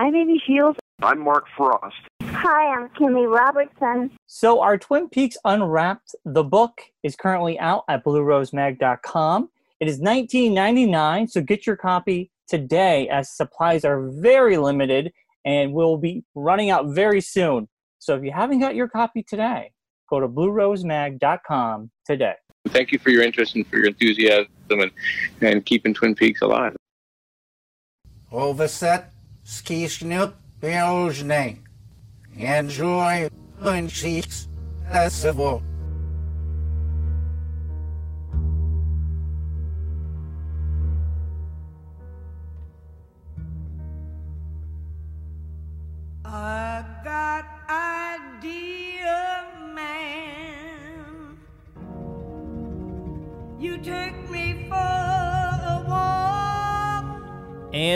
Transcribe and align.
I'm 0.00 0.14
Amy 0.14 0.40
Shields. 0.46 0.78
I'm 1.02 1.18
Mark 1.18 1.46
Frost. 1.56 1.96
Hi, 2.22 2.72
I'm 2.72 2.88
Kimmy 2.90 3.28
Robertson. 3.28 4.12
So, 4.28 4.60
our 4.60 4.78
Twin 4.78 5.08
Peaks 5.08 5.36
Unwrapped, 5.44 6.14
the 6.24 6.44
book, 6.44 6.80
is 7.02 7.16
currently 7.16 7.58
out 7.58 7.82
at 7.88 8.04
bluerosemag.com. 8.04 9.48
It 9.80 9.88
is 9.88 10.00
$19.99, 10.00 11.30
so 11.30 11.40
get 11.40 11.66
your 11.66 11.74
copy 11.74 12.30
today 12.46 13.08
as 13.08 13.28
supplies 13.28 13.84
are 13.84 14.08
very 14.08 14.56
limited 14.56 15.12
and 15.44 15.72
will 15.72 15.96
be 15.96 16.22
running 16.36 16.70
out 16.70 16.86
very 16.90 17.20
soon. 17.20 17.68
So, 17.98 18.14
if 18.14 18.22
you 18.22 18.30
haven't 18.30 18.60
got 18.60 18.76
your 18.76 18.86
copy 18.86 19.24
today, 19.24 19.72
go 20.08 20.20
to 20.20 20.28
bluerosemag.com 20.28 21.90
today. 22.06 22.34
Thank 22.68 22.92
you 22.92 23.00
for 23.00 23.10
your 23.10 23.24
interest 23.24 23.56
and 23.56 23.66
for 23.66 23.78
your 23.78 23.88
enthusiasm 23.88 24.46
and, 24.68 24.92
and 25.40 25.66
keeping 25.66 25.92
Twin 25.92 26.14
Peaks 26.14 26.40
alive. 26.40 26.76
Overset, 29.48 29.58
skisknut, 29.64 30.34
Belgian. 30.60 31.58
Enjoy 32.36 33.28
Peaks 33.62 34.48
Festival. 34.92 35.62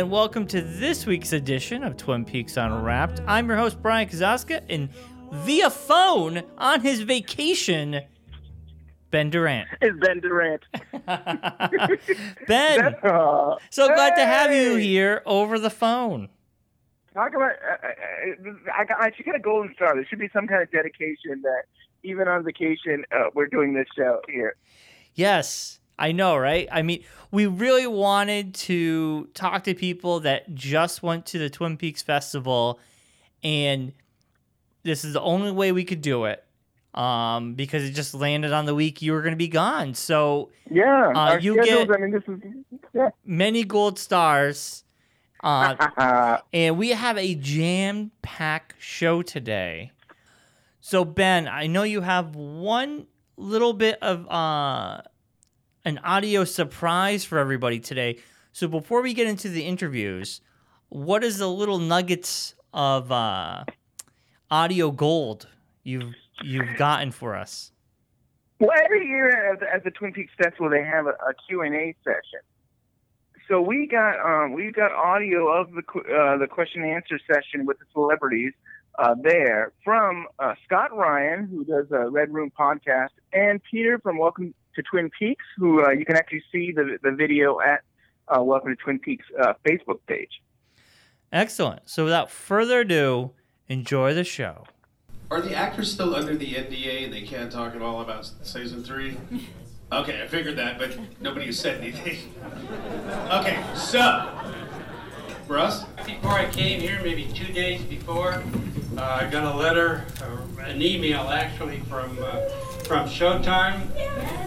And 0.02 0.10
welcome 0.10 0.48
to 0.48 0.60
this 0.60 1.06
week's 1.06 1.32
edition 1.32 1.84
of 1.84 1.96
Twin 1.96 2.24
Peaks 2.24 2.56
Unwrapped. 2.56 3.20
I'm 3.24 3.46
your 3.46 3.56
host, 3.56 3.80
Bryon 3.80 4.08
Kozaczka, 4.08 4.60
and 4.68 4.88
via 5.30 5.70
phone 5.70 6.42
on 6.58 6.80
his 6.80 7.02
vacation, 7.02 8.00
Ben 9.12 9.30
Durant. 9.30 9.68
It's 9.80 9.96
Ben 10.00 10.18
Durant. 10.18 10.64
Ben, 12.48 12.96
Uh, 13.04 13.54
so 13.70 13.86
glad 13.94 14.16
to 14.16 14.26
have 14.26 14.52
you 14.52 14.74
here 14.74 15.22
over 15.24 15.60
the 15.60 15.70
phone. 15.70 16.28
Talk 17.14 17.34
about. 17.36 17.52
Uh, 17.52 17.86
uh, 17.86 18.52
I, 18.76 18.84
got, 18.84 19.00
I 19.00 19.12
should 19.16 19.24
get 19.24 19.36
a 19.36 19.38
golden 19.38 19.72
star. 19.76 19.94
There 19.94 20.04
should 20.10 20.18
be 20.18 20.30
some 20.32 20.48
kind 20.48 20.64
of 20.64 20.72
dedication 20.72 21.42
that 21.42 21.62
even 22.02 22.26
on 22.26 22.42
vacation 22.42 23.04
uh, 23.12 23.26
we're 23.36 23.46
doing 23.46 23.72
this 23.72 23.86
show 23.96 24.20
here. 24.28 24.56
Yes, 25.14 25.78
I 26.02 26.10
know, 26.12 26.36
right? 26.36 26.68
I 26.72 26.82
mean, 26.82 27.04
we 27.30 27.46
really 27.46 27.86
wanted 27.86 28.54
to 28.54 29.26
talk 29.34 29.62
to 29.64 29.74
people 29.74 30.20
that 30.20 30.52
just 30.54 31.00
went 31.02 31.26
to 31.26 31.38
the 31.38 31.48
Twin 31.48 31.76
Peaks 31.76 32.02
Festival, 32.02 32.80
and 33.44 33.92
this 34.82 35.04
is 35.04 35.12
the 35.12 35.20
only 35.20 35.52
way 35.52 35.70
we 35.70 35.84
could 35.84 36.02
do 36.02 36.24
it 36.24 36.44
um, 36.92 37.54
because 37.54 37.84
it 37.84 37.92
just 37.92 38.14
landed 38.14 38.52
on 38.52 38.66
the 38.66 38.74
week 38.74 39.00
you 39.00 39.12
were 39.12 39.22
going 39.22 39.32
to 39.32 39.36
be 39.36 39.46
gone. 39.46 39.94
So 39.94 40.50
Yeah, 40.68 41.12
Uh, 41.14 41.38
you 41.40 41.54
get- 41.62 41.88
I 41.88 41.96
mean, 41.98 42.10
this 42.10 42.24
is. 42.26 42.40
Yeah. 42.92 43.10
many 43.24 43.62
gold 43.62 43.98
stars. 43.98 44.82
Uh, 45.42 46.38
and 46.52 46.76
we 46.78 46.90
have 46.90 47.16
a 47.16 47.34
jam 47.36 48.10
packed 48.22 48.74
show 48.80 49.22
today. 49.22 49.92
So, 50.80 51.04
Ben, 51.04 51.46
I 51.46 51.68
know 51.68 51.84
you 51.84 52.00
have 52.00 52.34
one 52.34 53.06
little 53.36 53.72
bit 53.72 53.98
of 54.02 54.28
uh, 54.28 55.02
an 55.84 55.98
audio 55.98 56.44
surprise 56.44 57.24
for 57.24 57.38
everybody 57.38 57.80
today. 57.80 58.18
So, 58.52 58.68
before 58.68 59.02
we 59.02 59.14
get 59.14 59.26
into 59.26 59.48
the 59.48 59.62
interviews, 59.62 60.40
what 60.88 61.24
is 61.24 61.38
the 61.38 61.48
little 61.48 61.78
nuggets 61.78 62.54
of 62.72 63.10
uh, 63.10 63.64
audio 64.50 64.90
gold 64.90 65.48
you've 65.82 66.14
you've 66.42 66.76
gotten 66.76 67.10
for 67.10 67.34
us? 67.34 67.72
Well, 68.60 68.70
every 68.84 69.06
year 69.08 69.52
at 69.52 69.60
the, 69.60 69.74
at 69.74 69.84
the 69.84 69.90
Twin 69.90 70.12
Peaks 70.12 70.32
Festival, 70.40 70.70
they 70.70 70.84
have 70.84 71.06
a, 71.06 71.10
a 71.10 71.34
Q&A 71.48 71.96
session. 72.04 72.40
So 73.48 73.60
we 73.60 73.88
got 73.88 74.20
um, 74.20 74.52
we 74.52 74.70
got 74.70 74.92
audio 74.92 75.48
of 75.48 75.72
the 75.72 75.82
uh, 75.98 76.38
the 76.38 76.46
question 76.46 76.82
and 76.82 76.92
answer 76.92 77.18
session 77.26 77.66
with 77.66 77.78
the 77.78 77.86
celebrities 77.92 78.52
uh, 78.98 79.14
there 79.20 79.72
from 79.84 80.26
uh, 80.38 80.54
Scott 80.64 80.96
Ryan, 80.96 81.48
who 81.48 81.64
does 81.64 81.86
a 81.90 82.08
Red 82.08 82.32
Room 82.32 82.52
podcast, 82.56 83.08
and 83.32 83.60
Peter 83.68 83.98
from 83.98 84.18
Welcome 84.18 84.54
to 84.74 84.82
Twin 84.82 85.10
Peaks, 85.18 85.44
who 85.56 85.84
uh, 85.84 85.90
you 85.90 86.04
can 86.04 86.16
actually 86.16 86.42
see 86.52 86.72
the 86.72 86.98
the 87.02 87.12
video 87.12 87.60
at 87.60 87.80
uh, 88.28 88.42
Welcome 88.42 88.70
to 88.70 88.76
Twin 88.76 88.98
Peaks 88.98 89.24
uh, 89.40 89.54
Facebook 89.66 90.00
page. 90.06 90.42
Excellent. 91.32 91.88
So, 91.88 92.04
without 92.04 92.30
further 92.30 92.80
ado, 92.80 93.30
enjoy 93.68 94.14
the 94.14 94.24
show. 94.24 94.64
Are 95.30 95.40
the 95.40 95.54
actors 95.54 95.90
still 95.90 96.14
under 96.14 96.36
the 96.36 96.52
NDA 96.54 97.04
and 97.04 97.12
they 97.12 97.22
can't 97.22 97.50
talk 97.50 97.74
at 97.74 97.80
all 97.80 98.02
about 98.02 98.30
season 98.42 98.82
three? 98.84 99.16
Okay, 99.92 100.22
I 100.22 100.26
figured 100.26 100.56
that, 100.56 100.78
but 100.78 100.98
nobody 101.20 101.44
has 101.44 101.58
said 101.58 101.82
anything. 101.82 102.32
Okay, 103.30 103.62
so, 103.74 104.30
Russ? 105.48 105.84
Before 106.06 106.30
I 106.30 106.50
came 106.50 106.80
here, 106.80 106.98
maybe 107.02 107.26
two 107.34 107.52
days 107.52 107.82
before, 107.82 108.42
uh, 108.96 109.02
I 109.20 109.28
got 109.28 109.44
a 109.44 109.54
letter, 109.54 110.06
or 110.22 110.62
an 110.62 110.80
email 110.80 111.28
actually, 111.28 111.80
from 111.90 112.18
uh, 112.22 112.40
from 112.92 113.08
Showtime, 113.08 113.88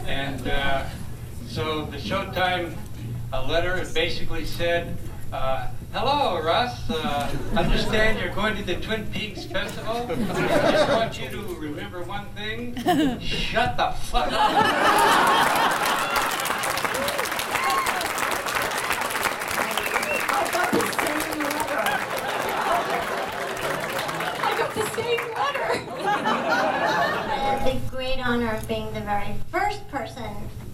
and 0.06 0.48
uh, 0.48 0.86
so 1.48 1.86
the 1.86 1.98
Showtime 1.98 2.78
uh, 3.34 3.44
letter 3.48 3.84
basically 3.92 4.46
said, 4.46 4.96
uh, 5.34 5.70
"Hello, 5.92 6.40
Russ. 6.40 6.88
Uh, 6.88 7.36
understand 7.58 8.20
you're 8.20 8.36
going 8.36 8.56
to 8.56 8.62
the 8.62 8.76
Twin 8.76 9.08
Peaks 9.08 9.46
Festival. 9.46 10.06
I 10.12 10.72
just 10.72 10.90
want 10.92 11.20
you 11.20 11.30
to 11.30 11.42
remember 11.56 12.04
one 12.04 12.28
thing: 12.36 12.76
shut 13.20 13.78
the 13.78 13.90
fuck 13.94 14.32
up." 14.32 14.36
I 24.38 24.56
got 24.56 24.76
the 24.76 24.86
same 24.94 25.18
letter. 25.34 25.82
I 27.28 27.38
had 27.38 27.66
the 27.66 27.90
great 27.90 28.20
honor 28.36 28.54
of 28.54 28.68
being 28.68 28.94
the 28.94 29.00
very 29.00 29.34
first 29.50 29.88
person 29.88 30.30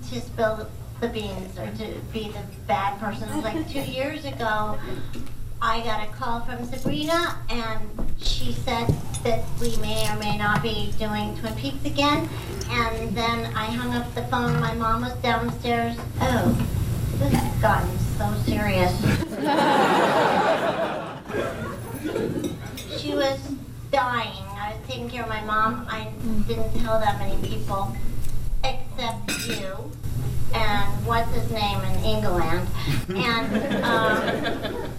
to 0.10 0.20
spill 0.20 0.68
the 1.00 1.08
beans 1.08 1.60
or 1.60 1.68
to 1.78 1.94
be 2.12 2.30
the 2.30 2.42
bad 2.66 3.00
person. 3.00 3.42
Like 3.44 3.70
two 3.70 3.82
years 3.92 4.26
ago. 4.26 4.80
I 5.62 5.82
got 5.82 6.04
a 6.04 6.12
call 6.14 6.42
from 6.42 6.66
Sabrina, 6.66 7.38
and 7.52 7.88
she 8.18 8.52
said 8.52 8.88
that 9.24 9.44
we 9.60 9.78
may 9.78 10.10
or 10.10 10.18
may 10.18 10.36
not 10.36 10.64
be 10.64 10.92
doing 10.98 11.38
Twin 11.38 11.54
Peaks 11.54 11.86
again. 11.86 12.28
And 12.72 13.16
then 13.16 13.54
I 13.56 13.66
hung 13.66 13.94
up 13.94 14.12
the 14.16 14.24
phone. 14.24 14.60
My 14.60 14.74
mom 14.74 15.02
was 15.02 15.14
downstairs. 15.22 15.96
Oh, 16.20 16.68
this 17.20 17.32
has 17.32 17.62
gotten 17.62 18.00
so 18.18 18.34
serious. 18.44 18.92
She 22.98 23.16
was 23.16 23.40
dying. 23.92 24.51
Taking 24.88 25.10
care 25.10 25.24
of 25.24 25.30
my 25.30 25.42
mom. 25.44 25.86
I 25.90 26.12
didn't 26.48 26.80
tell 26.82 27.00
that 27.00 27.20
many 27.20 27.42
people, 27.48 27.96
except 28.64 29.48
you 29.48 29.92
and 30.54 31.06
what's 31.06 31.34
his 31.34 31.50
name 31.52 31.80
in 31.82 32.04
England. 32.04 32.68
And 33.10 33.84
um, 33.84 34.92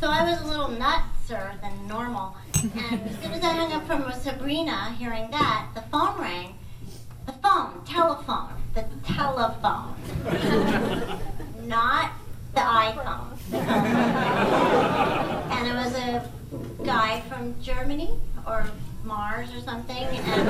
so 0.00 0.08
I 0.08 0.22
was 0.30 0.40
a 0.42 0.46
little 0.46 0.68
nutser 0.68 1.60
than 1.60 1.88
normal. 1.88 2.36
And 2.54 3.00
as 3.08 3.18
soon 3.20 3.32
as 3.32 3.42
I 3.42 3.52
hung 3.52 3.72
up 3.72 3.86
from 3.86 4.12
Sabrina, 4.20 4.94
hearing 4.98 5.30
that, 5.30 5.68
the 5.74 5.82
phone 5.82 6.20
rang. 6.20 6.54
The 7.26 7.32
phone, 7.32 7.84
telephone, 7.84 8.50
the 8.74 8.84
telephone, 9.04 9.94
not 11.64 12.12
the 12.54 12.60
iPhone. 12.60 13.38
and 15.52 15.68
it 15.68 15.74
was 15.74 15.94
a 15.94 16.30
guy 16.84 17.20
from 17.28 17.60
Germany 17.60 18.18
or 18.48 18.66
Mars 19.04 19.48
or 19.54 19.60
something, 19.60 19.96
and 19.96 20.48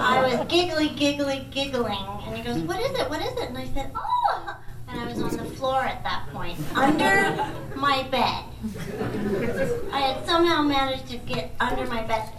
I 0.00 0.22
was 0.22 0.46
giggly, 0.48 0.88
giggly, 0.90 1.46
giggling, 1.50 2.04
and 2.26 2.36
he 2.36 2.42
goes, 2.42 2.58
"What 2.62 2.80
is 2.80 2.98
it? 2.98 3.08
What 3.08 3.20
is 3.22 3.32
it?" 3.32 3.48
And 3.48 3.58
I 3.58 3.66
said, 3.68 3.92
"Oh," 3.94 4.56
and 4.88 5.00
I 5.00 5.06
was 5.06 5.22
on 5.22 5.36
the 5.36 5.44
floor 5.56 5.80
at 5.82 6.02
that 6.02 6.26
point, 6.32 6.58
under 6.74 7.46
my 7.76 8.02
bed. 8.04 8.44
I 9.92 10.00
had 10.00 10.26
somehow 10.26 10.62
managed 10.62 11.08
to 11.08 11.18
get 11.18 11.54
under 11.60 11.86
my 11.86 12.02
bed, 12.02 12.30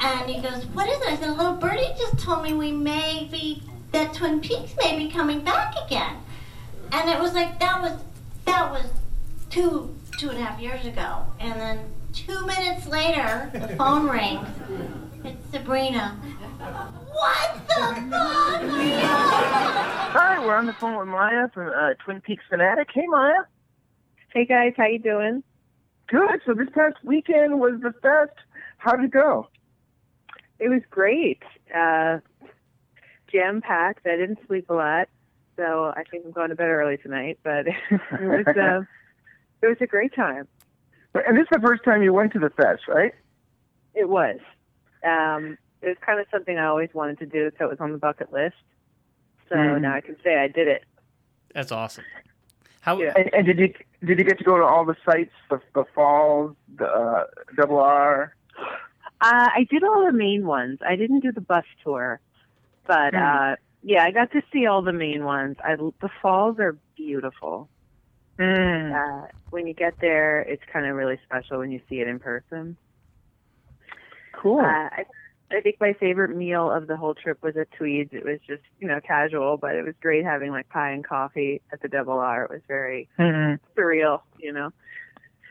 and 0.00 0.30
he 0.30 0.40
goes, 0.40 0.64
"What 0.66 0.88
is 0.88 1.00
it?" 1.02 1.08
I 1.08 1.16
said, 1.16 1.28
"A 1.28 1.32
little 1.32 1.54
birdie 1.54 1.94
just 1.98 2.18
told 2.18 2.42
me 2.42 2.54
we 2.54 2.72
may 2.72 3.28
be 3.30 3.62
that 3.92 4.14
Twin 4.14 4.40
Peaks 4.40 4.74
may 4.82 4.96
be 4.96 5.10
coming 5.10 5.40
back 5.44 5.74
again," 5.86 6.16
and 6.92 7.10
it 7.10 7.20
was 7.20 7.34
like 7.34 7.60
that 7.60 7.82
was 7.82 7.92
that 8.46 8.70
was 8.70 8.86
two 9.50 9.94
two 10.18 10.30
and 10.30 10.38
a 10.38 10.42
half 10.42 10.60
years 10.60 10.84
ago, 10.86 11.26
and 11.38 11.60
then 11.60 11.93
two 12.14 12.46
minutes 12.46 12.86
later, 12.86 13.50
the 13.52 13.74
phone 13.76 14.08
rings. 14.08 14.46
It's 15.24 15.50
Sabrina. 15.50 16.16
What 17.10 17.68
the 17.68 17.74
fuck? 18.10 18.62
Hi, 20.12 20.44
we're 20.44 20.54
on 20.54 20.66
the 20.66 20.72
phone 20.74 20.96
with 20.96 21.08
Maya 21.08 21.48
from 21.52 21.68
uh, 21.68 21.94
Twin 22.04 22.20
Peaks 22.20 22.44
Fanatic. 22.48 22.88
Hey, 22.94 23.06
Maya. 23.08 23.42
Hey 24.32 24.44
guys, 24.44 24.72
how 24.76 24.86
you 24.86 24.98
doing? 24.98 25.42
Good. 26.08 26.40
So 26.46 26.54
this 26.54 26.68
past 26.74 26.96
weekend 27.04 27.60
was 27.60 27.80
the 27.82 27.92
fest. 28.02 28.36
How 28.78 28.94
did 28.96 29.06
it 29.06 29.10
go? 29.10 29.48
It 30.58 30.68
was 30.68 30.82
great. 30.90 31.42
Uh, 31.74 32.18
Jam 33.32 33.60
packed. 33.60 34.06
I 34.06 34.16
didn't 34.16 34.38
sleep 34.46 34.70
a 34.70 34.74
lot, 34.74 35.08
so 35.56 35.92
I 35.96 36.04
think 36.10 36.24
I'm 36.26 36.32
going 36.32 36.50
to 36.50 36.54
bed 36.54 36.68
early 36.68 36.96
tonight. 36.96 37.38
But 37.42 37.66
it 37.90 38.00
was 38.12 38.46
uh, 38.46 38.82
it 39.62 39.68
was 39.68 39.78
a 39.80 39.86
great 39.86 40.14
time. 40.14 40.46
And 41.14 41.36
this 41.36 41.42
is 41.42 41.48
the 41.52 41.60
first 41.60 41.84
time 41.84 42.02
you 42.02 42.12
went 42.12 42.32
to 42.32 42.38
the 42.38 42.50
fest, 42.50 42.82
right? 42.88 43.12
It 43.94 44.08
was. 44.08 44.38
Um, 45.04 45.56
it 45.82 45.88
was 45.88 45.96
kind 46.04 46.18
of 46.18 46.26
something 46.30 46.58
I 46.58 46.64
always 46.66 46.90
wanted 46.92 47.18
to 47.18 47.26
do, 47.26 47.50
so 47.58 47.66
it 47.66 47.70
was 47.70 47.80
on 47.80 47.92
the 47.92 47.98
bucket 47.98 48.32
list. 48.32 48.56
So 49.48 49.54
Mhm. 49.54 49.82
now 49.82 49.94
I 49.94 50.00
can 50.00 50.16
say 50.24 50.38
I 50.38 50.48
did 50.48 50.66
it. 50.66 50.84
That's 51.54 51.70
awesome. 51.70 52.04
How 52.80 53.00
And, 53.00 53.32
and 53.32 53.46
did 53.46 53.58
you 53.58 53.72
did 54.04 54.18
you 54.18 54.24
get 54.24 54.38
to 54.38 54.44
go 54.44 54.56
to 54.58 54.64
all 54.64 54.84
the 54.84 54.96
sites, 55.06 55.32
the, 55.48 55.60
the 55.74 55.84
falls, 55.94 56.56
the 56.76 56.86
uh, 56.86 57.24
double 57.56 57.78
R? 57.78 58.34
Uh, 58.58 59.48
I 59.54 59.66
did 59.70 59.82
all 59.84 60.04
the 60.04 60.12
main 60.12 60.46
ones. 60.46 60.80
I 60.86 60.96
didn't 60.96 61.20
do 61.20 61.32
the 61.32 61.40
bus 61.40 61.64
tour, 61.82 62.20
but 62.86 63.14
Hmm. 63.14 63.20
uh, 63.22 63.56
yeah, 63.82 64.04
I 64.04 64.10
got 64.10 64.32
to 64.32 64.42
see 64.52 64.66
all 64.66 64.82
the 64.82 64.92
main 64.92 65.24
ones. 65.24 65.56
I, 65.64 65.76
the 65.76 66.10
falls 66.20 66.58
are 66.58 66.76
beautiful. 66.96 67.68
Mm. 68.38 68.92
Uh, 68.92 69.28
when 69.50 69.66
you 69.66 69.74
get 69.74 69.94
there, 70.00 70.40
it's 70.40 70.62
kind 70.72 70.86
of 70.86 70.96
really 70.96 71.18
special 71.24 71.58
when 71.58 71.70
you 71.70 71.80
see 71.88 72.00
it 72.00 72.08
in 72.08 72.18
person. 72.18 72.76
Cool. 74.32 74.58
Uh, 74.58 74.64
I, 74.64 75.04
I 75.52 75.60
think 75.60 75.76
my 75.80 75.92
favorite 75.92 76.36
meal 76.36 76.70
of 76.70 76.86
the 76.86 76.96
whole 76.96 77.14
trip 77.14 77.42
was 77.42 77.56
at 77.56 77.70
Twede's. 77.72 78.10
It 78.12 78.24
was 78.24 78.40
just, 78.46 78.62
you 78.80 78.88
know, 78.88 79.00
casual, 79.00 79.56
but 79.56 79.76
it 79.76 79.84
was 79.84 79.94
great 80.00 80.24
having 80.24 80.50
like 80.50 80.68
pie 80.68 80.90
and 80.90 81.04
coffee 81.06 81.60
at 81.72 81.80
the 81.80 81.88
Double 81.88 82.14
R. 82.14 82.44
It 82.44 82.50
was 82.50 82.62
very 82.66 83.08
Mhm. 83.18 83.60
surreal, 83.76 84.22
you 84.38 84.52
know. 84.52 84.72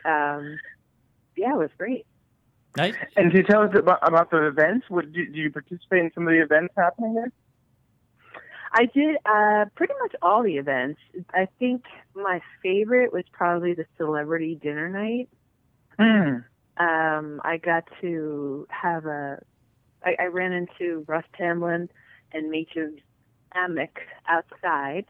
Um, 0.03 0.59
yeah, 1.37 1.53
it 1.53 1.57
was 1.57 1.71
great. 1.77 2.05
Nice. 2.75 2.95
And 3.15 3.31
can 3.31 3.37
you 3.37 3.43
tell 3.43 3.61
us 3.61 3.71
about, 3.75 3.99
about 4.01 4.31
the 4.31 4.47
events? 4.47 4.89
What, 4.89 5.11
do, 5.13 5.25
do 5.25 5.39
you 5.39 5.51
participate 5.51 5.99
in 5.99 6.11
some 6.13 6.27
of 6.27 6.33
the 6.33 6.41
events 6.41 6.73
happening 6.75 7.13
there? 7.13 7.31
I 8.73 8.85
did 8.85 9.17
uh, 9.25 9.65
pretty 9.75 9.93
much 10.01 10.15
all 10.21 10.41
the 10.43 10.57
events. 10.57 10.99
I 11.33 11.47
think 11.59 11.83
my 12.15 12.41
favorite 12.63 13.13
was 13.13 13.23
probably 13.31 13.73
the 13.73 13.85
celebrity 13.97 14.55
dinner 14.55 14.89
night. 14.89 15.29
Mm. 15.99 16.43
Um, 16.77 17.41
I 17.43 17.57
got 17.57 17.83
to 18.01 18.65
have 18.69 19.05
a. 19.05 19.39
I, 20.03 20.15
I 20.19 20.25
ran 20.25 20.51
into 20.53 21.05
Russ 21.07 21.23
Tamblyn 21.37 21.87
and 22.33 22.51
Mädchen 22.51 22.99
Amick 23.55 23.97
outside, 24.27 25.05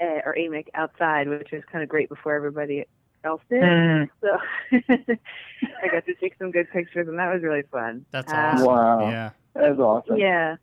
uh, 0.00 0.20
or 0.24 0.34
Amick 0.38 0.68
outside, 0.74 1.28
which 1.28 1.50
was 1.52 1.62
kind 1.70 1.82
of 1.82 1.88
great 1.90 2.08
before 2.08 2.34
everybody 2.34 2.86
else 3.24 3.42
did. 3.50 3.62
Mm. 3.62 4.08
So 4.22 4.38
I 4.72 5.88
got 5.88 6.06
to 6.06 6.14
take 6.14 6.34
some 6.38 6.50
good 6.50 6.70
pictures, 6.72 7.06
and 7.08 7.18
that 7.18 7.32
was 7.32 7.42
really 7.42 7.62
fun. 7.70 8.06
That's 8.10 8.32
Um, 8.32 8.38
awesome. 8.38 8.66
Wow. 8.66 9.10
Yeah. 9.10 9.30
That's 9.54 9.78
awesome. 9.78 10.16
Yeah. 10.16 10.56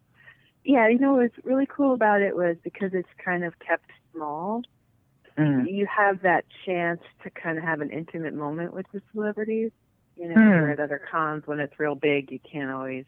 Yeah, 0.69 0.87
you 0.87 0.99
know 0.99 1.13
what's 1.15 1.33
really 1.43 1.65
cool 1.65 1.95
about 1.95 2.21
it 2.21 2.35
was 2.35 2.55
because 2.63 2.91
it's 2.93 3.09
kind 3.25 3.43
of 3.43 3.57
kept 3.59 3.89
small, 4.13 4.61
Mm. 5.37 5.67
you 5.69 5.87
have 5.87 6.21
that 6.21 6.45
chance 6.65 7.01
to 7.23 7.29
kind 7.31 7.57
of 7.57 7.63
have 7.63 7.81
an 7.81 7.89
intimate 7.91 8.33
moment 8.35 8.73
with 8.73 8.85
the 8.93 9.01
celebrities. 9.13 9.71
You 10.15 10.27
know, 10.29 10.37
you're 10.37 10.69
at 10.69 10.79
other 10.79 11.01
cons 11.11 11.43
when 11.47 11.59
it's 11.59 11.79
real 11.79 11.95
big, 11.95 12.31
you 12.31 12.39
can't 12.51 12.69
always, 12.71 13.05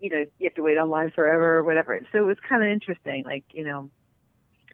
you 0.00 0.10
know, 0.10 0.24
you 0.38 0.44
have 0.44 0.54
to 0.54 0.62
wait 0.62 0.78
online 0.78 1.10
forever 1.10 1.58
or 1.58 1.64
whatever. 1.64 2.00
So 2.12 2.18
it 2.18 2.26
was 2.26 2.36
kind 2.48 2.62
of 2.62 2.68
interesting. 2.70 3.24
Like, 3.24 3.44
you 3.52 3.64
know, 3.64 3.90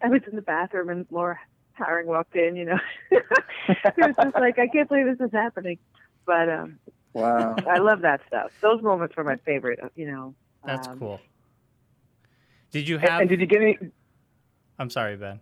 I 0.02 0.08
was 0.08 0.23
in 0.29 0.37
the 0.37 0.43
bathroom 0.43 0.90
and 0.90 1.06
Laura 1.11 1.38
Howard 1.75 2.06
walked 2.06 2.37
in, 2.37 2.56
you 2.56 2.67
know. 2.67 2.79
it 3.11 3.25
was 3.96 4.17
just 4.23 4.37
like, 4.37 4.58
I 4.58 4.69
can't 4.69 4.88
believe 4.88 5.06
this 5.06 5.25
is 5.26 5.32
happening. 5.32 5.79
But 6.26 6.49
um 6.49 6.79
Wow. 7.14 7.56
I 7.69 7.79
love 7.79 8.02
that 8.02 8.20
stuff. 8.26 8.50
Those 8.62 8.82
moments 8.82 9.17
were 9.17 9.25
my 9.25 9.37
favorite, 9.46 9.81
you 9.96 10.06
know. 10.06 10.34
That's 10.64 10.88
Um, 10.88 10.99
cool. 10.99 11.20
Did 12.70 12.88
you 12.88 12.99
have? 12.99 13.20
and 13.20 13.29
did 13.29 13.41
you 13.41 13.47
get 13.47 13.61
any? 13.62 13.79
I'm 14.79 14.91
sorry, 14.91 15.17
Ben. 15.17 15.41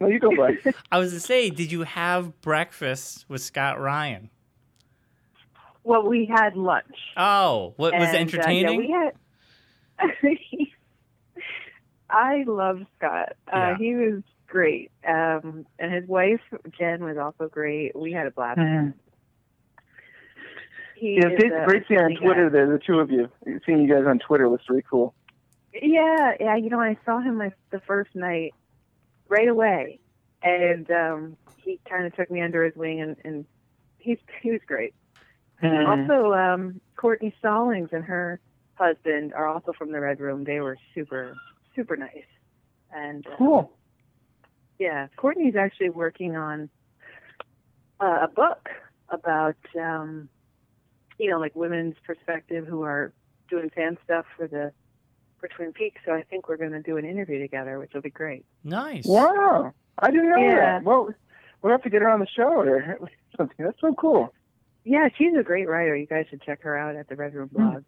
No, 0.00 0.08
you 0.08 0.18
go, 0.18 0.34
Blake. 0.34 0.58
I 0.92 0.98
was 0.98 1.12
to 1.12 1.20
say, 1.20 1.48
did 1.50 1.72
you 1.72 1.84
have 1.84 2.40
breakfast 2.42 3.24
with 3.28 3.40
Scott 3.40 3.80
Ryan? 3.80 4.28
Well, 5.84 6.02
we 6.06 6.26
had 6.26 6.56
lunch. 6.56 6.84
Oh, 7.16 7.72
what 7.76 7.94
was 7.94 8.02
it 8.02 8.06
And, 8.08 8.14
uh, 8.14 8.16
yeah, 8.16 8.20
entertaining? 8.20 8.78
we 8.78 8.90
had. 8.90 9.12
I 12.10 12.44
love 12.46 12.80
Scott. 12.98 13.34
Uh, 13.52 13.56
Yeah. 13.56 13.76
He 13.78 13.94
was 13.94 14.22
great, 14.46 14.90
um, 15.06 15.66
and 15.78 15.92
his 15.92 16.06
wife 16.08 16.40
Jen 16.78 17.02
was 17.04 17.16
also 17.16 17.48
great. 17.48 17.96
We 17.96 18.12
had 18.12 18.26
a 18.26 18.30
blast. 18.30 18.58
Mhm. 18.58 18.94
He 20.96 21.14
Yeah, 21.16 21.28
it's 21.28 21.66
great 21.66 21.84
seeing 21.88 22.00
on 22.00 22.14
guy. 22.14 22.20
Twitter. 22.20 22.50
The, 22.50 22.72
the 22.72 22.78
two 22.78 23.00
of 23.00 23.10
you, 23.10 23.28
seeing 23.64 23.80
you 23.82 23.88
guys 23.92 24.04
on 24.06 24.18
Twitter 24.18 24.48
was 24.48 24.60
really 24.68 24.84
cool. 24.88 25.14
Yeah, 25.74 26.32
yeah. 26.40 26.56
You 26.56 26.70
know, 26.70 26.80
I 26.80 26.96
saw 27.04 27.20
him 27.20 27.38
like 27.38 27.52
the 27.70 27.80
first 27.80 28.14
night, 28.14 28.54
right 29.28 29.48
away, 29.48 30.00
and 30.42 30.90
um, 30.90 31.36
he 31.62 31.78
kind 31.88 32.06
of 32.06 32.14
took 32.16 32.30
me 32.30 32.40
under 32.40 32.64
his 32.64 32.74
wing, 32.76 33.00
and, 33.00 33.16
and 33.24 33.44
he's 33.98 34.18
he 34.42 34.50
was 34.52 34.60
great. 34.66 34.94
Mhm. 35.62 35.86
Also, 36.08 36.32
um, 36.32 36.80
Courtney 36.96 37.34
Stallings 37.38 37.90
and 37.92 38.04
her 38.04 38.40
husband 38.74 39.32
are 39.34 39.46
also 39.46 39.72
from 39.72 39.92
the 39.92 40.00
Red 40.00 40.20
Room. 40.20 40.44
They 40.44 40.60
were 40.60 40.76
super, 40.94 41.34
super 41.74 41.96
nice. 41.96 42.24
And 42.94 43.26
uh, 43.26 43.36
Cool. 43.36 43.72
yeah, 44.78 45.08
Courtney's 45.16 45.56
actually 45.56 45.90
working 45.90 46.36
on 46.36 46.68
uh, 48.00 48.18
a 48.22 48.28
book 48.28 48.68
about, 49.08 49.56
um, 49.80 50.28
you 51.18 51.30
know, 51.30 51.38
like 51.38 51.54
women's 51.56 51.96
perspective 52.04 52.66
who 52.66 52.82
are 52.82 53.12
doing 53.48 53.70
fan 53.70 53.96
stuff 54.04 54.26
for 54.36 54.46
the 54.46 54.72
for 55.38 55.48
Twin 55.48 55.72
Peaks. 55.72 56.00
So 56.04 56.12
I 56.12 56.22
think 56.22 56.48
we're 56.48 56.56
going 56.56 56.72
to 56.72 56.82
do 56.82 56.96
an 56.96 57.04
interview 57.04 57.38
together, 57.40 57.78
which 57.78 57.92
will 57.94 58.00
be 58.02 58.10
great. 58.10 58.44
Nice. 58.64 59.04
Wow. 59.06 59.72
I 59.98 60.10
didn't 60.10 60.30
know 60.30 60.36
Yeah. 60.38 60.56
that. 60.78 60.82
Well, 60.84 61.10
we'll 61.62 61.72
have 61.72 61.82
to 61.82 61.90
get 61.90 62.02
her 62.02 62.08
on 62.08 62.20
the 62.20 62.26
show 62.26 62.48
or 62.60 62.98
something. 63.36 63.64
That's 63.64 63.80
so 63.80 63.94
cool. 63.94 64.32
Yeah, 64.84 65.08
she's 65.18 65.34
a 65.38 65.42
great 65.42 65.68
writer. 65.68 65.94
You 65.96 66.06
guys 66.06 66.26
should 66.30 66.42
check 66.42 66.62
her 66.62 66.76
out 66.76 66.96
at 66.96 67.08
the 67.08 67.16
Red 67.16 67.34
Room 67.34 67.50
blog. 67.52 67.82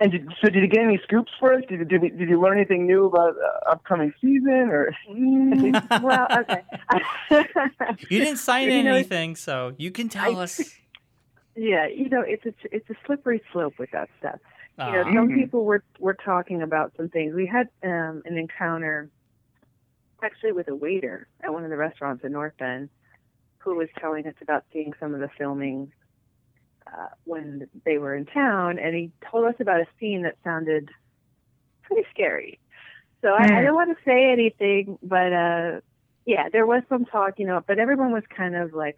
And 0.00 0.10
did, 0.10 0.26
so, 0.42 0.48
did 0.48 0.62
you 0.62 0.66
get 0.68 0.82
any 0.82 0.98
scoops 1.04 1.30
for 1.38 1.52
us? 1.54 1.62
Did 1.68 1.78
you, 1.80 1.84
did 1.84 2.02
you, 2.02 2.10
did 2.10 2.28
you 2.28 2.40
learn 2.40 2.56
anything 2.56 2.86
new 2.86 3.04
about 3.06 3.34
uh, 3.36 3.70
upcoming 3.70 4.12
season? 4.20 4.68
Or 4.70 4.92
well, 6.02 6.26
okay. 6.38 6.62
You 8.10 8.18
didn't 8.18 8.38
sign 8.38 8.68
You 8.70 8.82
know, 8.82 8.94
anything, 8.94 9.36
so 9.36 9.74
you 9.78 9.90
can 9.92 10.08
tell 10.08 10.38
I- 10.38 10.42
us. 10.44 10.60
Yeah, 11.54 11.86
you 11.86 12.08
know, 12.08 12.22
it's 12.26 12.44
a 12.46 12.54
it's 12.72 12.88
a 12.90 12.94
slippery 13.06 13.42
slope 13.52 13.74
with 13.78 13.90
that 13.92 14.08
stuff. 14.18 14.38
You 14.84 14.92
know, 14.92 15.04
Ah. 15.04 15.10
some 15.14 15.28
Mhm. 15.28 15.44
people 15.44 15.64
were 15.64 15.84
were 15.98 16.14
talking 16.14 16.62
about 16.62 16.92
some 16.96 17.08
things. 17.10 17.34
We 17.34 17.46
had 17.46 17.68
um, 17.82 18.22
an 18.24 18.38
encounter 18.38 19.10
actually 20.22 20.52
with 20.52 20.68
a 20.68 20.74
waiter 20.74 21.28
at 21.42 21.52
one 21.52 21.64
of 21.64 21.70
the 21.70 21.76
restaurants 21.76 22.24
in 22.24 22.32
North 22.32 22.54
Bend 22.58 22.88
who 23.62 23.76
was 23.76 23.88
telling 24.00 24.26
us 24.26 24.34
about 24.42 24.64
seeing 24.72 24.92
some 25.00 25.14
of 25.14 25.20
the 25.20 25.28
filming 25.38 25.92
uh, 26.86 27.08
when 27.24 27.68
they 27.84 27.98
were 27.98 28.14
in 28.14 28.26
town, 28.26 28.78
and 28.78 28.94
he 28.94 29.12
told 29.30 29.46
us 29.46 29.54
about 29.60 29.80
a 29.80 29.86
scene 30.00 30.22
that 30.22 30.36
sounded 30.44 30.88
pretty 31.84 32.04
scary. 32.10 32.60
So 33.22 33.28
I, 33.30 33.58
I 33.58 33.60
Hmm. 33.60 33.62
don't 33.62 33.74
want 33.74 33.96
to 33.96 34.04
say 34.04 34.30
anything, 34.32 34.98
but 35.02 35.32
uh, 35.32 35.80
yeah, 36.26 36.48
there 36.52 36.66
was 36.66 36.82
some 36.88 37.04
talk, 37.04 37.34
you 37.38 37.46
know, 37.46 37.62
but 37.66 37.78
everyone 37.78 38.12
was 38.12 38.24
kind 38.36 38.56
of 38.56 38.72
like 38.72 38.96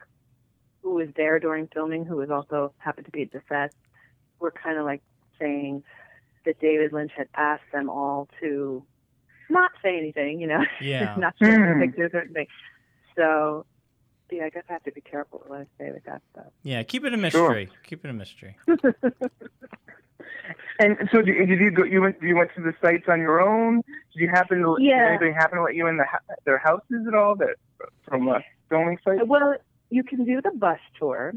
who 0.84 0.94
was 0.94 1.08
there 1.16 1.40
during 1.40 1.66
filming, 1.72 2.04
who 2.04 2.16
was 2.16 2.30
also 2.30 2.72
happened 2.78 3.06
to 3.06 3.10
be 3.10 3.22
at 3.22 3.32
the 3.32 3.40
fest, 3.48 3.74
were 4.38 4.52
kind 4.52 4.78
of 4.78 4.84
like 4.84 5.02
saying 5.40 5.82
that 6.44 6.60
David 6.60 6.92
Lynch 6.92 7.10
had 7.16 7.26
asked 7.34 7.64
them 7.72 7.88
all 7.88 8.28
to 8.40 8.84
not 9.48 9.70
say 9.82 9.96
anything, 9.96 10.40
you 10.40 10.46
know, 10.46 10.62
Yeah. 10.80 11.14
not 11.18 11.34
show 11.42 11.46
the 11.48 11.76
pictures 11.80 12.10
or 12.12 12.20
anything. 12.20 12.46
So, 13.16 13.64
yeah, 14.30 14.44
I 14.44 14.50
guess 14.50 14.64
I 14.68 14.74
have 14.74 14.82
to 14.82 14.92
be 14.92 15.00
careful 15.00 15.42
what 15.46 15.60
I 15.60 15.64
say 15.78 15.90
with 15.90 16.04
that 16.04 16.20
stuff. 16.32 16.52
Yeah, 16.62 16.82
keep 16.82 17.04
it 17.04 17.14
a 17.14 17.30
Sure. 17.30 17.54
mystery. 17.54 17.70
Keep 17.84 18.04
it 18.04 18.10
a 18.10 18.12
mystery. 18.12 18.56
and 20.80 21.08
so 21.12 21.22
did, 21.22 21.46
did 21.48 21.60
you 21.60 21.70
go? 21.70 21.84
You 21.84 22.02
went 22.02 22.16
you 22.20 22.36
went 22.36 22.50
to 22.56 22.62
the 22.62 22.74
sites 22.82 23.04
on 23.08 23.20
your 23.20 23.40
own? 23.40 23.76
Did 24.12 24.20
you 24.22 24.28
happen 24.28 24.58
to? 24.62 24.76
Did 24.78 24.86
Yeah. 24.86 25.06
anybody 25.08 25.32
happen 25.32 25.58
to 25.58 25.64
let 25.64 25.74
you 25.76 25.86
in 25.86 25.96
the, 25.98 26.04
their 26.44 26.58
houses 26.58 27.06
at 27.06 27.14
all? 27.14 27.36
That 27.36 27.54
from 28.06 28.28
uh, 28.28 28.40
filming 28.68 28.98
sites? 29.04 29.22
Well, 29.24 29.54
you 29.90 30.02
can 30.02 30.24
do 30.24 30.40
the 30.40 30.50
bus 30.50 30.80
tour, 30.98 31.34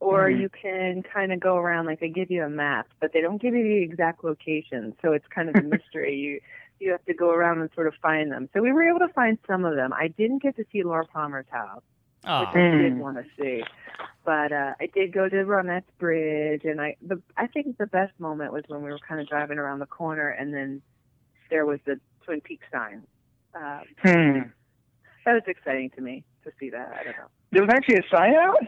or 0.00 0.28
Mhm. 0.30 0.40
you 0.40 0.48
can 0.48 1.02
kind 1.02 1.32
of 1.32 1.40
go 1.40 1.56
around. 1.56 1.86
Like 1.86 2.00
they 2.00 2.08
give 2.08 2.30
you 2.30 2.44
a 2.44 2.48
map, 2.48 2.88
but 3.00 3.12
they 3.12 3.20
don't 3.20 3.40
give 3.40 3.54
you 3.54 3.62
the 3.64 3.82
exact 3.82 4.24
location, 4.24 4.94
so 5.02 5.12
it's 5.12 5.26
kind 5.28 5.48
of 5.48 5.56
a 5.56 5.62
mystery. 5.74 6.16
you 6.16 6.40
you 6.78 6.90
have 6.92 7.04
to 7.04 7.12
go 7.12 7.30
around 7.30 7.60
and 7.60 7.70
sort 7.74 7.86
of 7.86 7.94
find 8.00 8.32
them. 8.32 8.48
So 8.54 8.62
we 8.62 8.72
were 8.72 8.88
able 8.88 9.00
to 9.00 9.12
find 9.12 9.38
some 9.46 9.66
of 9.66 9.76
them. 9.76 9.92
I 9.92 10.08
didn't 10.08 10.42
get 10.42 10.56
to 10.56 10.64
see 10.72 10.82
Laura 10.82 11.04
Palmer's 11.04 11.44
house, 11.50 11.82
Oh, 12.24 12.40
which 12.40 12.48
I 12.54 12.78
did 12.78 12.94
Mm. 12.94 12.98
want 12.98 13.18
to 13.18 13.24
see, 13.36 13.64
but 14.24 14.50
uh, 14.50 14.72
I 14.80 14.86
did 14.86 15.12
go 15.12 15.28
to 15.28 15.44
Ronette's 15.44 15.90
Bridge, 15.98 16.64
and 16.64 16.80
I 16.80 16.96
the 17.02 17.20
I 17.36 17.46
think 17.48 17.76
the 17.76 17.86
best 17.86 18.18
moment 18.18 18.52
was 18.52 18.64
when 18.68 18.82
we 18.82 18.90
were 18.90 18.98
kind 18.98 19.20
of 19.20 19.28
driving 19.28 19.58
around 19.58 19.80
the 19.80 19.86
corner, 19.86 20.28
and 20.30 20.54
then 20.54 20.80
there 21.50 21.66
was 21.66 21.80
the 21.84 22.00
Twin 22.24 22.40
Peaks 22.40 22.66
sign. 22.72 23.02
Um, 23.54 23.82
Hmm. 23.98 24.40
That 25.24 25.32
was 25.34 25.42
exciting 25.46 25.90
to 25.90 26.00
me 26.00 26.24
to 26.44 26.50
see 26.58 26.70
that. 26.70 26.92
I 26.98 27.04
don't 27.04 27.16
know. 27.16 27.26
There 27.52 27.62
was 27.62 27.70
actually 27.72 27.96
a 27.96 28.02
sign 28.10 28.34
out. 28.34 28.58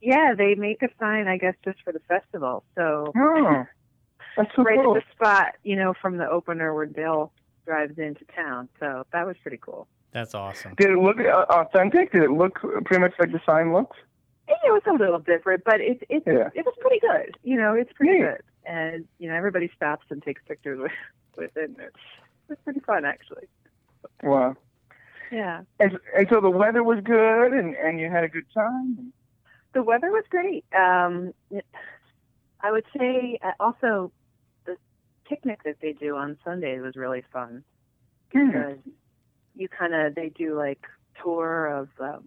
Yeah, 0.00 0.34
they 0.36 0.54
make 0.54 0.82
a 0.82 0.88
sign, 1.00 1.26
I 1.28 1.38
guess, 1.38 1.54
just 1.64 1.82
for 1.82 1.92
the 1.92 2.00
festival. 2.00 2.64
So 2.74 3.12
Oh, 3.16 3.64
that's 4.36 4.50
so 4.54 4.62
right 4.62 4.78
cool. 4.82 4.96
at 4.96 5.02
the 5.02 5.12
spot, 5.14 5.54
you 5.62 5.76
know, 5.76 5.94
from 6.00 6.18
the 6.18 6.28
opener 6.28 6.74
where 6.74 6.86
Bill 6.86 7.32
drives 7.64 7.98
into 7.98 8.24
town. 8.26 8.68
So 8.78 9.04
that 9.12 9.26
was 9.26 9.36
pretty 9.42 9.58
cool. 9.60 9.88
That's 10.12 10.34
awesome. 10.34 10.74
Did 10.76 10.90
it 10.90 10.98
look 10.98 11.18
uh, 11.20 11.46
authentic? 11.50 12.12
Did 12.12 12.22
it 12.22 12.30
look 12.30 12.58
pretty 12.84 12.98
much 13.00 13.14
like 13.18 13.32
the 13.32 13.40
sign 13.46 13.72
looks? 13.72 13.96
It 14.48 14.56
was 14.66 14.82
a 14.86 14.92
little 14.92 15.18
different, 15.18 15.64
but 15.64 15.80
it 15.80 16.02
it 16.08 16.22
Yeah. 16.26 16.50
it 16.54 16.64
was 16.64 16.74
pretty 16.80 17.00
good. 17.00 17.36
You 17.42 17.56
know, 17.56 17.74
it's 17.74 17.92
pretty 17.92 18.18
Yeah. 18.18 18.32
good, 18.32 18.42
and 18.64 19.04
you 19.18 19.28
know, 19.28 19.34
everybody 19.34 19.70
stops 19.74 20.06
and 20.10 20.22
takes 20.22 20.40
pictures 20.46 20.78
with 20.78 20.92
with 21.36 21.56
it. 21.56 21.70
and 21.70 21.76
It's 21.80 21.96
it's 22.48 22.60
pretty 22.62 22.80
fun, 22.80 23.04
actually. 23.04 23.46
Wow. 24.22 24.54
Yeah, 25.30 25.62
And, 25.80 25.98
and 26.16 26.26
so 26.30 26.40
the 26.40 26.50
weather 26.50 26.82
was 26.84 27.00
good, 27.02 27.52
and, 27.52 27.74
and 27.74 27.98
you 28.00 28.10
had 28.10 28.24
a 28.24 28.28
good 28.28 28.46
time. 28.54 29.12
the 29.74 29.82
weather 29.82 30.10
was 30.10 30.24
great. 30.30 30.64
Um, 30.78 31.32
it, 31.50 31.64
I 32.60 32.70
would 32.72 32.84
say 32.96 33.38
uh, 33.42 33.52
also 33.60 34.12
the 34.64 34.76
picnic 35.28 35.60
that 35.64 35.76
they 35.82 35.92
do 35.92 36.16
on 36.16 36.38
Sunday 36.44 36.78
was 36.80 36.96
really 36.96 37.22
fun. 37.32 37.64
Hmm. 38.32 38.46
because 38.50 38.78
you 39.54 39.68
kind 39.68 39.94
of 39.94 40.14
they 40.14 40.28
do 40.30 40.56
like 40.56 40.84
tour 41.22 41.66
of 41.66 41.88
um, 42.00 42.24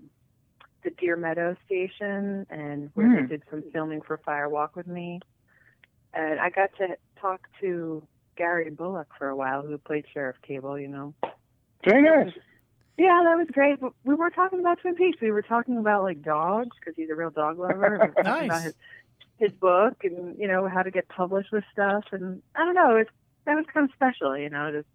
the 0.83 0.89
Deer 0.91 1.15
Meadow 1.17 1.55
station 1.65 2.45
and 2.49 2.89
where 2.93 3.07
Hmm. 3.07 3.15
they 3.23 3.27
did 3.27 3.43
some 3.49 3.63
filming 3.73 4.01
for 4.01 4.17
Fire 4.17 4.47
Walk 4.49 4.75
with 4.75 4.87
Me, 4.87 5.19
and 6.13 6.39
I 6.39 6.49
got 6.49 6.69
to 6.77 6.95
talk 7.19 7.41
to 7.61 8.01
Gary 8.37 8.69
Bullock 8.69 9.07
for 9.17 9.27
a 9.27 9.35
while, 9.35 9.61
who 9.61 9.77
played 9.77 10.05
Sheriff 10.13 10.37
Cable. 10.41 10.79
You 10.79 10.87
know. 10.87 11.13
Very 11.85 12.01
nice. 12.01 12.33
Yeah, 12.97 13.21
that 13.25 13.37
was 13.37 13.47
great. 13.51 13.79
But 13.79 13.93
we 14.03 14.15
were 14.15 14.29
talking 14.29 14.59
about 14.59 14.79
Twin 14.81 14.95
Peaks. 14.95 15.21
We 15.21 15.31
were 15.31 15.41
talking 15.41 15.77
about 15.77 16.03
like 16.03 16.21
dogs 16.21 16.75
because 16.79 16.95
he's 16.97 17.09
a 17.09 17.15
real 17.15 17.29
dog 17.29 17.57
lover. 17.59 17.95
and 17.95 18.13
we 18.17 18.21
about 18.21 18.47
Nice. 18.47 18.63
his 18.63 18.73
his 19.37 19.51
book 19.53 20.03
and 20.03 20.37
you 20.37 20.47
know 20.49 20.67
how 20.67 20.83
to 20.83 20.91
get 20.91 21.07
published 21.07 21.51
with 21.51 21.63
stuff. 21.71 22.03
And 22.11 22.41
I 22.55 22.65
don't 22.65 22.75
know, 22.75 22.97
it's 22.97 23.09
that 23.45 23.55
was 23.55 23.65
kind 23.73 23.85
of 23.89 23.93
special. 23.95 24.37
You 24.37 24.49
know, 24.49 24.71
just 24.71 24.87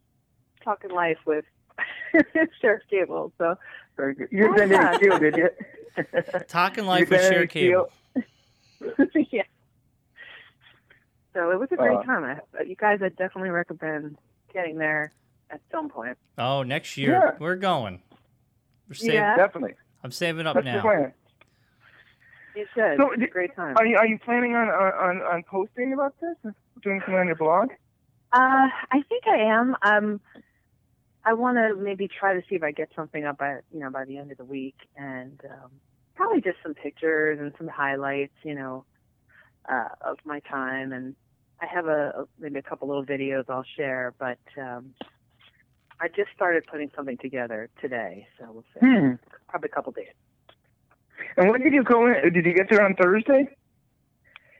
talking 0.63 0.91
life 0.91 1.19
with 1.27 1.45
Sheriff 2.61 2.83
Cable. 2.91 3.33
So 3.39 3.57
Very 3.97 4.15
good. 4.15 4.29
You 4.31 4.49
Oh, 4.53 4.55
didn't 4.55 4.71
yeah. 4.73 4.99
did 5.19 5.37
you? 5.37 5.51
Talking 6.49 6.85
life 6.87 7.09
You 7.11 7.17
with 7.17 7.21
did 7.23 7.33
Share 7.33 7.47
Cable. 7.47 7.91
yeah. 9.31 9.43
So 11.33 11.51
it 11.51 11.59
was 11.59 11.69
a 11.73 11.77
great 11.77 11.97
Uh, 11.99 12.03
time. 12.03 12.25
I, 12.59 12.63
you 12.63 12.77
guys, 12.77 13.01
I 13.03 13.09
definitely 13.09 13.51
recommend 13.51 14.19
getting 14.53 14.79
there 14.79 15.11
at 15.51 15.61
some 15.71 15.89
point. 15.89 16.17
Oh, 16.39 16.63
next 16.63 16.97
year 16.97 17.13
Yeah. 17.13 17.37
we're 17.39 17.57
going. 17.57 18.03
We're 18.89 18.95
saving, 18.95 19.15
Yeah. 19.17 19.37
Definitely. 19.37 19.75
I'm 20.03 20.11
saving 20.11 20.47
up 20.47 20.55
That's 20.55 20.67
the 20.67 20.73
now. 20.73 20.83
plan. 20.83 21.13
You 22.55 22.67
should. 22.75 22.97
So, 22.99 23.11
it's 23.13 23.23
a 23.23 23.27
great 23.27 23.55
time. 23.57 23.77
Are 23.77 23.85
you 23.87 23.97
are 23.97 24.07
you 24.07 24.19
planning 24.19 24.55
on 24.55 24.69
on, 24.69 25.23
on 25.23 25.43
posting 25.45 25.93
about 25.93 26.15
this? 26.21 26.53
Doing 26.83 27.01
something 27.01 27.15
on 27.17 27.27
your 27.27 27.37
blog? 27.37 27.71
Uh, 28.33 28.69
I 28.93 29.03
think 29.09 29.27
I 29.27 29.37
am. 29.39 29.77
Um, 29.83 30.21
I 31.25 31.33
want 31.33 31.57
to 31.57 31.75
maybe 31.75 32.07
try 32.09 32.35
to 32.35 32.43
see 32.49 32.55
if 32.55 32.63
I 32.63 32.71
get 32.71 32.91
something 32.95 33.25
up 33.25 33.39
by 33.39 33.59
you 33.73 33.81
know 33.81 33.91
by 33.91 34.05
the 34.05 34.19
end 34.19 34.31
of 34.31 34.39
the 34.39 34.45
week, 34.45 34.77
and 34.97 35.41
um, 35.51 35.71
probably 36.15 36.41
just 36.43 36.59
some 36.63 36.75
pictures 36.75 37.41
and 37.41 37.53
some 37.59 37.67
highlights, 37.67 38.35
you 38.45 38.55
know, 38.55 38.85
uh, 39.69 39.89
of 40.03 40.19
my 40.25 40.39
time. 40.41 40.93
And 40.93 41.17
I 41.61 41.67
have 41.67 41.87
a, 41.87 42.11
a 42.21 42.25
maybe 42.39 42.59
a 42.59 42.63
couple 42.63 42.87
little 42.87 43.05
videos 43.05 43.45
I'll 43.49 43.65
share, 43.77 44.15
but 44.19 44.39
um, 44.61 44.95
I 46.01 46.09
just 46.09 46.31
started 46.35 46.65
putting 46.67 46.91
something 46.95 47.17
together 47.19 47.71
today, 47.81 48.27
so 48.39 48.47
we'll 48.53 48.65
see. 48.75 48.81
Hmm. 48.81 49.13
Probably 49.49 49.71
a 49.71 49.75
couple 49.75 49.93
days. 49.93 50.09
And 51.37 51.51
when 51.51 51.61
did 51.61 51.73
you 51.73 51.83
go 51.83 52.07
in? 52.07 52.33
Did 52.33 52.45
you 52.45 52.55
get 52.55 52.69
there 52.71 52.85
on 52.85 52.95
Thursday? 52.95 53.49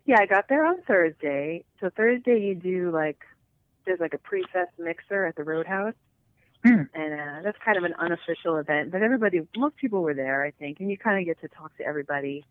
Yeah, 0.07 0.17
I 0.21 0.27
got 0.27 0.49
there 0.49 0.65
on 0.65 0.83
Thursday. 0.83 1.65
So 1.81 1.91
Thursday 1.91 2.41
you 2.41 2.55
do 2.55 2.91
like 2.91 3.19
there's 3.85 4.01
like 4.01 4.15
a 4.15 4.19
pre-fest 4.19 4.73
mixer 4.79 5.27
at 5.27 5.37
the 5.37 5.45
Roadhouse. 5.45 5.95
Hmm. 6.65 6.83
And 6.95 7.21
uh, 7.21 7.43
that's 7.43 7.59
kind 7.63 7.77
of 7.77 7.85
an 7.85 7.95
unofficial 7.99 8.57
event, 8.57 8.91
but 8.91 9.03
everybody, 9.03 9.47
most 9.55 9.77
people 9.77 10.03
were 10.03 10.15
there, 10.15 10.43
I 10.43 10.51
think, 10.51 10.81
and 10.81 10.91
you 10.91 10.97
kind 10.97 11.19
of 11.19 11.27
get 11.27 11.39
to 11.43 11.55
talk 11.55 11.77
to 11.77 11.85
everybody. 11.85 12.43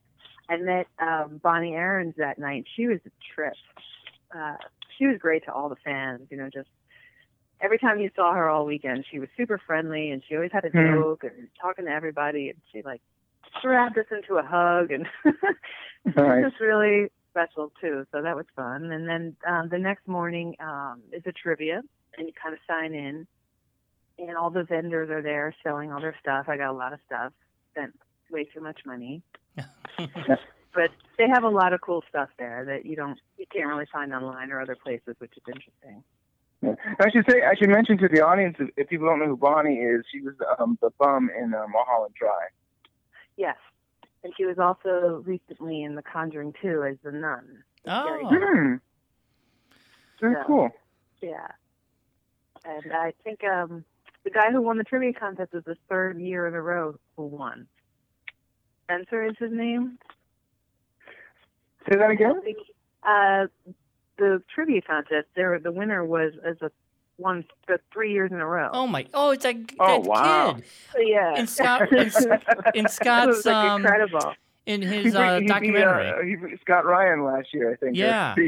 I 0.47 0.57
met 0.57 0.87
um, 0.99 1.39
Bonnie 1.41 1.73
Aarons 1.73 2.13
that 2.17 2.37
night. 2.37 2.65
She 2.75 2.85
was 2.85 2.99
a 3.07 3.09
trip. 3.33 3.55
Uh, 4.35 4.57
she 4.97 5.07
was 5.07 5.17
great 5.17 5.45
to 5.45 5.53
all 5.53 5.67
the 5.67 5.77
fans. 5.83 6.27
You 6.29 6.37
know, 6.37 6.49
just 6.53 6.69
every 7.63 7.79
time 7.79 7.99
you 7.99 8.09
saw 8.15 8.33
her 8.33 8.49
all 8.49 8.65
weekend, 8.65 9.05
she 9.09 9.19
was 9.19 9.29
super 9.37 9.59
friendly, 9.65 10.11
and 10.11 10.21
she 10.27 10.35
always 10.35 10.51
had 10.51 10.65
a 10.65 10.69
Hmm. 10.69 10.95
joke 10.95 11.23
and 11.23 11.47
talking 11.59 11.85
to 11.85 11.91
everybody. 11.91 12.49
And 12.49 12.57
she 12.71 12.81
like 12.83 13.01
grabbed 13.61 13.97
us 13.97 14.05
into 14.11 14.35
a 14.35 14.43
hug, 14.43 14.91
and 14.91 15.07
it 15.25 15.35
Nice. 16.05 16.15
was 16.17 16.51
just 16.51 16.61
really 16.61 17.07
special 17.31 17.71
too. 17.81 18.05
So 18.11 18.21
that 18.21 18.35
was 18.35 18.45
fun. 18.55 18.91
And 18.91 19.07
then 19.07 19.35
um, 19.47 19.69
the 19.69 19.79
next 19.79 20.07
morning 20.07 20.55
um, 20.59 21.01
is 21.11 21.23
a 21.25 21.31
trivia, 21.31 21.81
and 22.17 22.27
you 22.27 22.33
kind 22.41 22.53
of 22.53 22.59
sign 22.67 22.93
in, 22.93 23.25
and 24.19 24.37
all 24.37 24.49
the 24.49 24.63
vendors 24.63 25.09
are 25.09 25.21
there 25.21 25.55
selling 25.63 25.91
all 25.91 26.01
their 26.01 26.15
stuff. 26.19 26.45
I 26.49 26.57
got 26.57 26.71
a 26.71 26.77
lot 26.77 26.93
of 26.93 26.99
stuff. 27.05 27.33
Spent 27.71 27.93
way 28.31 28.43
too 28.45 28.61
much 28.61 28.79
money, 28.85 29.21
but 30.73 30.89
they 31.17 31.27
have 31.31 31.43
a 31.43 31.49
lot 31.49 31.73
of 31.73 31.81
cool 31.81 32.03
stuff 32.09 32.29
there 32.37 32.65
that 32.65 32.85
you 32.85 32.95
don't, 32.95 33.19
you 33.37 33.45
can't 33.51 33.67
really 33.67 33.85
find 33.91 34.13
online 34.13 34.51
or 34.51 34.61
other 34.61 34.75
places, 34.75 35.15
which 35.19 35.31
is 35.37 35.43
interesting. 35.47 36.03
Yeah. 36.63 36.75
I 36.99 37.09
should 37.11 37.25
say, 37.29 37.41
I 37.43 37.55
should 37.55 37.69
mention 37.69 37.97
to 37.97 38.07
the 38.07 38.21
audience, 38.25 38.55
if, 38.59 38.69
if 38.77 38.89
people 38.89 39.07
don't 39.07 39.19
know 39.19 39.27
who 39.27 39.37
Bonnie 39.37 39.75
is, 39.75 40.05
she 40.11 40.21
was 40.21 40.33
um, 40.59 40.77
the 40.81 40.91
bum 40.97 41.29
in 41.37 41.53
uh, 41.53 41.65
Mulholland 41.67 42.13
Drive. 42.17 42.49
Yes, 43.35 43.57
and 44.23 44.33
she 44.37 44.45
was 44.45 44.57
also 44.59 45.23
recently 45.25 45.83
in 45.83 45.95
The 45.95 46.03
Conjuring 46.03 46.53
2 46.61 46.83
as 46.83 46.97
the 47.03 47.11
nun. 47.11 47.63
Oh, 47.87 48.19
Hmm. 48.29 48.75
Very 50.21 50.33
Yeah. 50.33 50.43
cool. 50.47 50.69
Yeah. 51.21 51.47
And 52.63 52.93
I 52.93 53.13
think 53.25 53.43
um, 53.43 53.83
the 54.23 54.29
guy 54.29 54.51
who 54.51 54.61
won 54.61 54.77
the 54.77 54.85
trivia 54.85 55.11
contest 55.11 55.53
is 55.53 55.63
the 55.65 55.75
third 55.89 56.19
year 56.21 56.47
in 56.47 56.53
a 56.53 56.61
row 56.61 56.97
who 57.17 57.25
won. 57.25 57.67
Spencer 58.85 59.25
is 59.25 59.35
his 59.37 59.51
name. 59.51 59.97
Say 61.89 61.97
that 61.97 62.09
again? 62.11 62.41
Uh, 63.03 63.47
the 64.17 64.41
trivia 64.53 64.81
contest, 64.81 65.27
there 65.35 65.57
the 65.59 65.71
winner 65.71 66.03
was 66.05 66.33
as 66.45 66.57
a 66.61 66.71
won 67.17 67.45
the 67.67 67.79
three 67.93 68.11
years 68.11 68.31
in 68.31 68.39
a 68.39 68.45
row. 68.45 68.69
oh 68.73 68.87
my! 68.87 69.05
Oh, 69.13 69.31
it's 69.31 69.45
like 69.45 69.73
Oh, 69.79 70.01
that 70.01 70.09
wow. 70.09 70.53
kid 70.95 71.07
yeah. 71.07 71.37
in 71.39 71.47
Scott 71.47 71.91
in, 71.91 72.11
in 72.73 72.85
it 72.85 72.91
Scott's 72.91 73.27
was 73.37 73.45
like 73.45 73.55
um 73.55 73.81
incredible. 73.81 74.33
in 74.65 74.81
his 74.81 75.03
beat- 75.13 75.15
uh, 75.15 75.35
he 75.35 75.39
beat, 75.41 75.47
documentary. 75.47 76.09
uh, 76.09 76.47
he 76.49 76.57
Scott 76.61 76.85
Ryan 76.85 77.23
last 77.23 77.53
year, 77.53 77.71
I 77.71 77.75
think. 77.75 77.95
Yeah. 77.97 78.35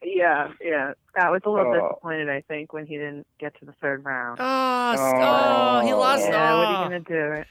Yeah, 0.00 0.52
yeah. 0.62 0.92
Scott 1.10 1.32
was 1.32 1.40
a 1.44 1.50
little 1.50 1.72
Oh. 1.72 1.88
disappointed, 1.88 2.28
I 2.30 2.40
think, 2.42 2.72
when 2.72 2.86
he 2.86 2.94
didn't 2.98 3.26
get 3.40 3.58
to 3.58 3.64
the 3.64 3.72
third 3.82 4.04
round. 4.04 4.38
Oh, 4.40 4.92
s- 4.92 5.00
Oh. 5.00 5.80
oh, 5.82 5.84
he 5.84 5.92
lost. 5.92 6.22
yeah, 6.28 6.54
what 6.54 6.66
oh. 6.68 6.70
are 6.70 6.94
you 6.94 7.00
gonna 7.02 7.44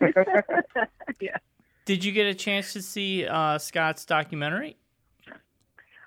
do? 0.00 0.86
yeah. 1.20 1.36
Did 1.84 2.04
you 2.06 2.12
get 2.12 2.26
a 2.26 2.34
chance 2.34 2.72
to 2.72 2.80
see 2.80 3.26
uh, 3.26 3.58
Scott's 3.58 4.06
documentary? 4.06 4.78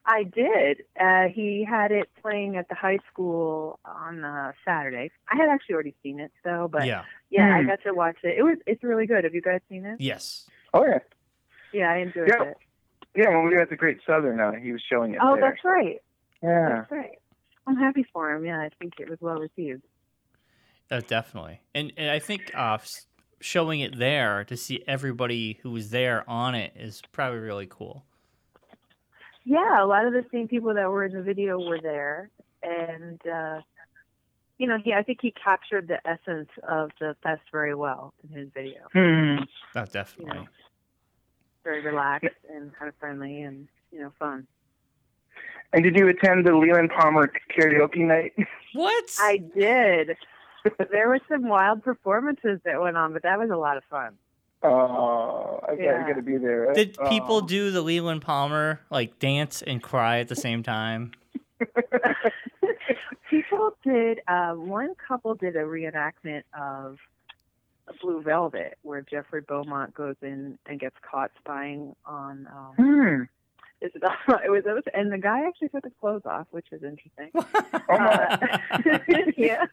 I 0.06 0.24
did. 0.24 0.84
Uh, 1.00 1.28
he 1.34 1.64
had 1.64 1.92
it 1.92 2.10
playing 2.22 2.56
at 2.58 2.68
the 2.70 2.76
high 2.76 3.00
school 3.12 3.80
on 3.86 4.24
uh, 4.24 4.54
Saturday. 4.66 5.12
I 5.32 5.36
had 5.36 5.50
actually 5.50 5.76
already 5.76 5.96
seen 6.02 6.20
it 6.20 6.32
though, 6.44 6.68
but 6.72 6.86
yeah, 6.86 7.04
yeah. 7.30 7.54
I 7.56 7.62
Hmm. 7.62 7.68
got 7.68 7.84
to 7.84 7.94
watch 7.94 8.18
it. 8.24 8.38
It 8.38 8.44
was 8.44 8.58
it's 8.66 8.84
really 8.84 9.06
good. 9.06 9.24
Have 9.24 9.36
you 9.36 9.42
guys 9.42 9.62
seen 9.70 9.86
it? 9.86 10.00
Yes. 10.00 10.50
Oh, 10.74 10.86
yeah. 10.86 11.00
Yeah, 11.74 11.92
I 11.92 11.98
enjoyed 11.98 12.30
Yeah. 12.30 12.44
it. 12.44 12.58
Yeah, 13.16 13.30
when 13.30 13.46
we 13.46 13.56
were 13.56 13.62
at 13.62 13.70
the 13.70 13.76
Great 13.76 14.00
Southern, 14.06 14.40
uh, 14.40 14.54
he 14.54 14.72
was 14.72 14.82
showing 14.88 15.14
it 15.14 15.20
Oh, 15.22 15.36
there. 15.36 15.50
that's 15.52 15.64
right. 15.64 16.02
Yeah. 16.42 16.70
That's 16.70 16.92
right. 16.92 17.20
I'm 17.68 17.76
happy 17.76 18.06
for 18.14 18.32
him. 18.32 18.46
Yeah, 18.46 18.60
I 18.60 18.70
think 18.80 18.94
it 19.00 19.10
was 19.10 19.20
well 19.22 19.40
received. 19.40 19.84
Uh, 20.90 21.02
definitely. 21.06 21.62
And, 21.76 21.92
and 21.98 22.10
I 22.10 22.20
think 22.20 22.52
uh, 22.56 22.78
showing 23.42 23.80
it 23.82 23.98
there 23.98 24.44
to 24.46 24.58
see 24.58 24.84
everybody 24.88 25.60
who 25.62 25.72
was 25.72 25.90
there 25.92 26.28
on 26.30 26.56
it 26.56 26.74
is 26.76 27.02
probably 27.12 27.40
really 27.40 27.68
cool. 27.70 28.06
Yeah, 29.50 29.84
a 29.84 29.88
lot 29.88 30.06
of 30.06 30.14
the 30.14 30.24
same 30.32 30.48
people 30.48 30.76
that 30.76 30.92
were 30.92 31.06
in 31.06 31.12
the 31.12 31.24
video 31.24 31.58
were 31.58 31.82
there, 31.82 32.30
and 32.62 33.20
uh, 33.26 33.62
you 34.60 34.68
know, 34.68 34.78
he 34.78 34.94
I 34.94 35.02
think 35.02 35.18
he 35.24 35.32
captured 35.32 35.88
the 35.88 35.98
essence 36.08 36.50
of 36.68 36.92
the 37.00 37.16
fest 37.24 37.42
very 37.52 37.74
well 37.74 38.14
in 38.24 38.38
his 38.38 38.50
video. 38.54 38.82
Hmm. 38.94 39.44
Oh, 39.76 39.86
definitely. 39.86 40.48
Very 41.64 41.82
relaxed 41.82 42.30
and 42.54 42.72
kind 42.76 42.90
of 42.90 42.96
friendly 43.00 43.42
and 43.42 43.68
you 43.92 44.00
know 44.02 44.12
fun. 44.20 44.46
And 45.74 45.84
did 45.84 45.96
you 45.96 46.08
attend 46.10 46.46
the 46.46 46.56
Leland 46.56 46.92
Palmer 46.96 47.32
karaoke 47.58 48.06
night? 48.06 48.34
What? 48.74 49.06
I 49.20 49.38
did. 49.38 50.16
there 50.92 51.08
were 51.08 51.20
some 51.28 51.50
wild 51.50 51.84
performances 51.84 52.60
that 52.66 52.80
went 52.80 52.98
on, 52.98 53.14
but 53.14 53.24
that 53.24 53.40
was 53.40 53.50
a 53.50 53.56
lot 53.56 53.78
of 53.78 53.84
fun. 53.90 54.14
Oh, 54.64 55.60
I 55.68 55.74
Yeah. 55.74 56.08
got 56.08 56.16
to 56.16 56.22
be 56.22 56.38
there. 56.38 56.68
right? 56.68 56.76
Did 56.76 56.98
people 57.10 57.38
Oh. 57.38 57.42
do 57.48 57.72
the 57.72 57.82
Leland 57.82 58.22
Palmer 58.22 58.82
like 58.90 59.18
dance 59.20 59.62
and 59.62 59.82
cry 59.82 60.20
at 60.20 60.28
the 60.28 60.36
same 60.36 60.64
time? 60.64 61.12
People 63.30 63.76
did. 63.84 64.22
Uh, 64.28 64.54
one 64.54 64.96
couple 64.96 65.36
did 65.36 65.56
a 65.56 65.60
reenactment 65.60 66.44
of 66.60 66.98
Blue 68.02 68.22
Velvet, 68.22 68.78
where 68.82 69.02
Jeffrey 69.02 69.42
Beaumont 69.42 69.94
goes 69.94 70.16
in 70.22 70.58
and 70.66 70.80
gets 70.80 70.96
caught 71.10 71.32
spying 71.40 71.96
on 72.06 72.48
um, 72.52 72.74
Hmm. 72.76 73.24
Isabel. 73.82 74.12
It 74.46 74.50
was, 74.50 74.64
it 74.66 74.74
was, 74.74 74.84
and 74.94 75.12
the 75.12 75.18
guy 75.18 75.46
actually 75.48 75.70
took 75.70 75.84
his 75.84 75.94
clothes 76.00 76.24
off, 76.26 76.48
which 76.52 76.68
was 76.72 76.82
interesting. 76.84 77.30
Oh, 77.90 77.96
Uh, 77.96 78.38
yeah. 79.38 79.66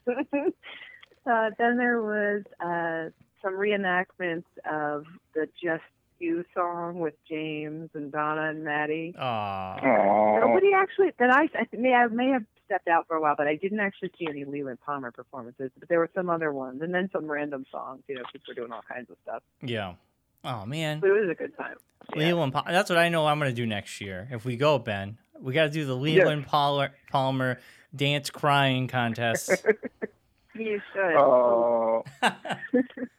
uh, 1.26 1.50
then 1.58 1.76
there 1.76 2.00
was 2.02 2.42
uh, 2.60 3.10
some 3.46 3.54
reenactments 3.54 4.44
of 4.70 5.04
the 5.34 5.48
Just 5.62 5.82
You 6.18 6.44
song 6.54 6.98
with 6.98 7.14
James 7.28 7.90
and 7.94 8.10
Donna 8.10 8.50
and 8.50 8.64
Maddy. 8.64 9.14
Aw. 9.18 9.22
Aw. 9.22 10.40
Nobody 10.40 10.72
actually 10.74 11.12
that 11.18 11.30
I, 11.30 11.42
I 11.54 11.66
may 11.76 11.92
I 11.92 12.06
may 12.08 12.30
have 12.30 12.44
stepped 12.64 12.88
out 12.88 13.06
for 13.06 13.16
a 13.16 13.20
while, 13.20 13.34
but 13.36 13.46
I 13.46 13.54
didn't 13.56 13.80
actually 13.80 14.10
see 14.18 14.26
any 14.28 14.44
Leland 14.44 14.78
Palmer 14.84 15.12
performances. 15.12 15.70
But 15.78 15.88
there 15.88 15.98
were 15.98 16.10
some 16.14 16.28
other 16.28 16.52
ones, 16.52 16.82
and 16.82 16.92
then 16.92 17.08
some 17.12 17.26
random 17.26 17.64
songs. 17.70 18.02
You 18.08 18.16
know, 18.16 18.22
people 18.32 18.46
were 18.48 18.54
doing 18.54 18.72
all 18.72 18.82
kinds 18.88 19.10
of 19.10 19.16
stuff. 19.22 19.42
Yeah. 19.62 19.94
Oh 20.44 20.66
man. 20.66 21.00
But 21.00 21.10
it 21.10 21.20
was 21.20 21.30
a 21.30 21.34
good 21.34 21.56
time. 21.56 21.76
Leland 22.14 22.52
Palmer. 22.52 22.72
That's 22.72 22.90
what 22.90 22.98
I 22.98 23.08
know 23.08 23.26
I'm 23.26 23.38
going 23.38 23.50
to 23.50 23.54
do 23.54 23.66
next 23.66 24.00
year. 24.00 24.28
If 24.30 24.44
we 24.44 24.56
go, 24.56 24.78
Ben, 24.78 25.18
we 25.40 25.52
got 25.52 25.64
to 25.64 25.70
do 25.70 25.84
the 25.84 25.96
Leland 25.96 26.46
Palmer, 26.46 26.92
Palmer 27.10 27.58
dance 27.94 28.30
crying 28.30 28.88
contest. 28.88 29.50
You 30.58 30.80
should. 30.92 31.14
Oh. 31.16 32.04
I 32.22 32.30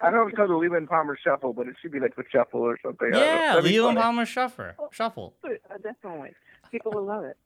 don't 0.01 0.13
know 0.13 0.27
it's 0.27 0.35
called 0.35 0.49
the 0.49 0.55
Leland 0.55 0.89
Palmer 0.89 1.17
Shuffle, 1.21 1.53
but 1.53 1.67
it 1.67 1.75
should 1.81 1.91
be 1.91 1.99
like 1.99 2.15
the 2.15 2.23
Shuffle 2.31 2.61
or 2.61 2.77
something. 2.83 3.11
I 3.13 3.17
yeah, 3.17 3.55
That'd 3.55 3.63
Leland 3.65 3.95
funny. 3.97 4.03
Palmer 4.03 4.25
Shuffle. 4.25 4.71
Shuffle. 4.91 5.33
Uh, 5.43 5.49
definitely, 5.81 6.31
people 6.71 6.91
will 6.91 7.05
love 7.05 7.23
it. 7.23 7.37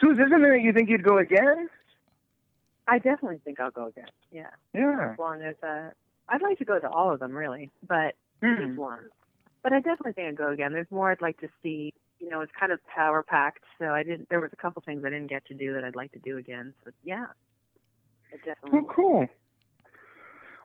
So 0.00 0.10
is 0.10 0.16
this 0.18 0.28
something 0.30 0.50
that 0.50 0.62
you 0.62 0.72
think 0.72 0.88
you'd 0.88 1.04
go 1.04 1.18
again? 1.18 1.68
I 2.88 2.98
definitely 2.98 3.38
think 3.44 3.60
I'll 3.60 3.70
go 3.70 3.86
again. 3.86 4.08
Yeah. 4.32 4.48
Yeah. 4.74 5.12
As 5.12 5.18
long 5.18 5.42
as 5.42 5.54
uh, 5.62 5.90
I'd 6.28 6.42
like 6.42 6.58
to 6.58 6.64
go 6.64 6.78
to 6.78 6.88
all 6.90 7.12
of 7.12 7.20
them, 7.20 7.32
really, 7.32 7.70
but 7.86 8.14
Hmm. 8.42 8.66
just 8.66 8.78
one. 8.78 8.98
But 9.62 9.72
I 9.72 9.76
definitely 9.76 10.14
think 10.14 10.28
I'd 10.28 10.36
go 10.36 10.50
again. 10.50 10.72
There's 10.72 10.90
more 10.90 11.12
I'd 11.12 11.20
like 11.22 11.38
to 11.40 11.48
see. 11.62 11.92
You 12.18 12.28
know, 12.28 12.40
it's 12.40 12.52
kind 12.58 12.72
of 12.72 12.80
power 12.86 13.22
packed, 13.22 13.62
so 13.78 13.86
I 13.86 14.02
didn't. 14.02 14.28
There 14.28 14.40
was 14.40 14.50
a 14.52 14.56
couple 14.56 14.82
things 14.84 15.04
I 15.04 15.10
didn't 15.10 15.28
get 15.28 15.44
to 15.46 15.54
do 15.54 15.74
that 15.74 15.84
I'd 15.84 15.94
like 15.96 16.10
to 16.12 16.18
do 16.18 16.38
again. 16.38 16.72
So 16.84 16.90
yeah, 17.04 17.26
I 17.26 17.30
definitely. 18.38 18.70
Well, 18.80 18.94
cool. 18.94 19.26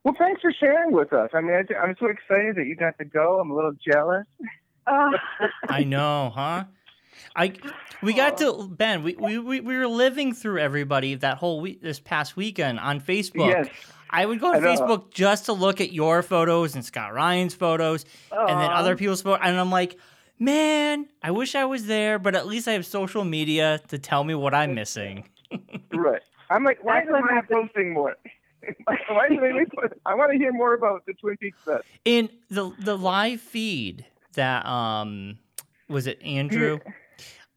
Well, 0.04 0.16
thanks 0.18 0.42
for 0.42 0.54
sharing 0.58 0.94
with 0.94 1.12
us. 1.12 1.32
I 1.34 1.42
mean, 1.42 1.54
I, 1.54 1.74
I'm 1.76 1.96
so 2.00 2.08
excited 2.08 2.56
that 2.56 2.66
you 2.66 2.76
got 2.76 2.98
to 2.98 3.06
go. 3.06 3.40
I'm 3.40 3.52
a 3.52 3.56
little 3.56 3.74
jealous. 3.86 4.26
Oh, 4.88 5.12
I 5.70 5.84
know, 5.84 6.32
huh? 6.34 6.66
I 7.36 7.54
we 8.02 8.14
got 8.14 8.38
to 8.38 8.68
Ben. 8.70 9.04
We, 9.04 9.16
we 9.16 9.40
we 9.40 9.60
we 9.60 9.78
were 9.78 9.88
living 9.88 10.34
through 10.34 10.60
everybody 10.60 11.16
that 11.16 11.38
whole 11.38 11.60
week 11.60 11.82
this 11.82 12.00
past 12.00 12.36
weekend 12.36 12.80
on 12.80 13.02
Facebook. 13.02 13.50
Yes. 13.50 13.68
I 14.10 14.26
would 14.26 14.40
go 14.40 14.54
to. 14.54 14.60
Facebook 14.60 15.12
just 15.12 15.46
to 15.46 15.54
look 15.54 15.82
at 15.82 15.92
your 15.92 16.24
photos 16.24 16.76
and 16.76 16.86
Scott 16.86 17.14
Ryan's 17.14 17.54
photos, 17.54 18.06
and 18.32 18.62
then 18.62 18.72
other 18.72 18.96
people's 18.96 19.22
photos, 19.22 19.42
and 19.44 19.60
I'm 19.60 19.72
like, 19.72 19.98
man, 20.40 21.08
I 21.22 21.32
wish 21.32 21.56
I 21.56 21.66
was 21.66 21.86
there, 21.86 22.18
but 22.20 22.36
at 22.36 22.48
least 22.48 22.68
I 22.68 22.74
have 22.74 22.86
social 22.86 23.26
media 23.26 23.82
to 23.90 24.00
tell 24.00 24.24
me 24.24 24.36
what 24.36 24.54
I'm 24.54 24.74
missing. 24.76 25.28
Right. 25.94 26.22
I'm 26.50 26.64
like, 26.64 26.84
why 26.84 27.02
That's 27.06 27.10
isn't 27.10 27.38
I 27.38 27.42
posting 27.42 27.94
more? 27.94 28.16
why 28.86 29.28
isn't 29.30 29.40
I 30.06 30.12
I 30.12 30.16
want 30.16 30.32
to 30.32 30.38
hear 30.38 30.52
more 30.54 30.74
about 30.74 31.06
the 31.06 31.14
Twin 31.14 31.38
Peaks 31.38 31.58
Fest. 31.66 31.84
In 32.06 32.30
the 32.50 32.72
the 32.80 32.98
live 32.98 33.42
feed 33.42 34.06
that 34.34 34.66
um 34.66 35.38
was 35.90 36.08
it 36.08 36.22
Andrew 36.24 36.80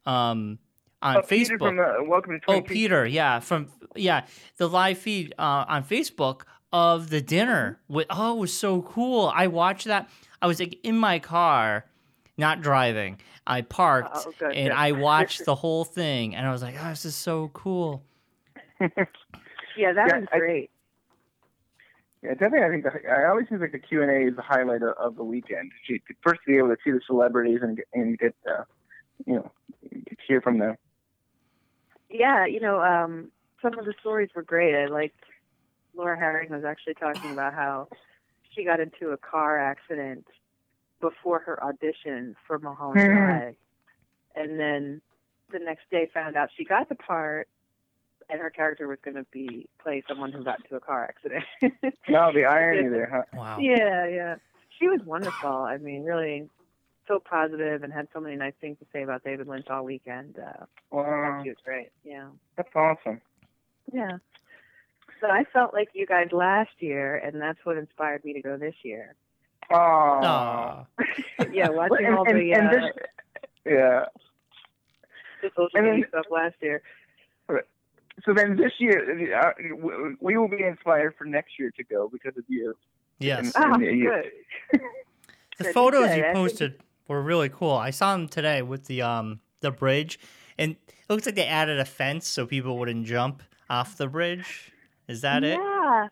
um 0.05 0.59
on 1.01 1.17
Oh, 1.17 1.21
Peter 1.23 1.55
Facebook. 1.55 1.59
from 1.59 1.77
the 1.77 2.03
Welcome 2.07 2.33
to 2.33 2.39
Twin 2.39 2.57
Oh, 2.57 2.61
Peaks. 2.61 2.73
Peter, 2.73 3.05
yeah, 3.05 3.39
from 3.39 3.67
yeah, 3.95 4.25
the 4.57 4.69
live 4.69 4.97
feed 4.99 5.33
uh, 5.39 5.65
on 5.67 5.83
Facebook 5.83 6.43
of 6.71 7.09
the 7.09 7.21
dinner. 7.21 7.79
With, 7.89 8.07
oh, 8.09 8.37
it 8.37 8.39
was 8.39 8.55
so 8.55 8.81
cool. 8.83 9.31
I 9.35 9.47
watched 9.47 9.87
that. 9.87 10.09
I 10.41 10.47
was 10.47 10.59
like 10.59 10.77
in 10.83 10.95
my 10.97 11.19
car, 11.19 11.85
not 12.37 12.61
driving. 12.61 13.19
I 13.47 13.61
parked 13.63 14.11
Oh, 14.27 14.31
good, 14.39 14.53
and 14.55 14.69
good. 14.69 14.71
I 14.71 14.91
watched 15.09 15.43
the 15.45 15.55
whole 15.55 15.83
thing, 15.83 16.35
and 16.35 16.47
I 16.47 16.51
was 16.51 16.61
like, 16.61 16.75
"Oh, 16.79 16.89
this 16.89 17.03
is 17.05 17.15
so 17.15 17.49
cool." 17.53 18.03
Yeah, 19.77 19.93
that 19.93 20.07
Yeah, 20.09 20.19
was 20.19 20.27
I- 20.33 20.37
great. 20.39 20.71
Yeah, 22.23 22.33
definitely. 22.35 22.63
I 22.65 22.69
think 22.69 22.83
the, 22.83 23.09
I 23.09 23.27
always 23.29 23.47
think 23.49 23.61
like 23.61 23.71
the 23.71 23.79
Q 23.79 24.03
and 24.03 24.11
A 24.11 24.27
is 24.29 24.35
the 24.35 24.43
highlight 24.43 24.83
of, 24.83 24.95
of 24.99 25.15
the 25.15 25.23
weekend. 25.23 25.71
To, 25.87 25.97
to 25.97 26.13
first 26.21 26.41
be 26.45 26.57
able 26.57 26.67
to 26.69 26.77
see 26.83 26.91
the 26.91 27.01
celebrities 27.07 27.61
and 27.63 27.77
get, 27.77 27.87
and 27.93 28.17
get 28.19 28.35
uh, 28.47 28.63
you 29.25 29.35
know 29.35 29.51
get 29.91 30.17
to 30.19 30.23
hear 30.27 30.39
from 30.41 30.59
them. 30.59 30.75
yeah, 32.11 32.45
you 32.45 32.59
know, 32.59 32.79
um, 32.79 33.31
some 33.61 33.79
of 33.79 33.85
the 33.85 33.93
stories 33.99 34.29
were 34.35 34.43
great. 34.43 34.75
I 34.75 34.85
liked 34.85 35.23
Laura 35.95 36.15
Harring 36.17 36.51
was 36.51 36.63
actually 36.63 36.93
talking 36.93 37.31
about 37.31 37.53
how 37.55 37.87
she 38.51 38.63
got 38.65 38.79
into 38.79 39.09
a 39.09 39.17
car 39.17 39.57
accident 39.57 40.27
before 40.99 41.39
her 41.39 41.63
audition 41.63 42.35
for 42.45 42.59
Mulholland 42.59 43.01
Hmm. 43.01 43.15
Drive, 43.17 43.55
and 44.35 44.59
then 44.59 45.01
the 45.51 45.57
next 45.59 45.89
day 45.89 46.07
found 46.13 46.35
out 46.35 46.49
she 46.55 46.65
got 46.65 46.87
the 46.87 46.95
part, 46.95 47.47
and 48.31 48.39
her 48.39 48.49
character 48.49 48.87
was 48.87 48.97
going 49.03 49.15
to 49.15 49.25
be 49.31 49.67
play 49.83 50.03
someone 50.07 50.31
who 50.31 50.43
got 50.43 50.59
into 50.63 50.75
a 50.75 50.79
car 50.79 51.03
accident. 51.03 51.43
No, 52.09 52.31
the 52.33 52.45
irony 52.45 52.89
there, 52.89 53.09
huh? 53.11 53.37
Wow. 53.37 53.57
Yeah, 53.59 54.07
yeah. 54.07 54.35
She 54.79 54.87
was 54.87 55.01
wonderful. 55.05 55.49
I 55.51 55.77
mean, 55.77 56.03
really 56.03 56.49
so 57.07 57.19
positive 57.19 57.83
and 57.83 57.91
had 57.93 58.07
so 58.13 58.19
many 58.19 58.35
nice 58.35 58.53
things 58.59 58.77
to 58.79 58.85
say 58.91 59.03
about 59.03 59.23
David 59.23 59.47
Lynch 59.47 59.67
all 59.69 59.83
weekend. 59.83 60.37
Uh, 60.39 60.65
Wow, 60.91 61.41
she 61.43 61.49
was 61.49 61.57
great. 61.63 61.89
Yeah. 62.03 62.27
that's 62.57 62.69
awesome. 62.75 63.21
Yeah. 63.93 64.17
So 65.21 65.27
I 65.27 65.43
felt 65.53 65.73
like 65.73 65.89
you 65.93 66.05
guys 66.05 66.29
last 66.31 66.71
year, 66.79 67.15
and 67.15 67.39
that's 67.41 67.59
what 67.63 67.77
inspired 67.77 68.25
me 68.25 68.33
to 68.33 68.41
go 68.41 68.57
this 68.57 68.75
year. 68.83 69.15
Oh, 69.71 70.85
yeah, 71.53 71.69
watching 71.69 72.05
and, 72.07 72.15
all 72.15 72.25
the, 72.25 72.51
and 72.53 72.67
uh, 72.67 72.71
this, 72.71 72.91
yeah. 73.65 74.05
the 75.41 75.49
social 75.55 75.69
and 75.75 75.85
then- 75.85 75.93
media 75.95 76.07
stuff 76.09 76.25
last 76.29 76.55
year. 76.61 76.81
So 78.25 78.33
then 78.33 78.55
this 78.57 78.73
year, 78.79 79.35
uh, 79.39 79.51
we 80.19 80.37
will 80.37 80.47
be 80.47 80.63
inspired 80.63 81.15
for 81.17 81.25
next 81.25 81.57
year 81.57 81.71
to 81.77 81.83
go 81.83 82.09
because 82.11 82.37
of 82.37 82.43
you. 82.47 82.75
Yes, 83.19 83.53
yeah, 83.55 83.77
yeah. 83.77 83.91
good. 84.71 84.81
the 85.57 85.63
Good. 85.65 85.73
photos 85.73 86.07
Good. 86.07 86.17
you 86.17 86.23
I 86.23 86.25
think- 86.25 86.35
posted 86.35 86.79
were 87.07 87.21
really 87.21 87.49
cool. 87.49 87.73
I 87.73 87.91
saw 87.91 88.13
them 88.13 88.27
today 88.27 88.61
with 88.61 88.85
the 88.85 89.01
um 89.01 89.39
the 89.61 89.71
bridge, 89.71 90.19
and 90.57 90.71
it 90.87 91.09
looks 91.09 91.25
like 91.25 91.35
they 91.35 91.45
added 91.45 91.79
a 91.79 91.85
fence 91.85 92.27
so 92.27 92.45
people 92.45 92.77
wouldn't 92.77 93.05
jump 93.05 93.43
off 93.69 93.97
the 93.97 94.07
bridge. 94.07 94.71
Is 95.07 95.21
that 95.21 95.43
it? 95.43 95.59
Yeah. 95.59 96.07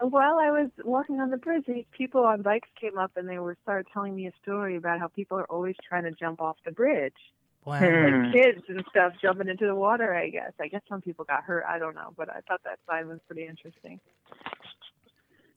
While 0.00 0.38
I 0.38 0.50
was 0.50 0.70
walking 0.84 1.20
on 1.20 1.30
the 1.30 1.36
bridge, 1.36 1.64
these 1.66 1.84
people 1.90 2.24
on 2.24 2.42
bikes 2.42 2.68
came 2.80 2.98
up 2.98 3.12
and 3.16 3.28
they 3.28 3.38
were 3.38 3.56
started 3.62 3.86
telling 3.92 4.14
me 4.14 4.26
a 4.28 4.32
story 4.42 4.76
about 4.76 5.00
how 5.00 5.08
people 5.08 5.38
are 5.38 5.44
always 5.46 5.74
trying 5.88 6.04
to 6.04 6.12
jump 6.12 6.40
off 6.40 6.56
the 6.64 6.70
bridge. 6.70 7.16
Wow. 7.64 7.78
Hmm. 7.80 8.24
Like 8.24 8.32
kids 8.32 8.62
and 8.68 8.84
stuff 8.90 9.12
jumping 9.20 9.48
into 9.48 9.66
the 9.66 9.74
water, 9.74 10.14
I 10.14 10.30
guess. 10.30 10.52
I 10.60 10.68
guess 10.68 10.80
some 10.88 11.00
people 11.02 11.24
got 11.24 11.44
hurt. 11.44 11.64
I 11.68 11.78
don't 11.78 11.94
know, 11.94 12.14
but 12.16 12.30
I 12.30 12.40
thought 12.48 12.62
that 12.64 12.78
sign 12.88 13.08
was 13.08 13.18
pretty 13.26 13.46
interesting. 13.46 14.00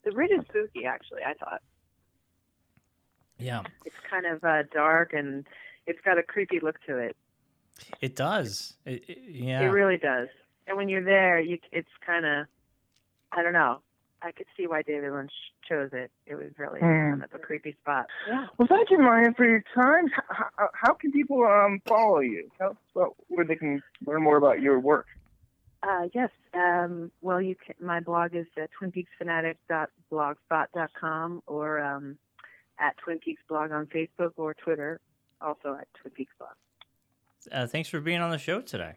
The 0.04 0.12
bridge 0.12 0.32
is 0.32 0.44
spooky, 0.50 0.86
actually, 0.86 1.22
I 1.26 1.34
thought. 1.36 1.62
Yeah, 3.38 3.64
It's 3.86 3.96
kind 4.10 4.26
of 4.28 4.44
uh, 4.44 4.64
dark 4.72 5.14
and 5.14 5.48
it's 5.88 6.00
got 6.06 6.18
a 6.20 6.24
creepy 6.24 6.60
look 6.60 6.76
to 6.86 6.98
it. 6.98 7.16
it 8.02 8.16
does. 8.16 8.74
It, 8.86 9.04
it- 9.08 9.18
yeah. 9.28 9.62
It 9.62 9.68
really 9.68 9.98
does. 9.98 10.28
And 10.68 10.78
when 10.78 10.90
you're 10.90 11.04
there, 11.04 11.40
you 11.40 11.58
it's 11.72 11.90
kind 12.06 12.26
of, 12.26 12.46
I 13.32 13.42
don't 13.42 13.54
know. 13.54 13.82
I 14.24 14.32
could 14.32 14.46
see 14.56 14.68
why 14.68 14.84
David 14.84 15.12
Lynch 15.14 15.32
chose 15.68 15.90
it. 15.94 16.12
It 16.26 16.36
was 16.36 16.52
really 16.58 16.80
Hmm. 16.80 16.86
kind 17.12 17.24
of 17.24 17.34
a 17.34 17.40
creepy 17.40 17.74
spot. 17.82 18.08
Yeah. 18.28 18.48
Well, 18.58 18.68
thank 18.68 18.90
you, 18.92 18.98
Ryan, 18.98 19.34
for 19.34 19.46
your 19.48 19.64
time. 19.74 20.08
How, 20.30 20.46
how, 20.58 20.70
how 20.74 20.94
can 20.94 21.12
people 21.12 21.44
um, 21.46 21.82
follow 21.88 22.20
you? 22.20 22.50
Tell 22.58 22.72
us 22.72 22.78
about 22.96 23.16
where 23.30 23.46
they 23.46 23.56
can 23.56 23.82
learn 24.06 24.22
more 24.22 24.38
about 24.38 24.62
your 24.62 24.80
work. 24.80 25.08
Uh, 25.84 26.08
yes. 26.14 26.30
Um, 26.54 27.12
well, 27.22 27.42
you 27.42 27.56
can, 27.56 27.74
my 27.84 28.00
blog 28.00 28.36
is 28.36 28.46
uh, 28.62 28.68
twinpeaksfanatic.blogspot.com 28.80 31.44
or 31.48 31.80
um, 31.80 32.18
at 32.80 32.96
Twin 32.98 33.18
Peaks 33.20 33.42
Blog 33.48 33.72
on 33.72 33.88
Facebook 33.88 34.34
or 34.38 34.54
Twitter, 34.54 35.00
also 35.42 35.76
at 35.80 35.88
Twin 36.00 36.12
Peaks 36.14 36.34
Blog. 36.38 36.52
Uh, 37.52 37.66
thanks 37.68 37.90
for 37.90 38.00
being 38.00 38.22
on 38.22 38.30
the 38.30 38.38
show 38.38 38.62
today. 38.62 38.94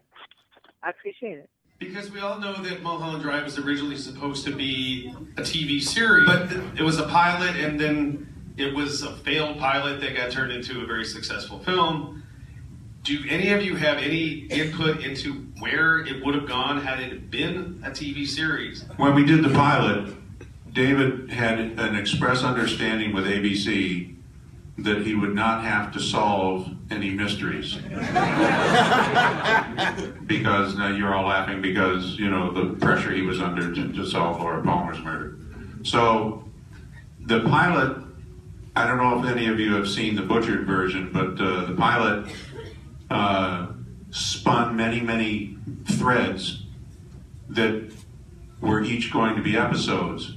I 0.83 0.91
appreciate 0.91 1.39
it. 1.39 1.49
Because 1.77 2.09
we 2.09 2.21
all 2.21 2.39
know 2.39 2.61
that 2.63 2.81
Mulholland 2.81 3.21
Drive 3.21 3.43
was 3.43 3.59
originally 3.59 3.97
supposed 3.97 4.45
to 4.45 4.55
be 4.55 5.13
a 5.35 5.41
TV 5.41 5.81
series, 5.81 6.25
but 6.25 6.49
it 6.79 6.83
was 6.83 6.99
a 6.99 7.07
pilot, 7.07 7.57
and 7.57 7.77
then 7.77 8.33
it 8.55 8.73
was 8.73 9.03
a 9.03 9.13
failed 9.17 9.59
pilot 9.59 9.99
that 9.99 10.15
got 10.15 10.31
turned 10.31 10.53
into 10.53 10.81
a 10.81 10.85
very 10.85 11.03
successful 11.03 11.59
film. 11.59 12.23
Do 13.03 13.19
any 13.29 13.51
of 13.51 13.61
you 13.61 13.75
have 13.75 13.97
any 13.97 14.47
input 14.49 15.03
into 15.03 15.33
where 15.59 15.99
it 15.99 16.23
would 16.25 16.33
have 16.33 16.47
gone 16.47 16.81
had 16.81 17.01
it 17.01 17.29
been 17.29 17.83
a 17.85 17.89
TV 17.89 18.25
series? 18.25 18.85
When 18.95 19.13
we 19.13 19.25
did 19.25 19.43
the 19.43 19.49
pilot, 19.49 20.15
David 20.71 21.29
had 21.29 21.59
an 21.59 21.95
express 21.95 22.41
understanding 22.41 23.13
with 23.13 23.25
ABC 23.25 24.15
that 24.77 25.05
he 25.05 25.13
would 25.13 25.35
not 25.35 25.63
have 25.65 25.91
to 25.91 25.99
solve 25.99 26.69
any 26.91 27.11
mysteries. 27.11 27.75
because 30.25 30.75
now 30.75 30.89
you're 30.95 31.13
all 31.13 31.27
laughing 31.27 31.61
because, 31.61 32.17
you 32.19 32.29
know, 32.29 32.51
the 32.51 32.75
pressure 32.75 33.11
he 33.11 33.21
was 33.21 33.41
under 33.41 33.73
to, 33.73 33.91
to 33.93 34.05
solve 34.05 34.39
Laura 34.39 34.61
Palmer's 34.63 34.99
murder. 34.99 35.37
So 35.83 36.43
the 37.21 37.41
pilot. 37.41 38.03
I 38.77 38.85
don't 38.85 38.97
know 38.97 39.23
if 39.23 39.25
any 39.25 39.47
of 39.47 39.57
you 39.57 39.73
have 39.75 39.87
seen 39.87 40.15
the 40.15 40.21
butchered 40.21 40.67
version, 40.67 41.09
but 41.13 41.39
uh, 41.39 41.65
the 41.65 41.75
pilot 41.75 42.27
uh, 43.09 43.67
spun 44.11 44.75
many, 44.75 44.99
many 44.99 45.57
threads 45.85 46.63
that 47.47 47.89
were 48.59 48.81
each 48.81 49.13
going 49.13 49.37
to 49.37 49.41
be 49.41 49.55
episodes, 49.55 50.33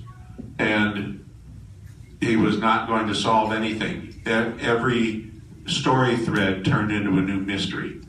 and 0.58 1.28
he 2.20 2.36
was 2.36 2.58
not 2.58 2.86
going 2.86 3.08
to 3.08 3.14
solve 3.14 3.52
anything. 3.52 4.22
Every 4.24 5.27
story 5.68 6.16
thread 6.16 6.64
turned 6.64 6.90
into 6.90 7.10
a 7.10 7.22
new 7.22 7.40
mystery, 7.40 8.00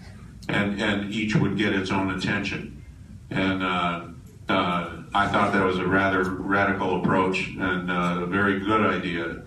and 0.47 0.81
and 0.81 1.11
each 1.11 1.35
would 1.35 1.57
get 1.57 1.73
its 1.73 1.91
own 1.91 2.11
attention. 2.11 2.83
And 3.29 3.63
uh, 3.63 4.07
uh, 4.47 5.03
I 5.13 5.27
thought 5.27 5.53
that 5.53 5.63
was 5.63 5.77
a 5.77 5.85
rather 5.85 6.23
radical 6.23 7.01
approach 7.01 7.49
and 7.59 7.91
uh, 7.91 8.21
a 8.21 8.25
very 8.25 8.59
good 8.59 8.81
idea. 8.81 9.43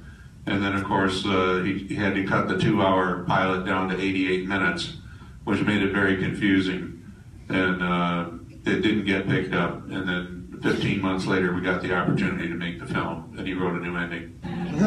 And 0.46 0.62
then, 0.62 0.74
of 0.74 0.84
course, 0.84 1.24
uh, 1.24 1.62
he, 1.64 1.86
he 1.86 1.94
had 1.94 2.14
to 2.14 2.24
cut 2.24 2.48
the 2.48 2.58
two-hour 2.58 3.24
pilot 3.24 3.64
down 3.64 3.88
to 3.90 4.00
88 4.00 4.46
minutes, 4.48 4.96
which 5.44 5.60
made 5.62 5.82
it 5.82 5.92
very 5.92 6.16
confusing, 6.16 7.04
and 7.48 7.82
uh, 7.82 8.28
it 8.64 8.82
didn't 8.82 9.04
get 9.04 9.28
picked 9.28 9.54
up. 9.54 9.88
And 9.88 10.08
then 10.08 10.58
15 10.62 11.00
months 11.00 11.26
later, 11.26 11.54
we 11.54 11.60
got 11.60 11.80
the 11.82 11.94
opportunity 11.94 12.48
to 12.48 12.54
make 12.54 12.80
the 12.80 12.86
film, 12.86 13.34
and 13.38 13.46
he 13.46 13.54
wrote 13.54 13.80
a 13.80 13.84
new 13.84 13.96
ending. 13.96 14.40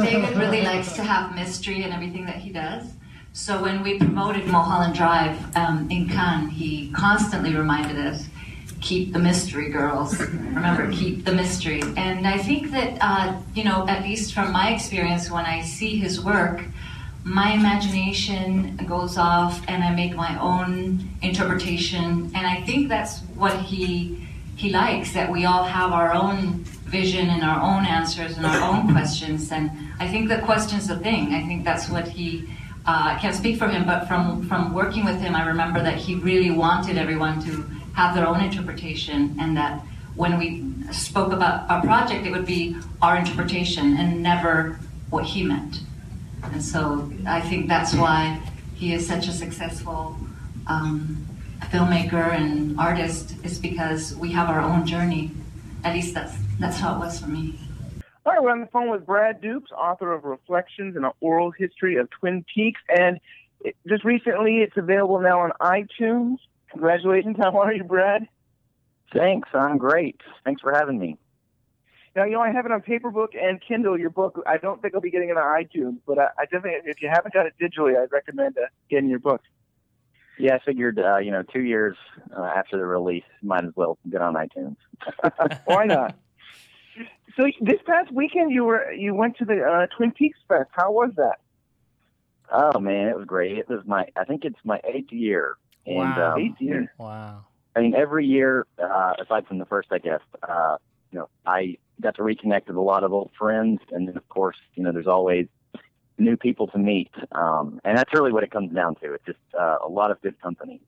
David 0.03 0.35
really 0.37 0.61
likes 0.61 0.93
to 0.93 1.03
have 1.03 1.33
mystery 1.35 1.83
in 1.83 1.91
everything 1.93 2.25
that 2.25 2.37
he 2.37 2.49
does. 2.49 2.94
So 3.35 3.61
when 3.61 3.83
we 3.83 3.97
promoted 3.97 4.47
Mulholland 4.47 4.95
Drive 4.95 5.57
um, 5.57 5.91
in 5.91 6.07
Cannes, 6.07 6.51
he 6.51 6.89
constantly 6.91 7.53
reminded 7.53 7.97
us, 7.97 8.29
keep 8.79 9.11
the 9.11 9.19
mystery, 9.19 9.69
girls. 9.69 10.17
Remember, 10.17 10.89
keep 10.89 11.25
the 11.25 11.33
mystery. 11.33 11.81
And 11.97 12.25
I 12.25 12.37
think 12.37 12.71
that, 12.71 12.97
uh, 13.01 13.37
you 13.53 13.65
know, 13.65 13.85
at 13.89 14.03
least 14.03 14.33
from 14.33 14.53
my 14.53 14.69
experience, 14.73 15.29
when 15.29 15.45
I 15.45 15.63
see 15.63 15.97
his 15.97 16.23
work, 16.23 16.63
my 17.25 17.51
imagination 17.51 18.77
goes 18.87 19.17
off 19.17 19.61
and 19.67 19.83
I 19.83 19.93
make 19.93 20.15
my 20.15 20.39
own 20.39 21.09
interpretation. 21.21 22.31
And 22.33 22.47
I 22.47 22.61
think 22.61 22.87
that's 22.87 23.19
what 23.35 23.59
he 23.59 24.25
he 24.55 24.69
likes 24.69 25.11
that 25.11 25.29
we 25.29 25.43
all 25.43 25.65
have 25.65 25.91
our 25.91 26.13
own 26.13 26.63
vision 26.85 27.29
and 27.29 27.43
our 27.43 27.59
own 27.59 27.85
answers 27.85 28.37
and 28.37 28.45
our 28.45 28.61
own 28.61 28.89
questions. 28.93 29.51
And 29.51 29.69
I 29.99 30.07
think 30.07 30.29
the 30.29 30.39
question's 30.39 30.87
the 30.87 30.97
thing. 30.97 31.33
I 31.33 31.45
think 31.45 31.65
that's 31.65 31.89
what 31.89 32.07
he. 32.07 32.47
Uh, 32.87 33.15
I 33.15 33.19
can't 33.19 33.35
speak 33.35 33.57
for 33.57 33.67
him, 33.67 33.85
but 33.85 34.07
from 34.07 34.47
from 34.47 34.73
working 34.73 35.05
with 35.05 35.19
him, 35.19 35.35
I 35.35 35.47
remember 35.47 35.81
that 35.81 35.97
he 35.97 36.15
really 36.15 36.51
wanted 36.51 36.97
everyone 36.97 37.41
to 37.45 37.65
have 37.95 38.13
their 38.13 38.27
own 38.27 38.41
interpretation, 38.41 39.35
and 39.39 39.57
that 39.57 39.81
when 40.15 40.37
we 40.37 40.63
spoke 40.91 41.33
about 41.33 41.67
our 41.69 41.81
project, 41.81 42.27
it 42.27 42.31
would 42.31 42.45
be 42.45 42.77
our 43.01 43.17
interpretation 43.17 43.97
and 43.97 44.21
never 44.21 44.79
what 45.09 45.25
he 45.25 45.43
meant. 45.43 45.79
And 46.43 46.63
so 46.63 47.11
I 47.25 47.41
think 47.41 47.67
that's 47.67 47.95
why 47.95 48.39
he 48.75 48.93
is 48.93 49.07
such 49.07 49.27
a 49.27 49.31
successful 49.31 50.15
um, 50.67 51.25
filmmaker 51.71 52.31
and 52.33 52.79
artist, 52.79 53.33
is 53.43 53.57
because 53.57 54.15
we 54.15 54.31
have 54.31 54.47
our 54.47 54.61
own 54.61 54.85
journey. 54.85 55.31
At 55.83 55.93
least 55.95 56.13
that's 56.13 56.35
that's 56.59 56.77
how 56.77 56.95
it 56.95 56.99
was 56.99 57.19
for 57.19 57.27
me. 57.27 57.57
All 58.25 58.33
right, 58.33 58.41
we're 58.41 58.49
on 58.49 58.61
the 58.61 58.67
phone 58.67 58.89
with 58.89 59.05
Brad 59.05 59.39
Dukes, 59.39 59.71
author 59.71 60.11
of 60.11 60.23
Reflections 60.23 60.95
and 60.95 61.05
an 61.05 61.11
Oral 61.21 61.51
History 61.51 61.97
of 61.97 62.09
Twin 62.09 62.43
Peaks, 62.51 62.81
and 62.89 63.19
it, 63.61 63.75
just 63.87 64.03
recently 64.03 64.57
it's 64.61 64.75
available 64.77 65.21
now 65.21 65.41
on 65.41 65.51
iTunes. 65.61 66.37
Congratulations! 66.71 67.35
How 67.39 67.55
are 67.59 67.71
you, 67.71 67.83
Brad? 67.83 68.27
Thanks, 69.13 69.49
I'm 69.53 69.77
great. 69.77 70.19
Thanks 70.43 70.59
for 70.59 70.73
having 70.73 70.97
me. 70.97 71.19
Now, 72.15 72.23
you 72.23 72.31
know, 72.31 72.41
I 72.41 72.51
have 72.51 72.65
it 72.65 72.71
on 72.71 72.81
paperbook 72.81 73.37
and 73.39 73.61
Kindle. 73.61 73.95
Your 73.95 74.09
book, 74.09 74.41
I 74.47 74.57
don't 74.57 74.81
think 74.81 74.95
I'll 74.95 75.01
be 75.01 75.11
getting 75.11 75.29
it 75.29 75.37
on 75.37 75.63
iTunes, 75.63 75.99
but 76.07 76.17
I, 76.17 76.29
I 76.39 76.45
definitely, 76.45 76.79
if 76.89 77.03
you 77.03 77.09
haven't 77.13 77.33
got 77.35 77.45
it 77.45 77.53
digitally, 77.61 78.01
I'd 78.01 78.11
recommend 78.11 78.57
uh, 78.57 78.65
getting 78.89 79.07
your 79.07 79.19
book. 79.19 79.41
Yeah, 80.39 80.55
I 80.55 80.59
figured, 80.65 80.97
uh, 80.97 81.17
you 81.17 81.29
know, 81.29 81.43
two 81.43 81.61
years 81.61 81.95
uh, 82.35 82.41
after 82.41 82.77
the 82.77 82.85
release, 82.85 83.23
might 83.43 83.65
as 83.65 83.71
well 83.75 83.99
get 84.09 84.21
on 84.21 84.33
iTunes. 84.33 84.77
Why 85.65 85.85
not? 85.85 86.15
So 87.37 87.45
this 87.61 87.79
past 87.85 88.11
weekend, 88.11 88.51
you 88.51 88.63
were 88.63 88.91
you 88.91 89.13
went 89.13 89.37
to 89.37 89.45
the 89.45 89.61
uh, 89.63 89.87
Twin 89.95 90.11
Peaks 90.11 90.39
Fest. 90.47 90.69
How 90.71 90.91
was 90.91 91.11
that? 91.17 91.39
Oh 92.51 92.79
man, 92.79 93.07
it 93.07 93.15
was 93.17 93.25
great. 93.25 93.57
It 93.57 93.69
was 93.69 93.81
my, 93.85 94.05
I 94.15 94.23
think 94.23 94.45
it's 94.45 94.59
my 94.63 94.79
eighth 94.87 95.11
year. 95.11 95.57
And, 95.85 95.97
Wow. 95.97 96.33
um, 96.33 96.41
Eighth 96.41 96.61
year. 96.61 96.93
Wow. 96.97 97.45
I 97.75 97.81
mean, 97.81 97.93
every 97.95 98.25
year, 98.25 98.65
uh, 98.81 99.13
aside 99.19 99.45
from 99.47 99.57
the 99.57 99.65
first, 99.65 99.89
I 99.91 99.97
guess, 99.97 100.21
uh, 100.47 100.77
you 101.11 101.19
know, 101.19 101.29
I 101.45 101.77
got 102.01 102.15
to 102.15 102.21
reconnect 102.21 102.67
with 102.67 102.77
a 102.77 102.81
lot 102.81 103.03
of 103.03 103.13
old 103.13 103.31
friends, 103.37 103.81
and 103.91 104.07
then 104.07 104.15
of 104.17 104.27
course, 104.29 104.57
you 104.75 104.83
know, 104.83 104.91
there's 104.91 105.07
always 105.07 105.47
new 106.17 106.37
people 106.37 106.67
to 106.67 106.77
meet, 106.77 107.11
um, 107.33 107.81
and 107.83 107.97
that's 107.97 108.13
really 108.13 108.31
what 108.31 108.43
it 108.43 108.51
comes 108.51 108.73
down 108.73 108.95
to. 108.95 109.13
It's 109.13 109.25
just 109.25 109.39
uh, 109.59 109.77
a 109.83 109.89
lot 109.89 110.11
of 110.11 110.21
good 110.21 110.39
company. 110.41 110.81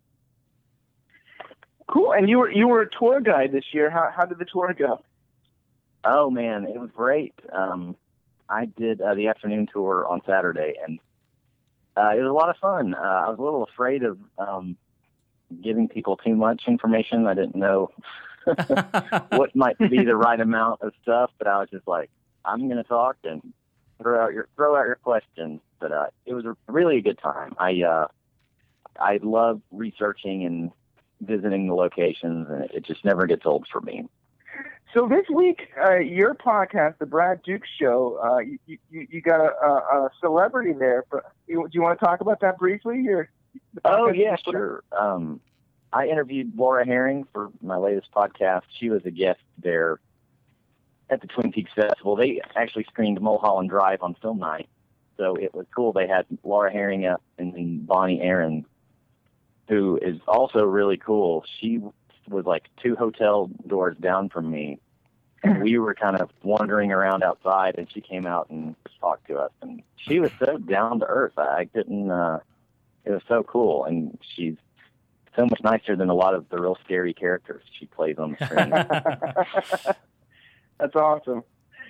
Cool. 1.87 2.11
And 2.13 2.29
you 2.29 2.39
were 2.39 2.51
you 2.51 2.67
were 2.67 2.81
a 2.81 2.89
tour 2.89 3.19
guide 3.21 3.51
this 3.51 3.65
year. 3.73 3.89
How 3.89 4.09
how 4.15 4.25
did 4.25 4.39
the 4.39 4.45
tour 4.45 4.73
go? 4.77 5.01
Oh 6.03 6.29
man, 6.29 6.65
it 6.65 6.79
was 6.79 6.89
great. 6.95 7.33
Um, 7.51 7.95
I 8.49 8.65
did 8.65 9.01
uh, 9.01 9.13
the 9.13 9.27
afternoon 9.27 9.67
tour 9.71 10.05
on 10.07 10.21
Saturday, 10.25 10.75
and 10.85 10.99
uh, 11.97 12.11
it 12.15 12.21
was 12.21 12.29
a 12.29 12.33
lot 12.33 12.49
of 12.49 12.57
fun. 12.57 12.93
Uh, 12.93 12.97
I 12.97 13.29
was 13.29 13.39
a 13.39 13.41
little 13.41 13.63
afraid 13.63 14.03
of 14.03 14.17
um, 14.37 14.77
giving 15.61 15.87
people 15.87 16.17
too 16.17 16.35
much 16.35 16.63
information. 16.67 17.27
I 17.27 17.33
didn't 17.33 17.55
know 17.55 17.91
what 19.29 19.55
might 19.55 19.77
be 19.77 20.03
the 20.03 20.15
right 20.15 20.39
amount 20.39 20.81
of 20.81 20.93
stuff, 21.01 21.31
but 21.37 21.47
I 21.47 21.59
was 21.59 21.69
just 21.69 21.87
like, 21.87 22.09
I'm 22.45 22.67
going 22.67 22.77
to 22.77 22.83
talk 22.83 23.17
and 23.23 23.53
throw 24.01 24.23
out 24.23 24.33
your 24.33 24.47
throw 24.55 24.75
out 24.75 24.85
your 24.85 24.95
questions. 24.95 25.59
But 25.79 25.91
uh, 25.91 26.07
it 26.25 26.33
was 26.33 26.45
a, 26.45 26.55
really 26.67 26.97
a 26.97 27.01
good 27.01 27.19
time. 27.19 27.55
I 27.59 27.81
uh, 27.81 28.07
I 28.99 29.19
love 29.21 29.61
researching 29.71 30.45
and 30.45 30.71
visiting 31.21 31.67
the 31.67 31.73
locations, 31.73 32.47
and 32.49 32.69
it 32.71 32.85
just 32.85 33.03
never 33.03 33.25
gets 33.25 33.45
old 33.45 33.67
for 33.71 33.81
me. 33.81 34.07
So 34.93 35.07
this 35.07 35.25
week, 35.33 35.67
uh, 35.85 35.97
your 35.97 36.33
podcast, 36.33 36.97
the 36.97 37.05
Brad 37.05 37.43
Dukes 37.43 37.67
Show, 37.79 38.19
uh, 38.23 38.39
you, 38.39 38.77
you 38.89 39.07
you 39.09 39.21
got 39.21 39.41
a, 39.41 39.45
a, 39.45 40.09
celebrity 40.19 40.73
there. 40.73 41.03
For, 41.09 41.25
you, 41.45 41.63
do 41.63 41.69
you 41.73 41.81
want 41.81 41.99
to 41.99 42.05
talk 42.05 42.21
about 42.21 42.39
that 42.39 42.57
briefly? 42.57 43.05
Or 43.07 43.29
Oh 43.85 44.11
yeah, 44.11 44.35
sure. 44.37 44.83
Um, 44.97 45.39
I 45.93 46.07
interviewed 46.07 46.53
Laura 46.55 46.85
Harring 46.85 47.25
for 47.33 47.49
my 47.61 47.77
latest 47.77 48.07
podcast. 48.15 48.63
She 48.79 48.89
was 48.89 49.05
a 49.05 49.11
guest 49.11 49.39
there 49.57 49.99
at 51.09 51.21
the 51.21 51.27
Twin 51.27 51.51
Peaks 51.51 51.71
Festival. 51.75 52.15
They 52.15 52.41
actually 52.55 52.85
screened 52.85 53.19
Mulholland 53.21 53.69
Drive 53.69 54.01
on 54.01 54.15
film 54.15 54.39
night, 54.39 54.69
so 55.17 55.35
it 55.35 55.53
was 55.53 55.65
cool. 55.75 55.93
They 55.93 56.07
had 56.07 56.25
Laura 56.43 56.71
Harring 56.71 57.05
up 57.05 57.21
and 57.37 57.53
then 57.53 57.79
Bonnie 57.85 58.21
Aaron, 58.21 58.65
who 59.67 59.97
is 60.01 60.17
also 60.27 60.63
really 60.63 60.97
cool. 60.97 61.43
She 61.59 61.81
was 62.27 62.45
like 62.45 62.65
two 62.81 62.95
hotel 62.95 63.49
doors 63.65 63.97
down 63.97 64.29
from 64.29 64.49
me, 64.49 64.79
and 65.43 65.61
we 65.63 65.77
were 65.77 65.93
kind 65.93 66.17
of 66.17 66.29
wandering 66.43 66.91
around 66.91 67.23
outside, 67.23 67.75
and 67.77 67.91
she 67.91 68.01
came 68.01 68.25
out 68.25 68.49
and 68.49 68.75
talked 68.99 69.27
to 69.27 69.37
us, 69.37 69.51
and 69.61 69.81
she 69.95 70.19
was 70.19 70.31
so 70.39 70.57
down 70.57 70.99
to 70.99 71.05
earth. 71.05 71.37
I 71.37 71.65
couldn't. 71.65 72.09
Uh, 72.09 72.39
it 73.05 73.11
was 73.11 73.21
so 73.27 73.43
cool, 73.43 73.85
and 73.85 74.17
she's 74.35 74.55
so 75.35 75.45
much 75.45 75.61
nicer 75.63 75.95
than 75.95 76.09
a 76.09 76.13
lot 76.13 76.33
of 76.33 76.49
the 76.49 76.59
real 76.59 76.77
scary 76.83 77.13
characters 77.13 77.63
she 77.79 77.85
plays 77.85 78.17
on 78.17 78.35
the 78.37 78.45
screen. 78.45 78.69
That's 80.79 80.95
awesome. 80.95 81.43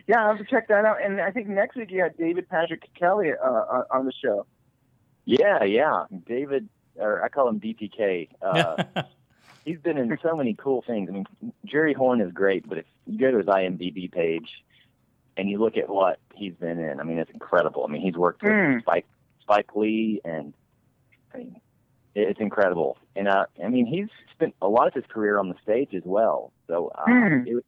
Yeah, 0.08 0.24
I 0.24 0.28
have 0.30 0.38
to 0.38 0.46
check 0.46 0.68
that 0.70 0.86
out. 0.86 1.04
And 1.04 1.20
I 1.20 1.32
think 1.32 1.48
next 1.48 1.76
week 1.76 1.92
you 1.92 2.02
got 2.02 2.18
David 2.18 2.48
Patrick 2.50 2.84
Kelly 2.94 3.32
uh, 3.32 3.46
on 3.46 3.84
on 3.92 4.06
the 4.06 4.14
show. 4.24 4.46
yeah, 5.26 5.64
yeah. 5.64 6.06
David, 6.26 6.70
or 6.96 7.24
I 7.24 7.30
call 7.30 7.50
him 7.50 7.60
DPK. 7.60 8.30
Uh, 8.42 8.84
he's 9.68 9.80
been 9.80 9.98
in 9.98 10.18
so 10.24 10.34
many 10.36 10.54
cool 10.54 10.82
things. 10.88 11.10
I 11.10 11.14
mean, 11.14 11.26
Jerry 11.66 11.94
Horne 11.94 12.22
is 12.22 12.32
great, 12.32 12.68
but 12.68 12.78
if 12.78 12.86
you 13.06 13.20
go 13.20 13.32
to 13.32 13.38
his 13.38 13.48
IMDb 13.48 14.10
page 14.10 14.50
and 15.36 15.50
you 15.50 15.60
look 15.60 15.76
at 15.76 15.90
what 15.90 16.20
he's 16.34 16.54
been 16.54 16.80
in, 16.80 17.00
I 17.02 17.04
mean, 17.04 17.18
it's 17.20 17.30
incredible. 17.32 17.86
I 17.88 17.92
mean, 17.92 18.02
he's 18.02 18.16
worked 18.16 18.42
with 18.44 18.54
Hmm. 18.54 18.80
Spike 18.80 19.06
Spike 19.42 19.76
Lee, 19.76 20.22
and 20.26 20.54
I 21.34 21.38
mean, 21.40 21.62
it's 22.16 22.40
incredible. 22.40 22.98
And 23.16 23.28
uh, 23.28 23.46
I 23.64 23.68
mean, 23.68 23.86
he's 23.86 24.08
spent 24.32 24.56
a 24.62 24.68
lot 24.70 24.88
of 24.88 24.94
his 24.94 25.06
career 25.10 25.38
on 25.38 25.50
the 25.50 25.56
stage 25.62 25.94
as 25.94 26.04
well. 26.06 26.54
So 26.68 26.88
uh, 26.96 27.04
Hmm. 27.06 27.44
it 27.46 27.66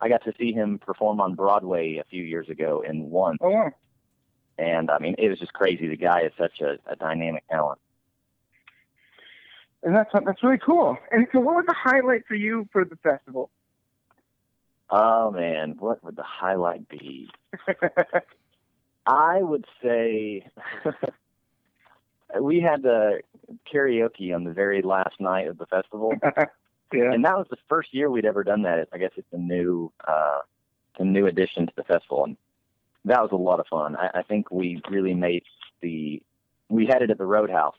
I 0.00 0.08
got 0.08 0.24
to 0.24 0.32
see 0.38 0.52
him 0.52 0.78
perform 0.78 1.20
on 1.20 1.34
Broadway 1.34 1.98
a 1.98 2.04
few 2.04 2.24
years 2.24 2.48
ago 2.48 2.82
in 2.84 3.10
one, 3.10 3.36
Oh, 3.40 3.50
wow. 3.50 3.70
and 4.58 4.90
I 4.90 4.98
mean, 4.98 5.14
it 5.18 5.28
was 5.28 5.38
just 5.38 5.52
crazy. 5.52 5.86
The 5.86 5.96
guy 5.96 6.22
is 6.22 6.32
such 6.36 6.60
a, 6.60 6.78
a 6.90 6.96
dynamic 6.96 7.44
talent. 7.48 7.78
And 9.82 9.94
that's 9.94 10.10
that's 10.12 10.42
really 10.42 10.58
cool. 10.64 10.96
And 11.10 11.26
so, 11.32 11.40
what 11.40 11.56
was 11.56 11.64
the 11.66 11.74
highlight 11.76 12.26
for 12.26 12.34
you 12.34 12.68
for 12.72 12.84
the 12.84 12.96
festival? 12.96 13.50
Oh 14.90 15.30
man, 15.30 15.76
what 15.78 16.04
would 16.04 16.16
the 16.16 16.22
highlight 16.22 16.88
be? 16.88 17.30
I 19.06 19.42
would 19.42 19.64
say 19.82 20.46
we 22.40 22.60
had 22.60 22.82
the 22.82 23.20
karaoke 23.72 24.34
on 24.34 24.44
the 24.44 24.52
very 24.52 24.82
last 24.82 25.20
night 25.20 25.48
of 25.48 25.58
the 25.58 25.66
festival, 25.66 26.12
yeah. 26.22 27.12
and 27.12 27.24
that 27.24 27.36
was 27.36 27.46
the 27.50 27.56
first 27.68 27.92
year 27.92 28.10
we'd 28.10 28.24
ever 28.24 28.44
done 28.44 28.62
that. 28.62 28.88
I 28.92 28.98
guess 28.98 29.12
it's 29.16 29.32
a 29.32 29.38
new, 29.38 29.90
uh, 30.06 30.40
a 30.98 31.04
new 31.04 31.26
addition 31.26 31.66
to 31.66 31.72
the 31.74 31.84
festival, 31.84 32.24
and 32.24 32.36
that 33.04 33.20
was 33.20 33.30
a 33.32 33.36
lot 33.36 33.60
of 33.60 33.66
fun. 33.66 33.96
I, 33.96 34.20
I 34.20 34.22
think 34.22 34.50
we 34.50 34.80
really 34.88 35.14
made 35.14 35.42
the 35.80 36.22
we 36.68 36.86
had 36.86 37.02
it 37.02 37.10
at 37.10 37.18
the 37.18 37.26
Roadhouse, 37.26 37.74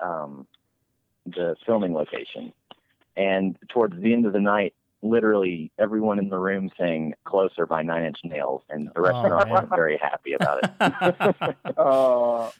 um, 0.00 0.46
the 1.26 1.56
filming 1.64 1.94
location, 1.94 2.52
and 3.16 3.56
towards 3.68 4.00
the 4.00 4.12
end 4.12 4.26
of 4.26 4.32
the 4.32 4.40
night, 4.40 4.74
literally 5.02 5.70
everyone 5.78 6.18
in 6.18 6.28
the 6.28 6.38
room 6.38 6.70
sang 6.78 7.14
"Closer" 7.24 7.66
by 7.66 7.82
Nine 7.82 8.04
Inch 8.04 8.18
Nails, 8.24 8.62
and 8.68 8.90
the 8.94 9.00
restaurant 9.00 9.48
man. 9.48 9.50
wasn't 9.50 9.70
very 9.70 9.98
happy 9.98 10.32
about 10.34 10.60
it. 10.62 11.56
Oh, 11.76 12.52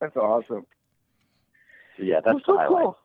that's 0.00 0.16
awesome. 0.16 0.66
So, 1.96 2.02
yeah, 2.02 2.20
that's 2.24 2.38
so 2.46 2.52
the 2.52 2.58
highlight. 2.58 2.84
cool. 2.84 2.98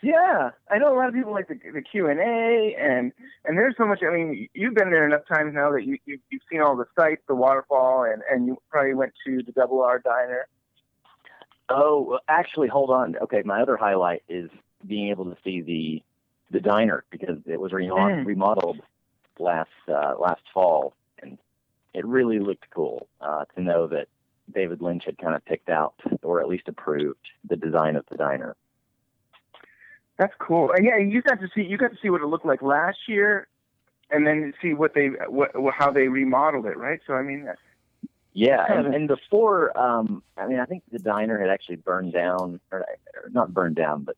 Yeah, 0.00 0.50
I 0.70 0.78
know 0.78 0.94
a 0.94 0.96
lot 0.96 1.08
of 1.08 1.14
people 1.14 1.32
like 1.32 1.48
the 1.48 1.58
the 1.72 1.82
Q 1.82 2.06
and 2.08 2.20
A, 2.20 2.76
and 2.78 3.12
and 3.44 3.58
there's 3.58 3.74
so 3.76 3.84
much. 3.84 4.00
I 4.06 4.14
mean, 4.14 4.48
you've 4.54 4.74
been 4.74 4.90
there 4.90 5.04
enough 5.04 5.22
times 5.26 5.54
now 5.54 5.72
that 5.72 5.84
you, 5.84 5.98
you 6.06 6.20
you've 6.30 6.42
seen 6.50 6.60
all 6.60 6.76
the 6.76 6.84
sites, 6.96 7.22
the 7.26 7.34
waterfall, 7.34 8.04
and 8.04 8.22
and 8.30 8.46
you 8.46 8.56
probably 8.70 8.94
went 8.94 9.12
to 9.26 9.42
the 9.42 9.50
Double 9.52 9.82
R 9.82 9.98
Diner. 9.98 10.46
Oh, 11.70 12.00
well, 12.02 12.20
actually, 12.28 12.68
hold 12.68 12.90
on. 12.90 13.16
Okay, 13.16 13.42
my 13.44 13.60
other 13.60 13.76
highlight 13.76 14.22
is 14.28 14.50
being 14.86 15.08
able 15.10 15.24
to 15.26 15.36
see 15.44 15.60
the 15.60 16.02
the 16.50 16.60
diner 16.60 17.04
because 17.10 17.36
it 17.46 17.60
was 17.60 17.72
remo- 17.72 17.94
Mm. 18.08 18.24
remodeled 18.24 18.80
last 19.38 19.68
uh, 19.86 20.14
last 20.18 20.40
fall, 20.54 20.94
and 21.22 21.36
it 21.92 22.06
really 22.06 22.38
looked 22.38 22.70
cool 22.70 23.06
uh, 23.20 23.44
to 23.54 23.60
know 23.60 23.86
that 23.88 24.08
David 24.54 24.80
Lynch 24.80 25.04
had 25.04 25.18
kind 25.18 25.34
of 25.34 25.44
picked 25.44 25.68
out 25.68 25.94
or 26.22 26.40
at 26.40 26.48
least 26.48 26.68
approved 26.68 27.20
the 27.46 27.56
design 27.56 27.96
of 27.96 28.06
the 28.10 28.16
diner. 28.16 28.56
That's 30.16 30.34
cool. 30.38 30.72
And 30.74 30.84
yeah, 30.86 30.96
you 30.96 31.20
got 31.22 31.40
to 31.40 31.48
see 31.54 31.62
you 31.62 31.76
got 31.76 31.90
to 31.90 31.98
see 32.00 32.08
what 32.08 32.22
it 32.22 32.26
looked 32.26 32.46
like 32.46 32.62
last 32.62 32.98
year, 33.08 33.46
and 34.10 34.26
then 34.26 34.54
see 34.62 34.72
what 34.72 34.94
they 34.94 35.08
what 35.28 35.50
how 35.74 35.90
they 35.90 36.08
remodeled 36.08 36.64
it, 36.66 36.78
right? 36.78 37.00
So 37.06 37.12
I 37.14 37.22
mean, 37.22 37.40
that's- 37.44 37.58
Yeah, 38.38 38.64
and, 38.68 38.94
and 38.94 39.08
before, 39.08 39.76
um, 39.76 40.22
I 40.36 40.46
mean, 40.46 40.60
I 40.60 40.64
think 40.64 40.84
the 40.92 41.00
diner 41.00 41.40
had 41.40 41.50
actually 41.50 41.76
burned 41.76 42.12
down, 42.12 42.60
or, 42.70 42.80
or 42.80 43.30
not 43.30 43.52
burned 43.52 43.74
down, 43.74 44.04
but 44.04 44.16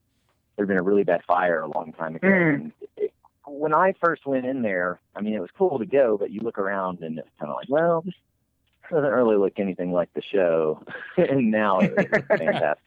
there'd 0.54 0.68
been 0.68 0.76
a 0.76 0.83
really 0.83 1.04
bad 1.04 1.22
fire 1.26 1.62
a 1.62 1.68
long 1.68 1.94
time 1.94 2.16
ago. 2.16 2.28
Mm. 2.28 2.54
And 2.54 2.72
it, 2.98 3.14
when 3.46 3.72
I 3.72 3.94
first 3.98 4.26
went 4.26 4.44
in 4.44 4.61
there, 4.61 5.00
I 5.16 5.22
mean, 5.22 5.33
it 5.33 5.40
was 5.40 5.48
cool 5.56 5.78
to 5.78 5.87
go, 5.87 6.18
but 6.18 6.30
you 6.30 6.42
look 6.42 6.59
around 6.59 7.00
and 7.00 7.18
it's 7.18 7.28
kind 7.38 7.50
of 7.50 7.56
like, 7.56 7.70
well, 7.70 8.02
this 8.02 8.14
doesn't 8.90 9.11
really 9.11 9.37
look 9.37 9.59
anything 9.59 9.90
like 9.90 10.12
the 10.12 10.22
show. 10.22 10.85
and 11.16 11.50
now 11.50 11.80
it, 11.80 11.94
it's 11.96 12.26
fantastic. 12.28 12.85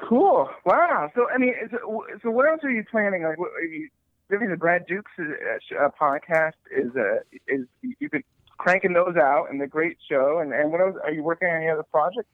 cool. 0.00 0.50
Wow. 0.64 1.10
So 1.14 1.28
I 1.30 1.38
mean, 1.38 1.54
so, 1.70 2.04
so 2.20 2.30
what 2.30 2.48
else 2.48 2.64
are 2.64 2.70
you 2.70 2.84
planning? 2.90 3.22
Like, 3.22 3.38
what, 3.38 3.52
are 3.52 3.62
you, 3.62 3.88
Mean, 4.28 4.50
the 4.50 4.56
Brad 4.56 4.86
Dukes 4.86 5.12
uh, 5.18 5.78
uh, 5.78 5.88
podcast 6.00 6.52
is 6.70 6.90
uh, 6.96 7.20
is 7.46 7.66
you've 8.00 8.10
been 8.10 8.24
cranking 8.58 8.92
those 8.92 9.16
out, 9.16 9.46
and 9.50 9.60
the 9.60 9.66
great 9.66 9.98
show. 10.08 10.40
And 10.40 10.52
and 10.52 10.72
what 10.72 10.80
else? 10.80 10.96
Are 11.02 11.12
you 11.12 11.22
working 11.22 11.48
on 11.48 11.56
any 11.56 11.68
other 11.68 11.84
projects? 11.84 12.28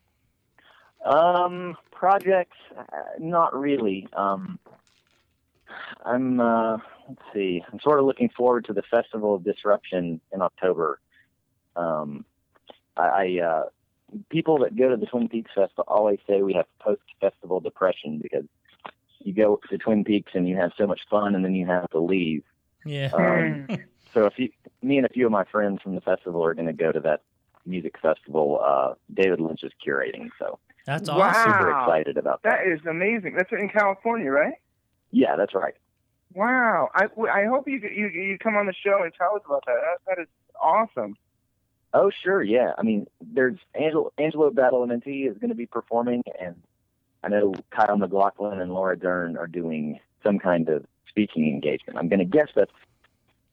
Um, 1.05 1.77
projects, 1.91 2.57
uh, 2.77 2.83
not 3.19 3.59
really. 3.59 4.09
Um, 4.13 4.59
I'm, 6.05 6.41
uh, 6.41 6.79
let's 7.09 7.23
see, 7.33 7.63
I'm 7.73 7.81
sort 7.81 7.99
of 7.99 8.05
looking 8.05 8.29
forward 8.29 8.67
to 8.67 8.73
the 8.73 8.83
Festival 8.83 9.35
of 9.35 9.45
Disruption 9.45 10.21
in 10.33 10.43
October. 10.43 11.01
Um, 11.77 12.25
I, 12.97 13.03
I 13.03 13.41
uh, 13.45 13.65
people 14.29 14.59
that 14.59 14.77
go 14.77 14.91
to 14.91 14.97
the 14.97 15.07
Twin 15.07 15.29
Peaks 15.29 15.51
Festival 15.55 15.85
always 15.89 16.19
say 16.29 16.43
we 16.43 16.55
have 16.55 16.67
post-festival 16.79 17.61
depression 17.61 18.19
because 18.23 18.45
you 19.27 19.33
go 19.33 19.61
to 19.71 19.79
Twin 19.79 20.05
Peaks 20.05 20.33
and 20.35 20.49
you 20.49 20.57
have 20.57 20.73
so 20.77 20.87
much 20.87 21.01
fun 21.11 21.35
and 21.35 21.45
then 21.45 21.55
you 21.55 21.67
have 21.67 21.89
to 21.91 22.01
leave. 22.01 22.43
Yeah. 22.85 23.11
Um, 23.13 23.67
so 24.15 24.27
if 24.27 24.39
you, 24.39 24.51
me 24.83 24.97
and 24.97 25.07
a 25.07 25.09
few 25.09 25.27
of 25.27 25.33
my 25.33 25.45
friends 25.45 25.81
from 25.83 25.95
the 25.95 26.01
festival 26.01 26.45
are 26.45 26.55
going 26.55 26.67
to 26.67 26.73
go 26.73 26.93
to 26.93 27.01
that 27.01 27.23
music 27.65 27.97
festival, 28.01 28.61
uh, 28.65 28.95
David 29.13 29.41
Lynch 29.41 29.63
is 29.63 29.73
curating. 29.87 30.31
So 30.39 30.59
That's 30.87 31.09
awesome. 31.09 31.19
Wow. 31.19 31.29
awesome. 31.29 31.53
super 31.53 31.79
excited 31.81 32.17
about 32.19 32.43
that. 32.43 32.61
That 32.65 32.73
is 32.73 32.81
amazing. 32.87 33.35
That's 33.37 33.53
in 33.53 33.69
California, 33.69 34.31
right? 34.31 34.55
Yeah, 35.11 35.37
that's 35.37 35.55
right. 35.55 35.75
Wow. 36.35 36.89
I, 36.95 37.05
I 37.31 37.45
hope 37.45 37.69
you 37.69 37.79
you 37.79 38.09
you 38.09 38.39
come 38.39 38.57
on 38.57 38.67
the 38.67 38.73
show 38.73 39.03
and 39.03 39.13
tell 39.15 39.37
us 39.37 39.43
about 39.45 39.65
that. 39.67 39.77
That, 40.07 40.17
that 40.17 40.23
is 40.23 40.29
awesome. 40.61 41.17
Oh, 41.95 42.11
sure, 42.11 42.43
yeah. 42.43 42.73
I 42.79 42.83
mean, 42.83 43.07
there's 43.21 43.59
Angelo, 43.75 44.13
Angelo 44.17 44.51
Badalamenti 44.51 45.31
is 45.31 45.37
going 45.37 45.51
to 45.51 45.55
be 45.55 45.67
performing, 45.67 46.23
and 46.41 46.57
I 47.23 47.29
know 47.29 47.55
Kyle 47.71 47.97
MacLachlan 47.97 48.61
and 48.61 48.73
Laura 48.73 48.99
Dern 48.99 49.37
are 49.37 49.47
doing 49.47 50.01
some 50.23 50.39
kind 50.39 50.69
of 50.69 50.85
speaking 51.09 51.49
engagement. 51.49 51.99
I'm 51.99 52.09
going 52.09 52.19
to 52.19 52.25
guess 52.25 52.49
that's 52.55 52.73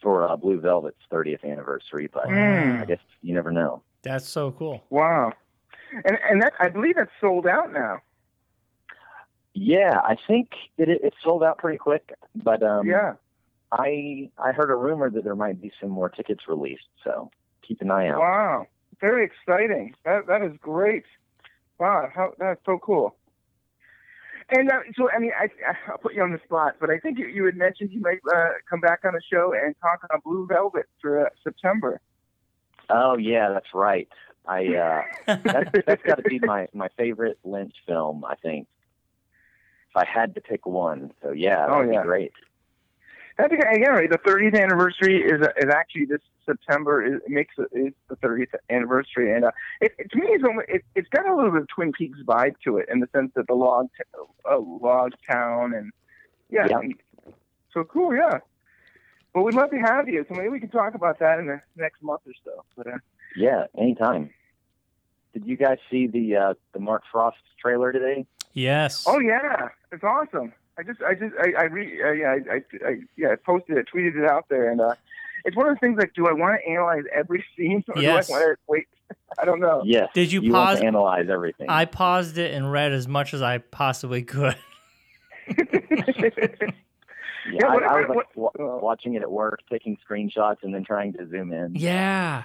for 0.02 0.28
uh, 0.30 0.36
Blue 0.38 0.60
Velvet's 0.60 1.02
30th 1.12 1.44
anniversary, 1.44 2.08
but 2.12 2.26
Mm. 2.28 2.82
I 2.82 2.86
guess 2.86 3.00
you 3.22 3.34
never 3.34 3.52
know. 3.52 3.82
That's 4.02 4.28
so 4.28 4.52
cool. 4.52 4.84
Wow. 4.90 5.34
And 6.06 6.18
and 6.30 6.42
that 6.42 6.54
I 6.60 6.70
believe 6.70 6.96
that's 6.96 7.12
sold 7.20 7.48
out 7.48 7.74
now. 7.74 8.00
Yeah, 9.54 10.00
I 10.04 10.16
think 10.28 10.52
it, 10.78 10.88
it 10.90 11.14
sold 11.24 11.44
out 11.44 11.58
pretty 11.58 11.78
quick, 11.78 12.14
but 12.36 12.62
um, 12.64 12.88
yeah. 12.88 13.16
I 13.72 14.30
I 14.38 14.52
heard 14.52 14.72
a 14.72 14.76
rumor 14.76 15.10
that 15.10 15.24
there 15.24 15.36
might 15.36 15.62
be 15.62 15.72
some 15.82 15.90
more 15.90 16.10
tickets 16.10 16.48
released, 16.48 16.88
so 17.04 17.30
keep 17.68 17.82
an 17.82 17.92
eye 17.92 18.08
out. 18.08 18.20
Wow. 18.20 18.68
Very 19.02 19.26
exciting. 19.26 19.96
That 20.06 20.28
that 20.28 20.44
is 20.44 20.54
great. 20.62 21.04
Wow. 21.80 22.08
How 22.14 22.34
that's 22.38 22.62
so 22.66 22.78
cool. 22.80 23.16
And 24.52 24.70
uh, 24.72 24.80
so, 24.98 25.10
I 25.12 25.20
mean, 25.20 25.32
I, 25.40 25.48
I'll 25.92 25.98
put 26.00 26.14
you 26.16 26.24
on 26.24 26.32
the 26.32 26.40
spot, 26.44 26.76
but 26.80 26.90
I 26.90 26.98
think 26.98 27.20
you, 27.20 27.28
you 27.28 27.46
had 27.46 27.56
mentioned 27.56 27.92
you 27.92 28.02
might 28.02 28.20
uh, 28.36 28.50
come 28.70 28.80
back 28.80 29.02
on 29.06 29.14
the 29.14 29.22
show 29.32 29.54
and 29.54 29.76
talk 29.82 30.00
on 30.12 30.20
Blue 30.26 30.48
Velvet 30.48 30.86
for 31.02 31.28
uh, 31.28 31.30
September. 31.44 32.02
Oh 32.90 33.18
yeah, 33.18 33.50
that's 33.54 33.74
right. 33.74 34.08
I 34.48 34.66
uh, 34.66 35.02
that's, 35.44 35.70
that's 35.86 36.02
got 36.04 36.16
to 36.16 36.24
be 36.24 36.40
my 36.40 36.68
my 36.74 36.88
favorite 36.98 37.38
Lynch 37.44 37.76
film. 37.88 38.26
I 38.26 38.34
think 38.36 38.68
if 39.92 39.96
I 39.98 40.06
had 40.06 40.34
to 40.36 40.42
pick 40.42 40.66
one. 40.66 41.12
So 41.22 41.32
yeah, 41.32 41.68
Oh, 41.70 41.80
that'd 41.82 41.94
yeah. 41.94 42.02
be 42.02 42.08
great. 42.08 42.32
I 43.40 43.48
think 43.48 43.62
again, 43.64 43.92
right, 43.92 44.10
the 44.10 44.18
30th 44.18 44.60
anniversary 44.62 45.22
is 45.22 45.42
is 45.58 45.70
actually 45.74 46.06
this 46.06 46.20
September. 46.46 47.04
Is 47.06 47.22
makes 47.28 47.56
it 47.58 47.70
is 47.74 47.94
the 48.10 48.16
30th 48.18 48.54
anniversary, 48.70 49.34
and 49.34 49.46
uh, 49.46 49.52
it, 49.82 49.94
it 49.98 50.12
to 50.12 50.18
me 50.18 50.28
it's 50.30 50.44
almost, 50.44 50.68
it, 50.68 50.84
it's 50.96 51.08
got 51.10 51.26
a 51.28 51.34
little 51.36 51.52
bit 51.52 51.62
of 51.62 51.68
Twin 51.70 51.92
Peaks 51.94 52.20
vibe 52.26 52.56
to 52.66 52.78
it 52.78 52.88
in 52.92 53.00
the 53.00 53.08
sense 53.16 53.32
that 53.36 53.48
the 53.48 53.54
log 53.54 53.88
t- 53.98 54.04
uh, 54.50 54.58
log 54.60 55.14
town 55.30 55.74
and 55.74 55.92
yeah, 56.50 56.68
Yeah. 56.70 56.80
and- 56.80 56.96
so 57.74 57.84
cool, 57.84 58.16
yeah. 58.16 58.40
Well, 59.36 59.44
we'd 59.44 59.54
love 59.54 59.70
to 59.70 59.78
have 59.78 60.10
you, 60.10 60.26
so 60.28 60.34
maybe 60.34 60.50
we 60.50 60.60
can 60.60 60.70
talk 60.72 60.96
about 60.96 61.20
that 61.20 61.38
in 61.38 61.46
the 61.46 61.62
next 61.78 62.02
month 62.02 62.22
or 62.26 62.34
so. 62.44 62.64
But 62.76 62.88
uh, 62.88 62.98
Yeah, 63.38 63.66
anytime. 63.78 64.32
Did 65.34 65.46
you 65.46 65.56
guys 65.56 65.78
see 65.92 66.08
the 66.08 66.36
uh, 66.36 66.54
the 66.74 66.80
Mark 66.80 67.04
Frost 67.12 67.38
trailer 67.62 67.92
today? 67.94 68.26
Yes. 68.54 69.06
oh 69.08 69.20
yeah, 69.20 69.70
it's 69.92 70.04
awesome. 70.04 70.52
I 70.80 70.84
just, 70.84 71.02
I 71.02 71.14
just, 71.14 71.36
I, 71.40 71.52
I 71.60 71.64
re, 71.66 72.02
uh, 72.02 72.12
yeah, 72.12 72.28
I, 72.30 72.54
I, 72.56 72.88
I, 72.90 72.96
yeah, 73.18 73.30
I 73.32 73.36
posted 73.36 73.78
it, 73.78 73.88
tweeted 73.94 74.16
it 74.24 74.30
out 74.30 74.46
there, 74.50 74.72
and 74.72 74.80
uh, 74.80 74.94
it's 75.44 75.56
one 75.58 75.68
of 75.68 75.76
the 75.76 75.80
things 75.80 75.98
like, 76.00 76.14
do 76.14 76.28
I 76.28 76.32
want 76.34 76.60
to 76.64 76.72
analyze 76.72 77.04
every 77.14 77.44
scene, 77.58 77.84
or 77.90 78.02
Yes. 78.02 78.28
do 78.28 78.34
I 78.34 78.38
want 78.38 78.50
to 78.58 78.58
wait? 78.68 78.88
I 79.40 79.44
don't 79.46 79.60
know. 79.60 79.82
Yes. 79.86 80.10
Did 80.14 80.32
you 80.32 80.42
you 80.42 80.54
want 80.54 80.70
pause- 80.70 80.80
to 80.80 80.86
analyze 80.86 81.28
everything? 81.30 81.66
I 81.70 81.86
paused 81.86 82.38
it 82.38 82.54
and 82.54 82.72
read 82.72 82.94
as 82.94 83.08
much 83.08 83.34
as 83.34 83.42
I 83.42 83.58
possibly 83.58 84.22
could. 84.24 84.56
yeah, 87.52 87.68
I, 87.68 87.74
what- 87.74 87.84
I 87.84 88.02
was 88.02 88.26
what- 88.36 88.60
like 88.60 88.82
watching 88.82 89.16
it 89.16 89.22
at 89.22 89.32
work, 89.32 89.60
taking 89.70 89.98
screenshots, 90.08 90.58
and 90.64 90.74
then 90.74 90.84
trying 90.86 91.14
to 91.14 91.28
zoom 91.30 91.52
in. 91.52 91.76
Yeah. 91.76 92.44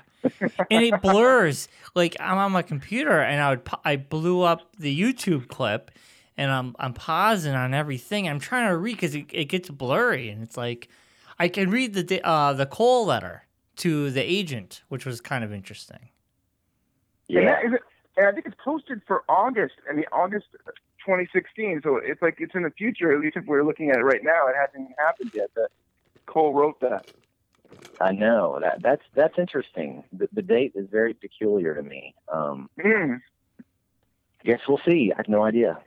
and 0.70 0.83
it 0.85 1.01
blurs. 1.03 1.68
Like 1.94 2.16
I'm 2.18 2.38
on 2.38 2.53
my 2.53 2.62
computer 2.62 3.20
and 3.20 3.40
I 3.42 3.51
would 3.51 3.68
I 3.85 3.97
blew 3.97 4.40
up 4.42 4.75
the 4.79 4.99
YouTube 4.99 5.49
clip 5.49 5.90
and 6.37 6.51
I'm 6.51 6.75
I'm 6.79 6.92
pausing 6.94 7.55
on 7.55 7.75
everything. 7.75 8.29
I'm 8.29 8.40
trying 8.40 8.68
to 8.68 8.77
read 8.77 8.97
because 8.97 9.14
it, 9.14 9.27
it 9.33 9.44
gets 9.47 9.70
blurry 9.70 10.29
and 10.29 10.42
it's 10.42 10.57
like 10.57 10.88
I 11.38 11.49
can 11.49 11.70
read 11.70 11.94
the 11.94 12.27
uh, 12.27 12.53
the 12.53 12.66
call 12.66 13.07
letter 13.07 13.44
to 13.77 14.11
the 14.11 14.23
agent, 14.23 14.83
which 14.88 15.05
was 15.05 15.20
kind 15.20 15.42
of 15.44 15.53
interesting. 15.53 16.11
And, 17.29 17.49
that 17.49 17.64
is 17.64 17.73
and 18.16 18.27
I 18.27 18.33
think 18.33 18.47
it's 18.47 18.57
posted 18.62 19.03
for 19.07 19.25
August. 19.29 19.75
I 19.90 19.94
mean, 19.94 20.05
August 20.12 20.47
2016. 21.05 21.81
So 21.83 21.97
it's 21.97 22.23
like 22.23 22.37
it's 22.38 22.55
in 22.55 22.62
the 22.62 22.70
future. 22.70 23.12
At 23.12 23.20
least 23.20 23.37
if 23.37 23.44
we're 23.47 23.64
looking 23.64 23.90
at 23.90 23.99
it 23.99 24.05
right 24.05 24.23
now, 24.23 24.47
it 24.49 24.55
hasn't 24.57 24.83
even 24.83 24.94
happened 24.99 25.33
yet. 25.35 25.51
That 25.57 25.68
Cole 26.27 26.53
wrote 26.53 26.81
that. 26.81 27.07
I 28.01 28.12
know 28.12 28.59
that 28.61 28.83
that's 28.83 29.03
that's 29.14 29.38
interesting. 29.38 30.05
The, 30.12 30.29
the 30.33 30.42
date 30.42 30.73
is 30.75 30.88
very 30.90 31.14
peculiar 31.14 31.75
to 31.75 31.83
me. 31.83 32.14
Um, 32.33 32.68
Mm. 32.79 33.20
guess 34.44 34.61
we'll 34.68 34.81
see. 34.85 35.12
I 35.12 35.16
have 35.16 35.29
no 35.29 35.42
idea. 35.42 35.79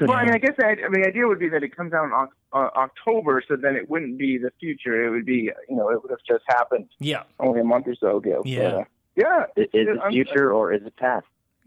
Well, 0.00 0.12
I 0.12 0.24
mean, 0.24 0.34
I 0.34 0.38
guess 0.38 0.54
the, 0.56 0.64
I 0.66 0.88
mean, 0.88 1.02
the 1.02 1.08
idea 1.08 1.26
would 1.28 1.38
be 1.38 1.48
that 1.50 1.62
it 1.62 1.76
comes 1.76 1.92
out 1.92 2.04
in 2.06 2.12
Oc- 2.12 2.34
uh, 2.52 2.70
October, 2.78 3.42
so 3.46 3.56
then 3.56 3.76
it 3.76 3.88
wouldn't 3.90 4.18
be 4.18 4.38
the 4.38 4.50
future. 4.58 5.04
It 5.06 5.10
would 5.10 5.26
be, 5.26 5.50
you 5.68 5.76
know, 5.76 5.90
it 5.90 6.02
would 6.02 6.10
have 6.10 6.20
just 6.26 6.44
happened 6.48 6.88
Yeah. 7.00 7.24
only 7.38 7.60
a 7.60 7.64
month 7.64 7.86
or 7.86 7.94
so 7.94 8.16
ago. 8.16 8.42
Yeah. 8.44 8.70
But, 8.70 8.74
uh, 8.74 8.84
yeah. 9.16 9.44
Is, 9.56 9.64
is 9.74 9.88
it 9.88 10.00
I'm- 10.00 10.10
future 10.12 10.52
or 10.52 10.72
is 10.72 10.82
it 10.84 10.96
past? 10.96 11.26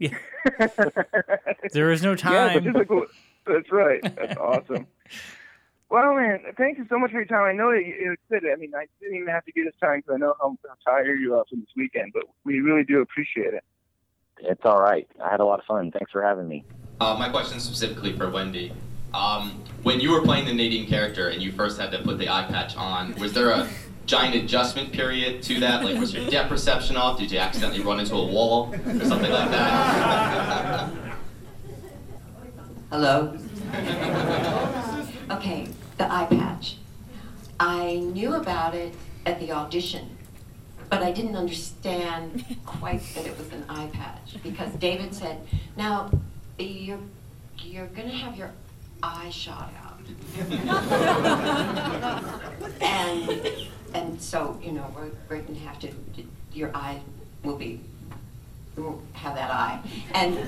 There 1.72 1.90
is 1.90 2.02
no 2.02 2.10
Yeah, 2.10 2.16
time. 2.16 2.54
but 2.54 2.64
just 2.64 2.76
like, 2.90 3.08
that's 3.46 3.72
right. 3.72 4.02
That's 4.16 4.36
awesome. 4.36 4.86
Well, 5.88 6.16
man, 6.16 6.40
thank 6.58 6.78
you 6.78 6.86
so 6.90 6.98
much 6.98 7.12
for 7.12 7.18
your 7.18 7.26
time. 7.26 7.44
I 7.44 7.52
know 7.52 7.70
that 7.70 7.78
you, 7.86 7.94
you 7.94 8.16
said 8.28 8.42
it. 8.42 8.50
I 8.52 8.56
mean, 8.56 8.72
I 8.74 8.86
didn't 9.00 9.18
even 9.18 9.28
have 9.28 9.44
to 9.44 9.52
get 9.52 9.66
this 9.66 9.74
time 9.80 10.00
because 10.00 10.14
I 10.16 10.18
know 10.18 10.34
how, 10.40 10.58
how 10.84 10.92
tired 10.92 11.20
you 11.20 11.36
are 11.36 11.44
from 11.48 11.60
this 11.60 11.68
weekend, 11.76 12.10
but 12.12 12.24
we 12.42 12.58
really 12.58 12.82
do 12.82 13.00
appreciate 13.02 13.54
it. 13.54 13.62
It's 14.38 14.62
all 14.64 14.80
right. 14.80 15.08
I 15.24 15.30
had 15.30 15.38
a 15.38 15.44
lot 15.44 15.60
of 15.60 15.64
fun. 15.64 15.92
Thanks 15.92 16.10
for 16.10 16.22
having 16.22 16.48
me. 16.48 16.64
Uh, 16.98 17.14
my 17.18 17.28
question 17.28 17.58
is 17.58 17.64
specifically 17.64 18.16
for 18.16 18.30
Wendy. 18.30 18.72
Um, 19.12 19.62
when 19.82 20.00
you 20.00 20.10
were 20.10 20.22
playing 20.22 20.46
the 20.46 20.54
Nadine 20.54 20.86
character 20.86 21.28
and 21.28 21.42
you 21.42 21.52
first 21.52 21.78
had 21.78 21.90
to 21.92 22.02
put 22.02 22.18
the 22.18 22.28
eye 22.28 22.46
patch 22.48 22.76
on, 22.76 23.14
was 23.16 23.32
there 23.32 23.50
a 23.50 23.68
giant 24.06 24.34
adjustment 24.34 24.92
period 24.92 25.42
to 25.44 25.60
that? 25.60 25.84
Like, 25.84 26.00
was 26.00 26.14
your 26.14 26.26
depth 26.30 26.48
perception 26.48 26.96
off? 26.96 27.18
Did 27.18 27.30
you 27.30 27.38
accidentally 27.38 27.82
run 27.82 28.00
into 28.00 28.14
a 28.14 28.26
wall 28.26 28.72
or 28.74 29.04
something 29.04 29.30
like 29.30 29.50
that? 29.50 30.90
Hello? 32.90 33.36
Okay, 35.30 35.68
the 35.98 36.10
eye 36.10 36.26
patch. 36.30 36.76
I 37.58 37.96
knew 37.96 38.34
about 38.34 38.74
it 38.74 38.94
at 39.26 39.40
the 39.40 39.52
audition, 39.52 40.16
but 40.88 41.02
I 41.02 41.10
didn't 41.10 41.36
understand 41.36 42.44
quite 42.64 43.02
that 43.14 43.26
it 43.26 43.36
was 43.36 43.52
an 43.52 43.64
eye 43.68 43.88
patch 43.92 44.36
because 44.42 44.72
David 44.74 45.14
said, 45.14 45.40
"Now, 45.76 46.10
you're 46.58 46.98
you're 47.58 47.86
gonna 47.86 48.08
have 48.08 48.36
your 48.36 48.50
eye 49.02 49.30
shot 49.30 49.72
out," 49.84 50.00
and 52.80 53.48
and 53.94 54.20
so 54.20 54.58
you 54.62 54.72
know 54.72 54.92
we're, 54.94 55.10
we're 55.28 55.42
gonna 55.42 55.58
have 55.60 55.78
to 55.80 55.90
your 56.52 56.70
eye 56.74 57.00
will 57.42 57.56
be 57.56 57.80
won't 58.76 59.00
have 59.14 59.34
that 59.34 59.50
eye, 59.50 59.80
and 60.14 60.38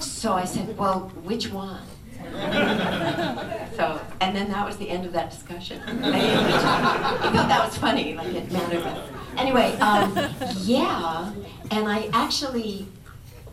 so 0.00 0.32
I 0.32 0.44
said, 0.44 0.76
"Well, 0.78 1.10
which 1.24 1.50
one?" 1.50 1.82
So, 3.76 4.00
and 4.20 4.34
then 4.34 4.48
that 4.50 4.66
was 4.66 4.76
the 4.76 4.88
end 4.88 5.06
of 5.06 5.12
that 5.12 5.30
discussion. 5.30 5.80
I, 5.82 7.30
thought 7.32 7.48
that 7.48 7.64
was 7.64 7.76
funny, 7.78 8.14
like 8.14 8.34
it 8.34 8.50
mattered. 8.52 9.02
Anyway, 9.36 9.76
um, 9.78 10.16
yeah, 10.62 11.32
and 11.70 11.88
I 11.88 12.08
actually 12.12 12.86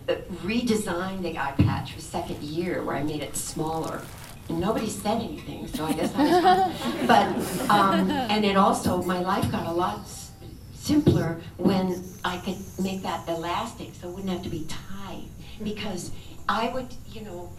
redesigned 0.08 1.22
the 1.24 1.38
eye 1.38 1.54
patch 1.58 1.94
for 1.94 2.02
second 2.02 2.42
year 2.42 2.84
where 2.84 2.96
I 2.96 3.04
made 3.04 3.22
it 3.22 3.36
smaller. 3.36 4.02
And 4.50 4.60
nobody 4.60 4.90
said 4.90 5.22
anything, 5.22 5.68
so 5.68 5.86
I 5.86 5.94
guess 5.94 6.14
I 6.16 6.24
was 6.24 6.78
fine. 6.78 7.08
But, 7.08 7.70
um, 7.70 8.12
and 8.12 8.46
it 8.46 8.56
also, 8.58 9.02
my 9.02 9.20
life 9.20 9.52
got 9.52 9.66
a 9.66 9.72
lot 9.72 10.02
s- 10.02 10.32
simpler 10.76 11.42
when 11.58 12.04
I 12.24 12.38
could 12.38 12.58
make 12.80 13.02
that 13.02 13.28
elastic 13.28 13.90
so 14.00 14.08
it 14.10 14.12
wouldn't 14.14 14.32
have 14.32 14.44
to 14.44 14.50
be 14.50 14.68
tied. 14.68 15.24
Because 15.64 16.12
I 16.48 16.70
would, 16.70 16.88
you 17.12 17.22
know, 17.22 17.50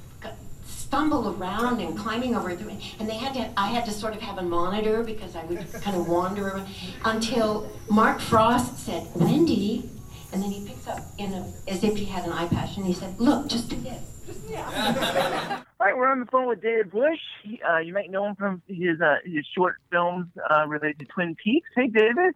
stumble 0.65 1.35
around 1.37 1.81
and 1.81 1.99
climbing 1.99 2.37
over 2.37 2.51
it, 2.51 2.61
and 3.01 3.09
they 3.09 3.17
had 3.17 3.35
to, 3.35 3.51
I 3.57 3.69
had 3.69 3.85
to 3.87 3.91
sort 3.91 4.15
of 4.15 4.21
have 4.23 4.39
a 4.39 4.43
monitor 4.43 5.03
because 5.03 5.35
I 5.35 5.45
would 5.47 5.67
kind 5.83 5.97
of 5.97 6.07
wander 6.09 6.49
around 6.49 6.69
until 7.05 7.69
Mark 7.91 8.21
Frost 8.21 8.79
said, 8.87 9.05
Wendy, 9.17 9.91
and 10.37 10.44
then 10.44 10.51
he 10.51 10.66
picks 10.66 10.87
up 10.87 11.01
in 11.16 11.33
a, 11.33 11.51
as 11.66 11.83
if 11.83 11.96
he 11.96 12.05
had 12.05 12.27
an 12.27 12.33
eye 12.33 12.46
patch, 12.49 12.77
and 12.77 12.85
he 12.85 12.92
said, 12.92 13.18
look, 13.18 13.49
just 13.49 13.70
do 13.70 13.77
this. 13.77 14.03
All 14.55 15.87
right, 15.87 15.96
we're 15.96 16.09
on 16.09 16.20
the 16.20 16.27
phone 16.27 16.46
with 16.46 16.61
David 16.61 16.90
Busch. 16.90 17.18
He, 17.42 17.59
uh, 17.62 17.79
you 17.79 17.94
might 17.94 18.11
know 18.11 18.27
him 18.27 18.37
from 18.37 18.61
his 18.66 19.01
uh, 19.01 19.16
his 19.25 19.46
short 19.57 19.77
films 19.90 20.27
uh, 20.51 20.66
related 20.66 20.99
to 20.99 21.05
Twin 21.07 21.37
Peaks. 21.42 21.68
Hey, 21.75 21.87
David. 21.87 22.35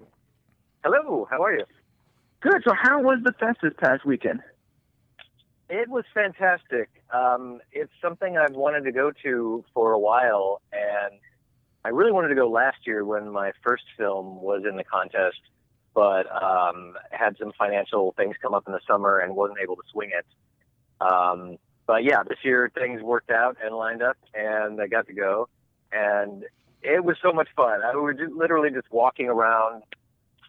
Hello. 0.82 1.28
How 1.30 1.42
are 1.44 1.52
you? 1.52 1.64
Good. 2.40 2.62
So, 2.64 2.72
how 2.74 3.02
was 3.02 3.18
the 3.22 3.32
fest 3.32 3.58
this 3.62 3.74
past 3.78 4.06
weekend? 4.06 4.40
It 5.68 5.88
was 5.88 6.04
fantastic. 6.14 6.88
Um, 7.12 7.60
it's 7.70 7.92
something 8.00 8.38
I've 8.38 8.54
wanted 8.54 8.84
to 8.84 8.92
go 8.92 9.12
to 9.24 9.64
for 9.74 9.92
a 9.92 9.98
while, 9.98 10.62
and 10.72 11.20
I 11.84 11.88
really 11.88 12.12
wanted 12.12 12.28
to 12.28 12.34
go 12.34 12.48
last 12.48 12.78
year 12.86 13.04
when 13.04 13.30
my 13.30 13.52
first 13.62 13.84
film 13.98 14.40
was 14.40 14.62
in 14.68 14.76
the 14.76 14.84
contest, 14.84 15.40
but 15.94 16.26
um, 16.30 16.94
had 17.10 17.36
some 17.38 17.52
financial 17.58 18.12
things 18.16 18.36
come 18.40 18.54
up 18.54 18.64
in 18.66 18.72
the 18.72 18.80
summer 18.86 19.18
and 19.18 19.34
wasn't 19.34 19.58
able 19.62 19.76
to 19.76 19.82
swing 19.92 20.10
it. 20.16 20.26
Um, 21.00 21.56
but 21.86 22.04
yeah, 22.04 22.22
this 22.22 22.38
year 22.44 22.70
things 22.74 23.02
worked 23.02 23.30
out 23.30 23.56
and 23.64 23.74
lined 23.74 24.02
up, 24.02 24.16
and 24.34 24.80
I 24.80 24.86
got 24.86 25.06
to 25.08 25.12
go, 25.12 25.48
and 25.92 26.44
it 26.82 27.04
was 27.04 27.16
so 27.22 27.32
much 27.32 27.48
fun. 27.56 27.80
I 27.82 27.94
was 27.96 28.16
just, 28.18 28.32
literally 28.32 28.70
just 28.70 28.90
walking 28.90 29.28
around 29.28 29.82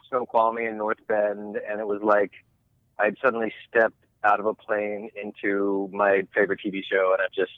Snoqualmie 0.10 0.66
and 0.66 0.78
North 0.78 1.00
Bend, 1.08 1.58
and 1.58 1.80
it 1.80 1.88
was 1.88 2.02
like 2.04 2.32
I'd 3.00 3.18
suddenly 3.24 3.52
stepped 3.68 3.96
out 4.24 4.40
of 4.40 4.46
a 4.46 4.54
plane 4.54 5.10
into 5.22 5.90
my 5.92 6.22
favorite 6.36 6.60
TV 6.64 6.82
show, 6.90 7.14
and 7.18 7.22
I'm 7.24 7.30
just 7.34 7.52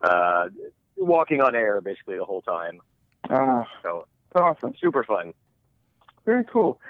uh, 0.00 0.48
walking 0.96 1.40
on 1.42 1.54
air 1.54 1.80
basically 1.80 2.16
the 2.16 2.24
whole 2.24 2.42
time. 2.42 2.80
Oh, 3.28 3.64
So 3.82 4.06
awesome. 4.34 4.72
super 4.80 5.04
fun. 5.04 5.34
Very 6.26 6.44
cool. 6.52 6.80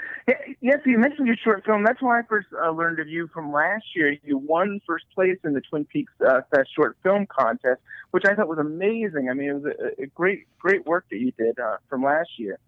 Yes, 0.62 0.78
you 0.86 0.96
mentioned 0.96 1.26
your 1.26 1.36
short 1.36 1.64
film. 1.66 1.84
That's 1.84 2.00
why 2.00 2.18
I 2.18 2.22
first 2.22 2.48
uh, 2.58 2.70
learned 2.70 2.98
of 3.00 3.06
you 3.06 3.28
from 3.34 3.52
last 3.52 3.84
year. 3.94 4.16
You 4.24 4.38
won 4.38 4.80
first 4.86 5.04
place 5.14 5.36
in 5.44 5.52
the 5.52 5.60
Twin 5.60 5.84
Peaks 5.84 6.12
uh, 6.26 6.40
Fest 6.50 6.70
short 6.74 6.96
film 7.02 7.26
contest, 7.26 7.82
which 8.12 8.24
I 8.24 8.34
thought 8.34 8.48
was 8.48 8.58
amazing. 8.58 9.28
I 9.30 9.34
mean, 9.34 9.50
it 9.50 9.52
was 9.52 9.64
a, 9.66 10.02
a 10.04 10.06
great, 10.06 10.46
great 10.58 10.86
work 10.86 11.04
that 11.10 11.18
you 11.18 11.32
did 11.32 11.60
uh, 11.60 11.76
from 11.90 12.02
last 12.02 12.30
year. 12.38 12.58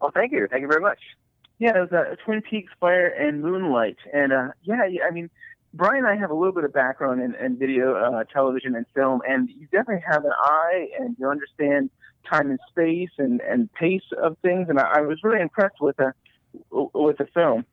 Oh, 0.00 0.10
thank 0.12 0.32
you. 0.32 0.48
Thank 0.50 0.62
you 0.62 0.68
very 0.68 0.80
much. 0.80 0.98
Yeah, 1.58 1.76
it 1.76 1.80
was 1.80 1.92
uh, 1.92 2.16
Twin 2.24 2.40
Peaks 2.40 2.72
Fire 2.80 3.06
and 3.06 3.42
Moonlight, 3.42 3.98
and 4.12 4.32
uh, 4.32 4.48
yeah, 4.62 4.86
yeah, 4.86 5.02
I 5.06 5.10
mean, 5.12 5.30
Bryon 5.74 5.98
and 5.98 6.06
I 6.06 6.16
have 6.16 6.30
a 6.30 6.34
little 6.34 6.52
bit 6.52 6.64
of 6.64 6.72
background 6.72 7.20
in, 7.20 7.34
in 7.34 7.58
video, 7.58 7.94
uh, 7.96 8.24
television, 8.24 8.74
and 8.74 8.86
film, 8.94 9.20
and 9.28 9.48
you 9.50 9.66
definitely 9.70 10.02
have 10.10 10.24
an 10.24 10.32
eye, 10.36 10.88
and 10.98 11.16
you 11.18 11.28
understand 11.28 11.90
time 12.30 12.50
and 12.50 12.58
space 12.68 13.10
and, 13.18 13.40
and 13.40 13.72
pace 13.74 14.02
of 14.22 14.36
things, 14.42 14.68
and 14.68 14.78
I, 14.78 14.98
I 14.98 15.00
was 15.00 15.18
really 15.22 15.40
impressed 15.40 15.80
with 15.80 15.96
the 15.96 16.12
with 16.70 17.18
the 17.18 17.26
film. 17.34 17.64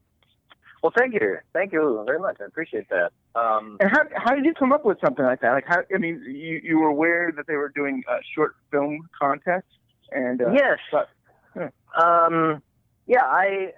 Well, 0.82 0.92
thank 0.98 1.14
you. 1.14 1.38
Thank 1.54 1.74
you 1.74 2.04
very 2.08 2.20
much. 2.20 2.38
I 2.42 2.46
appreciate 2.46 2.88
that. 2.90 3.12
Um, 3.40 3.78
And 3.80 3.90
how 3.92 4.02
how 4.16 4.34
did 4.36 4.46
you 4.46 4.54
come 4.54 4.72
up 4.72 4.84
with 4.84 4.98
something 5.00 5.24
like 5.24 5.42
that? 5.42 5.52
Like, 5.52 5.66
how 5.68 5.82
I 5.94 5.98
mean, 5.98 6.24
you 6.26 6.60
you 6.64 6.80
were 6.80 6.88
aware 6.88 7.32
that 7.36 7.46
they 7.48 7.56
were 7.56 7.70
doing 7.70 8.04
a 8.10 8.18
short 8.34 8.56
film 8.72 9.08
contest, 9.18 9.68
and 10.12 10.42
uh, 10.42 10.52
yes. 10.52 10.80
but, 10.92 11.10
yeah. 11.56 11.70
Um, 12.02 12.64
yeah, 13.06 13.24
I. 13.24 13.74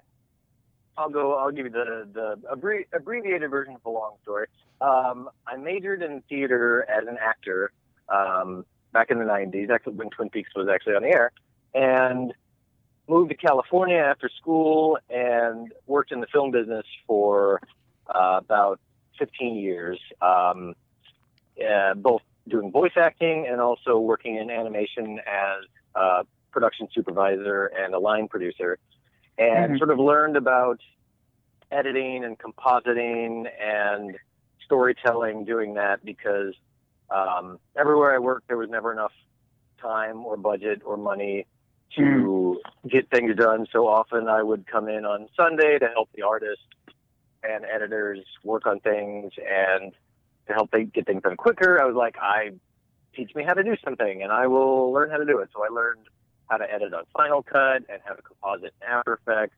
I'll 0.95 1.09
go. 1.09 1.33
I'll 1.33 1.51
give 1.51 1.65
you 1.65 1.71
the 1.71 2.07
the 2.13 2.39
abbre- 2.51 2.85
abbreviated 2.93 3.49
version 3.49 3.73
of 3.73 3.83
the 3.83 3.89
long 3.89 4.13
story. 4.21 4.47
Um, 4.79 5.29
I 5.47 5.57
majored 5.57 6.03
in 6.03 6.21
theater 6.29 6.87
as 6.89 7.07
an 7.07 7.17
actor 7.19 7.71
um, 8.09 8.63
back 8.93 9.11
in 9.11 9.17
the 9.19 9.25
'90s, 9.25 9.69
actually 9.69 9.93
when 9.93 10.09
Twin 10.09 10.29
Peaks 10.29 10.51
was 10.55 10.67
actually 10.73 10.95
on 10.95 11.01
the 11.01 11.09
air, 11.09 11.31
and 11.73 12.33
moved 13.09 13.31
to 13.31 13.35
California 13.35 13.97
after 13.97 14.29
school 14.29 14.97
and 15.09 15.73
worked 15.87 16.11
in 16.11 16.21
the 16.21 16.27
film 16.27 16.51
business 16.51 16.85
for 17.05 17.59
uh, 18.07 18.39
about 18.41 18.79
15 19.19 19.55
years, 19.55 19.99
um, 20.21 20.73
uh, 21.61 21.93
both 21.95 22.21
doing 22.47 22.71
voice 22.71 22.93
acting 22.95 23.47
and 23.49 23.59
also 23.59 23.99
working 23.99 24.37
in 24.37 24.49
animation 24.49 25.19
as 25.19 25.63
a 25.95 26.25
production 26.51 26.87
supervisor 26.93 27.65
and 27.77 27.93
a 27.93 27.99
line 27.99 28.27
producer, 28.27 28.77
and 29.37 29.73
Mhm. 29.73 29.77
sort 29.77 29.89
of 29.89 29.99
learned 29.99 30.37
about 30.37 30.79
editing 31.71 32.23
and 32.23 32.37
compositing 32.37 33.49
and 33.59 34.17
storytelling 34.63 35.45
doing 35.45 35.73
that 35.73 36.03
because 36.05 36.53
um, 37.13 37.59
everywhere 37.77 38.15
I 38.15 38.19
worked, 38.19 38.47
there 38.47 38.57
was 38.57 38.69
never 38.69 38.91
enough 38.91 39.11
time 39.81 40.25
or 40.25 40.37
budget 40.37 40.81
or 40.85 40.97
money 40.97 41.45
to 41.95 42.59
get 42.89 43.09
things 43.09 43.35
done. 43.35 43.67
So 43.71 43.87
often 43.87 44.27
I 44.27 44.41
would 44.41 44.65
come 44.65 44.89
in 44.89 45.05
on 45.05 45.27
Sunday 45.37 45.77
to 45.77 45.87
help 45.89 46.09
the 46.15 46.23
artists 46.23 46.63
and 47.43 47.65
editors 47.65 48.19
work 48.43 48.65
on 48.65 48.79
things 48.79 49.33
and 49.37 49.91
to 50.47 50.53
help 50.53 50.71
they 50.71 50.85
get 50.85 51.05
things 51.05 51.21
done 51.21 51.37
quicker. 51.37 51.79
I 51.81 51.85
was 51.85 51.95
like, 51.95 52.15
I 52.19 52.51
teach 53.15 53.35
me 53.35 53.43
how 53.43 53.53
to 53.53 53.63
do 53.63 53.75
something 53.83 54.23
and 54.23 54.31
I 54.31 54.47
will 54.47 54.91
learn 54.91 55.11
how 55.11 55.17
to 55.17 55.25
do 55.25 55.37
it. 55.39 55.49
So 55.53 55.63
I 55.63 55.67
learned 55.67 56.07
how 56.49 56.57
to 56.57 56.71
edit 56.71 56.93
on 56.93 57.03
Final 57.15 57.43
Cut 57.43 57.83
and 57.89 58.01
how 58.03 58.13
to 58.13 58.21
composite 58.21 58.73
in 58.81 58.87
After 58.87 59.13
Effects 59.13 59.57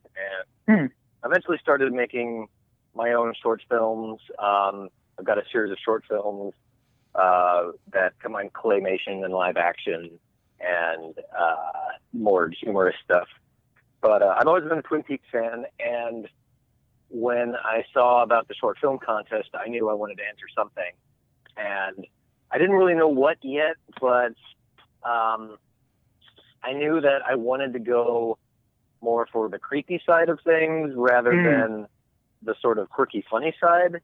and 0.68 0.90
eventually 1.24 1.58
started 1.62 1.94
making 1.94 2.48
my 2.94 3.14
own 3.14 3.34
short 3.42 3.62
films. 3.70 4.20
Um, 4.40 4.90
I've 5.18 5.26
got 5.26 5.38
a 5.38 5.44
series 5.52 5.72
of 5.72 5.78
short 5.84 6.04
films 6.10 6.54
uh, 7.18 7.72
that 7.92 8.14
combine 8.20 8.50
claymation 8.50 9.24
and 9.24 9.34
live 9.34 9.58
action 9.58 10.12
and 10.60 11.16
uh, 11.38 11.56
more 12.14 12.50
humorous 12.50 12.96
stuff. 13.04 13.28
But 14.02 14.22
uh, 14.22 14.36
I've 14.38 14.48
always 14.48 14.64
been 14.64 14.78
a 14.78 14.82
Twin 14.82 15.04
Peaks 15.04 15.26
fan, 15.32 15.66
and 15.80 16.28
when 17.10 17.56
I 17.56 17.86
saw 17.94 18.24
about 18.24 18.48
the 18.48 18.54
short 18.54 18.78
film 18.80 19.00
contest, 19.00 19.50
I 19.54 19.68
knew 19.68 19.90
I 19.90 19.94
wanted 19.94 20.18
to 20.18 20.24
enter 20.24 20.46
something, 20.56 20.92
and 21.58 22.06
I 22.52 22.58
didn't 22.58 22.76
really 22.76 22.96
know 22.96 23.08
what 23.08 23.38
yet, 23.42 23.76
but 24.00 24.34
um, 25.04 25.58
I 26.64 26.74
knew 26.74 27.02
that 27.02 27.22
I 27.28 27.36
wanted 27.36 27.74
to 27.74 27.80
go 27.80 28.38
more 29.02 29.28
for 29.32 29.50
the 29.50 29.60
creepy 29.60 30.02
side 30.06 30.30
of 30.30 30.40
things 30.44 30.94
rather 30.96 31.32
Mm. 31.32 31.44
than 31.44 31.88
the 32.42 32.56
sort 32.62 32.80
of 32.80 32.90
quirky, 32.90 33.24
funny 33.30 33.56
side, 33.60 34.02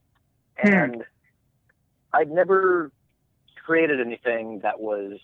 and 0.63 1.03
I'd 2.13 2.29
never 2.31 2.91
created 3.65 3.99
anything 3.99 4.59
that 4.63 4.79
was 4.79 5.19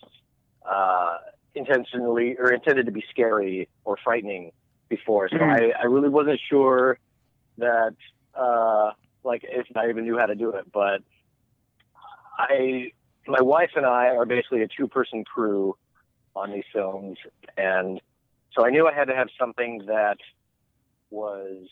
uh, 0.69 1.17
intentionally 1.55 2.35
or 2.38 2.51
intended 2.51 2.85
to 2.85 2.91
be 2.91 3.03
scary 3.09 3.67
or 3.83 3.97
frightening 4.03 4.51
before. 4.89 5.29
So 5.29 5.38
Mhm. 5.38 5.73
I, 5.75 5.81
I 5.81 5.85
really 5.85 6.09
wasn't 6.09 6.39
sure 6.49 6.99
that 7.57 7.95
uh, 8.35 8.91
like 9.23 9.43
if 9.43 9.65
I 9.75 9.89
even 9.89 10.05
knew 10.05 10.17
how 10.17 10.27
to 10.27 10.35
do 10.35 10.51
it. 10.51 10.71
But 10.71 11.01
I, 12.38 12.91
my 13.27 13.41
wife 13.41 13.71
and 13.75 13.85
I 13.85 14.15
are 14.15 14.25
basically 14.25 14.61
a 14.61 14.67
two-person 14.67 15.23
crew 15.23 15.75
on 16.35 16.51
these 16.51 16.63
films, 16.71 17.17
and 17.57 17.99
so 18.53 18.65
I 18.65 18.69
knew 18.69 18.88
I 18.88 18.93
had 18.93 19.05
to 19.05 19.15
have 19.15 19.29
something 19.39 19.85
that 19.88 20.17
was 21.09 21.67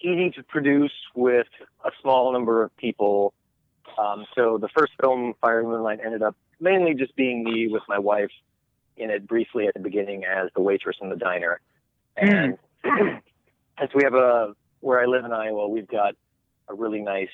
easy 0.00 0.30
to 0.30 0.42
produce 0.42 0.92
with 1.14 1.48
a 1.84 1.90
small 2.00 2.32
number 2.32 2.62
of 2.62 2.74
people. 2.76 3.34
Um, 3.98 4.26
so 4.34 4.58
the 4.58 4.68
first 4.76 4.92
film, 5.00 5.34
Fire 5.40 5.60
and 5.60 5.68
Moonlight, 5.68 6.00
ended 6.04 6.22
up 6.22 6.36
mainly 6.60 6.94
just 6.94 7.14
being 7.16 7.44
me 7.44 7.68
with 7.68 7.82
my 7.88 7.98
wife 7.98 8.30
in 8.96 9.10
it 9.10 9.26
briefly 9.26 9.66
at 9.66 9.74
the 9.74 9.80
beginning 9.80 10.24
as 10.24 10.48
the 10.54 10.62
waitress 10.62 10.96
in 11.00 11.10
the 11.10 11.16
diner. 11.16 11.60
And 12.16 12.58
and 12.84 13.20
so 13.78 13.88
we 13.94 14.04
have 14.04 14.14
a 14.14 14.54
where 14.80 15.00
I 15.00 15.06
live 15.06 15.24
in 15.24 15.32
Iowa, 15.32 15.68
we've 15.68 15.88
got 15.88 16.14
a 16.68 16.74
really 16.74 17.00
nice 17.00 17.28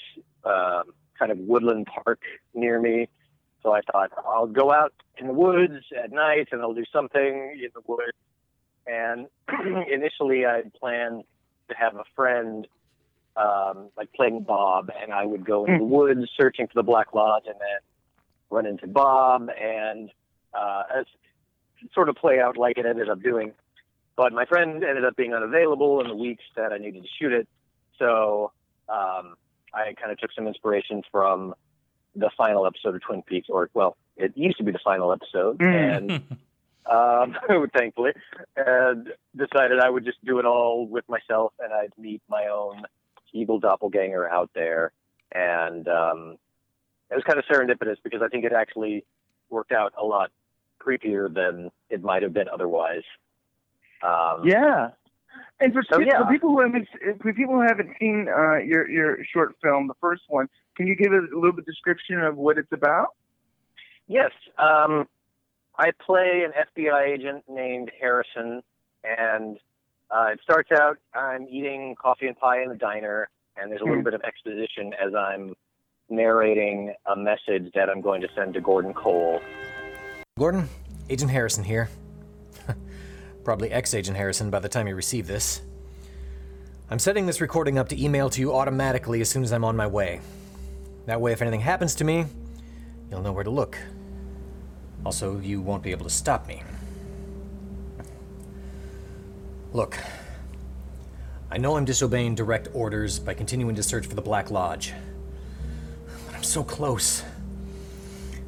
um, 0.44 0.84
kind 1.18 1.30
of 1.30 1.38
woodland 1.38 1.86
park 1.86 2.20
near 2.54 2.80
me. 2.80 3.08
So 3.62 3.72
I 3.72 3.80
thought 3.80 4.10
I'll 4.26 4.46
go 4.46 4.72
out 4.72 4.92
in 5.18 5.28
the 5.28 5.32
woods 5.32 5.84
at 5.96 6.10
night 6.10 6.48
and 6.50 6.62
I'll 6.62 6.74
do 6.74 6.84
something 6.92 7.60
in 7.62 7.68
the 7.74 7.82
woods. 7.86 8.16
And 8.86 9.26
initially, 9.92 10.44
I 10.46 10.62
planned 10.78 11.22
to 11.68 11.76
have 11.76 11.94
a 11.94 12.04
friend 12.16 12.66
um, 13.36 13.88
like 13.96 14.12
playing 14.12 14.42
Bob, 14.42 14.90
and 15.00 15.12
I 15.12 15.24
would 15.24 15.44
go 15.44 15.64
into 15.64 15.78
the 15.78 15.84
woods 15.84 16.20
searching 16.38 16.66
for 16.66 16.74
the 16.74 16.82
Black 16.82 17.14
Lodge, 17.14 17.44
and 17.46 17.56
then 17.58 17.78
run 18.50 18.66
into 18.66 18.86
Bob, 18.86 19.48
and 19.60 20.10
uh, 20.54 20.82
as 20.94 21.06
sort 21.94 22.08
of 22.08 22.16
play 22.16 22.38
out 22.40 22.56
like 22.56 22.78
it 22.78 22.86
ended 22.86 23.08
up 23.08 23.22
doing. 23.22 23.52
But 24.16 24.32
my 24.32 24.44
friend 24.44 24.84
ended 24.84 25.04
up 25.04 25.16
being 25.16 25.32
unavailable 25.32 26.00
in 26.00 26.08
the 26.08 26.14
weeks 26.14 26.44
that 26.56 26.72
I 26.72 26.78
needed 26.78 27.02
to 27.02 27.08
shoot 27.18 27.32
it, 27.32 27.48
so 27.98 28.52
um, 28.88 29.36
I 29.72 29.94
kind 29.98 30.12
of 30.12 30.18
took 30.18 30.32
some 30.32 30.46
inspiration 30.46 31.02
from 31.10 31.54
the 32.14 32.30
final 32.36 32.66
episode 32.66 32.94
of 32.94 33.00
Twin 33.02 33.22
Peaks, 33.22 33.48
or 33.48 33.70
well, 33.72 33.96
it 34.16 34.32
used 34.36 34.58
to 34.58 34.64
be 34.64 34.72
the 34.72 34.80
final 34.84 35.12
episode, 35.12 35.62
and 35.62 36.10
um, 36.90 37.36
thankfully, 37.76 38.12
and 38.56 39.08
decided 39.34 39.80
I 39.80 39.88
would 39.88 40.04
just 40.04 40.22
do 40.24 40.38
it 40.38 40.44
all 40.44 40.86
with 40.86 41.08
myself, 41.08 41.54
and 41.58 41.72
I'd 41.72 41.92
meet 41.96 42.20
my 42.28 42.48
own 42.48 42.82
evil 43.32 43.58
doppelganger 43.58 44.28
out 44.28 44.50
there, 44.54 44.92
and 45.32 45.86
um, 45.88 46.36
it 47.10 47.14
was 47.14 47.24
kind 47.24 47.38
of 47.38 47.44
serendipitous 47.44 47.96
because 48.02 48.22
I 48.22 48.28
think 48.28 48.44
it 48.44 48.52
actually 48.52 49.04
worked 49.50 49.72
out 49.72 49.92
a 49.98 50.04
lot 50.04 50.30
creepier 50.80 51.32
than 51.32 51.70
it 51.90 52.02
might 52.02 52.22
have 52.22 52.32
been 52.32 52.48
otherwise. 52.48 53.04
Um, 54.02 54.42
Yeah. 54.44 54.90
And 55.60 55.72
for, 55.72 55.82
So, 55.90 56.00
yeah. 56.00 56.18
for 56.18 56.32
people 56.32 56.50
who 56.50 56.60
haven't 56.60 56.88
for 57.20 57.32
people 57.32 57.54
who 57.54 57.62
haven't 57.62 57.90
seen 57.98 58.28
uh, 58.28 58.56
your 58.58 58.88
your 58.88 59.24
short 59.24 59.54
film, 59.62 59.86
the 59.86 59.94
first 60.00 60.22
one, 60.28 60.48
can 60.76 60.86
you 60.86 60.96
give 60.96 61.12
a 61.12 61.20
little 61.32 61.52
bit 61.52 61.64
description 61.64 62.20
of 62.20 62.36
what 62.36 62.58
it's 62.58 62.72
about? 62.72 63.08
Yes. 64.08 64.32
Um, 64.58 65.08
I 65.78 65.92
play 66.04 66.44
an 66.44 66.52
FBI 66.52 67.08
agent 67.08 67.44
named 67.48 67.90
Harrison, 67.98 68.62
and 69.04 69.58
uh, 70.14 70.26
it 70.32 70.40
starts 70.42 70.70
out 70.72 70.98
I'm 71.14 71.46
eating 71.48 71.94
coffee 72.00 72.26
and 72.26 72.36
pie 72.38 72.62
in 72.62 72.68
the 72.68 72.74
diner, 72.76 73.28
and 73.56 73.70
there's 73.70 73.80
a 73.80 73.84
little 73.84 73.98
Hmm. 73.98 74.04
bit 74.04 74.14
of 74.14 74.22
exposition 74.22 74.92
as 74.94 75.14
I'm 75.14 75.54
narrating 76.08 76.92
a 77.06 77.16
message 77.16 77.72
that 77.74 77.88
I'm 77.88 78.00
going 78.00 78.20
to 78.20 78.28
send 78.34 78.54
to 78.54 78.60
Gordon 78.60 78.92
Cole. 78.92 79.40
Gordon, 80.38 80.68
Agent 81.08 81.30
Harrison 81.30 81.64
here. 81.64 81.88
Probably 83.44 83.70
ex 83.70 83.94
Agent 83.94 84.16
Harrison 84.16 84.50
by 84.50 84.58
the 84.60 84.68
time 84.68 84.86
you 84.86 84.94
receive 84.94 85.26
this. 85.26 85.62
I'm 86.90 86.98
setting 86.98 87.26
this 87.26 87.40
recording 87.40 87.78
up 87.78 87.88
to 87.88 88.02
email 88.02 88.28
to 88.30 88.40
you 88.40 88.54
automatically 88.54 89.20
as 89.22 89.30
soon 89.30 89.42
as 89.42 89.52
I'm 89.52 89.64
on 89.64 89.76
my 89.76 89.86
way. 89.86 90.20
That 91.06 91.20
way, 91.20 91.32
if 91.32 91.40
anything 91.40 91.60
happens 91.60 91.94
to 91.96 92.04
me, 92.04 92.26
you'll 93.10 93.22
know 93.22 93.32
where 93.32 93.44
to 93.44 93.50
look. 93.50 93.78
Also, 95.04 95.38
you 95.40 95.60
won't 95.60 95.82
be 95.82 95.90
able 95.90 96.04
to 96.04 96.10
stop 96.10 96.46
me. 96.46 96.62
Look, 99.72 99.96
I 101.50 101.56
know 101.56 101.78
I'm 101.78 101.86
disobeying 101.86 102.34
direct 102.34 102.68
orders 102.74 103.18
by 103.18 103.32
continuing 103.32 103.74
to 103.76 103.82
search 103.82 104.06
for 104.06 104.14
the 104.14 104.20
Black 104.20 104.50
Lodge. 104.50 104.92
But 106.26 106.34
I'm 106.34 106.42
so 106.42 106.62
close. 106.62 107.24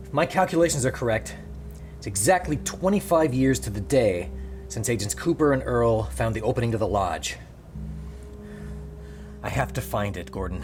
If 0.05 0.12
my 0.12 0.27
calculations 0.27 0.85
are 0.85 0.91
correct, 0.91 1.35
it's 1.97 2.07
exactly 2.07 2.59
25 2.59 3.33
years 3.33 3.59
to 3.61 3.70
the 3.70 3.81
day 3.81 4.31
since 4.68 4.91
Agents 4.91 5.14
Cooper 5.14 5.55
and 5.55 5.62
Earle 5.64 6.03
found 6.03 6.35
the 6.35 6.43
opening 6.43 6.72
to 6.72 6.79
the 6.79 6.87
lodge. 6.87 7.39
I 9.43 9.49
have 9.49 9.72
to 9.75 9.81
find 9.81 10.18
it, 10.18 10.31
Gordon. 10.31 10.62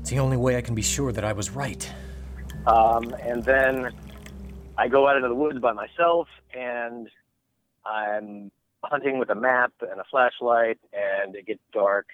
It's 0.00 0.08
the 0.08 0.20
only 0.20 0.38
way 0.38 0.56
I 0.56 0.62
can 0.62 0.74
be 0.74 0.80
sure 0.80 1.12
that 1.12 1.24
I 1.24 1.34
was 1.34 1.50
right. 1.50 1.92
Um, 2.66 3.14
and 3.20 3.44
then 3.44 3.92
I 4.78 4.88
go 4.88 5.06
out 5.06 5.16
into 5.16 5.28
the 5.28 5.34
woods 5.34 5.58
by 5.58 5.72
myself, 5.72 6.28
and 6.54 7.10
I'm 7.84 8.50
hunting 8.90 9.18
with 9.18 9.30
a 9.30 9.34
map 9.34 9.72
and 9.80 10.00
a 10.00 10.04
flashlight, 10.10 10.78
and 10.92 11.34
it 11.34 11.46
gets 11.46 11.60
dark, 11.72 12.06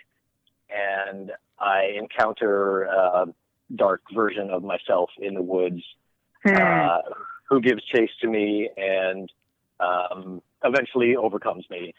and 0.70 1.32
I 1.58 1.92
encounter 1.96 2.82
a 2.84 3.26
dark 3.74 4.02
version 4.14 4.50
of 4.50 4.62
myself 4.62 5.10
in 5.18 5.34
the 5.34 5.42
woods 5.42 5.82
uh, 6.46 6.98
who 7.48 7.60
gives 7.60 7.82
chase 7.84 8.10
to 8.20 8.28
me 8.28 8.68
and 8.76 9.30
um, 9.80 10.42
eventually 10.64 11.16
overcomes 11.16 11.64
me 11.70 11.94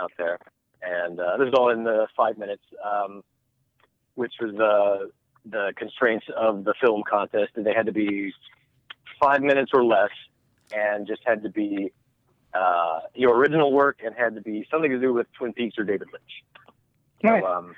out 0.00 0.12
there. 0.18 0.38
And 0.82 1.18
uh, 1.18 1.36
this 1.38 1.48
is 1.48 1.54
all 1.56 1.70
in 1.70 1.84
the 1.84 2.06
five 2.16 2.36
minutes, 2.38 2.62
um, 2.84 3.22
which 4.14 4.34
was 4.40 4.54
the 4.56 5.10
the 5.50 5.72
constraints 5.76 6.26
of 6.36 6.64
the 6.64 6.74
film 6.80 7.02
contest. 7.08 7.52
They 7.54 7.74
had 7.74 7.86
to 7.86 7.92
be 7.92 8.32
five 9.20 9.42
minutes 9.42 9.72
or 9.74 9.84
less, 9.84 10.10
and 10.74 11.06
just 11.06 11.22
had 11.24 11.42
to 11.42 11.50
be 11.50 11.92
uh, 12.54 13.00
your 13.14 13.36
original 13.36 13.72
work, 13.72 13.98
and 14.04 14.14
had 14.14 14.34
to 14.34 14.40
be 14.40 14.66
something 14.70 14.90
to 14.90 15.00
do 15.00 15.12
with 15.12 15.26
Twin 15.32 15.52
Peaks 15.52 15.78
or 15.78 15.84
David 15.84 16.08
Lynch. 16.12 16.44
Nice. 17.22 17.42
So, 17.42 17.46
um, 17.46 17.74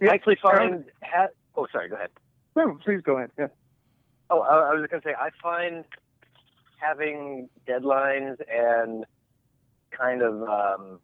I 0.00 0.06
actually 0.06 0.38
find. 0.40 0.84
Ha- 1.02 1.28
oh, 1.56 1.66
sorry. 1.72 1.88
Go 1.88 1.96
ahead. 1.96 2.10
No, 2.56 2.78
please 2.84 3.00
go 3.02 3.16
ahead. 3.16 3.30
Yeah. 3.38 3.48
Oh, 4.30 4.40
I, 4.40 4.70
I 4.70 4.74
was 4.74 4.82
just 4.82 4.90
gonna 4.90 5.02
say, 5.04 5.14
I 5.18 5.30
find 5.42 5.84
having 6.78 7.48
deadlines 7.66 8.36
and 8.50 9.04
kind 9.90 10.22
of 10.22 10.42
um, 10.42 11.00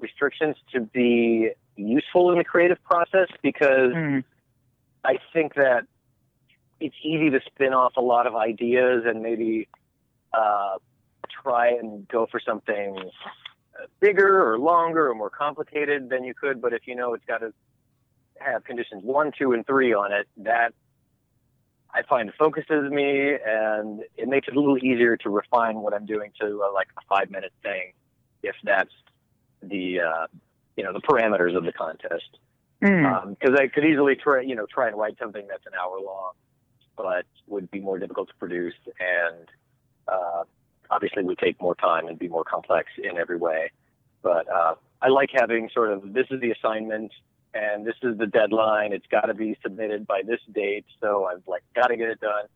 restrictions 0.00 0.56
to 0.72 0.80
be 0.80 1.50
useful 1.76 2.32
in 2.32 2.38
the 2.38 2.44
creative 2.44 2.82
process 2.84 3.28
because 3.42 3.92
I 5.04 5.18
think 5.32 5.54
that 5.54 5.86
it's 6.80 6.94
easy 7.02 7.30
to 7.30 7.40
spin 7.46 7.72
off 7.72 7.94
a 7.96 8.00
lot 8.00 8.26
of 8.26 8.34
ideas 8.34 9.04
and 9.06 9.22
maybe 9.22 9.68
uh, 10.32 10.76
try 11.30 11.68
and 11.68 12.06
go 12.08 12.26
for 12.30 12.40
something 12.40 12.96
uh, 12.98 13.86
bigger 14.00 14.50
or 14.50 14.58
longer 14.58 15.10
or 15.10 15.14
more 15.14 15.30
complicated 15.30 16.08
than 16.08 16.24
you 16.24 16.34
could. 16.34 16.60
But 16.60 16.72
if 16.72 16.86
you 16.86 16.94
know 16.94 17.14
it's 17.14 17.24
got 17.24 17.38
to 17.38 17.52
have 18.38 18.64
conditions 18.64 19.02
one, 19.04 19.32
two, 19.36 19.52
and 19.52 19.66
three 19.66 19.92
on 19.92 20.12
it, 20.12 20.26
that 20.38 20.72
I 21.92 22.02
find 22.02 22.32
focuses 22.38 22.90
me 22.90 23.34
and 23.44 24.02
it 24.16 24.28
makes 24.28 24.48
it 24.48 24.56
a 24.56 24.60
little 24.60 24.78
easier 24.78 25.16
to 25.18 25.30
refine 25.30 25.76
what 25.76 25.94
I'm 25.94 26.04
doing 26.04 26.30
to 26.40 26.62
uh, 26.62 26.72
like 26.72 26.88
a 26.98 27.00
five 27.08 27.30
minute 27.30 27.52
thing, 27.62 27.92
if 28.42 28.54
that's 28.62 28.92
the 29.62 30.00
uh, 30.00 30.26
you 30.76 30.84
know 30.84 30.92
the 30.92 31.00
parameters 31.00 31.56
of 31.56 31.64
the 31.64 31.72
contest. 31.72 32.38
Because 32.80 33.58
I 33.58 33.68
could 33.68 33.84
easily 33.84 34.16
try 34.16 34.42
you 34.42 34.54
know 34.54 34.66
try 34.66 34.88
and 34.88 34.96
write 34.98 35.16
something 35.18 35.46
that's 35.48 35.64
an 35.66 35.72
hour 35.80 35.98
long, 36.04 36.32
but 36.96 37.24
would 37.46 37.70
be 37.70 37.80
more 37.80 37.98
difficult 37.98 38.28
to 38.28 38.34
produce 38.34 38.74
and 39.00 39.48
uh, 40.08 40.44
obviously 40.90 41.22
would 41.24 41.38
take 41.38 41.60
more 41.60 41.74
time 41.74 42.06
and 42.06 42.18
be 42.18 42.28
more 42.28 42.44
complex 42.44 42.88
in 43.02 43.18
every 43.18 43.36
way. 43.36 43.70
But 44.22 44.50
uh, 44.52 44.74
I 45.02 45.08
like 45.08 45.30
having 45.32 45.68
sort 45.72 45.92
of 45.92 46.12
this 46.12 46.26
is 46.30 46.40
the 46.40 46.50
assignment 46.50 47.12
and 47.54 47.86
this 47.86 47.94
is 48.02 48.18
the 48.18 48.26
deadline. 48.26 48.92
It's 48.92 49.06
got 49.06 49.26
to 49.26 49.34
be 49.34 49.56
submitted 49.62 50.06
by 50.06 50.22
this 50.26 50.40
date. 50.52 50.84
So 51.00 51.26
I've 51.26 51.42
like 51.46 51.62
got 51.74 51.88
to 51.88 51.96
get 51.96 52.08
it 52.08 52.20
done 52.20 52.46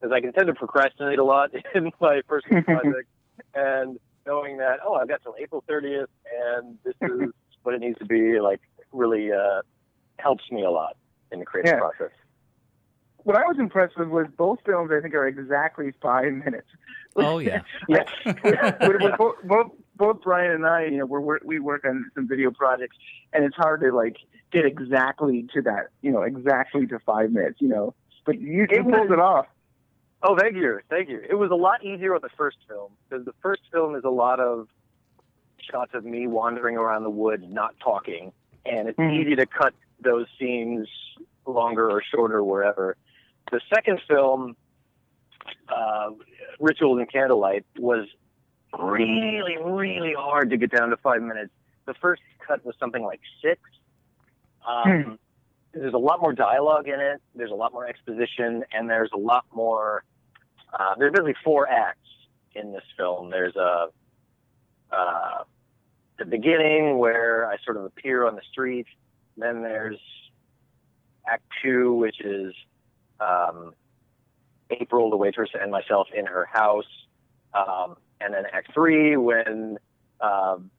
because 0.00 0.12
I 0.12 0.20
can 0.20 0.32
tend 0.32 0.48
to 0.48 0.54
procrastinate 0.54 1.18
a 1.18 1.24
lot 1.24 1.50
in 1.74 1.90
my 2.00 2.20
personal 2.26 2.62
project. 2.62 3.08
And 3.52 3.98
knowing 4.26 4.58
that, 4.58 4.78
oh, 4.86 4.94
I've 4.94 5.08
got 5.08 5.20
till 5.22 5.34
April 5.40 5.64
30th 5.68 6.06
and 6.54 6.78
this 6.84 6.94
is 7.02 7.30
what 7.64 7.74
it 7.74 7.80
needs 7.80 7.98
to 7.98 8.04
be, 8.04 8.38
like 8.40 8.60
really 8.92 9.32
uh, 9.32 9.62
helps 10.20 10.44
me 10.52 10.62
a 10.64 10.70
lot 10.70 10.96
in 11.32 11.40
the 11.40 11.44
creative 11.44 11.72
Yeah. 11.72 11.78
process. 11.80 12.12
What 13.24 13.36
I 13.36 13.40
was 13.46 13.56
impressed 13.58 13.98
with 13.98 14.08
was 14.08 14.26
both 14.36 14.58
films. 14.64 14.90
I 14.96 15.00
think 15.00 15.14
are 15.14 15.26
exactly 15.26 15.92
five 16.00 16.32
minutes. 16.32 16.68
Oh 17.16 17.38
yeah. 17.38 17.62
yeah. 17.88 18.04
With- 18.34 19.00
with 19.00 19.18
both, 19.18 19.34
both 19.44 19.72
both 19.96 20.20
Bryon 20.22 20.50
and 20.52 20.66
I, 20.66 20.84
you 20.86 20.98
know, 20.98 21.06
we're, 21.06 21.20
we're 21.42 21.62
work 21.62 21.84
on 21.84 22.10
some 22.14 22.26
video 22.28 22.50
projects, 22.50 22.96
and 23.32 23.44
it's 23.44 23.54
hard 23.56 23.80
to 23.82 23.92
like 23.92 24.16
get 24.52 24.66
exactly 24.66 25.46
to 25.54 25.62
that, 25.62 25.88
you 26.02 26.10
know, 26.10 26.22
exactly 26.22 26.86
to 26.88 26.98
five 27.00 27.30
minutes, 27.30 27.60
you 27.60 27.68
know. 27.68 27.94
But 28.26 28.40
you, 28.40 28.66
you 28.70 28.82
pulled 28.84 29.12
it 29.12 29.20
off. 29.20 29.46
Oh, 30.22 30.36
thank 30.38 30.56
you, 30.56 30.80
thank 30.90 31.08
you. 31.08 31.20
It 31.28 31.34
was 31.34 31.50
a 31.50 31.54
lot 31.54 31.84
easier 31.84 32.12
with 32.12 32.22
the 32.22 32.30
first 32.36 32.56
film 32.66 32.90
because 33.08 33.24
the 33.24 33.34
first 33.42 33.60
film 33.70 33.94
is 33.94 34.02
a 34.04 34.10
lot 34.10 34.40
of 34.40 34.66
shots 35.70 35.92
of 35.94 36.04
me 36.04 36.26
wandering 36.26 36.76
around 36.76 37.04
the 37.04 37.10
woods, 37.10 37.44
not 37.48 37.74
talking, 37.82 38.32
and 38.66 38.88
it's 38.88 38.98
Mhm. 38.98 39.20
easy 39.20 39.36
to 39.36 39.46
cut 39.46 39.74
those 40.00 40.26
scenes 40.38 40.88
longer 41.46 41.88
or 41.90 42.02
shorter 42.02 42.42
wherever. 42.42 42.96
The 43.50 43.60
second 43.72 44.00
film, 44.08 44.56
uh, 45.68 46.10
Rituals 46.60 46.98
and 46.98 47.10
Candlelight, 47.10 47.64
was 47.78 48.06
really, 48.78 49.56
really 49.62 50.14
hard 50.16 50.50
to 50.50 50.56
get 50.56 50.70
down 50.70 50.90
to 50.90 50.96
five 50.96 51.22
minutes. 51.22 51.52
The 51.86 51.94
first 51.94 52.22
cut 52.46 52.64
was 52.64 52.74
something 52.80 53.02
like 53.02 53.20
six. 53.42 53.60
Um, 54.66 55.18
there's 55.72 55.94
a 55.94 55.98
lot 55.98 56.20
more 56.20 56.32
dialogue 56.32 56.88
in 56.88 57.00
it. 57.00 57.20
There's 57.34 57.50
a 57.50 57.54
lot 57.54 57.72
more 57.72 57.86
exposition, 57.86 58.64
and 58.72 58.88
there's 58.88 59.10
a 59.12 59.18
lot 59.18 59.44
more. 59.52 60.04
Uh, 60.72 60.94
there's 60.98 61.12
basically 61.12 61.36
four 61.44 61.68
acts 61.68 62.08
in 62.54 62.72
this 62.72 62.84
film. 62.96 63.30
There's 63.30 63.56
a 63.56 63.88
uh, 64.90 65.44
the 66.18 66.24
beginning 66.24 66.98
where 66.98 67.48
I 67.48 67.56
sort 67.64 67.76
of 67.76 67.84
appear 67.84 68.26
on 68.26 68.36
the 68.36 68.42
street. 68.50 68.86
Then 69.36 69.62
there's 69.62 69.98
Act 71.26 71.44
Two, 71.62 71.94
which 71.94 72.20
is 72.20 72.54
um, 73.24 73.74
April, 74.70 75.10
the 75.10 75.16
waitress, 75.16 75.50
and 75.60 75.70
myself 75.70 76.08
in 76.14 76.26
her 76.26 76.46
house. 76.52 76.90
Um, 77.54 77.96
and 78.20 78.34
then 78.34 78.44
Act 78.52 78.72
Three, 78.74 79.16
when 79.16 79.78
um, 80.20 80.70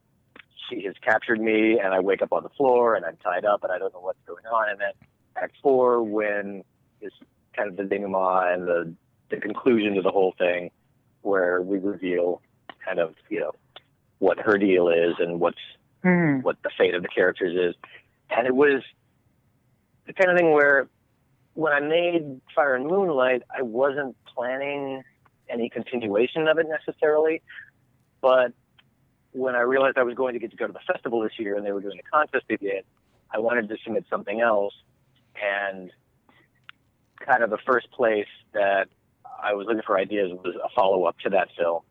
she 0.70 0.84
has 0.86 0.96
captured 1.02 1.40
me 1.40 1.80
and 1.80 1.94
I 1.94 2.00
wake 2.00 2.22
up 2.22 2.34
on 2.34 2.44
the 2.44 2.50
floor 2.50 2.96
and 2.96 3.06
I'm 3.06 3.18
tied 3.18 3.46
up 3.46 3.64
and 3.64 3.72
I 3.72 3.78
don't 3.78 3.94
know 3.94 4.02
what's 4.02 4.20
going 4.26 4.46
on. 4.46 4.70
And 4.70 4.80
then 4.80 4.92
Act 5.36 5.56
Four, 5.62 6.04
when 6.04 6.64
is 7.02 7.14
kind 7.56 7.70
of 7.70 7.78
the 7.78 7.84
denouement 7.84 8.54
and 8.54 8.68
the, 8.68 8.94
the 9.30 9.38
conclusion 9.38 9.96
to 9.96 10.02
the 10.02 10.12
whole 10.12 10.34
thing, 10.38 10.72
where 11.22 11.62
we 11.62 11.78
reveal 11.78 12.42
kind 12.84 13.00
of, 13.00 13.16
you 13.30 13.40
know, 13.40 13.54
what 14.20 14.40
her 14.40 14.58
deal 14.58 14.90
is 14.90 15.16
and 15.20 15.40
what's 15.40 15.58
Hmm. 16.04 16.42
what 16.42 16.58
the 16.62 16.70
fate 16.78 16.94
of 16.94 17.02
the 17.02 17.08
characters 17.08 17.56
is. 17.58 17.76
And 18.30 18.46
it 18.46 18.56
was 18.56 18.84
the 20.06 20.14
kind 20.14 20.30
of 20.30 20.38
thing 20.38 20.52
where 20.52 20.88
when 21.56 21.72
I 21.74 21.80
made 21.80 22.42
Fire 22.54 22.76
and 22.76 22.86
Moonlight, 22.86 23.44
I 23.50 23.64
wasn't 23.64 24.16
planning 24.26 25.04
any 25.50 25.70
continuation 25.70 26.48
of 26.48 26.60
it 26.60 26.68
necessarily. 26.68 27.42
But 28.22 28.54
when 29.32 29.56
I 29.56 29.62
realized 29.62 29.98
I 29.98 30.04
was 30.04 30.16
going 30.16 30.34
to 30.34 30.40
get 30.40 30.52
to 30.52 30.58
go 30.58 30.68
to 30.68 30.74
the 30.74 30.94
festival 30.94 31.22
this 31.22 31.34
year 31.40 31.56
and 31.56 31.66
they 31.66 31.72
were 31.72 31.82
doing 31.82 32.00
a 32.00 32.04
contest 32.04 32.46
again, 32.50 32.84
I 33.32 33.40
wanted 33.40 33.70
to 33.70 33.78
submit 33.84 34.06
something 34.10 34.42
else. 34.42 34.74
And 35.42 35.92
kind 37.20 37.42
of 37.42 37.50
the 37.50 37.58
first 37.66 37.90
place 37.92 38.28
that 38.54 38.90
I 39.42 39.54
was 39.54 39.66
looking 39.68 39.84
for 39.86 39.98
ideas 39.98 40.32
was 40.34 40.56
a 40.62 40.70
follow 40.76 41.06
up 41.06 41.18
to 41.20 41.30
that 41.30 41.50
film. 41.58 41.84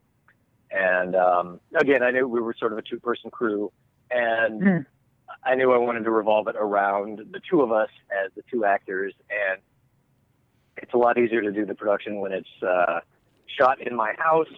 And 0.70 1.16
um, 1.16 1.60
again, 1.74 2.02
I 2.02 2.10
knew 2.10 2.28
we 2.28 2.40
were 2.40 2.54
sort 2.58 2.72
of 2.72 2.78
a 2.78 2.82
two 2.82 3.00
person 3.00 3.30
crew. 3.30 3.72
And 4.10 4.84
I 5.44 5.54
knew 5.54 5.72
I 5.72 5.78
wanted 5.78 6.04
to 6.04 6.10
revolve 6.10 6.48
it 6.48 6.56
around 6.58 7.18
the 7.30 7.40
two 7.50 7.60
of 7.60 7.70
us 7.70 7.90
as 8.24 8.32
the 8.34 8.42
two 8.50 8.64
actors, 8.64 9.12
and 9.30 9.60
it's 10.76 10.94
a 10.94 10.96
lot 10.96 11.18
easier 11.18 11.42
to 11.42 11.52
do 11.52 11.66
the 11.66 11.74
production 11.74 12.20
when 12.20 12.32
it's 12.32 12.62
uh, 12.66 13.00
shot 13.58 13.80
in 13.80 13.94
my 13.94 14.14
house, 14.18 14.48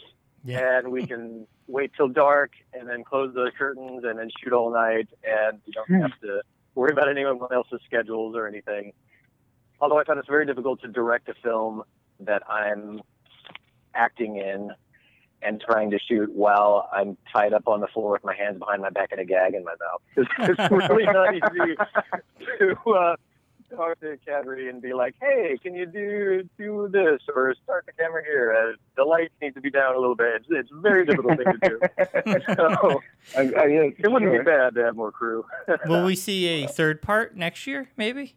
and 0.46 0.92
we 0.92 1.06
can 1.06 1.46
wait 1.66 1.90
till 1.96 2.08
dark 2.08 2.52
and 2.72 2.88
then 2.88 3.02
close 3.02 3.34
the 3.34 3.50
curtains 3.58 4.04
and 4.04 4.18
then 4.18 4.30
shoot 4.42 4.52
all 4.52 4.72
night, 4.72 5.08
and 5.24 5.60
you 5.66 5.72
don't 5.72 6.00
have 6.00 6.18
to 6.20 6.40
worry 6.74 6.92
about 6.92 7.08
anyone 7.08 7.38
else's 7.52 7.80
schedules 7.84 8.36
or 8.36 8.46
anything. 8.46 8.92
Although 9.80 9.98
I 9.98 10.04
found 10.04 10.18
it's 10.20 10.28
very 10.28 10.46
difficult 10.46 10.80
to 10.82 10.88
direct 10.88 11.28
a 11.28 11.34
film 11.42 11.82
that 12.20 12.42
I'm 12.48 13.02
acting 13.94 14.36
in 14.36 14.70
and 15.42 15.60
trying 15.60 15.90
to 15.90 15.98
shoot 15.98 16.32
while 16.32 16.88
I'm 16.92 17.16
tied 17.32 17.52
up 17.52 17.68
on 17.68 17.80
the 17.80 17.86
floor 17.88 18.12
with 18.12 18.24
my 18.24 18.34
hands 18.34 18.58
behind 18.58 18.82
my 18.82 18.90
back 18.90 19.12
and 19.12 19.20
a 19.20 19.24
gag 19.24 19.54
in 19.54 19.64
my 19.64 19.74
mouth. 19.80 20.02
It's, 20.16 20.58
it's 20.58 20.70
really 20.70 21.04
not 21.06 21.34
easy 21.34 21.76
to 22.58 22.90
uh, 22.90 23.16
talk 23.74 24.00
to 24.00 24.16
Cadre 24.24 24.68
and 24.68 24.80
be 24.80 24.92
like, 24.92 25.14
"Hey, 25.20 25.58
can 25.62 25.74
you 25.74 25.86
do 25.86 26.48
do 26.58 26.88
this 26.90 27.20
or 27.34 27.54
start 27.62 27.86
the 27.86 27.92
camera 27.92 28.22
here? 28.24 28.54
Uh, 28.54 28.76
the 28.96 29.04
lights 29.04 29.34
need 29.40 29.54
to 29.54 29.60
be 29.60 29.70
down 29.70 29.94
a 29.94 29.98
little 29.98 30.14
bit." 30.14 30.34
It's, 30.36 30.46
it's 30.50 30.70
a 30.70 30.80
very 30.80 31.04
difficult 31.04 31.38
thing 31.38 31.46
to 31.46 31.68
do. 31.68 31.80
so 32.54 33.02
I, 33.36 33.40
I, 33.40 33.66
yeah, 33.66 33.90
it 33.98 34.10
wouldn't 34.10 34.32
sure. 34.32 34.38
be 34.38 34.44
bad 34.44 34.74
to 34.74 34.84
have 34.84 34.96
more 34.96 35.12
crew. 35.12 35.44
Will 35.86 36.04
we 36.04 36.14
see 36.14 36.64
a 36.64 36.68
third 36.68 37.02
part 37.02 37.36
next 37.36 37.66
year, 37.66 37.90
maybe? 37.96 38.36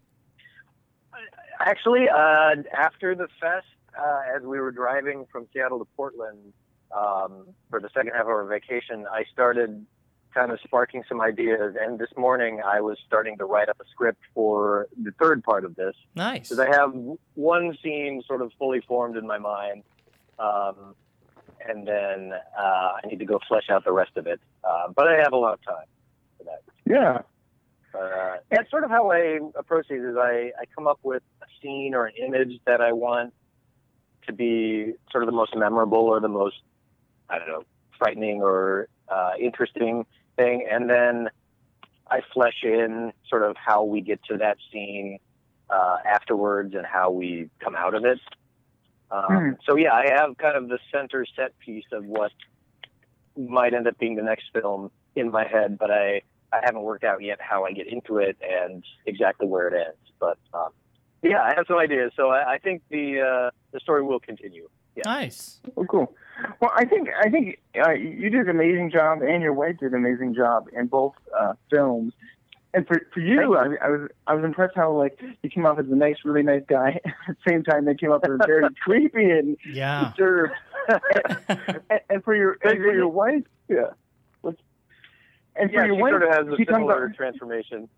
Actually, 1.60 2.08
uh, 2.08 2.56
after 2.74 3.16
the 3.16 3.28
fest, 3.40 3.68
uh, 3.98 4.22
as 4.36 4.44
we 4.44 4.60
were 4.60 4.72
driving 4.72 5.26
from 5.32 5.46
Seattle 5.54 5.80
to 5.80 5.86
Portland 5.98 6.54
um, 6.96 7.48
for 7.70 7.80
the 7.80 7.90
second 7.94 8.12
half 8.14 8.24
of 8.24 8.28
our 8.28 8.46
vacation, 8.46 9.06
I 9.12 9.24
started 9.32 9.86
kind 10.34 10.52
of 10.52 10.60
sparking 10.64 11.04
some 11.08 11.22
ideas. 11.22 11.76
And 11.80 12.00
this 12.00 12.10
morning, 12.18 12.62
I 12.66 12.82
was 12.82 12.98
starting 13.06 13.38
to 13.38 13.46
write 13.46 13.70
up 13.70 13.78
a 13.80 13.86
script 13.90 14.22
for 14.34 14.88
the 15.02 15.12
third 15.20 15.44
part 15.44 15.66
of 15.66 15.76
this. 15.76 15.96
Nice. 16.16 16.50
Because 16.50 16.60
I 16.60 16.68
have 16.70 16.94
one 17.36 17.78
scene 17.84 18.22
sort 18.28 18.42
of 18.42 18.52
fully 18.58 18.82
formed 18.82 19.18
in 19.18 19.26
my 19.26 19.38
mind, 19.38 19.84
um, 20.38 20.96
and 21.68 21.88
then 21.88 22.34
uh, 22.58 22.62
I 23.04 23.08
need 23.08 23.20
to 23.20 23.26
go 23.26 23.40
flesh 23.48 23.70
out 23.70 23.84
the 23.84 23.92
rest 23.92 24.18
of 24.18 24.28
it. 24.28 24.40
Uh, 24.64 24.90
but 24.96 25.08
I 25.08 25.18
have 25.18 25.34
a 25.34 25.38
lot 25.38 25.54
of 25.54 25.64
time 25.64 25.88
for 26.38 26.44
that. 26.46 26.64
Yeah. 26.86 27.22
Uh, 28.00 28.38
that's 28.52 28.70
sort 28.70 28.84
of 28.84 28.92
how 28.92 29.12
I 29.12 29.40
approach 29.56 29.88
these. 29.90 30.02
Is 30.02 30.16
I, 30.16 30.52
I 30.60 30.66
come 30.76 30.88
up 30.88 31.00
with 31.04 31.24
a 31.42 31.46
scene 31.62 31.96
or 31.96 32.06
an 32.06 32.14
image 32.24 32.60
that 32.66 32.82
I 32.82 32.92
want 32.92 33.34
to 34.28 34.34
be 34.34 34.94
sort 35.12 35.24
of 35.24 35.28
the 35.28 35.36
most 35.36 35.56
memorable 35.56 36.04
or 36.04 36.20
the 36.20 36.28
most 36.28 36.58
I 37.30 37.38
don't 37.38 37.48
know 37.48 37.64
frightening 37.98 38.42
or 38.42 38.88
uh, 39.10 39.32
interesting 39.40 40.06
thing, 40.38 40.68
and 40.72 40.90
then 40.90 41.30
I 42.10 42.22
flesh 42.34 42.64
in 42.64 43.12
sort 43.30 43.44
of 43.44 43.56
how 43.58 43.84
we 43.84 44.02
get 44.02 44.24
to 44.30 44.38
that 44.38 44.58
scene 44.72 45.20
uh, 45.70 45.98
afterwards 46.06 46.74
and 46.74 46.86
how 46.86 47.12
we 47.12 47.50
come 47.60 47.76
out 47.76 47.94
of 47.94 48.06
it. 48.06 48.20
Um, 49.12 49.26
Hmm. 49.28 49.50
So 49.68 49.76
yeah, 49.76 49.94
I 49.94 50.06
have 50.16 50.38
kind 50.38 50.56
of 50.56 50.70
the 50.70 50.80
center 50.92 51.26
set 51.36 51.58
piece 51.60 51.86
of 51.92 52.06
what 52.06 52.32
might 53.38 53.74
end 53.74 53.88
up 53.88 53.98
being 53.98 54.16
the 54.16 54.24
next 54.24 54.46
film 54.54 54.92
in 55.16 55.32
my 55.32 55.48
head, 55.48 55.78
but 55.78 55.92
I 55.92 56.22
I 56.52 56.60
haven't 56.64 56.82
worked 56.82 57.04
out 57.04 57.22
yet 57.22 57.40
how 57.40 57.66
I 57.66 57.72
get 57.72 57.88
into 57.88 58.18
it 58.18 58.38
and 58.42 58.84
exactly 59.06 59.48
where 59.48 59.68
it 59.68 59.74
ends. 59.74 60.14
But 60.20 60.38
um, 60.54 60.70
yeah, 61.22 61.42
I 61.42 61.54
have 61.56 61.66
some 61.68 61.78
ideas, 61.78 62.12
so 62.16 62.30
I, 62.30 62.54
I 62.54 62.58
think 62.58 62.82
the 62.90 63.22
uh, 63.22 63.52
the 63.72 63.80
story 63.80 64.04
will 64.04 64.20
continue. 64.20 64.68
Yeah. 64.96 65.04
Nice. 65.06 65.60
Oh, 65.78 65.86
cool. 65.86 66.14
Well, 66.62 66.72
I 66.76 66.86
think 66.86 67.10
I 67.24 67.30
think 67.30 67.60
uh, 67.86 67.92
you 67.92 68.30
did 68.30 68.42
an 68.42 68.50
amazing 68.50 68.92
job, 68.92 69.22
and 69.22 69.42
your 69.42 69.54
wife 69.54 69.78
did 69.80 69.92
an 69.94 69.98
amazing 69.98 70.34
job 70.36 70.68
in 70.74 70.88
both 70.88 71.14
uh, 71.38 71.54
films. 71.70 72.14
And 72.74 72.86
for 72.88 73.02
for 73.14 73.20
you, 73.20 73.56
I, 73.58 73.76
I 73.84 73.90
was 73.90 74.10
I 74.28 74.34
was 74.36 74.44
impressed 74.46 74.76
how 74.76 74.92
like 74.92 75.20
you 75.42 75.50
came 75.50 75.66
off 75.66 75.80
as 75.80 75.86
a 75.88 75.96
nice, 75.96 76.18
really 76.24 76.44
nice 76.44 76.64
guy. 76.68 77.00
At 77.28 77.36
the 77.44 77.50
same 77.50 77.64
time, 77.64 77.86
they 77.86 77.96
came 77.96 78.12
off 78.12 78.24
as 78.24 78.32
very 78.46 78.68
creepy 78.84 79.30
and 79.30 79.58
Yeah. 79.70 80.10
disturbed. 80.10 80.54
and, 80.90 82.00
and 82.10 82.24
for 82.24 82.36
your 82.36 82.58
and 82.64 82.78
for 82.78 82.94
your 82.94 83.08
wife, 83.08 83.44
yeah. 83.68 83.88
And 85.56 85.70
for 85.72 85.76
yeah, 85.76 85.86
your 85.88 85.96
she 85.96 86.02
wife, 86.02 86.12
sort 86.12 86.24
of 86.24 86.30
has 86.30 86.48
a 86.54 86.58
she 86.58 86.66
comes 86.66 86.76
similar 86.78 87.08
out- 87.10 87.16
transformation. 87.16 87.90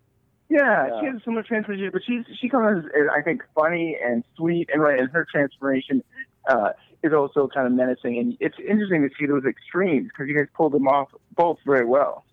yeah, 0.50 0.88
Yeah. 0.88 1.00
she 1.00 1.06
has 1.08 1.16
a 1.18 1.24
similar 1.24 1.44
transformation, 1.44 1.90
but 1.94 2.02
she's 2.06 2.24
she 2.40 2.50
comes 2.50 2.86
as 2.86 3.08
I 3.16 3.22
think 3.22 3.44
funny 3.54 3.98
and 4.04 4.24
sweet, 4.36 4.70
and 4.74 4.82
right, 4.82 5.00
and 5.00 5.10
her 5.12 5.28
transformation 5.32 6.04
uh, 6.50 6.70
is 7.04 7.14
also 7.14 7.48
kind 7.48 7.68
of 7.68 7.74
menacing. 7.74 8.18
And 8.18 8.38
it's 8.40 8.58
interesting 8.60 9.02
to 9.04 9.10
see 9.20 9.26
those 9.26 9.46
extremes 9.46 10.08
because 10.08 10.28
you 10.28 10.36
guys 10.36 10.48
pulled 10.56 10.74
them 10.74 10.88
off 10.88 11.10
both 11.36 11.58
very 11.66 11.86
well. 11.86 12.24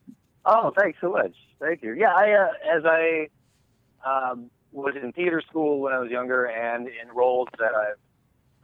Oh, 0.44 0.72
thanks 0.78 0.98
so 1.00 1.10
much. 1.10 1.34
Thank 1.60 1.82
you. 1.82 1.92
Yeah, 1.92 2.14
I 2.14 2.32
uh, 2.32 2.76
as 2.76 2.82
I 2.84 3.28
um, 4.04 4.50
was 4.72 4.94
in 5.00 5.12
theater 5.12 5.42
school 5.48 5.80
when 5.80 5.92
I 5.92 5.98
was 5.98 6.10
younger, 6.10 6.46
and 6.46 6.88
in 6.88 7.14
roles 7.14 7.48
that 7.58 7.74
I've 7.74 7.98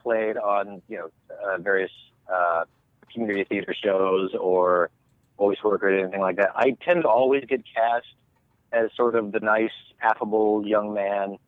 played 0.02 0.36
on, 0.36 0.82
you 0.88 0.98
know, 0.98 1.10
uh, 1.30 1.58
various 1.58 1.90
uh, 2.32 2.64
community 3.12 3.44
theater 3.44 3.74
shows 3.74 4.30
or 4.38 4.90
voice 5.36 5.58
work 5.64 5.82
or 5.82 5.88
anything 5.88 6.20
like 6.20 6.36
that. 6.36 6.50
I 6.54 6.76
tend 6.84 7.02
to 7.02 7.08
always 7.08 7.44
get 7.46 7.62
cast 7.74 8.06
as 8.72 8.90
sort 8.96 9.14
of 9.14 9.32
the 9.32 9.40
nice, 9.40 9.70
affable 10.00 10.66
young 10.66 10.94
man, 10.94 11.38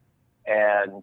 and 0.46 1.02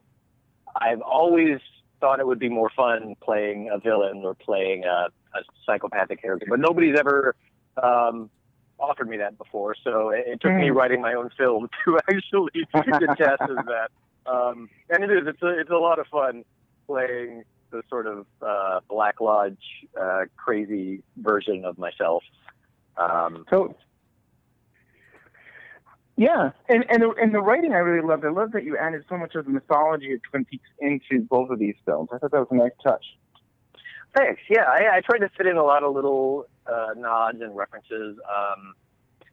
I've 0.75 1.01
always 1.01 1.59
thought 2.03 2.19
it 2.19 2.27
would 2.27 2.37
be 2.39 2.49
more 2.49 2.69
fun 2.75 3.15
playing 3.23 3.69
a 3.73 3.79
villain 3.79 4.23
or 4.25 4.33
playing 4.35 4.83
a, 4.83 5.07
a 5.37 5.41
psychopathic 5.65 6.21
character, 6.21 6.45
but 6.49 6.59
nobody's 6.59 6.99
ever 6.99 7.33
um, 7.81 8.29
offered 8.77 9.07
me 9.07 9.15
that 9.15 9.37
before. 9.37 9.73
So 9.85 10.09
it, 10.09 10.25
it 10.27 10.41
took 10.41 10.51
me 10.51 10.67
Mm. 10.67 10.75
writing 10.75 11.01
my 11.01 11.13
own 11.13 11.29
film 11.37 11.69
to 11.85 11.97
actually 12.09 12.51
get 12.73 13.17
cast 13.17 13.41
as 13.43 13.65
that. 13.67 13.89
Um, 14.25 14.69
and 14.89 15.01
it 15.05 15.11
is. 15.11 15.27
It's 15.27 15.41
a, 15.41 15.57
it's 15.61 15.69
a 15.69 15.75
lot 15.77 15.97
of 15.97 16.07
fun 16.07 16.43
playing 16.87 17.43
the 17.71 17.83
sort 17.89 18.05
of 18.05 18.25
uh, 18.41 18.81
Black 18.89 19.21
Lodge 19.21 19.55
uh, 19.99 20.23
crazy 20.35 21.03
version 21.15 21.63
of 21.63 21.77
myself. 21.77 22.21
Um, 22.97 23.45
So, 23.49 23.77
Yeah, 26.15 26.51
and 26.69 26.85
and 26.89 27.01
the, 27.01 27.09
and 27.19 27.33
the 27.33 27.41
writing 27.41 27.73
I 27.73 27.77
really 27.77 28.07
loved. 28.07 28.23
I 28.23 28.29
love 28.29 28.51
that 28.51 28.63
you 28.63 28.77
added 28.77 29.03
so 29.09 29.17
much 29.17 29.33
of 29.33 29.45
the 29.45 29.51
mythology 29.51 30.13
of 30.13 30.21
Twin 30.29 30.45
Peaks 30.45 30.69
into 30.79 31.25
both 31.27 31.49
of 31.49 31.57
these 31.57 31.75
films. 31.85 32.09
I 32.13 32.19
thought 32.19 32.31
that 32.31 32.39
was 32.39 32.47
a 32.51 32.55
nice 32.55 32.71
touch. 32.83 33.03
Thanks. 34.15 34.41
Yeah, 34.47 34.65
I, 34.67 34.97
I 34.97 35.01
tried 35.01 35.25
to 35.25 35.29
fit 35.35 35.47
in 35.47 35.57
a 35.57 35.63
lot 35.63 35.81
of 35.81 35.95
little 35.95 36.45
uh, 36.67 36.89
nods 36.95 37.41
and 37.41 37.55
references. 37.55 38.17
Um, 38.29 38.75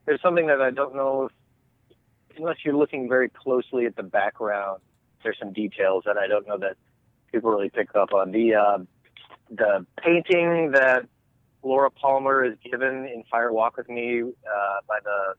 there's 0.07 0.23
something 0.23 0.47
that 0.47 0.63
I 0.63 0.71
don't 0.71 0.95
know 0.95 1.27
if, 1.27 1.97
unless 2.39 2.57
you're 2.65 2.77
looking 2.77 3.11
very 3.11 3.29
closely 3.29 3.85
at 3.85 3.95
the 3.97 4.03
background, 4.03 4.81
there's 5.23 5.37
some 5.39 5.53
details 5.53 6.05
that 6.07 6.17
I 6.17 6.27
don't 6.27 6.49
know 6.49 6.57
that 6.59 6.77
people 7.31 7.51
really 7.51 7.69
pick 7.69 7.95
up 7.95 8.15
on. 8.15 8.33
The 8.33 8.55
uh, 8.55 8.79
the 9.51 9.85
painting 10.03 10.71
that 10.73 11.07
Laura 11.63 11.91
Palmer 11.91 12.43
is 12.43 12.57
given 12.65 13.05
in 13.05 13.23
Fire 13.31 13.53
Walk 13.53 13.77
with 13.77 13.91
Me 13.91 14.23
uh, 14.23 14.77
by 14.89 14.99
the 15.05 15.35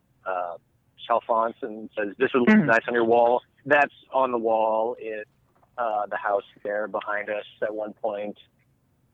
uh, 1.10 1.14
Chalfont 1.20 1.54
and 1.62 1.90
says, 1.98 2.10
"This 2.18 2.32
would 2.34 2.48
look 2.48 2.58
nice 2.66 2.82
on 2.88 2.94
your 2.94 3.06
wall." 3.06 3.42
That's 3.66 3.94
on 4.12 4.32
the 4.32 4.38
wall 4.38 4.96
in 5.00 5.24
uh, 5.78 6.06
the 6.08 6.18
house 6.18 6.44
there 6.64 6.88
behind 6.88 7.30
us 7.30 7.46
at 7.62 7.74
one 7.74 7.94
point. 7.94 8.38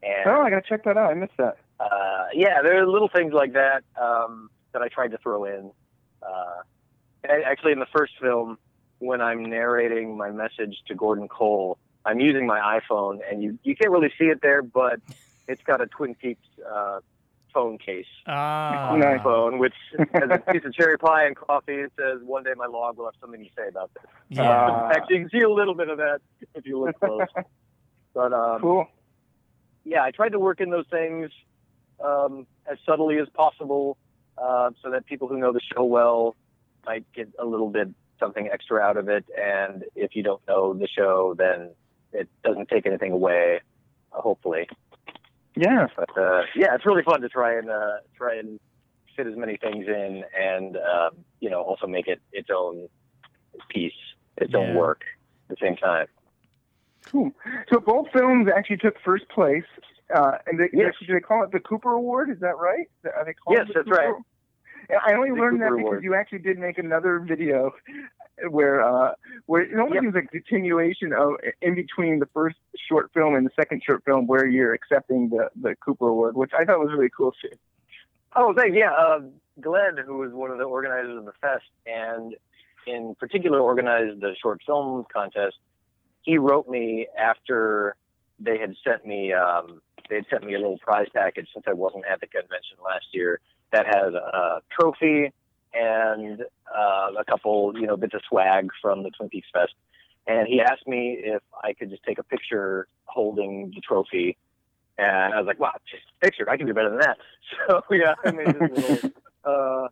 And 0.04 0.28
Oh, 0.30 0.42
I 0.42 0.50
gotta 0.50 0.62
check 0.68 0.84
that 0.86 0.98
out. 0.98 1.12
I 1.12 1.14
missed 1.16 1.38
that. 1.38 1.58
uh, 1.80 2.26
yeah, 2.34 2.62
there 2.64 2.82
are 2.82 2.88
little 2.88 3.10
things 3.10 3.34
like 3.34 3.54
that 3.54 3.84
um, 4.02 4.50
that 4.74 4.82
I 4.82 4.88
tried 4.90 5.12
to 5.12 5.18
throw 5.18 5.46
in. 5.46 5.72
Uh, 6.22 6.62
actually, 7.46 7.72
in 7.74 7.80
the 7.80 7.88
first 7.96 8.14
film, 8.22 8.58
when 9.00 9.22
I'm 9.22 9.44
narrating 9.46 10.18
my 10.18 10.32
message 10.32 10.78
to 10.88 10.96
Gordon 10.96 11.28
Cole, 11.28 11.78
I'm 12.06 12.20
using 12.20 12.46
my 12.48 12.80
iPhone, 12.80 13.20
and 13.30 13.44
you 13.44 13.60
you 13.64 13.76
can't 13.76 13.92
really 13.92 14.12
see 14.18 14.26
it 14.26 14.42
there, 14.42 14.62
but 14.62 15.00
it's 15.48 15.62
got 15.64 15.82
a 15.82 15.88
Twin 15.88 16.16
Peaks 16.16 16.46
uh, 16.70 17.00
phone 17.58 17.78
case 17.80 18.06
Ah. 18.28 18.92
on 18.92 19.00
my 19.12 19.18
phone, 19.24 19.58
which 19.58 19.74
has 20.14 20.30
a 20.30 20.38
piece 20.52 20.64
of 20.66 20.74
cherry 20.74 20.98
pie 20.98 21.26
and 21.26 21.36
coffee. 21.36 21.74
It 21.76 21.92
says, 21.98 22.22
"One 22.24 22.44
day 22.44 22.52
my 22.56 22.68
log 22.68 22.98
will 22.98 23.06
have 23.06 23.16
something 23.20 23.44
to 23.44 23.50
say 23.58 23.68
about 23.68 23.92
this." 23.96 24.04
Yeah. 24.30 24.44
Uh, 24.50 24.92
actually, 24.94 25.18
you 25.18 25.22
can 25.24 25.30
see 25.40 25.44
a 25.44 25.50
little 25.50 25.74
bit 25.74 25.90
of 25.90 25.98
that 25.98 26.20
if 26.54 26.66
you 26.66 26.80
look 26.80 27.00
close. 27.00 27.22
but 28.14 28.34
um, 28.34 28.62
cool. 28.62 28.88
Yeah, 29.84 30.04
I 30.04 30.12
tried 30.12 30.34
to 30.34 30.40
work 30.40 30.60
in 30.62 30.70
those 30.70 30.86
things 30.92 31.32
um, 32.04 32.46
as 32.72 32.78
subtly 32.86 33.18
as 33.20 33.28
possible, 33.34 33.98
uh, 34.38 34.72
so 34.84 34.92
that 34.92 35.06
people 35.06 35.28
who 35.28 35.38
know 35.38 35.52
the 35.54 35.62
show 35.74 35.84
well 35.84 36.36
might 36.86 37.06
get 37.14 37.30
a 37.40 37.46
little 37.46 37.70
bit 37.70 37.90
something 38.20 38.50
extra 38.52 38.80
out 38.82 38.98
of 38.98 39.10
it. 39.10 39.26
And 39.38 39.84
if 39.96 40.16
you 40.16 40.24
don't 40.24 40.42
know 40.48 40.74
the 40.74 40.88
show, 40.88 41.34
then 41.38 41.72
it 42.14 42.28
doesn't 42.44 42.68
take 42.70 42.86
anything 42.86 43.12
away. 43.14 43.62
Uh, 44.14 44.22
hopefully. 44.22 44.68
Yeah. 45.58 45.88
But 45.96 46.18
uh, 46.18 46.44
yeah, 46.56 46.76
it's 46.76 46.86
really 46.86 47.04
fun 47.04 47.22
to 47.22 47.30
try 47.30 47.58
and 47.58 47.70
uh, 47.70 47.98
try 48.16 48.38
and 48.38 48.60
fit 49.16 49.28
as 49.28 49.36
many 49.36 49.58
things 49.58 49.86
in, 49.88 50.24
and 50.40 50.78
um, 50.78 51.26
you 51.40 51.50
know, 51.50 51.62
also 51.62 51.88
make 51.88 52.08
it 52.08 52.22
its 52.32 52.50
own 52.56 52.88
piece, 53.70 53.94
its 54.38 54.54
own 54.56 54.76
work 54.76 55.02
at 55.50 55.58
the 55.58 55.66
same 55.66 55.76
time. 55.78 56.08
Cool. 57.06 57.32
So 57.72 57.80
both 57.80 58.08
films 58.14 58.48
actually 58.56 58.78
took 58.78 58.96
first 59.04 59.28
place, 59.30 59.64
uh, 60.14 60.34
and 60.46 60.60
they, 60.60 60.70
Yes. 60.74 60.90
actually, 60.90 61.08
do 61.08 61.14
they 61.14 61.20
call 61.22 61.44
it 61.44 61.52
the 61.52 61.60
Cooper 61.60 61.94
Award? 61.94 62.30
Is 62.30 62.40
that 62.42 62.58
right? 62.58 62.88
Are 63.16 63.26
they 63.26 63.34
called 63.34 63.58
Yes, 63.58 63.68
the 63.68 63.74
that's 63.76 63.86
Cooper? 63.90 64.02
right. 64.02 64.14
Yeah, 64.90 64.98
I 65.06 65.14
only 65.14 65.32
learned 65.32 65.62
that 65.62 65.72
because 65.76 65.86
Award. 65.86 66.04
you 66.04 66.14
actually 66.14 66.40
did 66.40 66.60
make 66.60 66.78
another 66.78 67.20
video 67.20 67.72
where 68.50 68.84
uh, 68.84 69.14
where 69.46 69.62
it 69.62 69.80
almost 69.80 70.02
seems 70.02 70.16
like 70.16 70.26
a 70.26 70.28
continuation 70.28 71.14
of 71.14 71.34
in 71.62 71.76
between 71.76 72.20
the 72.20 72.28
first 72.28 72.58
short 72.88 73.12
film 73.14 73.36
and 73.36 73.46
the 73.46 73.52
second 73.56 73.82
short 73.86 74.04
film 74.06 74.28
where 74.28 74.46
you're 74.46 74.74
accepting 74.74 75.30
the 75.30 75.50
the 75.60 75.76
Cooper 75.76 76.08
Award, 76.08 76.36
which 76.36 76.52
I 76.58 76.66
thought 76.66 76.80
was 76.80 76.90
really 76.92 77.10
cool 77.16 77.34
too. 77.42 77.56
Oh, 78.36 78.54
thanks. 78.56 78.76
Yeah, 78.78 78.92
uh, 78.92 79.20
Glenn, 79.60 79.98
who 80.06 80.18
was 80.18 80.32
one 80.32 80.52
of 80.52 80.58
the 80.58 80.66
organizers 80.66 81.18
of 81.18 81.26
the 81.26 81.32
fest, 81.42 81.66
and 81.86 82.36
in 82.86 83.16
particular 83.16 83.60
organized 83.60 84.22
the 84.22 84.36
short 84.42 84.62
film 84.66 85.06
contest. 85.12 85.56
He 86.22 86.38
wrote 86.38 86.68
me 86.68 87.08
after 87.18 87.96
they 88.40 88.58
had 88.58 88.76
sent 88.84 89.06
me 89.06 89.34
um, 89.34 89.82
they 90.10 90.18
had 90.18 90.26
sent 90.30 90.44
me 90.44 90.54
a 90.54 90.60
little 90.60 90.78
prize 90.78 91.08
package 91.14 91.48
since 91.54 91.66
I 91.68 91.74
wasn't 91.74 92.06
at 92.10 92.20
the 92.22 92.28
convention 92.28 92.78
last 92.84 93.06
year 93.12 93.40
that 93.72 93.86
had 93.86 94.14
a 94.14 94.62
trophy 94.72 95.34
and 95.74 96.42
uh, 96.76 97.10
a 97.20 97.24
couple 97.26 97.74
you 97.80 97.88
know 97.88 97.98
bits 97.98 98.14
of 98.14 98.22
swag 98.28 98.70
from 98.82 99.04
the 99.04 99.10
Twin 99.12 99.30
Peaks 99.30 99.48
Fest. 99.54 99.74
And 100.28 100.48
he 100.48 100.60
asked 100.62 100.86
me 100.88 101.18
if 101.24 101.42
I 101.64 101.72
could 101.74 101.90
just 101.90 102.04
take 102.04 102.20
a 102.20 102.24
picture 102.24 102.88
holding 103.06 103.72
the 103.74 103.80
trophy 103.82 104.38
and 104.98 105.34
I 105.34 105.38
was 105.38 105.46
like, 105.48 105.60
wow, 105.60 105.74
just 105.90 106.04
picture. 106.22 106.50
I 106.50 106.58
can 106.58 106.66
do 106.68 106.74
better 106.74 106.90
than 106.90 107.00
that. 107.00 107.18
So, 107.70 107.82
yeah, 107.92 108.14
I 108.26 108.32
made 108.32 108.48
this 108.48 108.56
little 108.60 109.12
uh, 109.46 109.88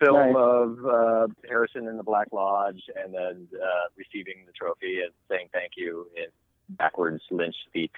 film 0.00 0.32
Nice. 0.32 0.34
of 0.36 0.84
uh, 0.84 1.26
Harrison 1.48 1.86
in 1.86 1.96
the 1.96 2.02
Black 2.02 2.26
Lodge 2.32 2.82
and 2.96 3.14
then 3.14 3.46
uh, 3.54 3.86
receiving 3.96 4.44
the 4.46 4.52
trophy 4.52 5.02
and 5.02 5.12
saying 5.28 5.48
thank 5.52 5.72
you 5.76 6.08
in 6.16 6.24
backwards 6.70 7.22
Lynch 7.30 7.54
speak. 7.68 7.92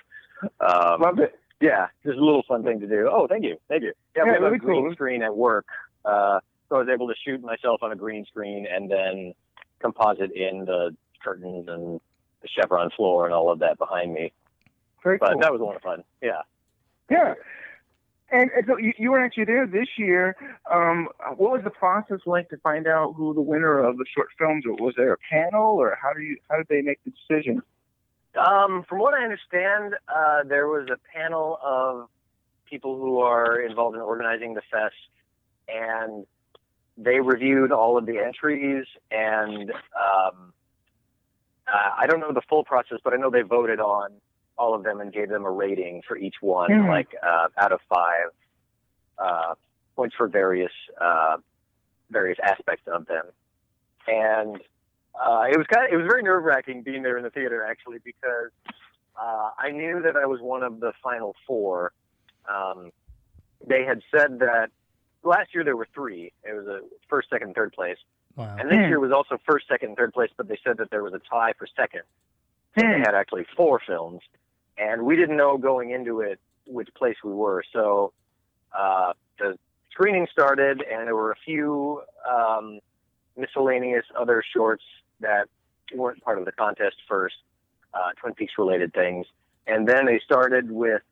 Um, 0.60 1.00
Love 1.00 1.18
it. 1.20 1.38
Yeah, 1.60 1.86
just 2.04 2.18
a 2.18 2.22
little 2.24 2.42
fun 2.46 2.64
thing 2.64 2.80
to 2.80 2.86
do. 2.86 3.08
Oh, 3.10 3.26
thank 3.28 3.44
you. 3.44 3.56
Thank 3.68 3.82
you. 3.82 3.92
Yeah, 4.14 4.24
Yeah, 4.26 4.38
we 4.40 4.44
have 4.44 4.52
a 4.52 4.58
green 4.58 4.82
cool. 4.82 4.92
screen 4.92 5.22
at 5.22 5.34
work. 5.34 5.64
Uh, 6.04 6.40
so 6.72 6.76
I 6.76 6.78
was 6.80 6.88
able 6.88 7.08
to 7.08 7.14
shoot 7.22 7.42
myself 7.42 7.82
on 7.82 7.92
a 7.92 7.96
green 7.96 8.24
screen 8.24 8.66
and 8.70 8.90
then 8.90 9.34
composite 9.80 10.32
in 10.32 10.64
the 10.64 10.96
curtains 11.22 11.68
and 11.68 12.00
the 12.40 12.48
chevron 12.48 12.88
floor 12.96 13.26
and 13.26 13.34
all 13.34 13.52
of 13.52 13.58
that 13.58 13.76
behind 13.76 14.14
me. 14.14 14.32
Very 15.04 15.18
but 15.18 15.32
cool. 15.32 15.40
that 15.40 15.52
was 15.52 15.60
a 15.60 15.64
lot 15.64 15.76
of 15.76 15.82
fun. 15.82 16.02
Yeah. 16.22 16.40
Yeah. 17.10 17.34
And, 18.30 18.50
and 18.56 18.64
so 18.66 18.78
you, 18.78 18.94
you 18.96 19.10
were 19.10 19.22
actually 19.22 19.44
there 19.44 19.66
this 19.66 19.88
year. 19.98 20.34
Um, 20.72 21.08
what 21.36 21.52
was 21.52 21.60
the 21.62 21.70
process 21.70 22.20
like 22.24 22.48
to 22.48 22.56
find 22.58 22.86
out 22.86 23.12
who 23.18 23.34
the 23.34 23.42
winner 23.42 23.78
of 23.78 23.98
the 23.98 24.06
short 24.14 24.28
films 24.38 24.64
was? 24.66 24.78
Was 24.80 24.94
there 24.96 25.12
a 25.12 25.18
panel, 25.30 25.76
or 25.76 25.98
how 26.00 26.14
do 26.14 26.22
you 26.22 26.38
how 26.48 26.56
did 26.56 26.68
they 26.70 26.80
make 26.80 27.00
the 27.04 27.10
decision? 27.10 27.60
Um, 28.34 28.86
from 28.88 29.00
what 29.00 29.12
I 29.12 29.22
understand, 29.22 29.96
uh, 30.08 30.44
there 30.48 30.66
was 30.66 30.88
a 30.90 30.96
panel 31.14 31.58
of 31.62 32.08
people 32.64 32.96
who 32.96 33.18
are 33.18 33.60
involved 33.60 33.96
in 33.96 34.00
organizing 34.00 34.54
the 34.54 34.62
fest, 34.70 34.94
and 35.68 36.24
they 37.04 37.20
reviewed 37.20 37.72
all 37.72 37.98
of 37.98 38.06
the 38.06 38.18
entries. 38.18 38.86
And 39.10 39.70
um, 39.70 40.52
uh, 41.66 41.90
I 41.98 42.06
don't 42.06 42.20
know 42.20 42.32
the 42.32 42.42
full 42.48 42.64
process, 42.64 42.98
but 43.04 43.12
I 43.12 43.16
know 43.16 43.30
they 43.30 43.42
voted 43.42 43.80
on 43.80 44.12
all 44.58 44.74
of 44.74 44.84
them 44.84 45.00
and 45.00 45.12
gave 45.12 45.28
them 45.28 45.44
a 45.44 45.50
rating 45.50 46.02
for 46.06 46.16
each 46.16 46.36
one, 46.40 46.70
Mhm. 46.70 46.88
like 46.88 47.08
uh, 47.22 47.48
out 47.56 47.72
of 47.72 47.80
five 47.88 48.30
uh, 49.18 49.54
points 49.96 50.14
for 50.16 50.28
various 50.28 50.72
uh, 51.00 51.36
various 52.10 52.38
aspects 52.42 52.86
of 52.86 53.06
them. 53.06 53.24
And 54.06 54.56
uh, 55.14 55.44
it 55.50 55.56
was 55.56 55.66
kind 55.68 55.86
of, 55.86 55.92
it 55.92 55.96
was 55.96 56.06
very 56.06 56.22
nerve 56.22 56.44
wracking 56.44 56.82
being 56.82 57.02
there 57.02 57.16
in 57.16 57.24
the 57.24 57.30
theater 57.30 57.64
actually 57.64 57.98
because 58.04 58.50
uh, 59.20 59.50
I 59.58 59.70
knew 59.70 60.02
that 60.02 60.16
I 60.16 60.26
was 60.26 60.40
one 60.40 60.62
of 60.62 60.80
the 60.80 60.92
final 61.02 61.34
four. 61.46 61.92
Um, 62.48 62.90
they 63.66 63.84
had 63.84 64.02
said 64.14 64.40
that 64.40 64.70
last 65.22 65.54
year 65.54 65.64
there 65.64 65.76
were 65.76 65.88
three. 65.94 66.32
It 66.44 66.54
was 66.54 66.66
a 66.66 66.80
first, 67.08 67.30
second, 67.30 67.48
and 67.48 67.54
third 67.54 67.72
place, 67.72 67.98
Wow. 68.36 68.56
and 68.58 68.70
this 68.70 68.76
year 68.88 69.00
was 69.00 69.12
also 69.12 69.38
first, 69.46 69.68
second, 69.68 69.90
and 69.90 69.96
third 69.96 70.12
place. 70.12 70.30
But 70.36 70.48
they 70.48 70.58
said 70.64 70.78
that 70.78 70.90
there 70.90 71.02
was 71.02 71.12
a 71.14 71.20
tie 71.20 71.52
for 71.58 71.66
second. 71.76 72.02
So 72.78 72.86
they 72.86 73.00
had 73.00 73.14
actually 73.14 73.44
four 73.56 73.80
films, 73.86 74.20
and 74.78 75.02
we 75.02 75.16
didn't 75.16 75.36
know 75.36 75.58
going 75.58 75.90
into 75.90 76.20
it 76.20 76.40
which 76.66 76.88
place 76.94 77.16
we 77.22 77.32
were. 77.32 77.62
So 77.72 78.12
uh, 78.76 79.12
the 79.38 79.58
screening 79.90 80.26
started, 80.32 80.82
and 80.82 81.06
there 81.06 81.14
were 81.14 81.32
a 81.32 81.36
few 81.44 82.02
um, 82.28 82.80
miscellaneous 83.36 84.06
other 84.18 84.42
shorts 84.54 84.84
that 85.20 85.48
weren't 85.94 86.22
part 86.22 86.38
of 86.38 86.46
the 86.46 86.52
contest 86.52 86.96
first, 87.06 87.34
uh, 87.92 88.12
Twin 88.18 88.32
Peaks 88.34 88.54
related 88.56 88.94
things. 88.94 89.26
And 89.66 89.86
then 89.86 90.06
they 90.06 90.18
started 90.24 90.70
with 90.70 91.02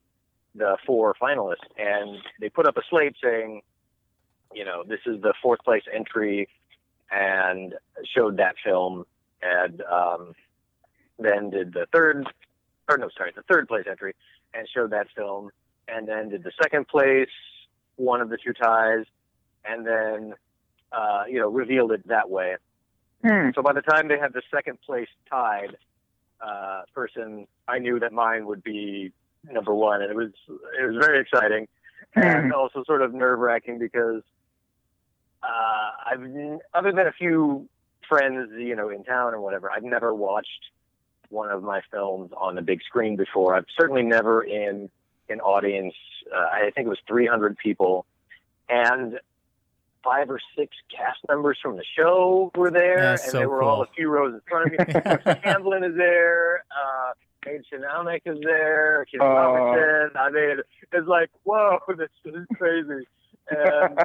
the 0.55 0.79
four 0.87 1.15
finalists, 1.21 1.57
and 1.77 2.19
they 2.41 2.49
put 2.49 2.67
up 2.67 2.77
a 2.79 2.83
slate 2.89 3.17
saying, 3.23 3.61
you 4.53 4.65
know, 4.65 4.83
this 4.87 5.01
is 5.07 5.21
the 5.23 5.35
fourth 5.43 5.61
place 5.61 5.85
entry, 5.93 6.49
and 7.11 7.75
showed 8.17 8.37
that 8.37 8.55
film, 8.65 9.05
and 9.43 9.83
um, 9.83 10.35
then 11.19 11.51
did 11.51 11.73
the 11.73 11.87
third, 11.93 12.27
or 12.89 12.99
no, 12.99 13.09
sorry, 13.17 13.33
the 13.35 13.43
third 13.43 13.69
place 13.69 13.85
entry, 13.89 14.15
and 14.55 14.69
showed 14.73 14.91
that 14.91 15.07
film, 15.17 15.51
and 15.89 16.09
then 16.09 16.29
did 16.29 16.45
the 16.45 16.53
second 16.63 16.89
place, 16.89 17.29
one 17.97 18.21
of 18.21 18.29
the 18.29 18.37
two 18.37 18.53
ties, 18.53 19.05
and 19.65 19.87
then, 19.87 20.35
uh, 20.93 21.25
you 21.29 21.39
know, 21.39 21.49
revealed 21.49 21.93
it 21.93 22.07
that 22.09 22.31
way. 22.31 22.57
So 23.55 23.63
by 23.63 23.73
the 23.73 23.83
time 23.83 24.09
they 24.09 24.19
had 24.19 24.33
the 24.33 24.43
second 24.55 24.81
place 24.81 25.09
tied 25.29 25.77
uh, 26.41 26.83
person, 26.95 27.47
I 27.69 27.79
knew 27.79 28.01
that 28.01 28.13
mine 28.13 28.47
would 28.47 28.63
be 28.63 29.13
number 29.51 29.75
one, 29.75 30.01
and 30.01 30.11
it 30.11 30.17
was 30.17 30.31
it 30.49 30.87
was 30.87 30.97
very 30.99 31.21
exciting, 31.21 31.69
and 32.15 32.53
also 32.53 32.83
sort 32.85 33.03
of 33.03 33.13
nerve 33.13 33.39
wracking 33.39 33.79
because 33.79 34.23
uh, 35.43 35.91
I've 36.07 36.21
other 36.75 36.93
than 36.93 37.07
a 37.07 37.13
few 37.13 37.69
friends, 38.09 38.51
you 38.59 38.75
know, 38.77 38.89
in 38.89 39.05
town 39.05 39.35
or 39.35 39.41
whatever, 39.41 39.71
I've 39.71 39.83
never 39.85 40.15
watched 40.15 40.71
one 41.29 41.51
of 41.51 41.63
my 41.63 41.81
films 41.93 42.31
on 42.37 42.55
the 42.57 42.63
big 42.63 42.83
screen 42.83 43.17
before. 43.17 43.55
I've 43.55 43.67
certainly 43.79 44.03
never 44.03 44.43
in 44.43 44.91
an 45.29 45.41
audience. 45.41 45.95
Uh, 46.35 46.39
I 46.39 46.71
think 46.75 46.87
it 46.87 46.91
was 46.91 46.99
300 47.07 47.57
people, 47.59 48.05
and 48.69 49.19
five 50.03 50.31
or 50.31 50.41
six 50.57 50.75
cast 50.95 51.19
members 51.29 51.59
from 51.63 51.77
the 51.77 51.85
show 51.97 52.51
were 52.57 52.71
there, 52.71 52.97
That's 53.01 53.23
and 53.25 53.33
so 53.33 53.39
they 53.39 53.47
were 53.47 53.63
all 53.63 53.83
a 53.83 53.87
few 53.95 54.09
rows 54.09 54.35
in 54.35 54.41
front 54.49 54.75
of 54.75 54.89
me. 54.89 55.35
Tamblyn 55.45 55.85
is 55.85 55.95
there. 55.97 56.65
Uh, 56.71 57.13
Paige 57.43 57.65
Shanalnik 57.73 58.23
is 58.27 58.39
there. 58.43 59.07
Kim 59.11 59.21
Oh. 59.23 59.27
Robertson. 59.27 60.17
I 60.19 60.31
mean, 60.31 60.61
it's 60.93 61.07
like, 61.07 61.31
whoa, 61.45 61.79
this 61.97 62.09
is 62.25 62.47
crazy. 62.57 63.07
And 63.51 63.99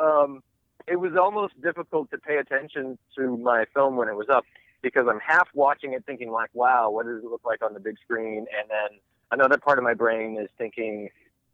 um, 0.00 0.42
it 0.86 0.96
was 0.96 1.12
almost 1.20 1.60
difficult 1.62 2.10
to 2.10 2.18
pay 2.18 2.36
attention 2.38 2.98
to 3.16 3.36
my 3.36 3.64
film 3.74 3.96
when 3.96 4.08
it 4.08 4.16
was 4.16 4.28
up 4.28 4.44
because 4.82 5.06
I'm 5.08 5.20
half 5.20 5.48
watching 5.54 5.92
it 5.92 6.04
thinking 6.06 6.30
like, 6.30 6.50
wow, 6.54 6.90
what 6.90 7.06
does 7.06 7.18
it 7.22 7.24
look 7.24 7.42
like 7.44 7.62
on 7.64 7.72
the 7.74 7.80
big 7.80 7.96
screen? 8.04 8.46
And 8.58 8.68
then 8.68 8.98
another 9.30 9.58
part 9.58 9.78
of 9.78 9.84
my 9.84 9.94
brain 9.94 10.36
is 10.40 10.48
thinking, 10.58 11.08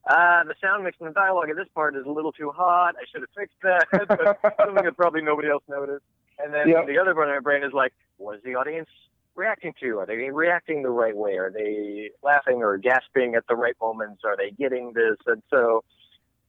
ah, 0.09 0.43
the 0.47 0.55
sound 0.63 0.85
mix 0.85 0.97
and 1.01 1.09
the 1.11 1.13
dialogue 1.15 1.51
of 1.51 1.57
this 1.57 1.69
part 1.75 1.95
is 1.97 2.05
a 2.07 2.11
little 2.11 2.33
too 2.33 2.51
hot. 2.51 2.95
I 3.01 3.05
should 3.13 3.21
have 3.23 3.31
fixed 3.37 3.57
that. 3.63 3.87
But 4.43 4.57
something 4.67 4.85
that 4.85 4.97
probably 4.97 5.23
nobody 5.23 5.49
else 5.49 5.63
noticed. 5.69 6.05
And 6.39 6.55
then 6.55 6.69
Yep. 6.69 6.87
the 6.87 6.99
other 6.99 7.15
part 7.15 7.29
of 7.29 7.35
my 7.35 7.41
brain 7.41 7.63
is 7.65 7.73
like, 7.73 7.93
what 8.17 8.37
is 8.37 8.43
the 8.45 8.55
audience 8.55 8.89
reacting 9.35 9.75
to? 9.81 9.99
Are 9.99 10.07
they 10.07 10.31
reacting 10.31 10.83
the 10.83 10.91
right 10.91 11.17
way? 11.17 11.37
Are 11.37 11.51
they 11.51 12.11
laughing 12.23 12.63
or 12.63 12.77
gasping 12.79 13.35
at 13.35 13.45
the 13.49 13.57
right 13.57 13.75
moments? 13.81 14.23
Are 14.25 14.37
they 14.37 14.51
getting 14.51 14.93
this? 14.95 15.17
And 15.27 15.43
so 15.51 15.85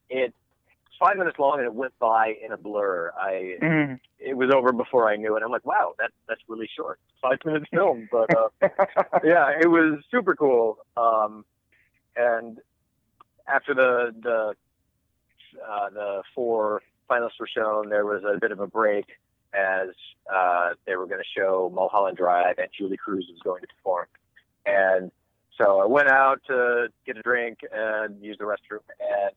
it 0.10 0.34
five 1.00 1.18
minutes 1.18 1.40
long 1.40 1.58
and 1.60 1.66
it 1.66 1.74
went 1.74 1.98
by 2.00 2.34
in 2.44 2.52
a 2.52 2.58
blur. 2.58 3.12
I 3.18 3.58
Mhm. 3.62 4.00
it 4.20 4.36
was 4.36 4.52
over 4.54 4.72
before 4.74 5.10
I 5.10 5.16
knew 5.16 5.36
it. 5.38 5.44
I'm 5.44 5.52
like, 5.52 5.66
wow, 5.66 5.94
that 6.00 6.12
that's 6.28 6.42
really 6.48 6.68
short. 6.76 7.00
Five 7.22 7.40
minutes 7.46 7.66
film, 7.74 8.10
but 8.12 8.30
uh, 8.36 8.50
yeah, 9.24 9.50
it 9.60 9.68
was 9.70 10.04
super 10.12 10.36
cool. 10.36 10.78
Um, 10.98 11.46
and 12.16 12.60
after 13.48 13.74
the 13.74 14.14
the 14.22 14.56
uh, 15.68 15.90
the 15.90 16.24
four 16.36 16.82
finalists 17.10 17.40
were 17.40 17.48
shown, 17.48 17.90
there 17.90 18.06
was 18.06 18.24
a 18.24 18.38
bit 18.40 18.52
of 18.52 18.60
a 18.60 18.68
break 18.68 19.06
as 19.54 19.90
uh, 20.32 20.72
they 20.86 20.96
were 20.96 21.08
going 21.08 21.22
to 21.22 21.40
show 21.40 21.72
Mulholland 21.74 22.18
Drive 22.18 22.60
and 22.60 22.68
Julee 22.78 22.98
Cruise 22.98 23.28
was 23.32 23.40
going 23.44 23.62
to 23.62 23.68
perform. 23.68 24.06
And 24.68 25.12
so 25.58 25.80
I 25.82 25.86
went 25.86 26.08
out 26.10 26.42
to 26.48 26.90
get 27.08 27.18
a 27.18 27.24
drink 27.24 27.60
and 27.72 28.22
use 28.24 28.38
the 28.38 28.44
restroom, 28.46 28.82
and 29.00 29.32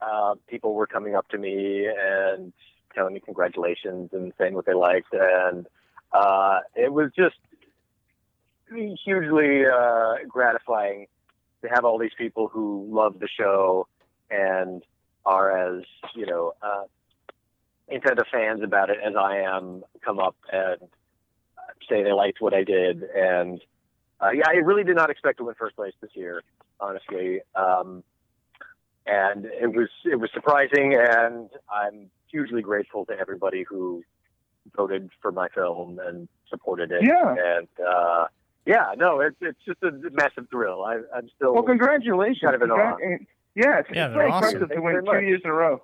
uh, 0.00 0.34
people 0.48 0.74
were 0.74 0.86
coming 0.86 1.14
up 1.14 1.28
to 1.28 1.38
me 1.38 1.86
and 1.86 2.52
telling 2.94 3.14
me 3.14 3.20
congratulations 3.20 4.10
and 4.12 4.32
saying 4.38 4.54
what 4.54 4.66
they 4.66 4.74
liked, 4.74 5.12
and 5.12 5.66
uh, 6.12 6.60
it 6.74 6.92
was 6.92 7.10
just 7.16 7.36
hugely 9.04 9.64
uh, 9.66 10.14
gratifying 10.28 11.06
to 11.62 11.68
have 11.68 11.84
all 11.84 11.98
these 11.98 12.12
people 12.16 12.48
who 12.48 12.86
love 12.90 13.18
the 13.18 13.28
show 13.28 13.86
and 14.30 14.82
are 15.24 15.78
as 15.78 15.84
you 16.14 16.26
know 16.26 16.52
uh, 16.62 16.84
intent 17.88 18.18
of 18.18 18.26
fans 18.30 18.62
about 18.62 18.90
it 18.90 18.98
as 19.04 19.14
I 19.16 19.38
am 19.38 19.82
come 20.04 20.18
up 20.18 20.36
and 20.52 20.80
say 21.88 22.02
they 22.02 22.12
liked 22.12 22.40
what 22.40 22.54
I 22.54 22.64
did. 22.64 23.02
And 23.02 23.60
uh, 24.20 24.30
yeah 24.30 24.44
I 24.46 24.56
really 24.56 24.84
did 24.84 24.96
not 24.96 25.10
expect 25.10 25.38
to 25.38 25.44
win 25.44 25.54
first 25.58 25.76
place 25.76 25.94
this 26.00 26.10
year 26.14 26.42
honestly. 26.80 27.40
Um, 27.54 28.04
and 29.10 29.44
it 29.46 29.74
was 29.74 29.88
it 30.04 30.16
was 30.16 30.30
surprising 30.34 30.94
and 30.94 31.48
I'm 31.72 32.10
hugely 32.30 32.62
grateful 32.62 33.06
to 33.06 33.18
everybody 33.18 33.64
who 33.68 34.02
voted 34.76 35.10
for 35.22 35.32
my 35.32 35.48
film 35.48 35.98
and 36.04 36.28
supported 36.50 36.92
it 36.92 37.02
Yeah. 37.02 37.34
and 37.38 37.68
uh, 37.86 38.26
yeah 38.66 38.92
no 38.96 39.20
it's 39.20 39.36
it's 39.40 39.58
just 39.64 39.82
a 39.82 39.90
massive 40.12 40.48
thrill 40.50 40.84
I, 40.84 40.96
I'm 41.16 41.28
still 41.36 41.54
Well, 41.54 41.62
congratulations. 41.62 42.40
kind 42.42 42.54
of 42.54 42.62
in 42.62 42.70
awe. 42.70 42.96
Yeah, 43.54 43.78
it's, 43.80 43.88
Yeah, 43.92 44.06
it's 44.06 44.14
very 44.14 44.30
awesome. 44.30 44.56
impressive 44.56 44.76
to 44.76 44.80
win 44.82 45.04
two 45.04 45.26
years 45.26 45.40
in 45.44 45.50
a 45.50 45.54
row. 45.54 45.82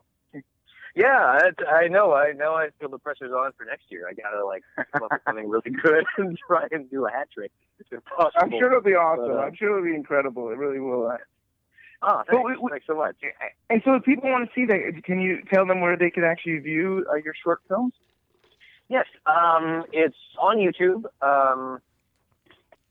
Yeah, 0.94 1.08
I, 1.18 1.64
I 1.66 1.88
know. 1.88 2.12
I 2.12 2.30
know. 2.32 2.54
I 2.54 2.68
feel 2.78 2.88
the 2.88 2.98
pressure's 3.00 3.32
on 3.32 3.50
for 3.58 3.64
next 3.64 3.86
year. 3.90 4.06
I 4.08 4.12
gotta 4.12 4.46
like 4.46 4.62
come 4.92 5.02
up 5.02 5.10
with 5.10 5.22
something 5.26 5.48
really 5.48 5.70
good 5.82 6.04
and 6.18 6.38
try 6.46 6.68
and 6.70 6.88
do 6.88 7.04
a 7.06 7.10
hat 7.10 7.26
trick 7.34 7.50
if 7.90 8.04
possible. 8.04 8.30
I'm 8.40 8.50
sure 8.50 8.66
it'll 8.68 8.80
be 8.80 8.94
awesome. 8.94 9.26
But, 9.26 9.36
uh, 9.38 9.40
I'm 9.40 9.56
sure 9.56 9.70
it'll 9.76 9.90
be 9.90 9.96
incredible. 9.96 10.50
It 10.50 10.56
really 10.58 10.78
will. 10.78 11.10
Uh, 12.04 12.10
Oh, 12.12 12.16
But 12.18 12.26
thanks. 12.34 12.44
we- 12.50 12.56
we- 12.64 12.70
thanks 12.70 12.86
so 12.86 12.94
much. 12.96 13.16
And 13.70 13.82
so, 13.84 13.94
if 13.94 14.04
people 14.04 14.30
want 14.30 14.48
to 14.48 14.54
see 14.54 14.66
that, 14.66 15.02
can 15.04 15.20
you 15.20 15.42
tell 15.52 15.64
them 15.66 15.80
where 15.80 15.96
they 15.96 16.10
can 16.10 16.24
actually 16.24 16.58
view 16.58 17.06
uh, 17.10 17.14
your 17.16 17.34
short 17.34 17.60
films? 17.68 17.94
Yes, 18.88 19.06
um, 19.26 19.84
it's 19.92 20.16
on 20.38 20.58
YouTube. 20.58 21.04
Um, 21.22 21.80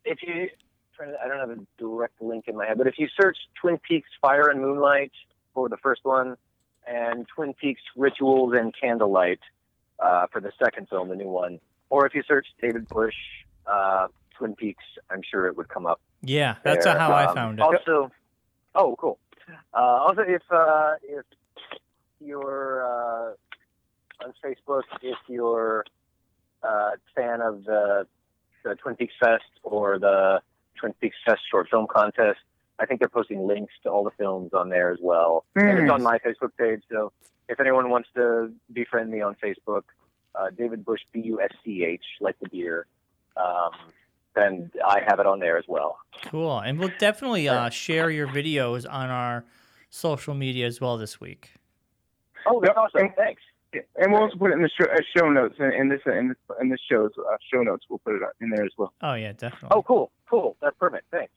if 0.06 0.22
you, 0.24 0.50
trying 0.96 1.12
to- 1.12 1.22
I 1.24 1.28
don't 1.28 1.40
have 1.40 1.52
a 1.52 1.60
direct 1.78 2.22
link 2.22 2.48
in 2.48 2.56
my 2.58 2.66
head, 2.66 2.78
but 2.78 2.88
if 2.88 2.98
you 2.98 3.08
search 3.20 3.38
Twin 3.62 3.78
Peaks 3.78 4.10
Fire 4.22 4.50
and 4.50 4.60
Moonlight 4.62 5.12
for 5.54 5.70
the 5.70 5.78
first 5.78 6.04
one, 6.04 6.36
and 6.88 7.28
Twin 7.30 7.54
Peaks 7.54 7.82
Rituals 7.96 8.54
and 8.56 8.74
Candlelight 8.80 9.40
uh, 10.00 10.28
for 10.32 10.42
the 10.42 10.52
second 10.62 10.90
film, 10.90 11.10
the 11.10 11.16
new 11.16 11.30
one, 11.30 11.60
or 11.90 12.06
if 12.06 12.14
you 12.16 12.24
search 12.24 12.48
David 12.62 12.90
Busch 12.90 13.16
uh, 13.68 14.08
Twin 14.38 14.56
Peaks, 14.56 14.84
I'm 15.10 15.22
sure 15.22 15.46
it 15.48 15.56
would 15.56 15.70
come 15.70 15.86
up. 15.86 16.02
Yeah, 16.22 16.56
that's 16.64 16.84
there. 16.86 16.98
how 16.98 17.12
I 17.14 17.26
Um, 17.26 17.36
found 17.36 17.60
it. 17.60 17.62
Also, 17.62 18.12
oh, 18.76 18.96
cool. 18.98 19.20
Uh, 19.74 19.78
also, 19.78 20.22
if 20.22 20.42
uh, 20.52 20.94
if 21.04 21.26
you're 22.20 22.86
uh, 22.86 24.26
on 24.26 24.34
Facebook, 24.44 24.84
if 25.02 25.18
you're 25.28 25.86
a 26.64 26.92
fan 27.16 27.42
of 27.42 27.66
the, 27.66 28.08
the 28.64 28.76
Twin 28.76 28.96
Peaks 28.96 29.14
Fest 29.20 29.44
or 29.64 30.00
the 30.00 30.42
Twin 30.80 30.94
Peaks 31.02 31.18
Fest 31.26 31.42
Short 31.52 31.68
Film 31.70 31.88
Contest, 31.88 32.40
I 32.80 32.86
think 32.86 33.00
they're 33.00 33.10
posting 33.10 33.46
links 33.46 33.74
to 33.84 33.90
all 33.90 34.04
the 34.04 34.12
films 34.12 34.54
on 34.54 34.70
there 34.70 34.92
as 34.92 35.00
well. 35.02 35.46
And 35.56 35.80
it's 35.80 35.92
on 35.92 36.02
my 36.02 36.20
Facebook 36.20 36.52
page, 36.58 36.82
so 36.90 37.12
if 37.50 37.60
anyone 37.60 37.90
wants 37.90 38.10
to 38.16 38.52
befriend 38.72 39.12
me 39.12 39.22
on 39.22 39.36
Facebook, 39.36 39.84
uh, 40.36 40.50
David 40.58 40.86
Busch 40.86 41.02
B 41.12 41.22
U 41.26 41.42
S 41.42 41.52
C 41.64 41.84
H, 41.84 42.04
like 42.22 42.40
the 42.40 42.50
beer, 42.50 42.88
um, 43.38 43.72
then 44.36 44.72
I 44.86 45.02
have 45.08 45.20
it 45.20 45.26
on 45.26 45.40
there 45.40 45.58
as 45.58 45.66
well. 45.68 45.98
Cool. 46.26 46.60
And 46.60 46.80
we'll 46.80 46.92
definitely 47.00 47.48
uh, 47.48 47.70
share 47.70 48.10
your 48.10 48.28
videos 48.28 48.86
on 48.90 49.10
our 49.10 49.46
social 49.90 50.34
media 50.34 50.66
as 50.68 50.82
well 50.82 50.98
this 50.98 51.20
week. 51.20 51.54
Oh, 52.46 52.62
that's 52.62 52.78
awesome. 52.78 53.10
Thanks. 53.16 53.42
And 53.96 54.12
we'll 54.12 54.22
also 54.22 54.38
put 54.38 54.52
it 54.52 54.54
in 54.54 54.62
the 54.62 54.70
show, 54.70 54.86
uh, 54.86 54.98
show 55.18 55.30
notes 55.30 55.56
and, 55.58 55.74
in 55.74 55.90
this 55.90 56.02
in 56.06 56.30
this 56.30 56.38
in 56.62 56.70
this 56.70 56.80
show's 56.90 57.12
uh, 57.18 57.38
show 57.52 57.64
notes. 57.64 57.86
We'll 57.90 58.00
put 58.00 58.16
it 58.16 58.22
in 58.40 58.50
there 58.52 58.66
as 58.66 58.72
well. 58.78 58.94
Oh, 59.02 59.16
yeah, 59.16 59.32
definitely. 59.32 59.70
Oh, 59.72 59.82
cool, 59.82 60.12
cool. 60.30 60.56
That's 60.62 60.76
perfect. 60.78 61.06
Thanks. 61.10 61.34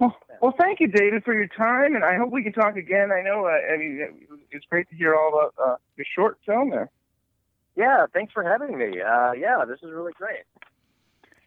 Well, 0.00 0.54
thank 0.58 0.80
you, 0.80 0.88
David, 0.88 1.24
for 1.24 1.34
your 1.34 1.46
time, 1.46 1.94
and 1.94 2.04
I 2.04 2.16
hope 2.16 2.32
we 2.32 2.42
can 2.42 2.52
talk 2.52 2.76
again. 2.76 3.10
I 3.12 3.22
know, 3.22 3.46
uh, 3.46 3.72
I 3.72 3.76
mean, 3.76 4.00
it, 4.00 4.38
it's 4.50 4.66
great 4.66 4.88
to 4.90 4.96
hear 4.96 5.14
all 5.14 5.28
about 5.28 5.54
uh, 5.64 5.76
your 5.96 6.06
short 6.16 6.38
film 6.44 6.70
there. 6.70 6.90
Yeah, 7.76 8.06
thanks 8.12 8.32
for 8.32 8.42
having 8.42 8.76
me. 8.76 9.00
Uh, 9.00 9.32
yeah, 9.32 9.64
this 9.66 9.78
is 9.82 9.92
really 9.92 10.12
great. 10.12 10.40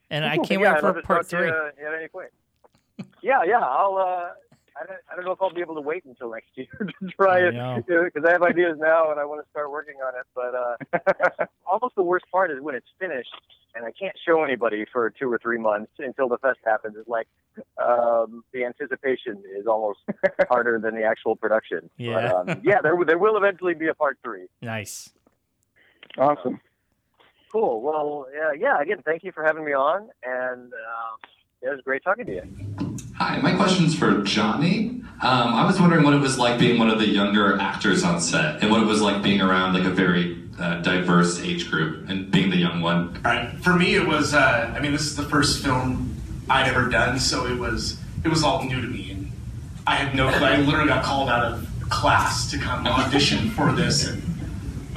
And 0.09 0.25
I 0.25 0.37
Cool. 0.37 0.45
can't 0.45 0.61
yeah, 0.61 0.73
wait 0.73 0.81
for 0.81 1.01
part 1.01 1.21
talk 1.21 1.27
to 1.29 1.37
you, 1.37 1.43
three. 1.43 1.51
uh, 1.51 1.87
at 1.89 1.93
any 1.99 2.07
point. 2.07 2.29
Yeah, 3.21 3.43
yeah. 3.45 3.59
I'll. 3.59 3.97
Uh, 3.97 4.29
I 4.79 4.85
don't, 4.85 4.99
I 5.11 5.15
don't 5.15 5.25
know 5.25 5.31
if 5.31 5.41
I'll 5.41 5.53
be 5.53 5.61
able 5.61 5.73
to 5.75 5.81
wait 5.81 6.05
until 6.05 6.31
next 6.31 6.49
year 6.55 6.67
to 6.79 7.07
try 7.09 7.39
I 7.47 7.77
it 7.79 7.85
because 7.87 8.23
I 8.27 8.31
have 8.31 8.43
ideas 8.43 8.77
now 8.79 9.09
and 9.09 9.19
I 9.19 9.25
want 9.25 9.43
to 9.43 9.49
start 9.49 9.71
working 9.71 9.95
on 10.05 10.13
it. 10.15 10.25
But 10.35 10.53
uh, 10.53 11.45
almost 11.65 11.95
the 11.95 12.03
worst 12.03 12.25
part 12.31 12.51
is 12.51 12.61
when 12.61 12.75
it's 12.75 12.85
finished 12.99 13.33
and 13.77 13.85
I 13.85 13.91
can't 13.91 14.15
show 14.25 14.43
anybody 14.43 14.85
for 14.91 15.09
two 15.09 15.31
or 15.31 15.37
three 15.37 15.57
months 15.57 15.91
until 15.99 16.27
the 16.27 16.37
fest 16.39 16.59
happens. 16.65 16.95
It's 16.97 17.07
like 17.07 17.27
um, 17.83 18.43
the 18.53 18.65
anticipation 18.65 19.41
is 19.57 19.67
almost 19.67 19.99
harder 20.49 20.79
than 20.79 20.95
the 20.95 21.03
actual 21.03 21.35
production. 21.35 21.89
Yeah. 21.97 22.31
But, 22.45 22.49
um, 22.49 22.61
yeah. 22.63 22.81
There 22.81 22.97
there 23.05 23.17
will 23.17 23.37
eventually 23.37 23.73
be 23.73 23.87
a 23.87 23.93
part 23.93 24.17
three. 24.23 24.47
Nice. 24.61 25.09
Awesome. 26.17 26.59
Cool. 27.57 27.81
Well, 27.81 28.27
yeah, 28.35 28.51
yeah. 28.51 28.79
Again, 28.79 29.01
thank 29.03 29.23
you 29.23 29.31
for 29.31 29.43
having 29.43 29.65
me 29.65 29.73
on, 29.73 30.09
and 30.21 30.71
um, 30.71 31.29
it 31.63 31.69
was 31.69 31.79
great 31.83 32.03
talking 32.03 32.27
to 32.27 32.31
you. 32.31 32.43
Hi, 33.15 33.39
my 33.39 33.55
question's 33.55 33.97
for 33.97 34.21
Johnny. 34.21 35.01
Um, 35.23 35.55
I 35.55 35.65
was 35.65 35.79
wondering 35.79 36.03
what 36.03 36.13
it 36.13 36.19
was 36.19 36.37
like 36.37 36.59
being 36.59 36.77
one 36.77 36.91
of 36.91 36.99
the 36.99 37.07
younger 37.07 37.59
actors 37.59 38.03
on 38.03 38.21
set, 38.21 38.61
and 38.61 38.69
what 38.69 38.83
it 38.83 38.85
was 38.85 39.01
like 39.01 39.23
being 39.23 39.41
around 39.41 39.73
like 39.73 39.85
a 39.85 39.89
very 39.89 40.47
uh, 40.59 40.81
diverse 40.81 41.41
age 41.41 41.71
group 41.71 42.07
and 42.07 42.29
being 42.29 42.51
the 42.51 42.57
young 42.57 42.81
one. 42.81 43.19
All 43.25 43.31
right. 43.31 43.49
For 43.63 43.73
me, 43.73 43.95
it 43.95 44.05
was. 44.05 44.35
Uh, 44.35 44.71
I 44.75 44.79
mean, 44.79 44.91
this 44.91 45.01
is 45.01 45.15
the 45.15 45.23
first 45.23 45.63
film 45.63 46.15
I'd 46.47 46.67
ever 46.67 46.87
done, 46.89 47.17
so 47.17 47.47
it 47.47 47.57
was. 47.57 47.99
It 48.23 48.27
was 48.27 48.43
all 48.43 48.65
new 48.65 48.81
to 48.81 48.87
me, 48.87 49.09
and 49.09 49.31
I 49.87 49.95
had 49.95 50.13
no. 50.13 50.27
I 50.27 50.57
literally 50.57 50.89
got 50.89 51.03
called 51.03 51.27
out 51.27 51.43
of 51.43 51.67
class 51.89 52.51
to 52.51 52.59
come 52.59 52.85
audition 52.85 53.49
for 53.49 53.71
this, 53.71 54.07
and 54.07 54.21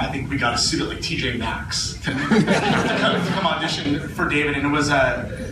I 0.00 0.10
think 0.10 0.30
we 0.30 0.38
got 0.38 0.54
a 0.54 0.58
suit 0.58 0.82
at 0.82 0.88
like 0.88 0.98
TJ 0.98 1.38
Maxx 1.38 1.94
to, 2.04 2.10
to, 2.12 2.16
come, 2.16 2.44
to 2.44 3.30
come 3.32 3.46
audition 3.46 4.08
for 4.08 4.28
David, 4.28 4.56
and 4.56 4.66
it 4.66 4.70
was. 4.70 4.90
Uh, 4.90 5.46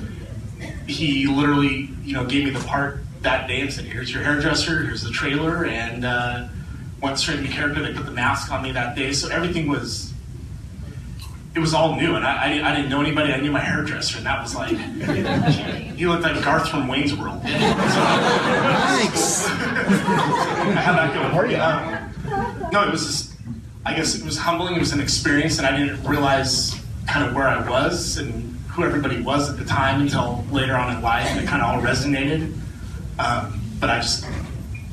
he 0.86 1.26
literally, 1.26 1.90
you 2.02 2.14
know, 2.14 2.24
gave 2.24 2.44
me 2.44 2.50
the 2.50 2.64
part 2.66 3.00
that 3.22 3.46
day 3.46 3.60
and 3.60 3.72
said, 3.72 3.84
"Here's 3.84 4.12
your 4.12 4.22
hairdresser. 4.22 4.82
Here's 4.84 5.02
the 5.02 5.10
trailer," 5.10 5.66
and 5.66 6.04
uh, 6.04 6.48
went 7.02 7.18
straight 7.18 7.38
into 7.40 7.50
character. 7.50 7.82
They 7.82 7.92
put 7.92 8.06
the 8.06 8.12
mask 8.12 8.50
on 8.50 8.62
me 8.62 8.72
that 8.72 8.96
day, 8.96 9.12
so 9.12 9.28
everything 9.28 9.68
was 9.68 10.12
it 11.54 11.60
was 11.60 11.74
all 11.74 11.96
new, 11.96 12.14
and 12.14 12.24
I, 12.24 12.44
I, 12.44 12.48
didn't- 12.48 12.64
I 12.64 12.74
didn't 12.76 12.90
know 12.90 13.00
anybody. 13.00 13.32
I 13.32 13.40
knew 13.40 13.50
my 13.50 13.60
hairdresser, 13.60 14.18
and 14.18 14.26
that 14.26 14.40
was 14.42 14.54
like 14.54 14.76
he 15.96 16.06
looked 16.06 16.22
like 16.22 16.42
Garth 16.42 16.68
from 16.68 16.88
Wayne's 16.88 17.14
World. 17.14 17.42
Thanks. 17.42 19.46
I 19.48 20.80
had 20.80 20.96
that 20.96 21.14
going. 21.14 21.60
Um, 21.60 22.70
no, 22.72 22.82
it 22.86 22.90
was 22.92 23.06
just 23.06 23.27
I 23.88 23.94
guess 23.94 24.14
it 24.14 24.22
was 24.22 24.36
humbling. 24.36 24.76
It 24.76 24.80
was 24.80 24.92
an 24.92 25.00
experience, 25.00 25.56
and 25.56 25.66
I 25.66 25.74
didn't 25.74 26.04
realize 26.04 26.78
kind 27.06 27.26
of 27.26 27.34
where 27.34 27.48
I 27.48 27.66
was 27.66 28.18
and 28.18 28.54
who 28.68 28.84
everybody 28.84 29.22
was 29.22 29.48
at 29.48 29.56
the 29.56 29.64
time 29.64 30.02
until 30.02 30.44
later 30.50 30.76
on 30.76 30.94
in 30.94 31.02
life, 31.02 31.26
and 31.30 31.40
it 31.40 31.46
kind 31.46 31.62
of 31.62 31.68
all 31.70 31.80
resonated. 31.80 32.52
Um, 33.18 33.58
but 33.80 33.88
I 33.88 33.96
just 33.96 34.26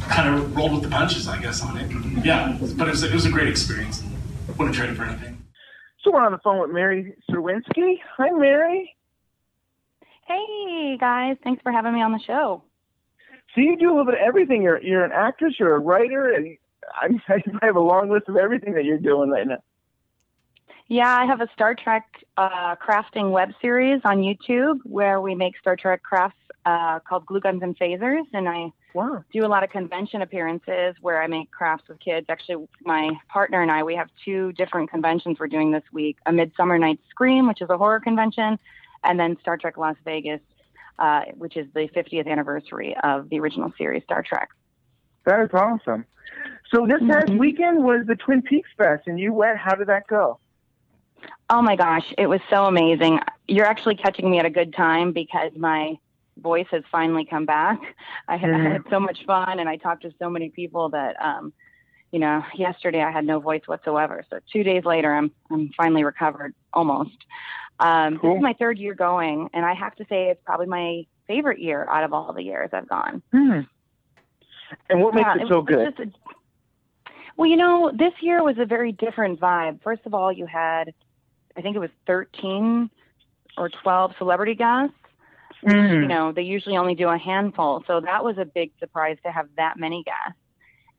kind 0.07 0.33
of 0.33 0.55
rolled 0.55 0.71
with 0.71 0.83
the 0.83 0.87
punches, 0.87 1.27
I 1.27 1.41
guess, 1.41 1.61
on 1.61 1.75
it. 1.75 1.91
Yeah, 2.25 2.57
but 2.77 2.87
it 2.87 2.91
was, 2.91 3.03
it 3.03 3.13
was 3.13 3.25
a 3.25 3.29
great 3.29 3.49
experience. 3.49 4.01
Wouldn't 4.57 4.77
trade 4.77 4.91
it 4.91 4.95
for 4.95 5.03
anything. 5.03 5.43
So 6.01 6.11
we're 6.13 6.25
on 6.25 6.31
the 6.31 6.37
phone 6.37 6.61
with 6.61 6.71
Mary 6.71 7.17
Serwinski. 7.29 7.99
Hi, 8.15 8.29
Mary. 8.29 8.95
Hey 10.25 10.97
guys, 10.97 11.35
thanks 11.43 11.61
for 11.61 11.73
having 11.73 11.93
me 11.93 12.01
on 12.01 12.13
the 12.13 12.19
show. 12.25 12.63
So 13.53 13.59
you 13.61 13.77
do 13.77 13.89
a 13.89 13.91
little 13.91 14.05
bit 14.05 14.13
of 14.13 14.21
everything. 14.21 14.61
You're 14.61 14.81
you're 14.81 15.03
an 15.03 15.11
actress, 15.11 15.55
you're 15.59 15.75
a 15.75 15.79
writer, 15.79 16.31
and 16.31 16.57
I, 16.95 17.07
I 17.61 17.65
have 17.65 17.75
a 17.75 17.81
long 17.81 18.09
list 18.09 18.27
of 18.27 18.37
everything 18.37 18.73
that 18.73 18.85
you're 18.85 18.97
doing 18.97 19.29
right 19.29 19.47
now. 19.47 19.57
Yeah, 20.87 21.09
I 21.09 21.25
have 21.25 21.41
a 21.41 21.47
Star 21.53 21.73
Trek 21.73 22.05
uh, 22.37 22.75
crafting 22.75 23.31
web 23.31 23.49
series 23.59 24.01
on 24.05 24.17
YouTube 24.17 24.77
where 24.83 25.19
we 25.19 25.33
make 25.33 25.57
Star 25.57 25.75
Trek 25.75 26.03
crafts 26.03 26.37
uh, 26.63 26.99
called 26.99 27.25
Glue 27.25 27.39
Guns 27.39 27.63
and 27.63 27.77
Phasers, 27.77 28.25
and 28.33 28.47
I 28.47 28.71
do 29.33 29.45
a 29.45 29.47
lot 29.47 29.63
of 29.63 29.71
convention 29.71 30.21
appearances 30.21 30.95
where 31.01 31.21
I 31.21 31.27
make 31.27 31.49
crafts 31.49 31.87
with 31.89 31.99
kids. 31.99 32.27
Actually, 32.29 32.67
my 32.83 33.09
partner 33.29 33.63
and 33.63 33.71
I, 33.71 33.81
we 33.81 33.95
have 33.95 34.09
two 34.23 34.51
different 34.53 34.91
conventions 34.91 35.37
we're 35.39 35.47
doing 35.47 35.71
this 35.71 35.83
week: 35.91 36.17
a 36.27 36.31
Midsummer 36.31 36.77
Night's 36.77 37.01
Scream, 37.09 37.47
which 37.47 37.61
is 37.63 37.69
a 37.71 37.77
horror 37.77 37.99
convention, 37.99 38.59
and 39.03 39.19
then 39.19 39.37
Star 39.41 39.57
Trek 39.57 39.77
Las 39.77 39.95
Vegas, 40.05 40.41
uh, 40.99 41.21
which 41.35 41.57
is 41.57 41.67
the 41.73 41.89
50th 41.95 42.27
anniversary 42.27 42.95
of 43.03 43.27
the 43.29 43.39
original 43.39 43.73
series 43.75 44.03
Star 44.03 44.21
Trek. 44.21 44.49
That 45.25 45.41
is 45.41 45.49
awesome. 45.51 46.05
So 46.73 46.87
this 46.87 47.01
past 47.07 47.29
weekend 47.29 47.83
was 47.83 48.05
the 48.07 48.15
Twin 48.15 48.41
Peaks 48.41 48.69
Fest, 48.77 49.03
and 49.07 49.19
you 49.19 49.33
went. 49.33 49.57
How 49.57 49.75
did 49.75 49.87
that 49.87 50.07
go? 50.07 50.39
Oh 51.49 51.61
my 51.61 51.75
gosh, 51.75 52.05
it 52.17 52.27
was 52.27 52.41
so 52.49 52.65
amazing. 52.65 53.19
You're 53.47 53.65
actually 53.65 53.95
catching 53.95 54.29
me 54.29 54.39
at 54.39 54.45
a 54.45 54.49
good 54.49 54.73
time 54.73 55.11
because 55.11 55.51
my 55.55 55.97
voice 56.37 56.65
has 56.71 56.83
finally 56.91 57.25
come 57.25 57.45
back. 57.45 57.79
I 58.27 58.37
had, 58.37 58.49
I 58.51 58.69
had 58.69 58.83
so 58.89 58.99
much 58.99 59.19
fun 59.25 59.59
and 59.59 59.69
I 59.69 59.77
talked 59.77 60.01
to 60.03 60.11
so 60.19 60.29
many 60.29 60.49
people 60.49 60.89
that 60.89 61.15
um 61.21 61.53
you 62.11 62.19
know, 62.19 62.43
yesterday 62.55 63.01
I 63.01 63.11
had 63.11 63.25
no 63.25 63.39
voice 63.39 63.63
whatsoever. 63.65 64.23
So 64.29 64.39
2 64.53 64.63
days 64.63 64.85
later 64.85 65.13
I'm 65.13 65.31
I'm 65.51 65.69
finally 65.77 66.03
recovered 66.03 66.53
almost. 66.73 67.17
Um 67.79 68.19
this 68.21 68.35
is 68.35 68.41
my 68.41 68.53
third 68.53 68.77
year 68.79 68.95
going 68.95 69.49
and 69.53 69.65
I 69.65 69.73
have 69.73 69.95
to 69.95 70.05
say 70.09 70.29
it's 70.29 70.41
probably 70.45 70.67
my 70.67 71.05
favorite 71.27 71.59
year 71.59 71.87
out 71.89 72.03
of 72.03 72.13
all 72.13 72.33
the 72.33 72.43
years 72.43 72.71
I've 72.73 72.89
gone. 72.89 73.21
Hmm. 73.31 73.61
And 74.89 75.01
what 75.01 75.13
makes 75.13 75.27
Yeah, 75.35 75.43
it 75.43 75.47
so 75.47 75.59
was 75.59 75.67
good? 75.67 76.13
Well, 77.37 77.49
you 77.49 77.57
know, 77.57 77.91
this 77.93 78.13
year 78.21 78.43
was 78.43 78.57
a 78.57 78.65
very 78.65 78.91
different 78.91 79.39
vibe. 79.39 79.81
First 79.81 80.01
of 80.05 80.13
all, 80.13 80.31
you 80.31 80.45
had, 80.45 80.93
I 81.57 81.61
think 81.61 81.75
it 81.75 81.79
was 81.79 81.89
13 82.07 82.89
or 83.57 83.69
12 83.69 84.15
celebrity 84.17 84.55
guests. 84.55 84.95
Mhm. 85.63 86.01
You 86.03 86.07
know, 86.07 86.31
they 86.31 86.43
usually 86.43 86.77
only 86.77 86.95
do 86.95 87.09
a 87.09 87.17
handful. 87.17 87.83
So 87.87 87.99
that 88.01 88.23
was 88.23 88.37
a 88.37 88.45
big 88.45 88.71
surprise 88.79 89.17
to 89.23 89.31
have 89.31 89.47
that 89.57 89.77
many 89.77 90.03
guests. 90.03 90.39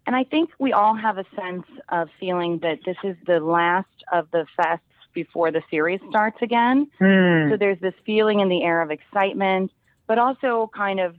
And 0.07 0.15
I 0.15 0.25
think 0.25 0.51
we 0.59 0.73
all 0.73 0.95
have 0.95 1.19
a 1.19 1.25
sense 1.35 1.67
of 1.89 2.09
feeling 2.19 2.59
that 2.59 2.79
this 2.85 2.97
is 3.03 3.17
the 3.27 3.41
last 3.41 4.05
of 4.13 4.31
the 4.31 4.47
fests 4.59 4.81
before 5.13 5.51
the 5.51 5.63
series 5.71 6.01
starts 6.09 6.41
again. 6.43 6.89
Hmm. 6.99 7.51
So 7.51 7.57
there's 7.57 7.81
this 7.81 7.95
feeling 8.05 8.41
in 8.41 8.49
the 8.49 8.63
air 8.63 8.83
of 8.83 8.91
excitement, 8.91 9.73
but 10.07 10.19
also 10.19 10.71
kind 10.75 11.01
of 11.01 11.17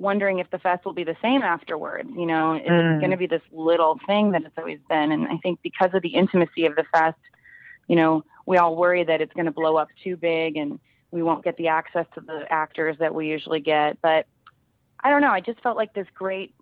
wondering 0.00 0.38
if 0.38 0.50
the 0.50 0.58
fest 0.58 0.84
will 0.84 0.92
be 0.94 1.04
the 1.04 1.16
same 1.22 1.42
afterwards. 1.42 2.08
You 2.16 2.26
know, 2.26 2.54
is 2.54 2.62
Mm. 2.62 2.96
it 2.96 3.00
going 3.00 3.10
to 3.10 3.16
be 3.16 3.26
this 3.26 3.42
little 3.52 3.98
thing 4.06 4.32
that 4.32 4.42
it's 4.42 4.58
always 4.58 4.80
been? 4.88 5.12
And 5.12 5.28
I 5.28 5.36
think 5.38 5.60
because 5.62 5.90
of 5.94 6.02
the 6.02 6.14
intimacy 6.14 6.66
of 6.66 6.74
the 6.76 6.84
fest, 6.92 7.18
you 7.86 7.96
know, 7.96 8.24
we 8.46 8.56
all 8.56 8.76
worry 8.76 9.04
that 9.04 9.20
it's 9.20 9.32
going 9.34 9.46
to 9.46 9.52
blow 9.52 9.76
up 9.76 9.88
too 10.02 10.16
big 10.16 10.56
and 10.56 10.80
we 11.10 11.22
won't 11.22 11.44
get 11.44 11.56
the 11.56 11.68
access 11.68 12.06
to 12.14 12.20
the 12.20 12.46
actors 12.50 12.96
that 12.98 13.14
we 13.14 13.28
usually 13.28 13.60
get. 13.60 14.00
But 14.00 14.26
I 15.02 15.10
don't 15.10 15.20
know. 15.20 15.30
I 15.32 15.40
just 15.40 15.60
felt 15.60 15.76
like 15.76 15.92
this 15.92 16.06
great 16.14 16.54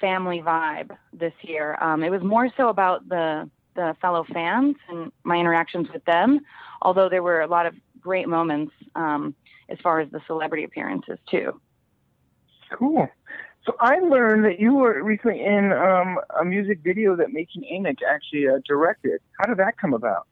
family 0.00 0.40
vibe 0.42 0.96
this 1.12 1.32
year. 1.42 1.76
Um, 1.80 2.02
it 2.02 2.10
was 2.10 2.22
more 2.22 2.48
so 2.56 2.68
about 2.68 3.08
the 3.08 3.48
the 3.74 3.94
fellow 4.00 4.24
fans 4.32 4.74
and 4.88 5.12
my 5.22 5.36
interactions 5.36 5.86
with 5.92 6.02
them, 6.06 6.40
although 6.80 7.10
there 7.10 7.22
were 7.22 7.42
a 7.42 7.46
lot 7.46 7.66
of 7.66 7.74
great 8.00 8.26
moments 8.26 8.72
um, 8.94 9.34
as 9.68 9.78
far 9.82 10.00
as 10.00 10.10
the 10.10 10.20
celebrity 10.26 10.64
appearances 10.64 11.18
too. 11.30 11.60
Cool. 12.72 13.08
So 13.64 13.74
I 13.80 13.98
learned 13.98 14.44
that 14.44 14.60
you 14.60 14.74
were 14.74 15.02
recently 15.02 15.44
in 15.44 15.72
um, 15.72 16.18
a 16.40 16.44
music 16.44 16.80
video 16.84 17.16
that 17.16 17.28
Mädchen 17.28 17.70
Amick 17.72 17.98
actually 18.08 18.48
uh, 18.48 18.60
directed. 18.66 19.20
How 19.38 19.46
did 19.46 19.58
that 19.58 19.76
come 19.76 19.92
about? 19.92 20.26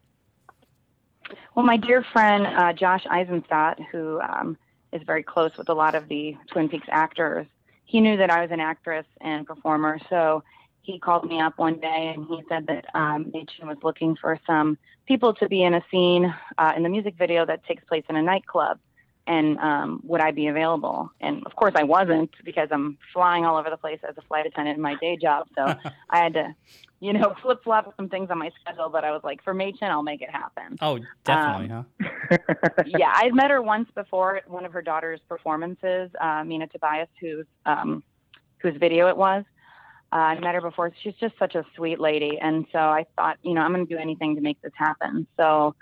Well, 1.54 1.64
my 1.64 1.76
dear 1.76 2.04
friend 2.12 2.46
uh, 2.46 2.72
Josh 2.72 3.04
Eisenstadt, 3.10 3.80
who 3.90 4.20
um, 4.20 4.56
is 4.92 5.02
very 5.04 5.22
close 5.22 5.50
with 5.56 5.68
a 5.68 5.74
lot 5.74 5.94
of 5.94 6.08
the 6.08 6.36
Twin 6.48 6.68
Peaks 6.68 6.86
actors, 6.90 7.46
he 7.84 8.00
knew 8.00 8.16
that 8.16 8.30
I 8.30 8.40
was 8.40 8.50
an 8.50 8.60
actress 8.60 9.06
and 9.20 9.46
performer. 9.46 9.98
So 10.08 10.42
he 10.82 10.98
called 10.98 11.24
me 11.24 11.40
up 11.40 11.58
one 11.58 11.80
day 11.80 12.12
and 12.14 12.26
he 12.26 12.42
said 12.48 12.66
that 12.66 12.84
um, 12.94 13.32
was 13.32 13.78
looking 13.82 14.16
for 14.16 14.38
some 14.46 14.78
people 15.06 15.34
to 15.34 15.48
be 15.48 15.64
in 15.64 15.74
a 15.74 15.82
scene 15.90 16.32
uh, 16.58 16.72
in 16.76 16.82
the 16.82 16.88
music 16.88 17.14
video 17.18 17.44
that 17.46 17.64
takes 17.64 17.82
place 17.84 18.04
in 18.08 18.16
a 18.16 18.22
nightclub. 18.22 18.78
And 19.26 19.58
um, 19.58 20.00
would 20.04 20.20
I 20.20 20.32
be 20.32 20.48
available? 20.48 21.10
And 21.20 21.42
of 21.46 21.56
course, 21.56 21.72
I 21.76 21.82
wasn't 21.82 22.30
because 22.44 22.68
I'm 22.70 22.98
flying 23.12 23.46
all 23.46 23.56
over 23.56 23.70
the 23.70 23.78
place 23.78 24.00
as 24.06 24.14
a 24.18 24.22
flight 24.22 24.46
attendant 24.46 24.76
in 24.76 24.82
my 24.82 24.96
day 24.96 25.16
job. 25.16 25.46
So 25.56 25.64
I 26.10 26.18
had 26.18 26.34
to, 26.34 26.54
you 27.00 27.14
know, 27.14 27.34
flip 27.42 27.64
flop 27.64 27.94
some 27.96 28.10
things 28.10 28.28
on 28.30 28.38
my 28.38 28.50
schedule. 28.60 28.90
But 28.90 29.04
I 29.04 29.12
was 29.12 29.22
like, 29.24 29.42
for 29.42 29.54
Mädchen, 29.54 29.84
I'll 29.84 30.02
make 30.02 30.20
it 30.20 30.30
happen. 30.30 30.76
Oh, 30.82 30.98
definitely, 31.24 31.74
Um, 31.74 31.86
huh? 32.28 32.36
yeah, 32.86 33.12
I'd 33.14 33.34
met 33.34 33.50
her 33.50 33.62
once 33.62 33.88
before 33.94 34.36
at 34.36 34.50
one 34.50 34.66
of 34.66 34.72
her 34.72 34.82
daughter's 34.82 35.20
performances, 35.26 36.10
uh, 36.20 36.44
Mina 36.44 36.66
Tobias, 36.66 37.08
whose 37.18 37.46
um, 37.64 38.02
whose 38.58 38.76
video 38.76 39.08
it 39.08 39.16
was. 39.16 39.44
Uh, 40.12 40.16
I 40.16 40.38
met 40.38 40.54
her 40.54 40.60
before. 40.60 40.92
She's 41.02 41.14
just 41.14 41.34
such 41.38 41.54
a 41.54 41.64
sweet 41.74 41.98
lady, 41.98 42.38
and 42.40 42.66
so 42.72 42.78
I 42.78 43.06
thought, 43.16 43.38
you 43.42 43.54
know, 43.54 43.62
I'm 43.62 43.72
going 43.72 43.86
to 43.86 43.92
do 43.92 43.98
anything 43.98 44.34
to 44.36 44.40
make 44.42 44.60
this 44.60 44.72
happen. 44.76 45.26
So 45.36 45.74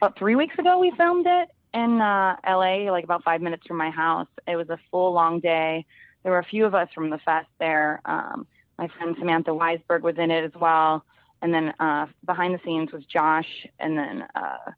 about 0.00 0.16
three 0.16 0.36
weeks 0.36 0.56
ago, 0.58 0.78
we 0.78 0.90
filmed 0.96 1.26
it 1.26 1.48
in 1.74 2.00
uh, 2.00 2.36
L.A., 2.44 2.90
like 2.90 3.04
about 3.04 3.22
five 3.24 3.42
minutes 3.42 3.66
from 3.66 3.76
my 3.76 3.90
house. 3.90 4.28
It 4.46 4.56
was 4.56 4.70
a 4.70 4.78
full 4.90 5.12
long 5.12 5.40
day. 5.40 5.84
There 6.22 6.32
were 6.32 6.38
a 6.38 6.44
few 6.44 6.64
of 6.64 6.74
us 6.74 6.88
from 6.94 7.10
the 7.10 7.18
fest 7.18 7.48
there. 7.58 8.00
Um, 8.06 8.46
my 8.78 8.88
friend 8.88 9.14
Samantha 9.18 9.50
Weisberg 9.50 10.00
was 10.02 10.16
in 10.16 10.30
it 10.30 10.44
as 10.44 10.52
well, 10.58 11.04
and 11.42 11.52
then 11.52 11.74
uh, 11.78 12.06
behind 12.24 12.54
the 12.54 12.60
scenes 12.64 12.92
was 12.92 13.04
Josh, 13.04 13.66
and 13.78 13.98
then. 13.98 14.26
Uh, 14.34 14.70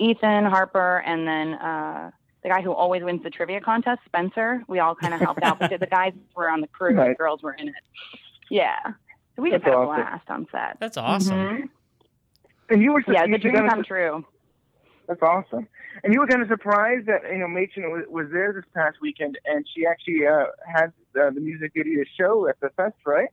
Ethan 0.00 0.44
Harper, 0.44 1.04
and 1.06 1.26
then 1.26 1.54
uh, 1.54 2.10
the 2.42 2.48
guy 2.48 2.60
who 2.62 2.72
always 2.72 3.04
wins 3.04 3.22
the 3.22 3.30
trivia 3.30 3.60
contest, 3.60 4.00
Spencer. 4.06 4.64
We 4.66 4.80
all 4.80 4.96
kind 4.96 5.14
of 5.14 5.20
helped 5.20 5.44
out. 5.44 5.60
But 5.60 5.78
the 5.78 5.86
guys 5.90 6.12
were 6.34 6.50
on 6.50 6.60
the 6.60 6.66
crew, 6.66 6.94
Nice. 6.94 7.10
the 7.10 7.14
girls 7.14 7.42
were 7.44 7.52
in 7.52 7.68
it. 7.68 7.74
Yeah. 8.50 8.74
So 9.36 9.42
we 9.42 9.52
just 9.52 9.62
That's 9.62 9.72
had 9.72 9.74
a 9.74 9.86
awesome. 9.86 10.02
blast 10.02 10.30
on 10.30 10.46
set. 10.50 10.76
That's 10.80 10.96
awesome. 10.96 11.38
Mhm. 11.38 11.68
And 12.70 12.82
you 12.82 12.92
were 12.92 13.04
Yeah, 13.06 13.24
you 13.24 13.36
it's 13.36 13.42
dream 13.42 13.68
come 13.68 13.84
true. 13.84 14.24
That's 15.06 15.22
awesome. 15.22 15.68
And 16.02 16.14
you 16.14 16.20
were 16.20 16.26
kind 16.26 16.42
of 16.42 16.48
surprised 16.48 17.06
that 17.06 17.22
you 17.30 17.38
know 17.38 17.46
Mädchen 17.46 17.90
was, 17.90 18.04
was 18.08 18.26
there 18.32 18.52
this 18.52 18.64
past 18.74 18.96
weekend, 19.02 19.38
and 19.44 19.66
she 19.74 19.86
actually 19.86 20.26
uh, 20.26 20.46
had 20.66 20.92
uh, 21.20 21.30
the 21.30 21.40
music 21.40 21.72
video 21.74 22.04
show 22.18 22.48
at 22.48 22.58
the 22.60 22.70
fest, 22.70 22.96
right? 23.04 23.28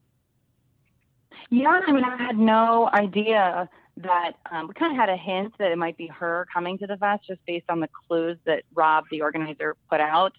Yeah, 1.50 1.82
I 1.86 1.92
mean, 1.92 2.04
I 2.04 2.18
had 2.18 2.38
no 2.38 2.90
idea 2.94 3.70
that 3.98 4.34
um, 4.52 4.68
we 4.68 4.74
kind 4.74 4.92
of 4.92 4.98
had 4.98 5.10
a 5.10 5.18
hint 5.18 5.54
that 5.60 5.72
it 5.72 5.78
might 5.78 5.98
be 5.98 6.08
her 6.08 6.48
coming 6.54 6.78
to 6.80 6.88
the 6.88 6.98
fest 6.98 7.24
just 7.28 7.46
based 7.46 7.66
on 7.70 7.80
the 7.80 7.90
clues 8.08 8.38
that 8.46 8.64
Rob, 8.74 9.06
the 9.12 9.22
organizer, 9.22 9.76
put 9.90 10.00
out. 10.00 10.34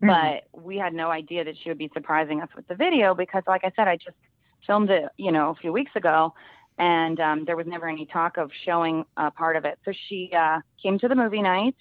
But 0.00 0.44
we 0.52 0.76
had 0.76 0.94
no 0.94 1.10
idea 1.10 1.44
that 1.44 1.56
she 1.60 1.70
would 1.70 1.78
be 1.78 1.90
surprising 1.92 2.40
us 2.40 2.48
with 2.54 2.68
the 2.68 2.76
video 2.76 3.14
because, 3.14 3.42
like 3.48 3.64
I 3.64 3.72
said, 3.74 3.88
I 3.88 3.96
just 3.96 4.16
filmed 4.64 4.90
it, 4.90 5.08
you 5.16 5.32
know, 5.32 5.50
a 5.50 5.54
few 5.54 5.72
weeks 5.72 5.90
ago, 5.96 6.34
and 6.78 7.18
um, 7.20 7.44
there 7.44 7.56
was 7.56 7.66
never 7.66 7.88
any 7.88 8.06
talk 8.06 8.36
of 8.36 8.50
showing 8.64 9.04
a 9.16 9.30
part 9.30 9.56
of 9.56 9.64
it. 9.64 9.78
So 9.84 9.92
she 10.08 10.30
uh, 10.36 10.60
came 10.82 10.98
to 11.00 11.08
the 11.08 11.14
movie 11.14 11.42
night 11.42 11.74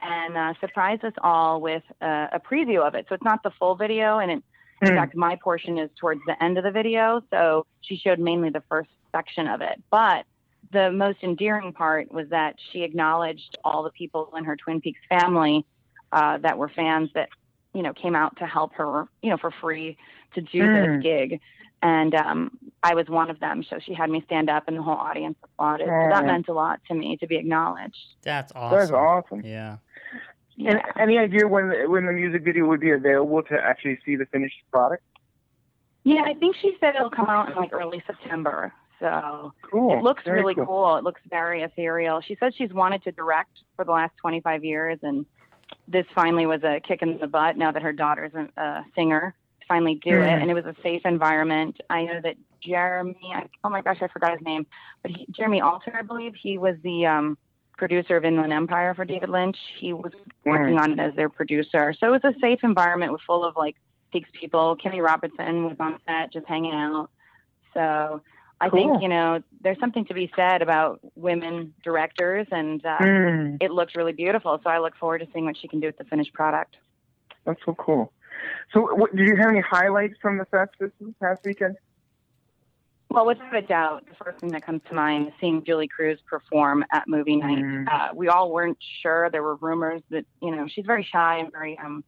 and 0.00 0.36
uh, 0.36 0.54
surprised 0.60 1.04
us 1.04 1.12
all 1.22 1.60
with 1.60 1.82
uh, 2.00 2.28
a 2.32 2.40
preview 2.40 2.86
of 2.86 2.94
it. 2.94 3.06
So 3.08 3.14
it's 3.14 3.24
not 3.24 3.42
the 3.42 3.50
full 3.58 3.76
video, 3.76 4.18
and 4.18 4.30
it, 4.30 4.42
in 4.82 4.88
Hmm. 4.88 4.94
fact, 4.94 5.14
my 5.14 5.36
portion 5.42 5.78
is 5.78 5.90
towards 6.00 6.20
the 6.26 6.42
end 6.42 6.56
of 6.58 6.64
the 6.64 6.70
video. 6.70 7.20
So 7.30 7.66
she 7.82 7.96
showed 7.96 8.18
mainly 8.18 8.50
the 8.50 8.62
first 8.68 8.90
section 9.14 9.46
of 9.46 9.60
it. 9.60 9.82
But 9.90 10.24
the 10.72 10.90
most 10.90 11.18
endearing 11.22 11.72
part 11.72 12.10
was 12.12 12.28
that 12.30 12.54
she 12.70 12.82
acknowledged 12.82 13.58
all 13.64 13.82
the 13.82 13.90
people 13.90 14.32
in 14.36 14.44
her 14.44 14.56
Twin 14.56 14.80
Peaks 14.80 15.00
family 15.08 15.66
uh, 16.12 16.38
that 16.38 16.56
were 16.56 16.68
fans 16.68 17.10
that, 17.14 17.28
you 17.74 17.82
know, 17.82 17.92
came 17.92 18.14
out 18.14 18.36
to 18.38 18.46
help 18.46 18.72
her, 18.74 19.06
you 19.22 19.30
know, 19.30 19.36
for 19.36 19.50
free 19.60 19.96
to 20.34 20.40
do 20.40 20.60
Mm. 20.60 20.72
this 20.72 21.02
gig. 21.02 21.40
And 21.82 22.14
um, 22.14 22.58
I 22.82 22.94
was 22.94 23.08
one 23.08 23.30
of 23.30 23.40
them. 23.40 23.64
So 23.68 23.78
she 23.84 23.94
had 23.94 24.10
me 24.10 24.22
stand 24.26 24.50
up 24.50 24.64
and 24.68 24.76
the 24.76 24.82
whole 24.82 24.94
audience 24.94 25.36
applauded. 25.42 25.86
So 25.86 26.08
that 26.10 26.26
meant 26.26 26.48
a 26.48 26.52
lot 26.52 26.80
to 26.88 26.94
me 26.94 27.16
to 27.18 27.26
be 27.26 27.36
acknowledged. 27.36 27.96
That's 28.22 28.52
awesome. 28.54 28.78
That's 28.78 28.90
awesome. 28.92 29.40
Yeah. 29.44 29.76
And 30.58 30.80
any 30.98 31.16
idea 31.16 31.48
when 31.48 31.70
the, 31.70 31.86
when 31.88 32.04
the 32.04 32.12
music 32.12 32.44
video 32.44 32.66
would 32.66 32.80
be 32.80 32.90
available 32.90 33.42
to 33.44 33.54
actually 33.54 33.98
see 34.04 34.16
the 34.16 34.26
finished 34.26 34.56
product? 34.70 35.02
Yeah, 36.04 36.22
I 36.26 36.34
think 36.34 36.56
she 36.60 36.76
said 36.80 36.94
it'll 36.96 37.10
come 37.10 37.26
out 37.26 37.50
in 37.50 37.56
like 37.56 37.72
early 37.72 38.02
September. 38.06 38.72
So 38.98 39.52
Cool. 39.70 39.98
it 39.98 40.02
looks 40.02 40.22
Very 40.24 40.40
really 40.40 40.54
cool. 40.54 40.66
cool. 40.66 40.96
It 40.96 41.04
looks 41.04 41.22
very 41.30 41.62
ethereal. 41.62 42.20
She 42.20 42.36
says 42.38 42.52
she's 42.56 42.72
wanted 42.72 43.02
to 43.04 43.12
direct 43.12 43.60
for 43.76 43.84
the 43.86 43.92
last 43.92 44.12
25 44.20 44.64
years, 44.64 44.98
and 45.02 45.24
this 45.88 46.04
finally 46.14 46.44
was 46.46 46.62
a 46.62 46.80
kick 46.80 47.00
in 47.00 47.18
the 47.18 47.26
butt. 47.26 47.56
Now 47.56 47.72
that 47.72 47.82
her 47.82 47.92
daughter's 47.92 48.32
a, 48.34 48.48
a 48.60 48.84
singer, 48.94 49.34
to 49.34 49.34
finally 49.70 49.94
do 49.94 50.20
it, 50.20 50.26
Mhm. 50.26 50.42
and 50.42 50.50
it 50.50 50.54
was 50.54 50.66
a 50.66 50.74
safe 50.82 51.02
environment. 51.06 51.80
I 51.88 52.04
know 52.04 52.20
that 52.22 52.36
Jeremy. 52.60 53.16
I, 53.34 53.46
oh 53.64 53.70
my 53.70 53.80
gosh, 53.82 54.02
I 54.02 54.08
forgot 54.08 54.32
his 54.32 54.42
name, 54.42 54.66
but 55.02 55.12
he, 55.12 55.26
Jeremy 55.30 55.60
Alter, 55.60 55.94
I 55.96 56.02
believe, 56.02 56.34
he 56.34 56.58
was 56.58 56.76
the 56.82 57.06
um, 57.06 57.38
producer 57.78 58.16
of 58.16 58.24
Inland 58.24 58.52
Empire 58.52 58.92
for 58.94 59.04
David 59.04 59.28
Lynch. 59.30 59.56
He 59.78 59.92
was 59.92 60.12
working 60.44 60.78
on 60.78 60.92
it 60.92 60.98
as 60.98 61.14
their 61.14 61.28
producer, 61.30 61.94
so 61.98 62.12
it 62.12 62.22
was 62.22 62.34
a 62.34 62.38
safe 62.40 62.58
environment 62.64 63.12
with 63.12 63.22
full 63.22 63.44
of 63.44 63.54
like 63.56 63.76
Peaks 64.12 64.28
people. 64.38 64.76
Kimmy 64.76 65.00
Robertson 65.02 65.66
was 65.66 65.76
on 65.78 65.98
set 66.06 66.32
just 66.32 66.46
hanging 66.46 66.74
out. 66.74 67.08
So 67.72 68.20
I 68.60 68.68
Cool. 68.68 68.78
think 68.78 69.02
you 69.02 69.08
know 69.08 69.40
there's 69.60 69.78
something 69.78 70.04
to 70.06 70.14
be 70.14 70.30
said 70.34 70.60
about 70.62 70.98
women 71.14 71.72
directors, 71.84 72.48
and 72.50 72.84
uh, 72.84 72.98
Mm. 72.98 73.56
it 73.62 73.70
looks 73.70 73.94
really 73.94 74.12
beautiful. 74.12 74.60
So 74.64 74.68
I 74.68 74.78
look 74.80 74.96
forward 74.96 75.20
to 75.20 75.28
seeing 75.32 75.44
what 75.46 75.56
she 75.56 75.68
can 75.68 75.78
do 75.80 75.86
with 75.86 75.96
the 75.96 76.04
finished 76.04 76.32
product. 76.34 76.76
That's 77.46 77.60
so 77.64 77.74
cool. 77.74 78.12
So, 78.72 78.94
what, 78.94 79.14
did 79.14 79.28
you 79.28 79.36
have 79.36 79.48
any 79.50 79.60
highlights 79.60 80.14
from 80.20 80.38
the 80.38 80.44
fest 80.46 80.72
this 80.78 80.90
past 81.20 81.40
weekend? 81.44 81.76
Well, 83.10 83.26
without 83.26 83.54
a 83.56 83.62
doubt, 83.62 84.06
the 84.08 84.14
first 84.24 84.38
thing 84.38 84.50
that 84.52 84.64
comes 84.64 84.82
to 84.88 84.94
mind 84.94 85.28
is 85.28 85.34
seeing 85.40 85.64
Julee 85.64 85.88
Cruise 85.88 86.20
perform 86.28 86.84
at 86.92 87.08
movie 87.08 87.36
night. 87.36 87.58
Mm. 87.58 87.88
Uh, 87.92 88.14
we 88.14 88.28
all 88.28 88.52
weren't 88.52 88.78
sure. 89.02 89.28
There 89.30 89.42
were 89.42 89.56
rumors 89.56 90.00
that 90.10 90.24
you 90.40 90.54
know 90.54 90.68
she's 90.68 90.86
very 90.86 91.02
shy 91.10 91.38
and 91.38 91.50
very 91.50 91.76
um, 91.78 92.04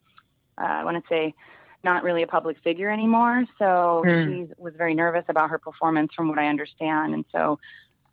uh, 0.58 0.64
I 0.64 0.84
want 0.84 1.02
to 1.02 1.08
say 1.08 1.34
not 1.82 2.04
really 2.04 2.22
a 2.22 2.26
public 2.28 2.56
figure 2.62 2.88
anymore. 2.88 3.44
So 3.58 4.04
Mm. 4.06 4.46
she 4.46 4.52
was 4.56 4.74
very 4.76 4.94
nervous 4.94 5.24
about 5.28 5.50
her 5.50 5.58
performance, 5.58 6.14
from 6.14 6.28
what 6.28 6.38
I 6.38 6.46
understand. 6.46 7.14
And 7.14 7.24
so, 7.32 7.58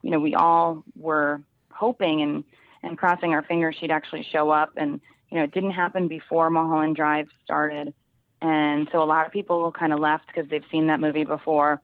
you 0.01 0.09
know, 0.09 0.19
we 0.19 0.33
all 0.33 0.83
were 0.95 1.41
hoping 1.71 2.21
and 2.21 2.43
and 2.81 2.97
crossing 2.97 3.33
our 3.33 3.43
fingers 3.43 3.75
she'd 3.79 3.91
actually 3.91 4.23
show 4.23 4.49
up. 4.49 4.71
And 4.77 4.99
you 5.29 5.37
know, 5.37 5.43
it 5.43 5.51
didn't 5.51 5.71
happen 5.71 6.07
before 6.07 6.49
Mulholland 6.49 6.95
Drive 6.95 7.27
started. 7.43 7.93
And 8.41 8.87
so 8.91 9.03
a 9.03 9.05
lot 9.05 9.25
of 9.25 9.31
people 9.31 9.71
kind 9.71 9.93
of 9.93 9.99
left 9.99 10.27
because 10.27 10.49
they've 10.49 10.63
seen 10.71 10.87
that 10.87 10.99
movie 10.99 11.25
before. 11.25 11.81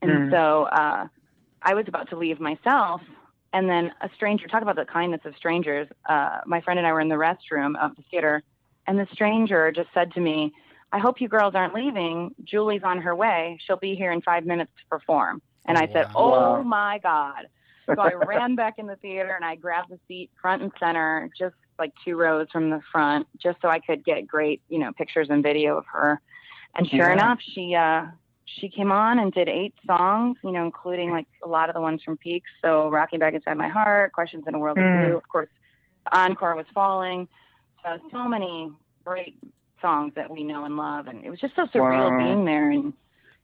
And 0.00 0.10
Mm. 0.10 0.30
so 0.30 0.64
uh, 0.64 1.06
I 1.62 1.74
was 1.74 1.84
about 1.88 2.10
to 2.10 2.16
leave 2.18 2.40
myself. 2.40 3.00
And 3.52 3.68
then 3.68 3.92
a 4.00 4.08
stranger, 4.14 4.48
talk 4.48 4.62
about 4.62 4.76
the 4.76 4.84
kindness 4.86 5.20
of 5.24 5.36
strangers. 5.36 5.86
Uh, 6.08 6.40
my 6.46 6.60
friend 6.62 6.78
and 6.78 6.86
I 6.86 6.92
were 6.92 7.00
in 7.00 7.08
the 7.08 7.16
restroom 7.16 7.76
of 7.80 7.94
the 7.96 8.02
theater, 8.10 8.42
and 8.86 8.98
the 8.98 9.06
stranger 9.12 9.70
just 9.70 9.88
said 9.94 10.12
to 10.12 10.20
me, 10.20 10.52
I 10.90 10.98
hope 10.98 11.20
you 11.20 11.28
girls 11.28 11.54
aren't 11.54 11.74
leaving. 11.74 12.34
Julee's 12.44 12.82
on 12.84 13.00
her 13.02 13.14
way. 13.14 13.58
She'll 13.64 13.76
be 13.78 13.94
here 13.94 14.12
in 14.12 14.22
five 14.22 14.44
minutes 14.44 14.72
to 14.78 14.86
perform. 14.98 15.40
And 15.66 15.78
I 15.78 15.88
said, 15.92 16.06
Oh 16.14 16.62
Wow. 16.62 16.62
my 16.62 16.98
God. 17.02 17.46
So 17.94 18.02
I 18.02 18.14
ran 18.14 18.56
back 18.56 18.74
in 18.78 18.86
the 18.86 18.96
theater 18.96 19.34
and 19.34 19.44
I 19.44 19.56
grabbed 19.56 19.90
the 19.90 19.98
seat 20.08 20.30
front 20.40 20.62
and 20.62 20.72
center, 20.80 21.30
just 21.38 21.54
like 21.82 21.92
two 22.04 22.16
rows 22.16 22.46
from 22.52 22.70
the 22.70 22.80
front, 22.92 23.26
just 23.42 23.58
so 23.60 23.68
I 23.68 23.80
could 23.80 24.04
get 24.04 24.26
great, 24.26 24.62
you 24.68 24.78
know, 24.78 24.92
pictures 24.96 25.28
and 25.30 25.42
video 25.42 25.76
of 25.76 25.84
her. 25.92 26.20
And 26.76 26.88
sure 26.88 27.08
Yeah. 27.08 27.12
enough, 27.12 27.38
she 27.54 27.74
uh 27.74 28.06
she 28.44 28.68
came 28.68 28.92
on 28.92 29.18
and 29.18 29.32
did 29.32 29.48
eight 29.48 29.74
songs, 29.86 30.36
you 30.44 30.52
know, 30.52 30.64
including 30.64 31.10
like 31.10 31.26
a 31.44 31.48
lot 31.48 31.68
of 31.68 31.74
the 31.74 31.80
ones 31.80 32.00
from 32.04 32.16
Peaks. 32.16 32.50
So 32.62 32.88
Rocking 32.90 33.18
Back 33.18 33.34
Inside 33.34 33.56
My 33.56 33.68
Heart, 33.68 34.12
Questions 34.12 34.44
in 34.46 34.54
a 34.54 34.58
World 34.58 34.78
Mm. 34.78 34.86
of 34.94 35.00
Blue, 35.00 35.16
of 35.16 35.26
course, 35.28 35.48
Encore 36.12 36.54
was 36.54 36.66
falling. 36.74 37.28
So 37.84 37.98
so 38.12 38.28
many 38.28 38.70
great 39.04 39.36
songs 39.80 40.12
that 40.14 40.30
we 40.30 40.44
know 40.44 40.64
and 40.64 40.76
love, 40.76 41.08
and 41.08 41.24
it 41.24 41.30
was 41.30 41.40
just 41.40 41.56
so 41.56 41.66
surreal 41.74 42.10
Wow. 42.12 42.18
being 42.18 42.44
there. 42.44 42.70
And 42.70 42.92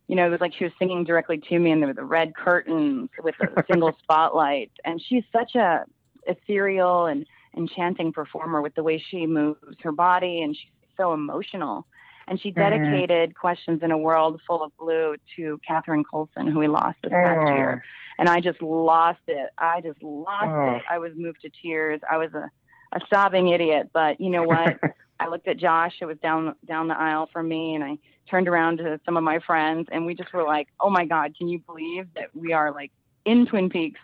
you 0.07 0.17
know, 0.17 0.27
it 0.27 0.31
was 0.31 0.41
like 0.41 0.55
she 0.57 0.65
was 0.65 0.73
singing 0.79 1.05
directly 1.05 1.39
to 1.49 1.59
me, 1.59 1.71
and 1.73 1.83
there 1.83 1.89
were 1.89 1.95
the 1.95 2.05
red 2.05 2.35
curtains 2.35 3.11
with 3.23 3.35
a 3.41 3.49
single 3.71 3.97
spotlight. 4.03 4.71
And 4.85 5.03
she's 5.07 5.25
such 5.33 5.55
a 5.55 5.85
ethereal 6.27 7.07
and 7.07 7.27
enchanting 7.59 8.13
performer 8.13 8.63
with 8.63 8.75
the 8.75 8.83
way 8.83 8.99
she 9.11 9.27
moves 9.27 9.59
her 9.83 9.93
body, 9.93 10.41
and 10.43 10.57
she's 10.57 10.71
so 10.97 11.13
emotional. 11.13 11.87
And 12.29 12.41
she 12.41 12.53
Mhm. 12.53 12.57
dedicated 12.57 13.35
Questions 13.35 13.83
in 13.83 13.91
a 13.91 13.97
World 13.99 14.41
Full 14.47 14.63
of 14.63 14.77
Blue 14.79 15.17
to 15.37 15.59
Catherine 15.67 16.05
Coulson, 16.05 16.47
who 16.47 16.59
we 16.59 16.69
lost 16.69 16.99
this 17.03 17.11
past 17.11 17.51
Oh. 17.51 17.55
year. 17.55 17.85
And 18.19 18.29
I 18.29 18.41
just 18.41 18.61
lost 18.63 19.21
it. 19.29 19.51
I 19.59 19.81
just 19.81 20.03
lost 20.03 20.47
Oh. 20.49 20.77
it. 20.77 20.83
I 20.91 20.99
was 20.99 21.13
moved 21.17 21.41
to 21.43 21.51
tears. 21.51 22.01
I 22.11 22.17
was 22.19 22.33
a, 22.35 22.51
a 22.93 23.01
sobbing 23.09 23.49
idiot. 23.49 23.91
But 23.93 24.21
you 24.21 24.29
know 24.31 24.43
what? 24.43 24.79
I 25.21 25.29
looked 25.29 25.49
at 25.49 25.57
Josh. 25.57 25.97
It 26.01 26.05
was 26.07 26.19
down 26.19 26.55
down 26.67 26.87
the 26.89 26.99
aisle 26.99 27.27
from 27.33 27.49
me, 27.49 27.75
and 27.75 27.83
I 27.83 27.99
turned 28.31 28.47
around 28.47 28.77
to 28.79 29.01
some 29.07 29.17
of 29.17 29.25
my 29.25 29.39
friends, 29.41 29.89
and 29.91 30.05
we 30.07 30.15
just 30.15 30.33
were 30.33 30.45
like, 30.45 30.69
"Oh 30.81 30.91
my 30.91 31.05
God, 31.07 31.35
can 31.37 31.49
you 31.49 31.59
believe 31.61 32.07
that 32.15 32.29
we 32.37 32.53
are 32.53 32.71
like 32.73 32.93
in 33.25 33.47
Twin 33.47 33.69
Peaks, 33.71 34.01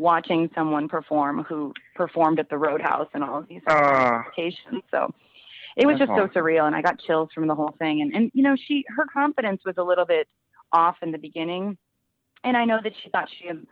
watching 0.00 0.50
someone 0.54 0.88
perform 0.88 1.44
who 1.44 1.72
performed 1.94 2.38
at 2.40 2.48
the 2.48 2.56
Roadhouse 2.58 3.08
and 3.14 3.22
all 3.22 3.38
of 3.38 3.48
these 3.48 3.62
Ah. 3.68 4.24
locations?" 4.26 4.82
So 4.90 5.12
it 5.76 5.86
was 5.86 5.98
just 5.98 6.10
so 6.10 6.26
surreal, 6.28 6.66
and 6.66 6.74
I 6.74 6.82
got 6.82 6.98
chills 6.98 7.30
from 7.32 7.46
the 7.46 7.54
whole 7.54 7.74
thing. 7.78 8.00
And 8.00 8.14
and 8.14 8.30
you 8.34 8.42
know, 8.42 8.56
she 8.56 8.84
her 8.96 9.06
confidence 9.12 9.62
was 9.64 9.76
a 9.78 9.82
little 9.84 10.06
bit 10.06 10.26
off 10.72 10.96
in 11.02 11.12
the 11.12 11.18
beginning, 11.18 11.76
and 12.44 12.56
I 12.56 12.64
know 12.64 12.80
that 12.82 12.92
she 13.02 13.10
thought 13.10 13.28
she 13.38 13.46
had 13.46 13.64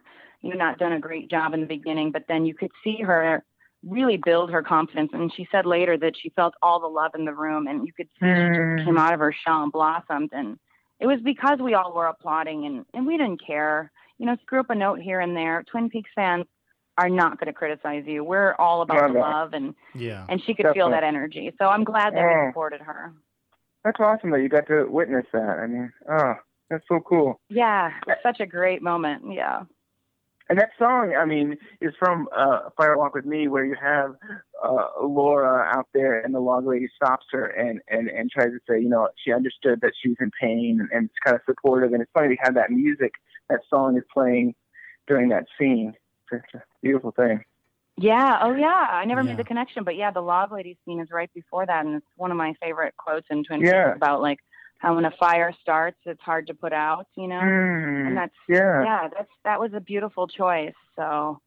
you 0.43 0.51
know 0.51 0.57
not 0.57 0.79
done 0.79 0.93
a 0.93 1.01
great 1.01 1.29
job 1.31 1.55
in 1.55 1.61
the 1.61 1.67
beginning, 1.67 2.13
but 2.13 2.25
then 2.29 2.45
you 2.47 2.55
could 2.55 2.71
see 2.85 2.99
her 3.03 3.45
really 3.85 4.17
build 4.17 4.51
her 4.51 4.63
confidence. 4.63 5.11
And 5.13 5.33
she 5.33 5.47
said 5.53 5.65
later 5.65 5.97
that 5.99 6.17
she 6.17 6.31
felt 6.31 6.55
all 6.63 6.81
the 6.81 6.89
love 6.89 7.13
in 7.15 7.25
the 7.25 7.35
room, 7.35 7.67
and 7.69 7.87
you 7.87 7.93
could 7.93 8.09
see 8.19 8.27
she 8.27 8.27
Mm. 8.27 8.77
just 8.77 8.85
came 8.87 8.99
out 8.99 9.15
of 9.15 9.21
her 9.21 9.33
shell 9.33 9.63
and 9.63 9.73
blossomed. 9.73 10.31
And 10.33 10.59
it 11.01 11.07
was 11.07 11.21
because 11.21 11.61
we 11.61 11.75
all 11.75 11.93
were 11.95 12.07
applauding, 12.07 12.67
and 12.67 12.85
and 12.95 13.07
we 13.07 13.17
didn't 13.17 13.45
care. 13.45 13.91
You 14.19 14.27
know, 14.27 14.37
screw 14.43 14.61
up 14.61 14.71
a 14.71 14.75
note 14.75 15.01
here 15.01 15.21
and 15.21 15.37
there. 15.37 15.65
Twin 15.71 15.89
Peaks 15.89 16.11
fans 16.15 16.45
are 16.99 17.09
not 17.09 17.39
going 17.39 17.47
to 17.47 17.53
criticize 17.53 18.05
you. 18.07 18.25
We're 18.25 18.55
all 18.55 18.83
about 18.83 19.03
Love 19.03 19.13
the 19.13 19.19
love, 19.21 19.53
and 19.55 19.75
Yeah. 19.95 20.27
and 20.29 20.43
she 20.43 20.55
could 20.55 20.67
feel 20.75 20.91
that 20.91 21.05
energy. 21.05 21.53
So 21.59 21.67
I'm 21.67 21.85
glad 21.85 22.15
that 22.15 22.21
Yeah. 22.21 22.47
we 22.47 22.51
supported 22.51 22.81
her. 22.81 23.13
That's 23.85 24.01
awesome 24.01 24.31
that 24.31 24.41
you 24.43 24.49
got 24.49 24.67
to 24.67 24.87
witness 24.87 25.27
that. 25.33 25.61
I 25.61 25.67
mean, 25.69 25.93
oh, 26.11 26.35
that's 26.69 26.87
so 26.89 26.99
cool. 27.01 27.41
Yeah, 27.49 27.89
it 27.89 28.09
was 28.09 28.17
such 28.23 28.41
a 28.41 28.47
great 28.47 28.83
moment. 28.83 29.33
Yeah. 29.33 29.63
And 30.51 30.59
that 30.59 30.71
song, 30.79 31.15
I 31.15 31.27
mean, 31.27 31.59
is 31.81 31.95
from 31.99 32.27
uh, 32.35 32.71
Fire 32.77 32.97
Walk 32.97 33.15
with 33.15 33.27
Me, 33.27 33.49
where 33.49 33.67
you 33.67 33.77
have 33.81 34.15
uh, 34.65 34.87
Laura 35.03 35.71
out 35.77 35.87
there, 35.93 36.21
and 36.21 36.35
the 36.35 36.41
log 36.41 36.67
lady 36.67 36.89
stops 36.97 37.27
her 37.33 37.45
and, 37.45 37.81
and, 37.89 38.09
and 38.09 38.31
tries 38.31 38.49
to 38.49 38.59
say, 38.69 38.81
you 38.81 38.89
know, 38.89 39.09
she 39.23 39.33
understood 39.33 39.83
that 39.83 39.93
she 40.03 40.09
was 40.09 40.17
in 40.21 40.31
pain 40.41 40.79
and, 40.81 40.89
and 40.91 41.05
it's 41.11 41.19
kind 41.23 41.37
of 41.37 41.43
supportive. 41.45 41.93
And 41.93 42.01
it's 42.03 42.11
funny 42.13 42.35
to 42.35 42.43
have 42.43 42.55
that 42.55 42.71
music, 42.71 43.13
that 43.49 43.61
song 43.69 43.97
is 43.97 44.05
playing 44.13 44.55
during 45.07 45.29
that 45.31 45.47
scene. 45.59 45.95
It's 46.31 46.45
a 46.55 46.63
beautiful 46.83 47.13
thing. 47.13 47.45
Yeah. 47.97 48.39
Oh, 48.43 48.55
yeah. 48.55 48.87
I 48.91 49.05
never 49.05 49.23
Yeah. 49.23 49.29
made 49.29 49.39
the 49.39 49.45
connection, 49.45 49.83
but 49.85 49.97
yeah, 49.97 50.11
the 50.11 50.21
Log 50.21 50.53
Lady 50.53 50.79
scene 50.85 51.01
is 51.01 51.11
right 51.11 51.33
before 51.35 51.67
that, 51.67 51.85
and 51.85 51.97
it's 51.97 52.07
one 52.17 52.31
of 52.31 52.37
my 52.37 52.55
favorite 52.63 52.95
quotes 52.97 53.27
in 53.31 53.45
Twin 53.45 53.61
Peaks 53.61 53.73
Yeah. 53.73 53.95
about 53.95 54.21
like 54.21 54.39
how 54.79 54.95
when 54.95 55.05
a 55.05 55.11
fire 55.13 55.53
starts, 55.61 55.99
it's 56.05 56.21
hard 56.21 56.47
to 56.47 56.55
put 56.55 56.73
out. 56.73 57.07
You 57.17 57.27
know, 57.27 57.41
Mm, 57.41 58.07
and 58.09 58.17
that's 58.17 58.35
yeah. 58.49 58.85
yeah. 58.85 59.09
That's 59.09 59.31
that 59.45 59.59
was 59.59 59.73
a 59.75 59.81
beautiful 59.81 60.27
choice. 60.29 60.75
So. 60.97 61.41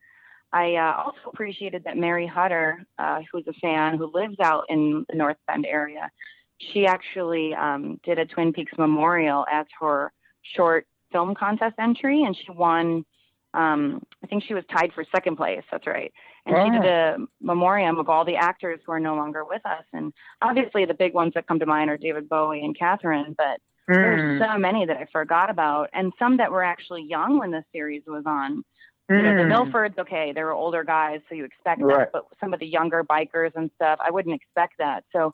I 0.54 0.76
uh, 0.76 1.04
also 1.06 1.20
appreciated 1.28 1.86
that 1.86 1.96
Mary 1.96 2.28
Hutter, 2.28 2.86
uh, 3.00 3.22
who's 3.32 3.48
a 3.48 3.54
fan 3.54 3.98
who 3.98 4.12
lives 4.14 4.38
out 4.42 4.66
in 4.68 5.06
the 5.08 5.16
North 5.16 5.38
Bend 5.48 5.66
area, 5.66 6.12
she 6.58 6.86
actually 6.86 7.56
um, 7.56 8.02
did 8.04 8.20
a 8.20 8.26
Twin 8.26 8.52
Peaks 8.52 8.74
memorial 8.78 9.46
as 9.50 9.66
her 9.80 10.12
short 10.42 10.86
film 11.12 11.36
contest 11.36 11.76
entry, 11.80 12.24
and 12.24 12.36
she 12.36 12.52
won. 12.52 13.06
Um, 13.54 14.02
I 14.24 14.28
think 14.28 14.46
she 14.46 14.54
was 14.54 14.64
tied 14.72 14.94
for 14.94 15.04
second 15.14 15.36
place. 15.36 15.64
That's 15.72 15.86
right. 15.86 16.14
And 16.46 16.56
she 16.64 16.80
did 16.80 16.86
a 16.86 17.18
memoriam 17.42 18.00
of 18.00 18.08
all 18.08 18.24
the 18.24 18.38
actors 18.38 18.80
who 18.86 18.94
are 18.94 19.00
no 19.00 19.16
longer 19.16 19.44
with 19.44 19.66
us. 19.66 19.84
And 19.92 20.14
obviously, 20.42 20.86
the 20.86 20.94
big 20.94 21.14
ones 21.14 21.34
that 21.36 21.48
come 21.48 21.60
to 21.60 21.66
mind 21.66 21.90
are 21.90 21.98
David 21.98 22.30
Bowie 22.30 22.64
and 22.64 22.78
Catherine, 22.78 23.36
but 23.38 23.60
there's 23.88 24.22
Mm. 24.22 24.40
so 24.40 24.58
many 24.58 24.86
that 24.86 24.96
I 24.96 25.06
forgot 25.12 25.50
about, 25.50 25.90
and 25.92 26.14
some 26.18 26.38
that 26.38 26.52
were 26.52 26.64
actually 26.64 27.04
young 27.04 27.40
when 27.40 27.52
the 27.52 27.64
series 27.74 28.04
was 28.08 28.24
on. 28.26 28.64
You 29.10 29.24
know, 29.24 29.34
the 29.34 29.44
Mm. 29.44 29.52
Milfords, 29.52 29.98
okay, 30.00 30.32
they 30.32 30.44
were 30.44 30.54
older 30.54 30.86
guys, 30.86 31.20
so 31.28 31.36
you 31.36 31.44
expect 31.44 31.82
Right. 31.82 31.98
that. 32.00 32.12
But 32.14 32.28
some 32.40 32.54
of 32.54 32.62
the 32.62 32.68
younger 32.68 33.04
bikers 33.04 33.52
and 33.56 33.70
stuff, 33.76 34.00
I 34.02 34.12
wouldn't 34.12 34.34
expect 34.34 34.78
that. 34.78 35.04
So 35.12 35.34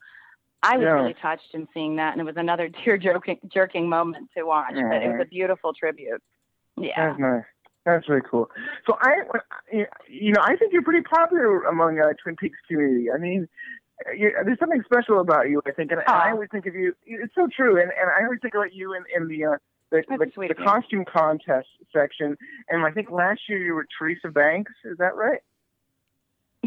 I 0.63 0.77
was 0.77 0.83
Yeah. 0.85 0.91
really 0.91 1.15
touched 1.21 1.53
in 1.53 1.67
seeing 1.73 1.97
that, 1.97 2.13
and 2.13 2.21
it 2.21 2.25
was 2.25 2.37
another 2.37 2.69
tear 2.83 2.97
jerking, 2.97 3.39
jerking 3.53 3.89
moment 3.89 4.29
to 4.37 4.43
watch. 4.43 4.73
But 4.73 5.03
it 5.03 5.09
was 5.09 5.21
a 5.21 5.25
beautiful 5.25 5.73
tribute. 5.73 6.21
Yeah. 6.77 7.09
That's 7.09 7.19
nice. 7.19 7.43
That's 7.85 8.09
really 8.09 8.21
cool. 8.29 8.49
So 8.85 8.97
I, 8.99 9.13
you 10.09 10.33
know, 10.33 10.41
I 10.41 10.57
think 10.57 10.73
you're 10.73 10.83
pretty 10.83 11.03
popular 11.03 11.63
among 11.63 11.99
uh, 11.99 12.11
Twin 12.21 12.35
Peaks 12.35 12.57
community. 12.67 13.09
I 13.09 13.17
mean, 13.17 13.47
there's 14.05 14.59
something 14.59 14.83
special 14.83 15.21
about 15.21 15.49
you. 15.49 15.61
I 15.65 15.71
think, 15.71 15.91
and, 15.91 16.01
and 16.01 16.09
I 16.09 16.31
always 16.31 16.49
think 16.51 16.65
of 16.65 16.75
you. 16.75 16.93
It's 17.05 17.33
so 17.33 17.47
true, 17.55 17.81
and, 17.81 17.89
and 17.99 18.09
I 18.09 18.25
always 18.25 18.39
think 18.41 18.55
about 18.55 18.73
you 18.73 18.93
in, 18.93 19.03
in 19.15 19.27
the 19.29 19.45
uh, 19.45 19.57
the, 19.89 20.03
the, 20.09 20.31
sweet 20.33 20.49
the 20.49 20.63
costume 20.63 21.05
contest 21.05 21.69
section. 21.93 22.37
And 22.69 22.85
I 22.85 22.91
think 22.91 23.09
last 23.09 23.41
year 23.47 23.57
you 23.63 23.73
were 23.73 23.85
Teresa 23.97 24.29
Banks. 24.29 24.73
Is 24.83 24.97
that 24.97 25.15
right? 25.15 25.39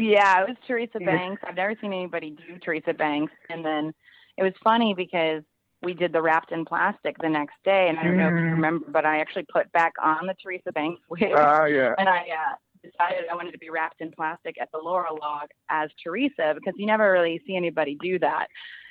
Yeah, 0.01 0.41
it 0.41 0.47
was 0.49 0.57
Teresa 0.67 0.99
Banks. 0.99 1.41
I've 1.45 1.55
never 1.55 1.75
seen 1.79 1.93
anybody 1.93 2.31
do 2.31 2.57
Teresa 2.59 2.93
Banks. 2.93 3.33
And 3.49 3.63
then 3.63 3.93
it 4.37 4.43
was 4.43 4.53
funny 4.63 4.93
because 4.93 5.43
we 5.83 5.93
did 5.93 6.13
the 6.13 6.21
wrapped 6.21 6.51
in 6.51 6.63
plastic 6.65 7.15
the 7.19 7.29
next 7.29 7.55
day, 7.65 7.87
and 7.89 7.97
I 7.99 8.03
don't 8.03 8.17
know 8.17 8.27
if 8.27 8.33
you 8.33 8.37
Mm. 8.39 8.51
remember, 8.51 8.85
but 8.91 9.05
I 9.05 9.19
actually 9.19 9.45
put 9.51 9.71
back 9.71 9.93
on 10.01 10.27
the 10.27 10.35
Teresa 10.35 10.71
Banks 10.71 11.01
wig. 11.09 11.31
Ah, 11.35 11.65
yeah. 11.65 11.95
And 11.97 12.07
I 12.07 12.19
uh, 12.19 12.55
decided 12.83 13.25
I 13.31 13.35
wanted 13.35 13.51
to 13.53 13.57
be 13.57 13.69
wrapped 13.69 13.99
in 14.01 14.11
plastic 14.11 14.59
at 14.61 14.69
the 14.71 14.77
Laura 14.77 15.11
log 15.13 15.49
as 15.69 15.89
Teresa 16.03 16.53
because 16.55 16.73
you 16.77 16.85
never 16.85 17.11
really 17.11 17.41
see 17.47 17.55
anybody 17.55 17.97
do 18.01 18.19
that. 18.19 18.47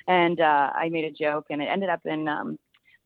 And 0.07 0.41
uh, 0.41 0.71
I 0.75 0.89
made 0.89 1.05
a 1.05 1.11
joke, 1.11 1.45
and 1.49 1.61
it 1.61 1.65
ended 1.65 1.89
up 1.89 2.01
in 2.05 2.27
um, 2.27 2.57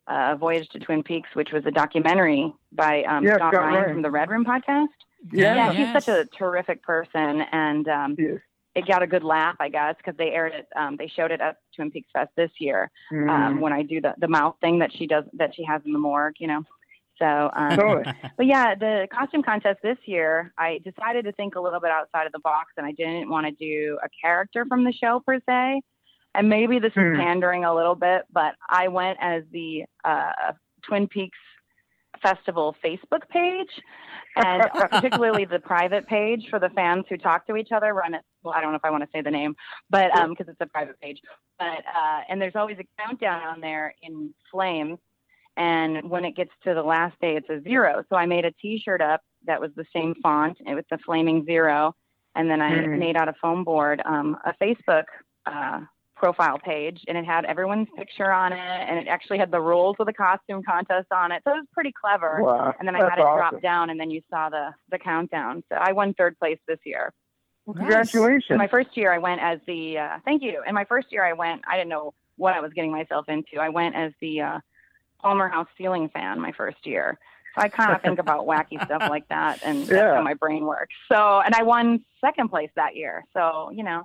uh, 0.08 0.34
Voyage 0.36 0.68
to 0.70 0.78
Twin 0.80 1.02
Peaks, 1.04 1.28
which 1.34 1.52
was 1.52 1.64
a 1.66 1.70
documentary 1.70 2.52
by 2.72 3.02
um, 3.04 3.24
Yeah, 3.24 3.36
Scott, 3.36 3.52
Scott 3.54 3.62
Ryan, 3.62 3.74
Ryan. 3.82 3.92
from 3.94 4.02
the 4.02 4.10
Red 4.10 4.30
Room 4.30 4.44
podcast. 4.44 4.86
Yeah. 5.32 5.72
he's 5.72 5.92
such 5.92 6.08
a 6.08 6.24
terrific 6.36 6.82
person, 6.82 7.42
and 7.52 7.88
um, 7.88 8.16
it 8.74 8.86
got 8.86 9.02
a 9.02 9.06
good 9.06 9.24
laugh, 9.24 9.56
I 9.60 9.68
guess, 9.68 9.94
because 9.96 10.16
they 10.16 10.30
aired 10.30 10.52
it. 10.52 10.66
Um, 10.76 10.96
they 10.96 11.06
showed 11.08 11.30
it 11.30 11.40
at 11.40 11.56
Twin 11.74 11.90
Peaks 11.90 12.08
Fest 12.12 12.30
this 12.36 12.50
year 12.58 12.90
um, 13.12 13.28
Mm. 13.28 13.60
when 13.60 13.72
I 13.72 13.82
do 13.82 14.00
the 14.00 14.14
the 14.18 14.28
mouth 14.28 14.56
thing 14.60 14.78
that 14.80 14.92
she 14.92 15.06
does 15.06 15.24
that 15.34 15.54
she 15.54 15.64
has 15.64 15.82
in 15.86 15.92
the 15.92 15.98
morgue, 15.98 16.34
you 16.38 16.46
know. 16.48 16.62
So, 17.18 17.50
um, 17.56 17.76
Totally. 17.78 18.04
but 18.36 18.44
yeah, 18.44 18.74
the 18.74 19.08
costume 19.10 19.42
contest 19.42 19.80
this 19.82 19.96
year, 20.04 20.52
I 20.58 20.80
decided 20.84 21.24
to 21.24 21.32
think 21.32 21.54
a 21.54 21.60
little 21.60 21.80
bit 21.80 21.90
outside 21.90 22.26
of 22.26 22.32
the 22.32 22.40
box, 22.40 22.72
and 22.76 22.84
I 22.84 22.92
didn't 22.92 23.30
want 23.30 23.46
to 23.46 23.52
do 23.52 23.98
a 24.04 24.08
character 24.20 24.66
from 24.66 24.84
the 24.84 24.92
show 24.92 25.22
per 25.24 25.40
se. 25.48 25.80
And 26.34 26.50
maybe 26.50 26.78
this 26.78 26.92
is 26.92 26.96
Hmm. 27.14 27.16
pandering 27.16 27.64
a 27.64 27.74
little 27.74 27.94
bit, 27.94 28.26
but 28.30 28.54
I 28.68 28.88
went 28.88 29.16
as 29.22 29.44
the 29.50 29.84
uh, 30.04 30.52
Twin 30.82 31.08
Peaks 31.08 31.38
Festival 32.22 32.74
Facebook 32.84 33.28
page, 33.30 33.68
and 34.36 34.62
particularly 34.74 35.44
the 35.44 35.58
private 35.58 36.06
page 36.06 36.46
for 36.50 36.58
the 36.58 36.70
fans 36.70 37.04
who 37.08 37.16
talk 37.16 37.46
to 37.46 37.56
each 37.56 37.72
other. 37.72 37.92
Run 37.94 38.14
it. 38.14 38.22
Well, 38.42 38.54
I 38.56 38.60
don't 38.60 38.72
know 38.72 38.76
if 38.76 38.84
I 38.84 38.90
want 38.90 39.02
to 39.04 39.08
say 39.12 39.22
the 39.22 39.30
name, 39.30 39.54
but 39.90 40.10
because 40.28 40.48
it's 40.48 40.60
a 40.60 40.66
private 40.66 41.00
page. 41.00 41.20
But 41.58 41.66
uh, 41.78 42.20
and 42.28 42.40
there's 42.40 42.56
always 42.56 42.78
a 42.78 43.02
countdown 43.02 43.42
on 43.42 43.60
there 43.60 43.94
in 44.02 44.32
flames, 44.50 44.98
and 45.56 46.08
when 46.10 46.24
it 46.24 46.36
gets 46.36 46.50
to 46.64 46.74
the 46.74 46.82
last 46.82 47.18
day, 47.20 47.36
it's 47.36 47.48
a 47.48 47.62
zero. 47.62 48.04
So 48.08 48.16
I 48.16 48.26
made 48.26 48.44
a 48.44 48.52
T-shirt 48.52 49.00
up 49.00 49.20
that 49.46 49.60
was 49.60 49.70
the 49.76 49.86
same 49.94 50.14
font 50.22 50.58
with 50.66 50.86
the 50.90 50.98
flaming 50.98 51.44
zero, 51.44 51.94
and 52.34 52.50
then 52.50 52.60
I 52.60 52.70
Mhm. 52.72 52.98
made 52.98 53.16
out 53.16 53.28
of 53.28 53.36
foam 53.38 53.64
board 53.64 54.02
um, 54.04 54.36
a 54.44 54.52
Facebook. 54.62 55.04
Uh, 55.46 55.80
profile 56.16 56.58
page 56.58 57.04
and 57.06 57.16
it 57.16 57.24
had 57.24 57.44
everyone's 57.44 57.88
picture 57.96 58.32
on 58.32 58.52
it 58.52 58.58
and 58.58 58.98
it 58.98 59.06
actually 59.06 59.38
had 59.38 59.50
the 59.50 59.60
rules 59.60 59.96
of 60.00 60.06
the 60.06 60.12
costume 60.12 60.62
contest 60.62 61.06
on 61.12 61.30
it. 61.30 61.42
So 61.44 61.52
it 61.52 61.58
was 61.58 61.66
pretty 61.72 61.92
clever. 61.92 62.40
Wow, 62.42 62.74
and 62.78 62.88
then 62.88 62.96
i 62.96 62.98
had 62.98 63.18
it 63.18 63.20
awesome. 63.20 63.50
drop 63.50 63.62
down 63.62 63.90
and 63.90 64.00
then 64.00 64.10
you 64.10 64.22
saw 64.30 64.48
the 64.48 64.74
the 64.90 64.98
countdown. 64.98 65.62
So 65.70 65.76
i 65.76 65.92
won 65.92 66.14
third 66.14 66.38
place 66.38 66.58
this 66.66 66.78
year. 66.84 67.12
Congratulations. 67.66 68.46
in 68.50 68.56
my 68.56 68.68
first 68.68 68.96
year 68.96 69.12
i 69.12 69.18
went 69.18 69.40
as 69.40 69.60
the 69.66 69.98
uh, 69.98 70.18
thank 70.24 70.42
you. 70.42 70.62
In 70.66 70.74
my 70.74 70.84
first 70.84 71.08
year 71.12 71.24
i 71.24 71.34
went 71.34 71.62
i 71.68 71.76
didn't 71.76 71.90
know 71.90 72.14
what 72.36 72.54
i 72.54 72.60
was 72.60 72.72
getting 72.72 72.92
myself 72.92 73.28
into. 73.28 73.58
I 73.60 73.68
went 73.68 73.94
as 73.94 74.12
the 74.20 74.40
uh, 74.40 74.60
palmer 75.20 75.48
house 75.48 75.68
ceiling 75.76 76.08
fan 76.08 76.40
my 76.40 76.52
first 76.52 76.78
year. 76.86 77.18
So 77.54 77.62
i 77.62 77.68
kind 77.68 77.92
of 77.92 78.00
think 78.00 78.18
about 78.18 78.46
wacky 78.52 78.82
stuff 78.86 79.02
like 79.10 79.28
that 79.28 79.60
and 79.62 79.86
that's 79.86 80.16
how 80.16 80.22
my 80.22 80.34
brain 80.34 80.64
works. 80.64 80.94
So 81.12 81.40
and 81.40 81.54
i 81.54 81.62
won 81.62 82.04
second 82.22 82.48
place 82.48 82.70
that 82.76 82.96
year. 82.96 83.26
So 83.34 83.70
you 83.70 83.84
know 83.84 84.04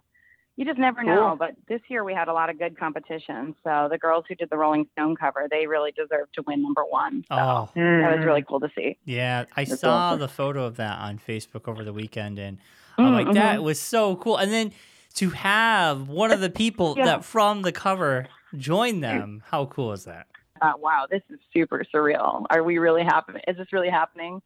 you 0.62 0.66
just 0.68 0.80
never 0.80 1.02
know. 1.04 1.30
Cool. 1.30 1.36
But 1.38 1.56
this 1.68 1.82
year 1.88 2.04
we 2.04 2.14
had 2.14 2.28
a 2.28 2.34
lot 2.34 2.52
of 2.52 2.60
good 2.60 2.78
competition. 2.80 3.56
So 3.64 3.88
the 3.90 3.98
girls 3.98 4.26
who 4.30 4.36
did 4.36 4.50
the 4.52 4.58
Rolling 4.58 4.86
Stone 4.94 5.16
cover, 5.16 5.48
they 5.50 5.66
really 5.66 5.92
deserved 5.92 6.36
to 6.36 6.44
win 6.46 6.62
number 6.62 6.84
one. 6.86 7.24
So 7.30 7.36
Oh. 7.36 7.70
that 7.76 8.16
was 8.16 8.24
really 8.26 8.44
cool 8.44 8.60
to 8.60 8.70
see. 8.76 8.96
Yeah, 9.04 9.46
I 9.58 9.64
That's 9.64 9.82
saw 9.82 9.90
awesome. 10.10 10.20
the 10.20 10.28
photo 10.28 10.64
of 10.66 10.78
that 10.78 11.00
on 11.00 11.18
Facebook 11.18 11.68
over 11.68 11.84
the 11.84 11.94
weekend, 11.94 12.38
and 12.38 12.60
Mm, 13.00 13.06
I'm 13.06 13.14
like, 13.26 13.34
that 13.34 13.60
mhm. 13.60 13.64
was 13.64 13.80
so 13.80 14.16
cool. 14.18 14.38
And 14.38 14.52
then 14.52 14.72
to 15.16 15.30
have 15.32 16.08
one 16.10 16.32
of 16.32 16.42
the 16.42 16.50
people 16.50 16.94
Yeah. 16.96 17.06
that 17.06 17.26
from 17.26 17.64
the 17.64 17.72
cover 17.72 18.28
join 18.56 19.00
them, 19.00 19.42
how 19.50 19.66
cool 19.66 19.94
is 19.94 20.06
that? 20.06 20.28
Uh, 20.62 20.74
wow, 20.78 21.08
this 21.10 21.24
is 21.30 21.40
super 21.52 21.84
surreal. 21.92 22.46
Are 22.52 22.62
we 22.64 22.78
really 22.78 23.04
happening? 23.04 23.42
Is 23.48 23.58
this 23.58 23.74
really 23.74 23.90
happening? 23.90 24.44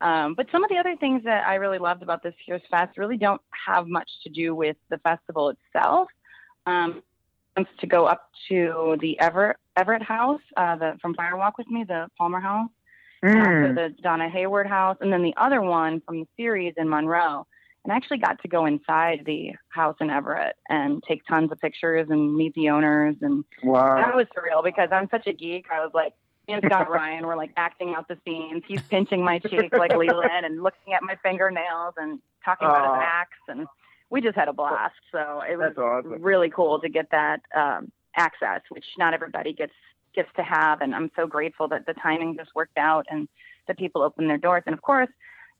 Um, 0.00 0.34
but 0.34 0.46
some 0.52 0.62
of 0.62 0.70
the 0.70 0.76
other 0.76 0.94
things 0.96 1.22
that 1.24 1.46
I 1.46 1.54
really 1.54 1.78
loved 1.78 2.02
about 2.02 2.22
this 2.22 2.34
year's 2.46 2.62
fest 2.70 2.98
really 2.98 3.16
don't 3.16 3.40
have 3.66 3.86
much 3.86 4.10
to 4.24 4.28
do 4.30 4.54
with 4.54 4.76
the 4.90 4.98
festival 4.98 5.50
itself. 5.50 6.08
Um, 6.66 7.02
to 7.80 7.86
go 7.86 8.04
up 8.04 8.28
to 8.50 8.98
the 9.00 9.18
Everett 9.18 9.56
Everett 9.76 10.02
House, 10.02 10.42
uh, 10.58 10.76
the 10.76 10.98
from 11.00 11.14
Firewalk 11.14 11.52
with 11.56 11.66
Me, 11.68 11.84
the 11.84 12.08
Palmer 12.18 12.40
House. 12.40 12.68
uh, 13.24 13.28
Mm. 13.28 13.74
the 13.74 13.88
Donna 14.02 14.28
Hayward 14.28 14.66
house, 14.66 14.98
and 15.00 15.10
then 15.10 15.22
the 15.22 15.34
other 15.38 15.62
one 15.62 16.00
from 16.02 16.20
the 16.20 16.26
series 16.36 16.74
in 16.76 16.86
Monroe. 16.88 17.46
And 17.82 17.92
I 17.92 17.96
actually 17.96 18.18
got 18.18 18.40
to 18.42 18.48
go 18.48 18.66
inside 18.66 19.22
the 19.24 19.52
house 19.70 19.96
in 20.00 20.10
Everett 20.10 20.56
and 20.68 21.02
take 21.02 21.24
tons 21.26 21.50
of 21.50 21.58
pictures 21.58 22.08
and 22.10 22.36
meet 22.36 22.52
the 22.54 22.68
owners. 22.68 23.16
And 23.22 23.42
Wow. 23.62 23.96
that 23.96 24.14
was 24.14 24.26
surreal 24.36 24.62
because 24.62 24.90
I'm 24.92 25.08
such 25.08 25.26
a 25.26 25.32
geek. 25.32 25.66
I 25.72 25.80
was 25.80 25.92
like, 25.94 26.12
and 26.48 26.62
Scott 26.64 26.90
Ryan 26.90 27.26
were 27.26 27.36
like 27.36 27.52
acting 27.56 27.94
out 27.96 28.08
the 28.08 28.18
scenes. 28.24 28.62
He's 28.66 28.82
pinching 28.82 29.24
my 29.24 29.38
cheek 29.38 29.72
like 29.76 29.92
Leland 29.96 30.46
and 30.46 30.62
looking 30.62 30.94
at 30.94 31.02
my 31.02 31.16
fingernails 31.22 31.94
and 31.96 32.20
talking 32.44 32.68
about 32.68 32.94
his 32.94 33.04
axe. 33.04 33.38
And 33.48 33.66
we 34.10 34.20
just 34.20 34.36
had 34.36 34.48
a 34.48 34.52
blast. 34.52 34.94
So 35.10 35.42
it 35.48 35.56
was 35.56 35.76
awesome. 35.76 36.22
really 36.22 36.50
cool 36.50 36.80
to 36.80 36.88
get 36.88 37.10
that 37.10 37.40
um, 37.54 37.90
access, 38.16 38.60
which 38.70 38.84
not 38.98 39.14
everybody 39.14 39.52
gets 39.52 39.74
gets 40.14 40.28
to 40.36 40.42
have. 40.42 40.80
And 40.80 40.94
I'm 40.94 41.10
so 41.14 41.26
grateful 41.26 41.68
that 41.68 41.84
the 41.86 41.94
timing 41.94 42.36
just 42.36 42.54
worked 42.54 42.78
out 42.78 43.06
and 43.10 43.28
the 43.68 43.74
people 43.74 44.02
opened 44.02 44.30
their 44.30 44.38
doors. 44.38 44.62
And 44.66 44.74
of 44.74 44.80
course, 44.82 45.10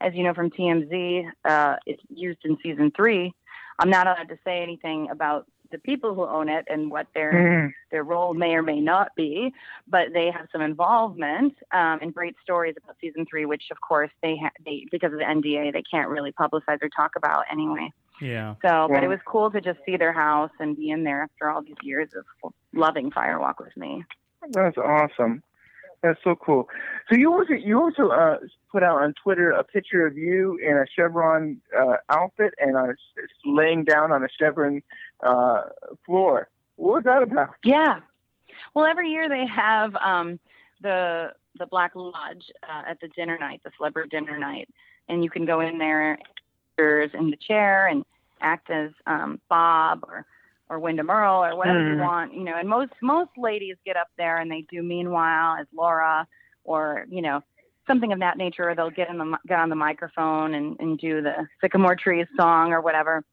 as 0.01 0.15
you 0.15 0.23
know 0.23 0.35
from 0.35 0.51
TMZ, 0.51 1.31
uh, 1.45 1.77
it's 1.85 2.03
used 2.09 2.39
in 2.45 2.57
season 2.63 2.93
three. 2.95 3.35
I'm 3.79 3.91
not 3.91 4.07
allowed 4.07 4.29
to 4.29 4.39
say 4.45 4.63
anything 4.63 5.11
about 5.11 5.47
the 5.71 5.79
people 5.79 6.15
who 6.15 6.27
own 6.27 6.49
it 6.49 6.65
and 6.69 6.91
what 6.91 7.07
their 7.15 7.33
Mhm. 7.33 7.73
their 7.91 8.03
role 8.05 8.35
may 8.35 8.55
or 8.55 8.63
may 8.63 8.81
not 8.81 9.15
be, 9.15 9.53
but 9.87 10.13
they 10.13 10.31
have 10.31 10.49
some 10.51 10.61
involvement 10.61 11.57
um, 11.73 11.99
and 12.03 12.13
great 12.13 12.37
stories 12.43 12.75
about 12.83 12.97
season 13.01 13.25
three, 13.27 13.47
which 13.47 13.65
of 13.71 13.81
course 13.81 14.11
they 14.23 14.37
ha- 14.37 14.51
they 14.65 14.87
because 14.91 15.13
of 15.13 15.19
the 15.19 15.25
NDA 15.25 15.73
they 15.73 15.83
can't 15.83 16.09
really 16.09 16.33
publicize 16.33 16.83
or 16.83 16.89
talk 16.89 17.13
about 17.17 17.45
anyway. 17.51 17.93
Yeah. 18.21 18.55
So, 18.63 18.89
but 18.89 19.03
Yeah. 19.03 19.05
it 19.05 19.09
was 19.09 19.21
cool 19.27 19.51
to 19.51 19.61
just 19.61 19.79
see 19.85 19.97
their 19.97 20.13
house 20.13 20.51
and 20.59 20.77
be 20.77 20.91
in 20.91 21.05
there 21.05 21.23
after 21.23 21.51
all 21.51 21.63
these 21.63 21.77
years 21.83 22.09
of 22.15 22.53
loving 22.73 23.11
Firewalk 23.11 23.59
with 23.61 23.77
me. 23.77 24.05
That's 24.51 24.79
awesome. 24.79 25.43
That's 26.03 26.19
so 26.23 26.35
cool. 26.37 26.69
So 27.11 27.17
you 27.17 27.33
also 27.33 27.55
you 27.55 27.81
also 27.81 28.09
uh, 28.09 28.39
put 28.71 28.83
out 28.83 29.03
on 29.03 29.15
Twitter 29.23 29.51
a 29.51 29.65
picture 29.65 30.07
of 30.07 30.17
you 30.17 30.59
in 30.59 30.77
a 30.77 30.85
chevron 30.95 31.61
uh, 31.77 31.97
outfit 32.11 32.55
and 32.59 32.77
s- 32.77 32.97
laying 33.45 33.85
down 33.85 34.13
on 34.13 34.23
a 34.23 34.29
chevron 34.39 34.83
uh, 35.23 35.63
floor. 36.05 36.49
What 36.77 36.97
was 36.97 37.05
that 37.05 37.23
about? 37.23 37.55
Yeah. 37.65 38.01
Well, 38.75 38.87
every 38.87 39.11
year 39.11 39.29
they 39.29 39.47
have 39.47 39.95
um, 39.97 40.39
the 40.83 41.33
the 41.59 41.67
Black 41.67 41.93
Lodge 41.95 42.51
uh, 42.63 42.83
at 42.87 43.01
the 43.01 43.09
dinner 43.09 43.39
night, 43.39 43.63
the 43.65 43.71
celebrity 43.77 44.11
dinner 44.11 44.39
night, 44.39 44.69
and 45.09 45.25
you 45.25 45.31
can 45.31 45.47
go 45.47 45.61
in 45.61 45.79
there, 45.79 46.19
in 46.79 47.31
the 47.31 47.39
chair, 47.41 47.89
and 47.89 48.05
act 48.41 48.71
as 48.71 48.91
um, 49.07 49.41
Bob 49.49 50.05
or 50.07 50.27
or 50.69 50.79
Windom 50.79 51.11
Earle 51.11 51.45
or 51.45 51.57
whatever 51.57 51.79
you 51.81 51.97
Mm. 51.97 52.01
want, 52.03 52.35
you 52.35 52.45
know. 52.45 52.57
And 52.57 52.69
most 52.69 52.93
most 53.01 53.31
ladies 53.37 53.77
get 53.85 53.97
up 53.97 54.09
there 54.19 54.39
and 54.39 54.51
they 54.51 54.63
do 54.71 54.83
Meanwhile 54.83 55.57
as 55.61 55.67
Laura 55.73 56.27
or 56.65 57.07
you 57.09 57.23
know 57.23 57.41
something 57.87 58.13
of 58.13 58.21
that 58.21 58.37
nature. 58.37 58.69
Or 58.71 58.75
they'll 58.75 58.91
get 58.91 59.09
in 59.09 59.19
the 59.19 59.39
get 59.47 59.59
on 59.59 59.69
the 59.69 59.77
microphone 59.77 60.55
and, 60.55 60.77
and 60.81 60.99
do 60.99 61.23
the 61.23 61.47
Sycamore 61.61 61.97
Trees 61.97 62.27
song 62.37 62.73
or 62.73 62.81
whatever. 62.81 63.25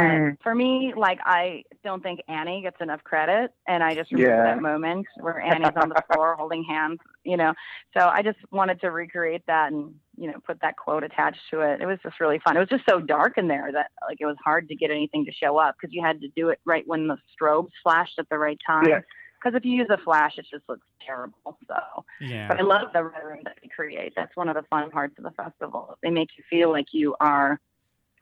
Mm. 0.00 0.36
For 0.42 0.54
me, 0.54 0.92
like 0.96 1.18
I 1.24 1.64
don't 1.84 2.02
think 2.02 2.20
Annie 2.28 2.62
gets 2.62 2.76
enough 2.80 3.02
credit, 3.04 3.52
and 3.68 3.82
I 3.82 3.94
just 3.94 4.10
remember 4.12 4.36
Yeah. 4.36 4.54
that 4.54 4.62
moment 4.62 5.06
where 5.20 5.40
Annie's 5.40 5.72
on 5.76 5.88
the 5.88 6.02
floor 6.12 6.36
holding 6.36 6.64
hands, 6.64 6.98
you 7.24 7.36
know. 7.36 7.52
So 7.96 8.08
I 8.08 8.22
just 8.22 8.38
wanted 8.50 8.80
to 8.80 8.90
recreate 8.90 9.42
that 9.46 9.72
and 9.72 9.94
you 10.16 10.28
know 10.30 10.38
put 10.46 10.60
that 10.62 10.76
quote 10.76 11.04
attached 11.04 11.40
to 11.50 11.60
it. 11.60 11.80
It 11.80 11.86
was 11.86 11.98
just 12.02 12.20
really 12.20 12.40
fun. 12.44 12.56
It 12.56 12.60
was 12.60 12.68
just 12.68 12.84
so 12.88 13.00
dark 13.00 13.38
in 13.38 13.48
there 13.48 13.70
that 13.72 13.90
like 14.08 14.18
it 14.20 14.26
was 14.26 14.36
hard 14.44 14.68
to 14.68 14.74
get 14.76 14.90
anything 14.90 15.24
to 15.26 15.32
show 15.32 15.58
up 15.58 15.76
because 15.80 15.92
you 15.94 16.02
had 16.02 16.20
to 16.22 16.28
do 16.36 16.48
it 16.50 16.60
right 16.64 16.84
when 16.86 17.06
the 17.08 17.16
strobes 17.40 17.70
flashed 17.82 18.18
at 18.18 18.28
the 18.30 18.38
right 18.38 18.58
time. 18.66 18.86
Yeah. 18.88 19.00
Because 19.42 19.58
if 19.58 19.64
you 19.66 19.72
use 19.76 19.88
a 19.90 19.98
flash, 19.98 20.38
it 20.38 20.46
just 20.50 20.64
looks 20.70 20.86
terrible. 21.04 21.58
So, 21.68 22.04
Yeah. 22.20 22.48
but 22.48 22.58
I 22.58 22.62
love 22.62 22.94
the 22.94 23.04
red 23.04 23.22
room 23.22 23.40
that 23.44 23.58
they 23.60 23.68
create. 23.68 24.14
That's 24.16 24.34
one 24.36 24.48
of 24.48 24.54
the 24.54 24.62
fun 24.70 24.90
parts 24.90 25.16
of 25.18 25.24
the 25.24 25.32
festival. 25.32 25.98
They 26.02 26.08
make 26.08 26.30
you 26.38 26.44
feel 26.48 26.70
like 26.70 26.86
you 26.92 27.14
are 27.20 27.60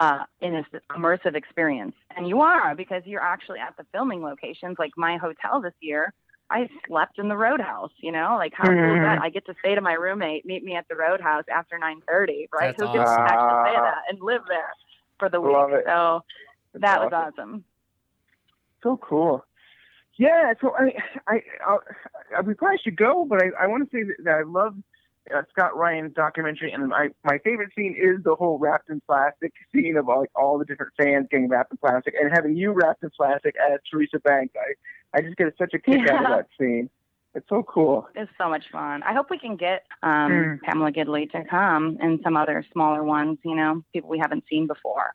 uh, 0.02 0.24
in 0.40 0.52
this 0.52 0.66
immersive 0.90 1.36
experience, 1.36 1.94
and 2.16 2.28
you 2.28 2.40
are 2.40 2.74
because 2.74 3.02
you're 3.06 3.22
actually 3.22 3.60
at 3.60 3.76
the 3.76 3.86
filming 3.92 4.20
locations. 4.20 4.76
Like 4.76 4.90
my 4.96 5.16
hotel 5.16 5.60
this 5.60 5.74
year, 5.80 6.12
I 6.50 6.68
slept 6.88 7.20
in 7.20 7.28
the 7.28 7.36
Roadhouse. 7.36 7.92
You 7.98 8.10
know, 8.10 8.34
like 8.36 8.52
how 8.52 8.64
cool 8.64 8.96
is 8.96 9.02
that? 9.02 9.20
I 9.22 9.30
get 9.30 9.46
to 9.46 9.54
say 9.64 9.76
to 9.76 9.80
my 9.80 9.92
roommate, 9.92 10.44
"Meet 10.44 10.64
me 10.64 10.74
at 10.74 10.88
the 10.88 10.96
Roadhouse 10.96 11.44
after 11.54 11.78
9:30." 11.78 12.48
Right? 12.52 12.74
That's 12.76 12.92
Who 12.92 12.98
gets 12.98 13.14
to 13.14 13.22
actually 13.22 13.70
say 13.70 13.76
that 13.76 13.98
and 14.08 14.20
live 14.20 14.42
there 14.48 14.72
for 15.20 15.28
the 15.28 15.40
week? 15.40 15.52
Love 15.52 15.72
it. 15.72 15.84
So 15.86 16.24
That's 16.72 16.82
that 16.82 17.00
was 17.00 17.12
awesome. 17.12 17.38
awesome. 17.38 17.64
So 18.82 18.96
cool. 18.96 19.44
Yeah, 20.18 20.52
so 20.60 20.74
I, 20.76 20.92
I, 21.26 21.42
I, 22.36 22.40
we 22.42 22.54
probably 22.54 22.78
should 22.82 22.96
go, 22.96 23.24
but 23.24 23.40
I, 23.42 23.64
I 23.64 23.66
want 23.66 23.88
to 23.88 23.96
say 23.96 24.02
that, 24.02 24.24
that 24.24 24.34
I 24.34 24.42
love 24.42 24.74
uh, 25.34 25.42
Scott 25.50 25.76
Ryan's 25.76 26.14
documentary, 26.14 26.72
and 26.72 26.88
my, 26.88 27.08
my 27.24 27.38
favorite 27.38 27.70
scene 27.76 27.94
is 27.96 28.22
the 28.24 28.34
whole 28.34 28.58
wrapped 28.58 28.90
in 28.90 29.00
plastic 29.06 29.52
scene 29.74 29.96
of 29.96 30.06
like 30.06 30.30
all 30.34 30.58
the 30.58 30.64
different 30.64 30.92
fans 30.96 31.26
getting 31.30 31.48
wrapped 31.48 31.72
in 31.72 31.78
plastic, 31.78 32.14
and 32.20 32.30
having 32.32 32.56
you 32.56 32.72
wrapped 32.72 33.02
in 33.02 33.10
plastic 33.16 33.54
as 33.56 33.78
Teresa 33.90 34.18
Banks. 34.20 34.54
I, 34.56 35.18
I 35.18 35.20
just 35.22 35.36
get 35.36 35.52
such 35.58 35.74
a 35.74 35.78
kick 35.78 36.08
out 36.08 36.24
of 36.24 36.30
that 36.30 36.48
scene. 36.58 36.90
It's 37.34 37.48
so 37.48 37.62
cool. 37.62 38.08
It's 38.14 38.30
so 38.36 38.48
much 38.48 38.64
fun. 38.70 39.02
I 39.04 39.14
hope 39.14 39.30
we 39.30 39.38
can 39.38 39.56
get 39.56 39.84
um, 40.02 40.30
Mm. 40.30 40.60
Pamela 40.60 40.92
Gidley 40.92 41.30
to 41.32 41.44
come 41.44 41.96
and 42.00 42.20
some 42.22 42.36
other 42.36 42.64
smaller 42.72 43.02
ones. 43.02 43.38
You 43.44 43.54
know, 43.54 43.82
people 43.92 44.10
we 44.10 44.18
haven't 44.18 44.44
seen 44.50 44.66
before. 44.66 45.14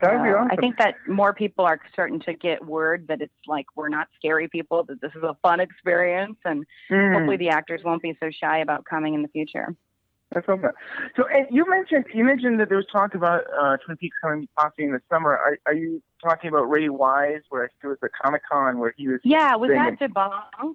That 0.00 0.14
would 0.14 0.22
be 0.24 0.30
So 0.30 0.36
awesome. 0.38 0.48
I 0.52 0.56
think 0.56 0.78
that 0.78 0.94
more 1.08 1.34
people 1.34 1.64
are 1.64 1.78
starting 1.92 2.20
to 2.20 2.32
get 2.34 2.64
word 2.64 3.06
that 3.08 3.20
it's 3.20 3.32
like 3.46 3.66
we're 3.74 3.88
not 3.88 4.08
scary 4.16 4.48
people. 4.48 4.84
That 4.84 5.00
this 5.00 5.12
is 5.16 5.22
a 5.22 5.34
fun 5.42 5.60
experience, 5.60 6.36
and 6.44 6.64
Mm. 6.90 7.14
hopefully 7.14 7.36
the 7.36 7.48
actors 7.50 7.82
won't 7.84 8.02
be 8.02 8.16
so 8.20 8.30
shy 8.30 8.58
about 8.58 8.84
coming 8.84 9.14
in 9.14 9.22
the 9.22 9.28
future. 9.28 9.74
Let's 10.34 10.46
hope 10.46 10.60
not. 10.62 10.74
So, 11.16 11.24
and 11.26 11.46
you 11.50 11.64
mentioned 11.68 12.04
you 12.12 12.22
mentioned 12.22 12.60
that 12.60 12.68
there 12.68 12.76
was 12.76 12.86
talk 12.92 13.14
about 13.14 13.44
uh, 13.58 13.78
Twin 13.78 13.96
Peaks 13.96 14.16
coming 14.22 14.46
possibly 14.56 14.84
in 14.84 14.92
the 14.92 15.00
summer. 15.10 15.30
Are, 15.30 15.58
are 15.66 15.74
you 15.74 16.02
talking 16.22 16.48
about 16.50 16.64
Ray 16.70 16.88
Wise, 16.90 17.40
where 17.48 17.64
I 17.64 17.68
think 17.68 17.84
it 17.84 17.86
was 17.88 17.98
at 18.04 18.10
Comic 18.22 18.42
Con, 18.50 18.78
where 18.78 18.92
he 18.96 19.08
was? 19.08 19.20
Yeah, 19.24 19.56
was 19.56 19.70
saying 19.70 19.96
that 19.98 19.98
debunked? 19.98 20.74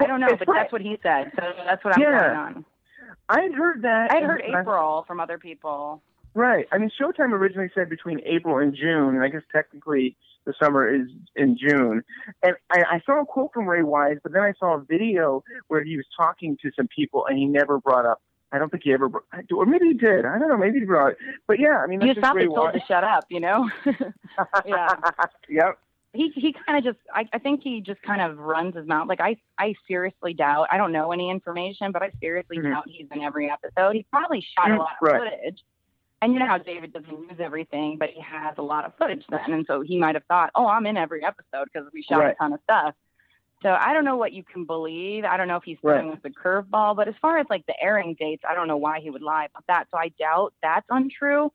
I 0.00 0.06
don't 0.06 0.20
know, 0.20 0.28
it's 0.28 0.38
but 0.40 0.48
right. 0.48 0.62
that's 0.62 0.72
what 0.72 0.82
he 0.82 0.98
said. 1.02 1.32
So 1.36 1.42
that's 1.64 1.84
what 1.84 1.94
I'm 1.96 2.02
Yeah. 2.02 2.20
going 2.20 2.36
on. 2.36 2.64
I'd 3.30 3.52
heard 3.52 3.82
that. 3.82 4.12
I'd 4.12 4.22
heard 4.22 4.40
and 4.42 4.54
I- 4.56 4.60
April 4.60 5.04
from 5.06 5.20
other 5.20 5.38
people. 5.38 6.02
Right. 6.34 6.66
I 6.72 6.78
mean, 6.78 6.90
Showtime 7.00 7.32
originally 7.32 7.70
said 7.74 7.88
between 7.88 8.20
April 8.24 8.58
and 8.58 8.74
June, 8.74 9.14
and 9.14 9.22
I 9.22 9.28
guess 9.28 9.42
technically 9.52 10.16
the 10.44 10.54
summer 10.62 10.88
is 10.92 11.08
in 11.36 11.58
June. 11.58 12.02
And 12.42 12.54
I, 12.70 12.82
I 12.96 13.00
saw 13.04 13.20
a 13.22 13.26
quote 13.26 13.50
from 13.52 13.66
Ray 13.66 13.82
Wise, 13.82 14.18
but 14.22 14.32
then 14.32 14.42
I 14.42 14.52
saw 14.58 14.76
a 14.76 14.80
video 14.80 15.42
where 15.68 15.82
he 15.82 15.96
was 15.96 16.06
talking 16.16 16.56
to 16.62 16.70
some 16.76 16.88
people, 16.94 17.26
and 17.26 17.36
he 17.38 17.46
never 17.46 17.78
brought 17.78 18.06
up. 18.06 18.20
I 18.50 18.58
don't 18.58 18.70
think 18.70 18.84
he 18.84 18.92
ever, 18.94 19.08
brought, 19.10 19.24
or 19.54 19.66
maybe 19.66 19.88
he 19.88 19.94
did. 19.94 20.24
I 20.24 20.38
don't 20.38 20.48
know. 20.48 20.56
Maybe 20.56 20.78
he 20.78 20.84
brought 20.86 21.12
it. 21.12 21.18
But 21.46 21.58
yeah, 21.60 21.78
I 21.78 21.86
mean, 21.86 21.98
that's 21.98 22.14
just 22.14 22.20
probably 22.22 22.42
Ray 22.42 22.54
told 22.54 22.72
Wise. 22.72 22.80
to 22.80 22.86
shut 22.86 23.04
up, 23.04 23.24
you 23.28 23.40
know? 23.40 23.68
yeah. 24.66 24.94
Yep. 25.50 25.78
He 26.14 26.30
he 26.34 26.54
kind 26.66 26.78
of 26.78 26.94
just 26.94 27.04
I, 27.14 27.28
I 27.34 27.38
think 27.38 27.60
he 27.62 27.82
just 27.82 28.00
kind 28.00 28.22
of 28.22 28.38
runs 28.38 28.74
his 28.74 28.86
mouth. 28.86 29.08
Like 29.08 29.20
I 29.20 29.36
I 29.58 29.74
seriously 29.86 30.32
doubt. 30.32 30.68
I 30.70 30.78
don't 30.78 30.90
know 30.92 31.12
any 31.12 31.30
information, 31.30 31.92
but 31.92 32.02
I 32.02 32.10
seriously 32.20 32.56
Mhm. 32.58 32.70
doubt 32.72 32.84
he's 32.88 33.06
in 33.14 33.22
every 33.22 33.50
episode. 33.50 33.94
He 33.94 34.06
probably 34.10 34.40
shot 34.56 34.70
a 34.70 34.74
Mm, 34.74 34.78
lot 34.78 34.88
of 35.00 35.06
right. 35.08 35.20
footage. 35.20 35.62
And 36.20 36.32
you 36.32 36.40
know 36.40 36.46
how 36.46 36.58
David 36.58 36.92
doesn't 36.92 37.08
use 37.10 37.38
everything, 37.38 37.96
but 37.98 38.10
he 38.10 38.20
has 38.20 38.54
a 38.58 38.62
lot 38.62 38.84
of 38.84 38.92
footage 38.96 39.24
then, 39.30 39.52
and 39.52 39.64
so 39.66 39.80
he 39.82 39.96
might 39.98 40.16
have 40.16 40.24
thought, 40.24 40.50
"Oh, 40.54 40.66
I'm 40.66 40.84
in 40.86 40.96
every 40.96 41.24
episode 41.24 41.68
because 41.72 41.88
we 41.92 42.02
shot 42.02 42.18
Right. 42.18 42.32
a 42.32 42.34
ton 42.34 42.52
of 42.52 42.60
stuff." 42.62 42.94
So 43.62 43.76
I 43.80 43.92
don't 43.92 44.04
know 44.04 44.16
what 44.16 44.32
you 44.32 44.42
can 44.42 44.64
believe. 44.64 45.24
I 45.24 45.36
don't 45.36 45.46
know 45.48 45.56
if 45.56 45.64
he's 45.64 45.78
Right. 45.82 46.04
with 46.04 46.22
the 46.22 46.30
curveball, 46.30 46.96
but 46.96 47.06
as 47.08 47.14
far 47.20 47.38
as 47.38 47.46
like 47.50 47.66
the 47.66 47.80
airing 47.82 48.14
dates, 48.14 48.44
I 48.48 48.54
don't 48.54 48.66
know 48.68 48.76
why 48.76 48.98
he 49.00 49.10
would 49.10 49.22
lie 49.22 49.44
about 49.46 49.64
that. 49.68 49.88
So 49.90 49.98
I 49.98 50.08
doubt 50.18 50.54
that's 50.62 50.86
untrue. 50.90 51.52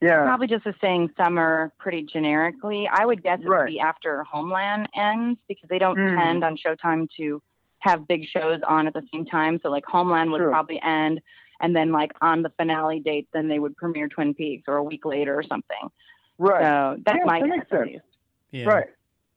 Yeah. 0.00 0.24
Probably 0.24 0.46
just 0.46 0.66
is 0.66 0.74
saying 0.80 1.10
summer 1.16 1.72
pretty 1.78 2.02
generically. 2.02 2.86
I 2.88 3.04
would 3.04 3.22
guess 3.22 3.40
it 3.40 3.48
Right. 3.48 3.60
would 3.64 3.66
be 3.66 3.80
after 3.80 4.24
Homeland 4.24 4.88
ends 4.94 5.40
because 5.48 5.68
they 5.68 5.78
don't 5.78 5.96
Hmm. 5.96 6.16
tend 6.16 6.44
on 6.44 6.56
Showtime 6.56 7.10
to 7.16 7.42
have 7.80 8.06
big 8.08 8.26
shows 8.26 8.60
on 8.62 8.86
at 8.86 8.92
the 8.94 9.06
same 9.12 9.24
time. 9.24 9.58
So 9.62 9.70
like 9.70 9.84
Homeland 9.86 10.30
would 10.32 10.38
True. 10.38 10.50
probably 10.50 10.80
end 10.82 11.20
and 11.60 11.74
then 11.74 11.92
like 11.92 12.12
on 12.20 12.42
the 12.42 12.50
finale 12.50 13.00
date 13.00 13.28
then 13.32 13.48
they 13.48 13.58
would 13.58 13.76
premiere 13.76 14.08
Twin 14.08 14.34
Peaks 14.34 14.64
or 14.68 14.76
a 14.76 14.82
week 14.82 15.04
later 15.04 15.36
or 15.38 15.42
something. 15.42 15.90
Right. 16.38 16.62
So 16.62 17.02
that's 17.04 17.18
yeah, 17.18 17.24
my 17.24 17.40
that 17.40 17.48
makes 17.48 17.70
sense. 17.70 17.90
Yeah. 18.52 18.64
Right. 18.64 18.86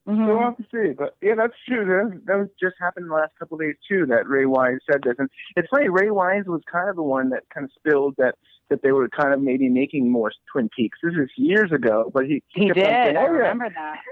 Mhm. 0.07 0.25
So 0.27 0.35
we'll 0.35 0.39
have 0.43 0.57
to 0.57 0.65
see. 0.71 0.93
But 0.93 1.15
yeah, 1.21 1.35
that's 1.35 1.53
true. 1.67 1.85
That, 1.85 2.21
that 2.25 2.37
was 2.37 2.47
just 2.59 2.75
happened 2.79 3.09
the 3.09 3.13
last 3.13 3.33
couple 3.37 3.55
of 3.55 3.61
days 3.61 3.75
too. 3.87 4.05
That 4.07 4.27
Ray 4.27 4.45
Wise 4.47 4.79
said 4.91 5.01
this, 5.03 5.13
and 5.19 5.29
it's 5.55 5.67
funny. 5.69 5.89
Ray 5.89 6.09
Wise 6.09 6.45
was 6.47 6.61
kind 6.71 6.89
of 6.89 6.95
the 6.95 7.03
one 7.03 7.29
that 7.29 7.43
kind 7.53 7.65
of 7.65 7.71
spilled 7.77 8.15
that 8.17 8.35
that 8.69 8.81
they 8.81 8.91
were 8.93 9.09
kind 9.09 9.33
of 9.33 9.41
maybe 9.41 9.67
making 9.69 10.09
more 10.09 10.31
Twin 10.51 10.69
Peaks. 10.75 10.97
This 11.03 11.13
is 11.13 11.29
years 11.35 11.71
ago, 11.71 12.09
but 12.13 12.25
he 12.25 12.41
He 12.47 12.67
kept 12.67 12.79
did. 12.79 12.85
saying, 12.87 13.17
I 13.17 13.21
"Oh, 13.21 13.25
yeah." 13.25 13.29
remember 13.31 13.69
that. 13.69 13.99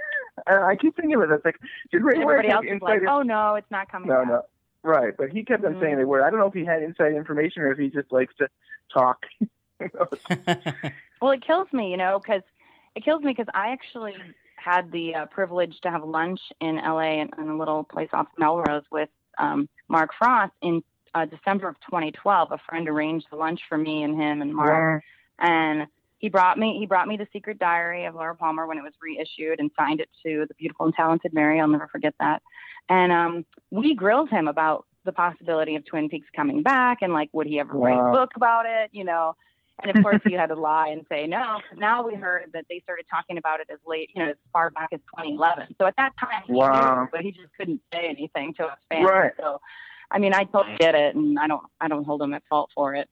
And 0.47 0.63
I 0.63 0.77
keep 0.77 0.95
thinking 0.95 1.15
of 1.15 1.21
it. 1.29 1.33
It's 1.33 1.43
like, 1.43 1.57
did 1.91 2.01
Ray 2.01 2.13
And 2.15 2.23
Wise 2.23 2.31
everybody 2.35 2.47
have 2.47 2.55
else 2.57 2.65
was 2.65 2.71
inside? 2.73 3.01
like, 3.01 3.09
"Oh 3.09 3.21
no, 3.23 3.55
it's 3.55 3.69
not 3.71 3.91
coming." 3.91 4.07
no, 4.07 4.19
back." 4.21 4.27
no. 4.29 4.41
Right, 4.83 5.13
but 5.17 5.29
he 5.29 5.43
kept 5.43 5.65
on 5.65 5.75
Mhm. 5.75 5.79
saying 5.79 5.97
they 5.97 6.05
were. 6.05 6.23
I 6.23 6.29
don't 6.29 6.39
know 6.39 6.47
if 6.47 6.53
he 6.53 6.65
had 6.65 6.81
inside 6.81 7.13
information 7.13 7.63
or 7.63 7.71
if 7.71 7.77
he 7.77 7.89
just 7.89 8.11
likes 8.11 8.33
to 8.35 8.49
talk. 8.93 9.25
Well, 11.21 11.31
it 11.31 11.45
kills 11.45 11.67
me, 11.73 11.91
you 11.91 11.97
know, 11.97 12.19
because 12.19 12.43
it 12.95 13.03
kills 13.03 13.23
me 13.23 13.31
because 13.31 13.51
I 13.53 13.69
actually 13.71 14.15
had 14.55 14.91
the 14.91 15.15
uh, 15.15 15.25
privilege 15.25 15.79
to 15.81 15.91
have 15.91 16.03
lunch 16.03 16.39
in 16.61 16.77
LA 16.77 17.21
in, 17.21 17.29
in 17.37 17.49
a 17.49 17.57
little 17.57 17.83
place 17.83 18.09
off 18.13 18.27
Melrose 18.37 18.83
with 18.91 19.09
um, 19.37 19.67
Mark 19.89 20.11
Frost 20.17 20.53
in 20.61 20.83
uh, 21.15 21.25
December 21.25 21.67
of 21.67 21.75
2012. 21.81 22.51
A 22.51 22.57
friend 22.69 22.87
arranged 22.87 23.27
the 23.31 23.35
lunch 23.35 23.59
for 23.67 23.77
me 23.77 24.03
and 24.03 24.15
him 24.15 24.41
and 24.41 24.53
Mark, 24.53 25.03
and 25.39 25.87
he 26.19 26.29
brought 26.29 26.57
me 26.57 26.77
he 26.77 26.85
brought 26.85 27.07
me 27.07 27.17
the 27.17 27.27
Secret 27.33 27.57
Diary 27.59 28.05
of 28.05 28.15
Laura 28.15 28.35
Palmer 28.35 28.67
when 28.67 28.77
it 28.77 28.83
was 28.83 28.93
reissued 29.01 29.59
and 29.59 29.71
signed 29.77 29.99
it 30.01 30.09
to 30.25 30.45
the 30.47 30.53
beautiful 30.55 30.85
and 30.85 30.95
talented 30.95 31.33
Mary. 31.33 31.59
I'll 31.59 31.67
never 31.67 31.87
forget 31.87 32.13
that. 32.19 32.41
And 32.89 33.11
um, 33.11 33.45
we 33.71 33.95
grilled 33.95 34.29
him 34.29 34.47
about 34.47 34.85
the 35.05 35.11
possibility 35.13 35.75
of 35.75 35.85
Twin 35.85 36.09
Peaks 36.09 36.27
coming 36.35 36.61
back 36.61 36.99
and 37.01 37.13
like 37.13 37.29
would 37.33 37.47
he 37.47 37.59
ever 37.59 37.73
write 37.73 37.99
a 37.99 38.11
book 38.11 38.31
about 38.35 38.65
it, 38.67 38.89
you 38.93 39.03
know. 39.03 39.35
And 39.81 39.95
of 39.95 40.03
course, 40.03 40.19
he 40.25 40.33
had 40.37 40.47
to 40.47 40.55
lie 40.55 40.89
and 40.89 41.05
say 41.09 41.25
no. 41.25 41.61
Now 41.77 42.05
we 42.05 42.15
heard 42.15 42.49
that 42.53 42.65
they 42.69 42.81
started 42.81 43.05
talking 43.09 43.37
about 43.37 43.61
it 43.61 43.67
as 43.71 43.79
late, 43.87 44.09
you 44.13 44.23
know, 44.23 44.31
as 44.31 44.35
far 44.51 44.71
back 44.71 44.89
as 44.91 44.99
2011. 45.15 45.75
So 45.79 45.87
at 45.87 45.95
that 45.97 46.11
time, 46.19 46.43
he 46.45 46.53
Wow. 46.53 47.03
knew, 47.03 47.09
but 47.13 47.21
he 47.21 47.31
just 47.31 47.53
couldn't 47.57 47.81
say 47.93 48.07
anything 48.09 48.53
to 48.55 48.65
us 48.65 48.77
fans. 48.89 49.09
Right. 49.09 49.31
So, 49.39 49.61
I 50.11 50.19
mean, 50.19 50.33
I 50.33 50.43
totally 50.43 50.75
get 50.77 50.95
it, 50.95 51.15
and 51.15 51.39
I 51.39 51.47
don't, 51.47 51.63
I 51.79 51.87
don't 51.87 52.03
hold 52.03 52.21
him 52.21 52.33
at 52.33 52.43
fault 52.49 52.71
for 52.75 52.95
it. 52.95 53.09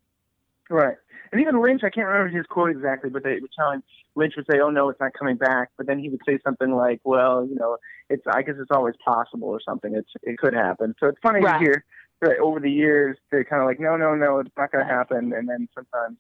Right. 0.69 0.97
And 1.31 1.41
even 1.41 1.61
Lynch, 1.61 1.81
I 1.83 1.89
can't 1.89 2.07
remember 2.07 2.35
his 2.35 2.45
quote 2.45 2.69
exactly, 2.71 3.09
but 3.09 3.23
they 3.23 3.39
were 3.41 3.49
telling 3.57 3.83
Lynch 4.15 4.33
would 4.37 4.45
say, 4.49 4.59
"Oh 4.59 4.69
no, 4.69 4.89
it's 4.89 4.99
not 4.99 5.13
coming 5.13 5.35
back," 5.37 5.69
but 5.77 5.87
then 5.87 5.99
he 5.99 6.09
would 6.09 6.21
say 6.27 6.39
something 6.43 6.71
like, 6.71 7.01
"Well, 7.03 7.45
you 7.47 7.55
know, 7.55 7.77
it's 8.09 8.23
I 8.27 8.41
guess 8.41 8.55
it's 8.59 8.71
always 8.71 8.95
possible 9.03 9.49
or 9.49 9.59
something. 9.59 9.95
It's 9.95 10.09
it 10.23 10.37
could 10.37 10.53
happen." 10.53 10.95
So 10.99 11.07
it's 11.07 11.19
funny 11.21 11.41
Right. 11.41 11.53
to 11.53 11.59
hear 11.59 11.85
that 12.21 12.37
over 12.39 12.59
the 12.59 12.71
years 12.71 13.17
they're 13.31 13.43
kind 13.43 13.61
of 13.61 13.67
like, 13.67 13.79
"No, 13.79 13.97
no, 13.97 14.15
no, 14.15 14.39
it's 14.39 14.55
not 14.57 14.71
going 14.71 14.85
to 14.87 14.91
happen," 14.93 15.33
and 15.33 15.47
then 15.47 15.67
sometimes 15.75 16.17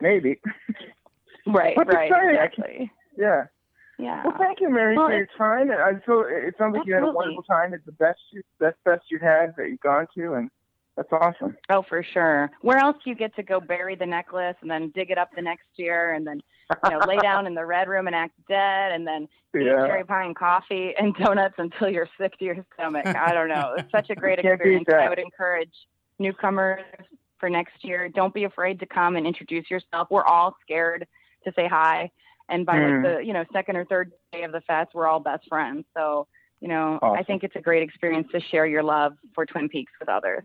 maybe. 0.00 0.40
Right, 1.46 1.76
But 1.76 1.86
right, 1.86 2.10
exciting. 2.10 2.30
exactly. 2.30 2.92
Yeah. 3.16 3.46
Yeah. 3.98 4.24
Well, 4.24 4.34
thank 4.36 4.60
you, 4.60 4.68
Mary, 4.68 4.96
Well, 4.96 5.08
for 5.08 5.16
your 5.16 5.28
time. 5.38 5.70
And 5.70 5.80
I 5.80 5.92
so 6.04 6.20
it 6.20 6.54
sounds 6.58 6.76
like 6.76 6.86
you 6.86 6.94
had 6.94 7.02
a 7.04 7.12
wonderful 7.12 7.44
time. 7.44 7.72
It's 7.72 7.84
the 7.86 7.92
best, 7.92 8.18
best, 8.58 8.76
best 8.84 9.04
you 9.10 9.18
had 9.18 9.54
that 9.56 9.68
you've 9.70 9.80
gone 9.80 10.06
to, 10.16 10.34
and 10.34 10.50
that's 10.96 11.08
awesome. 11.12 11.56
Oh, 11.68 11.82
for 11.88 12.02
sure. 12.02 12.50
Where 12.62 12.78
else 12.78 12.96
do 13.04 13.10
you 13.10 13.16
get 13.16 13.34
to 13.36 13.42
go 13.42 13.60
bury 13.60 13.94
the 13.96 14.06
necklace 14.06 14.56
and 14.62 14.70
then 14.70 14.90
dig 14.94 15.10
it 15.10 15.18
up 15.18 15.28
the 15.36 15.42
next 15.42 15.66
year 15.76 16.14
and 16.14 16.26
then 16.26 16.40
you 16.84 16.90
know 16.90 16.98
lay 17.06 17.18
down 17.18 17.46
in 17.46 17.54
the 17.54 17.64
red 17.64 17.86
room 17.88 18.06
and 18.06 18.16
act 18.16 18.32
dead 18.48 18.92
and 18.92 19.06
then 19.06 19.28
eat 19.56 19.66
Yeah. 19.66 19.86
cherry 19.86 20.04
pie 20.04 20.24
and 20.24 20.34
coffee 20.34 20.94
and 20.98 21.14
donuts 21.16 21.54
until 21.58 21.88
you're 21.90 22.08
sick 22.18 22.38
to 22.38 22.44
your 22.44 22.56
stomach? 22.74 23.06
I 23.06 23.32
don't 23.34 23.48
know. 23.48 23.74
It's 23.76 23.90
such 23.92 24.10
a 24.10 24.14
great 24.22 24.38
experience. 24.38 24.86
I 24.92 25.08
would 25.08 25.18
encourage 25.18 25.72
newcomers 26.18 26.80
for 27.38 27.50
next 27.50 27.84
year. 27.84 28.08
Don't 28.08 28.32
be 28.32 28.44
afraid 28.44 28.80
to 28.80 28.86
come 28.86 29.16
and 29.16 29.26
introduce 29.26 29.70
yourself. 29.70 30.08
We're 30.10 30.24
all 30.24 30.56
scared 30.62 31.06
to 31.44 31.52
say 31.54 31.68
hi, 31.68 32.10
and 32.48 32.64
by 32.64 32.76
Mm. 32.78 33.04
like 33.04 33.16
the 33.18 33.24
you 33.24 33.32
know 33.34 33.44
second 33.52 33.76
or 33.76 33.84
third 33.84 34.12
day 34.32 34.42
of 34.44 34.52
the 34.52 34.62
fest, 34.62 34.90
we're 34.94 35.06
all 35.06 35.20
best 35.20 35.46
friends. 35.48 35.84
So. 35.96 36.26
You 36.58 36.68
know, 36.68 36.98
I 37.02 37.22
think 37.22 37.44
it's 37.44 37.54
a 37.54 37.60
great 37.60 37.82
experience 37.82 38.28
to 38.32 38.40
share 38.40 38.64
your 38.64 38.82
love 38.82 39.12
for 39.34 39.44
Twin 39.44 39.68
Peaks 39.68 39.92
with 40.00 40.08
others. 40.08 40.42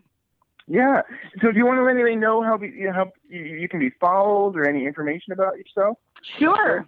Yeah. 0.67 1.01
So, 1.41 1.51
do 1.51 1.57
you 1.57 1.65
want 1.65 1.77
to 1.79 1.83
let 1.83 1.91
anybody 1.91 2.15
know 2.15 2.41
how, 2.41 2.57
be, 2.57 2.67
you 2.67 2.88
know, 2.88 2.93
how 2.93 3.11
you, 3.29 3.41
you 3.41 3.67
can 3.67 3.79
be 3.79 3.91
followed 3.99 4.55
or 4.55 4.67
any 4.67 4.85
information 4.85 5.33
about 5.33 5.57
yourself? 5.57 5.97
Sure. 6.39 6.88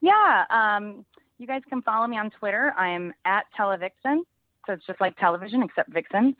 Yeah. 0.00 0.44
Um, 0.50 1.04
you 1.38 1.46
guys 1.46 1.62
can 1.68 1.82
follow 1.82 2.06
me 2.06 2.18
on 2.18 2.30
Twitter. 2.30 2.72
I 2.76 2.90
am 2.90 3.12
at 3.24 3.44
Televixen. 3.58 4.20
So 4.66 4.74
it's 4.74 4.86
just 4.86 5.00
like 5.00 5.16
television 5.16 5.62
except 5.62 5.90
Vixen. 5.90 6.36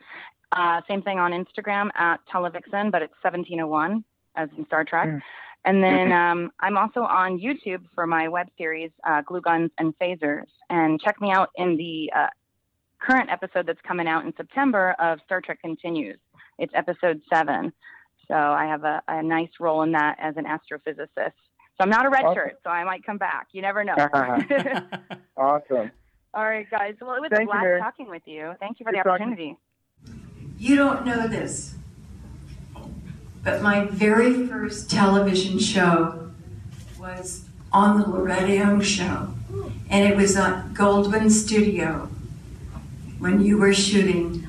Uh, 0.51 0.81
same 0.87 1.01
thing 1.01 1.19
on 1.19 1.31
Instagram 1.31 1.89
at 1.95 2.19
Televixen, 2.31 2.91
but 2.91 3.01
it's 3.01 3.13
1701 3.21 4.03
as 4.35 4.49
in 4.57 4.65
Star 4.65 4.85
Trek. 4.85 5.09
Mm. 5.09 5.21
And 5.65 5.83
then 5.83 6.11
um, 6.11 6.51
I'm 6.59 6.77
also 6.77 7.01
on 7.01 7.39
YouTube 7.39 7.83
for 7.95 8.05
my 8.05 8.27
web 8.27 8.47
series, 8.57 8.91
uh, 9.07 9.21
Glue 9.21 9.41
Guns 9.41 9.71
and 9.77 9.97
Phasers. 9.97 10.47
And 10.69 11.01
check 11.01 11.21
me 11.21 11.31
out 11.31 11.49
in 11.55 11.77
the 11.77 12.11
uh, 12.15 12.27
current 12.99 13.29
episode 13.29 13.65
that's 13.67 13.81
coming 13.81 14.07
out 14.07 14.25
in 14.25 14.33
September 14.35 14.95
of 14.99 15.19
Star 15.25 15.41
Trek 15.41 15.61
Continues. 15.61 16.19
It's 16.59 16.73
episode 16.75 17.21
seven. 17.31 17.73
So 18.27 18.35
I 18.35 18.65
have 18.65 18.83
a, 18.83 19.01
a 19.07 19.21
nice 19.21 19.49
role 19.59 19.81
in 19.83 19.91
that 19.93 20.17
as 20.19 20.35
an 20.37 20.45
astrophysicist. 20.45 21.07
So 21.77 21.79
I'm 21.81 21.89
not 21.89 22.05
a 22.05 22.09
red 22.09 22.23
Awesome. 22.23 22.35
shirt, 22.35 22.59
so 22.63 22.69
I 22.69 22.83
might 22.83 23.03
come 23.05 23.17
back. 23.17 23.47
You 23.51 23.61
never 23.61 23.83
know. 23.83 23.95
awesome. 25.37 25.91
All 26.35 26.43
right, 26.45 26.69
guys. 26.69 26.95
Well, 27.01 27.15
it 27.15 27.21
was 27.21 27.29
Thank 27.31 27.43
a 27.49 27.51
blast 27.51 27.63
Mary. 27.63 27.79
talking 27.81 28.09
with 28.09 28.21
you. 28.25 28.53
Thank 28.59 28.79
you 28.79 28.85
for 28.85 28.91
the 28.91 28.97
Good 28.99 29.03
talking. 29.03 29.27
opportunity. 29.27 29.57
You 30.57 30.75
don't 30.75 31.05
know 31.05 31.27
this, 31.27 31.75
but 33.43 33.61
my 33.61 33.85
very 33.85 34.47
first 34.47 34.89
television 34.89 35.59
show 35.59 36.31
was 36.99 37.45
on 37.71 37.99
the 37.99 38.07
Loretta 38.07 38.53
Young 38.53 38.79
Show, 38.81 39.33
and 39.89 40.07
it 40.07 40.15
was 40.15 40.37
on 40.37 40.73
Goldwyn 40.75 41.29
Studio 41.29 42.09
when 43.19 43.41
you 43.41 43.57
were 43.57 43.73
shooting 43.73 44.47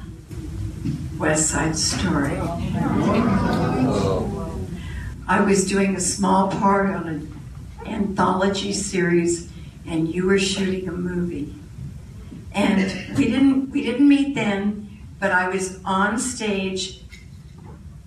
West 1.18 1.48
Side 1.50 1.76
Story. 1.76 2.36
I 5.26 5.40
was 5.40 5.66
doing 5.68 5.96
a 5.96 6.00
small 6.00 6.50
part 6.50 6.90
on 6.90 7.08
an 7.08 7.40
anthology 7.86 8.72
series, 8.72 9.50
and 9.86 10.12
you 10.12 10.26
were 10.26 10.38
shooting 10.38 10.88
a 10.88 10.92
movie. 10.92 11.54
And 12.52 13.16
we 13.16 13.26
didn't 13.26 13.70
we 13.70 13.82
didn't 13.84 14.08
meet 14.08 14.34
then. 14.34 14.80
but 15.18 15.30
I 15.30 15.48
was 15.48 15.80
on 15.84 16.18
stage 16.18 17.00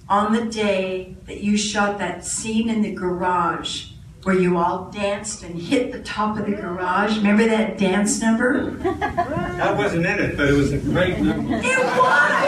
on 0.09 0.33
the 0.33 0.45
day 0.45 1.15
that 1.25 1.41
you 1.41 1.57
shot 1.57 1.97
that 1.99 2.23
scene 2.25 2.69
in 2.69 2.81
the 2.81 2.93
garage 2.93 3.87
where 4.23 4.35
you 4.35 4.57
all 4.57 4.91
danced 4.91 5.43
and 5.43 5.59
hit 5.59 5.91
the 5.91 6.01
top 6.01 6.37
of 6.37 6.45
the 6.45 6.51
garage. 6.51 7.17
Remember 7.17 7.45
that 7.47 7.77
dance 7.77 8.21
number? 8.21 8.77
I 9.01 9.73
wasn't 9.73 10.05
in 10.05 10.19
it, 10.19 10.37
but 10.37 10.49
it 10.49 10.53
was 10.53 10.73
a 10.73 10.77
great 10.77 11.17
number. 11.19 11.55
It 11.63 11.79
was! 11.79 12.46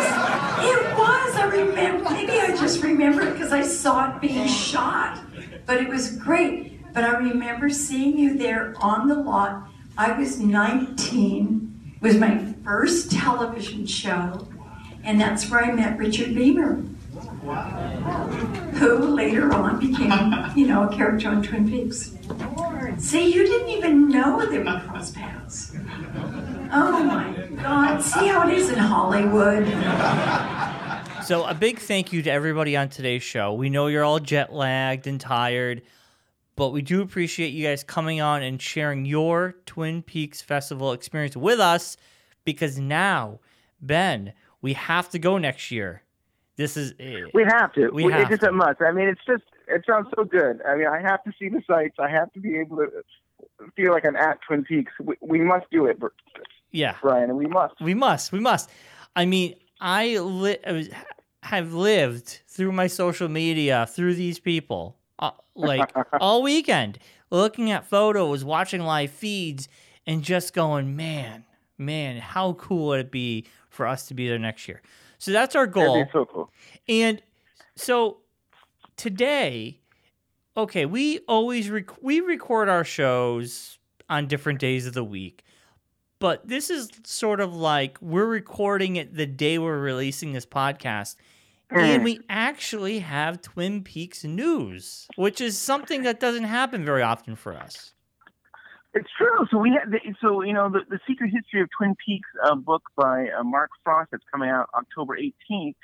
It 1.59 1.67
was! 1.67 1.75
I 1.75 1.85
remember. 1.85 2.09
Maybe 2.09 2.31
I 2.33 2.47
just 2.55 2.83
remember 2.83 3.21
it 3.21 3.33
because 3.33 3.51
I 3.51 3.61
saw 3.61 4.15
it 4.15 4.21
being 4.21 4.47
shot. 4.47 5.19
But 5.65 5.81
it 5.81 5.89
was 5.89 6.15
great. 6.15 6.93
But 6.93 7.03
I 7.03 7.17
remember 7.17 7.69
seeing 7.69 8.17
you 8.17 8.37
there 8.37 8.73
on 8.81 9.07
the 9.07 9.15
lot. 9.15 9.69
I 9.97 10.11
was 10.17 10.39
19. 10.39 11.95
It 11.95 12.01
was 12.01 12.17
my 12.17 12.53
first 12.63 13.11
television 13.11 13.85
show. 13.85 14.47
And 15.03 15.19
that's 15.19 15.49
where 15.49 15.63
I 15.63 15.71
met 15.71 15.97
Richard 15.97 16.29
Beymer, 16.29 16.85
who 18.75 18.97
later 18.97 19.53
on 19.53 19.79
became, 19.79 20.51
you 20.55 20.67
know, 20.67 20.83
a 20.89 20.95
character 20.95 21.29
on 21.29 21.41
Twin 21.41 21.69
Peaks. 21.69 22.15
See, 22.97 23.33
you 23.33 23.45
didn't 23.45 23.69
even 23.69 24.09
know 24.09 24.45
that 24.45 24.51
we 24.51 24.89
crossed 24.89 25.15
paths. 25.15 25.73
Oh 26.71 27.03
my 27.03 27.31
God. 27.61 28.01
See 28.01 28.27
how 28.27 28.47
it 28.47 28.53
is 28.57 28.69
in 28.69 28.77
Hollywood. 28.77 29.65
So 31.29 31.45
a 31.45 31.53
big 31.53 31.77
thank 31.77 32.11
you 32.11 32.23
to 32.23 32.31
everybody 32.31 32.75
on 32.75 32.89
today's 32.89 33.21
show. 33.21 33.53
We 33.53 33.69
know 33.69 33.85
you're 33.85 34.03
all 34.03 34.17
jet 34.19 34.51
lagged 34.51 35.05
and 35.05 35.21
tired, 35.21 35.83
but 36.55 36.69
we 36.69 36.81
do 36.81 37.03
appreciate 37.03 37.49
you 37.49 37.67
guys 37.67 37.83
coming 37.83 38.19
on 38.19 38.41
and 38.41 38.59
sharing 38.59 39.05
your 39.05 39.53
Twin 39.67 40.01
Peaks 40.01 40.41
Festival 40.41 40.91
experience 40.91 41.37
with 41.37 41.59
us 41.59 41.97
because 42.45 42.79
now, 42.79 43.41
Ben, 43.79 44.33
we 44.63 44.73
have 44.73 45.07
to 45.11 45.19
go 45.19 45.37
next 45.37 45.69
year. 45.69 46.01
This 46.55 46.75
is 46.75 46.95
We 47.35 47.43
have 47.47 47.73
to. 47.73 47.91
We 47.91 48.05
We- 48.05 48.11
have 48.11 48.21
it's 48.21 48.29
just 48.31 48.41
to. 48.41 48.49
a 48.49 48.51
must. 48.51 48.81
I 48.81 48.91
mean, 48.91 49.07
it's 49.07 49.21
just 49.27 49.43
it 49.67 49.83
sounds 49.87 50.07
so 50.15 50.23
good. 50.23 50.63
I 50.67 50.77
mean, 50.77 50.87
I 50.87 50.99
have 50.99 51.23
to 51.25 51.31
see 51.37 51.47
the 51.47 51.61
sights. 51.67 51.97
I 51.99 52.09
have 52.09 52.33
to 52.33 52.39
be 52.39 52.57
able 52.57 52.77
to 52.77 52.89
feel 53.75 53.91
like 53.91 54.03
I'm 54.03 54.15
at 54.15 54.39
Twin 54.47 54.63
Peaks. 54.63 54.93
We, 54.99 55.13
we 55.21 55.41
must 55.41 55.69
do 55.69 55.85
it, 55.85 55.99
yeah. 56.71 56.95
Bryon, 57.03 57.25
and 57.25 57.37
we 57.37 57.45
must. 57.45 57.75
We 57.79 57.93
must. 57.93 58.31
We 58.31 58.39
must. 58.39 58.71
I 59.15 59.25
mean, 59.25 59.53
I 59.79 60.17
li- 60.17 60.57
have 61.43 61.73
lived 61.73 62.41
through 62.47 62.71
my 62.71 62.87
social 62.87 63.29
media 63.29 63.87
through 63.89 64.15
these 64.15 64.39
people, 64.39 64.97
uh, 65.19 65.31
like 65.55 65.93
all 66.19 66.43
weekend, 66.43 66.99
looking 67.29 67.71
at 67.71 67.85
photos, 67.85 68.43
watching 68.43 68.81
live 68.81 69.11
feeds, 69.11 69.69
and 70.05 70.23
just 70.23 70.53
going, 70.53 70.95
man, 70.95 71.45
man, 71.77 72.17
how 72.17 72.53
cool 72.53 72.87
would 72.87 72.99
it 72.99 73.11
be 73.11 73.45
for 73.69 73.87
us 73.87 74.07
to 74.07 74.13
be 74.13 74.27
there 74.27 74.39
next 74.39 74.67
year? 74.67 74.81
So 75.17 75.31
that's 75.31 75.55
our 75.55 75.67
goal. 75.67 76.07
So 76.11 76.25
cool. 76.25 76.51
And 76.87 77.21
so 77.75 78.17
today, 78.95 79.79
okay, 80.55 80.85
we 80.85 81.19
always 81.19 81.69
rec- 81.69 82.01
we 82.01 82.19
record 82.19 82.69
our 82.69 82.83
shows 82.83 83.77
on 84.09 84.27
different 84.27 84.59
days 84.59 84.87
of 84.87 84.93
the 84.93 85.03
week. 85.03 85.43
But 86.19 86.47
this 86.47 86.69
is 86.69 86.89
sort 87.03 87.39
of 87.39 87.55
like 87.55 87.97
we're 88.01 88.25
recording 88.27 88.97
it 88.97 89.15
the 89.15 89.25
day 89.25 89.57
we're 89.57 89.79
releasing 89.79 90.33
this 90.33 90.45
podcast. 90.45 91.15
And 91.71 92.01
Mm. 92.01 92.03
we 92.03 92.19
actually 92.29 92.99
have 92.99 93.41
Twin 93.41 93.83
Peaks 93.83 94.23
news, 94.23 95.07
which 95.15 95.39
is 95.39 95.57
something 95.57 96.01
that 96.03 96.19
doesn't 96.19 96.45
happen 96.45 96.83
very 96.83 97.03
often 97.03 97.35
for 97.35 97.53
us. 97.55 97.93
It's 98.95 99.07
true. 99.15 99.45
So 99.51 99.59
we 99.59 99.69
had, 99.79 99.91
the, 99.91 99.99
so 100.19 100.41
you 100.41 100.51
know, 100.51 100.67
the, 100.67 100.79
the 100.89 100.99
Secret 101.07 101.29
History 101.29 101.61
of 101.61 101.69
Twin 101.77 101.95
Peaks 102.03 102.27
uh, 102.43 102.55
book 102.55 102.81
by 102.97 103.29
uh, 103.29 103.43
Mark 103.43 103.69
Frost 103.83 104.09
that's 104.11 104.23
coming 104.31 104.49
out 104.49 104.67
October 104.73 105.15
18th. 105.15 105.75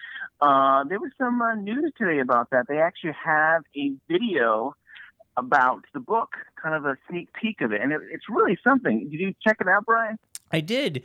Uh, 0.42 0.84
there 0.86 1.00
was 1.00 1.12
some 1.20 1.40
uh, 1.40 1.54
news 1.54 1.94
today 2.00 2.20
about 2.20 2.50
that. 2.50 2.66
They 2.68 2.80
actually 2.80 3.14
have 3.24 3.62
a 3.78 3.94
video 4.10 4.76
about 5.38 5.86
the 5.94 6.00
book, 6.00 6.34
kind 6.62 6.76
of 6.76 6.86
a 6.86 6.98
sneak 7.10 7.30
peek 7.34 7.62
of 7.62 7.72
it, 7.72 7.82
and 7.82 7.92
it, 7.92 8.02
it's 8.12 8.26
really 8.30 8.58
something. 8.64 9.10
Did 9.10 9.20
you 9.20 9.34
check 9.46 9.58
it 9.62 9.68
out, 9.68 9.86
Bryon? 9.86 10.18
I 10.52 10.62
did. 10.62 11.04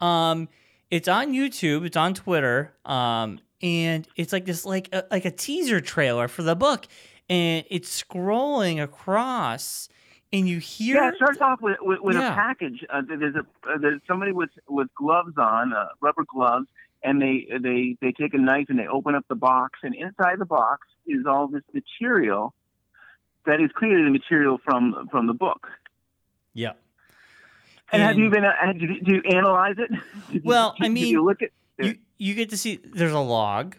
Um, 0.00 0.48
it's 0.90 1.08
on 1.08 1.32
YouTube. 1.32 1.84
It's 1.86 1.96
on 1.96 2.14
Twitter. 2.14 2.72
Um, 2.84 3.40
and 3.62 4.06
it's 4.16 4.32
like 4.32 4.44
this, 4.44 4.64
like 4.64 4.88
a, 4.92 5.04
like 5.10 5.24
a 5.24 5.30
teaser 5.30 5.80
trailer 5.80 6.28
for 6.28 6.42
the 6.42 6.54
book, 6.54 6.86
and 7.30 7.64
it's 7.70 8.02
scrolling 8.02 8.82
across, 8.82 9.88
and 10.32 10.46
you 10.48 10.58
hear. 10.58 10.96
Yeah, 10.96 11.08
it 11.08 11.14
starts 11.16 11.40
off 11.40 11.60
with 11.62 11.78
with, 11.80 12.00
with 12.00 12.16
Yeah. 12.16 12.32
a 12.32 12.34
package. 12.34 12.84
Uh, 12.92 13.00
there's 13.06 13.34
a 13.36 13.40
uh, 13.68 13.78
there's 13.80 14.02
somebody 14.06 14.32
with 14.32 14.50
with 14.68 14.88
gloves 14.94 15.32
on, 15.38 15.72
uh, 15.72 15.86
rubber 16.02 16.24
gloves, 16.30 16.66
and 17.02 17.22
they 17.22 17.46
they 17.62 17.96
they 18.02 18.12
take 18.12 18.34
a 18.34 18.38
knife 18.38 18.66
and 18.68 18.78
they 18.78 18.86
open 18.86 19.14
up 19.14 19.24
the 19.28 19.34
box, 19.34 19.78
and 19.82 19.94
inside 19.94 20.38
the 20.38 20.44
box 20.44 20.86
is 21.06 21.24
all 21.26 21.48
this 21.48 21.62
material 21.72 22.52
that 23.46 23.60
is 23.60 23.70
clearly 23.76 24.04
the 24.04 24.10
material 24.10 24.58
from 24.64 25.08
from 25.10 25.26
the 25.26 25.34
book. 25.34 25.68
Yeah. 26.52 26.72
And, 27.92 28.02
have 28.02 28.18
you 28.18 28.30
been? 28.30 28.44
Uh, 28.44 28.72
did, 28.72 28.80
you, 28.82 29.00
did 29.00 29.08
you 29.08 29.22
analyze 29.36 29.76
it? 29.78 29.90
You- 30.30 30.40
Well, 30.44 30.74
I 30.80 30.88
mean, 30.88 31.06
you 31.06 31.24
look 31.24 31.42
at 31.42 31.50
you 31.78 31.96
you 32.18 32.34
get 32.34 32.50
to 32.50 32.56
see. 32.56 32.80
There's 32.84 33.12
a 33.12 33.18
log. 33.20 33.76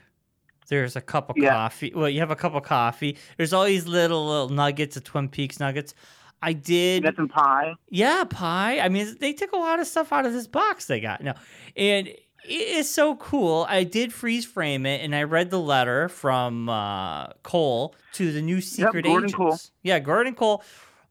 There's 0.68 0.96
a 0.96 1.02
cup 1.02 1.30
of 1.30 1.38
Yeah. 1.38 1.52
coffee. 1.52 1.92
Well, 1.96 2.10
you 2.10 2.20
have 2.22 2.32
a 2.32 2.36
cup 2.36 2.56
of 2.56 2.64
coffee. 2.64 3.18
There's 3.38 3.54
all 3.54 3.66
these 3.66 3.88
little, 3.88 4.26
little 4.28 4.50
nuggets 4.50 4.98
of 4.98 5.04
Twin 5.04 5.30
Peaks 5.30 5.60
nuggets. 5.60 5.94
I 6.42 6.54
did. 6.54 7.04
got 7.04 7.16
some 7.16 7.28
pie. 7.28 7.74
Yeah, 7.90 8.24
pie. 8.24 8.80
I 8.80 8.90
mean, 8.90 9.16
they 9.20 9.34
took 9.34 9.52
a 9.54 9.58
lot 9.58 9.80
of 9.80 9.88
stuff 9.88 10.12
out 10.12 10.26
of 10.26 10.34
this 10.34 10.48
box 10.48 10.86
they 10.86 11.00
got. 11.00 11.24
No, 11.24 11.34
and 11.76 12.10
it 12.48 12.78
is 12.78 12.90
so 12.90 13.16
cool. 13.16 13.66
I 13.70 13.84
did 13.84 14.14
freeze 14.14 14.46
frame 14.46 14.86
it, 14.86 15.02
and 15.02 15.16
I 15.16 15.24
read 15.24 15.50
the 15.50 15.60
letter 15.60 16.10
from 16.10 16.70
uh, 16.70 17.28
Cole 17.44 17.96
to 18.14 18.32
the 18.32 18.42
new 18.42 18.62
secret 18.62 19.04
Gordon 19.06 19.30
agents. 19.30 19.34
Cole. 19.36 19.58
Yeah, 19.84 20.00
Gordon 20.00 20.36
Cole 20.36 20.64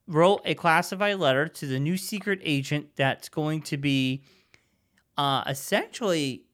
wrote 0.06 0.43
a 0.44 0.55
classified 0.55 1.19
letter 1.19 1.48
to 1.48 1.66
the 1.66 1.81
new 1.81 1.97
secret 1.97 2.40
agent 2.43 2.90
that's 2.97 3.28
going 3.28 3.62
to 3.62 3.77
be 3.77 4.23
uh, 5.16 5.44
essentially 5.47 6.44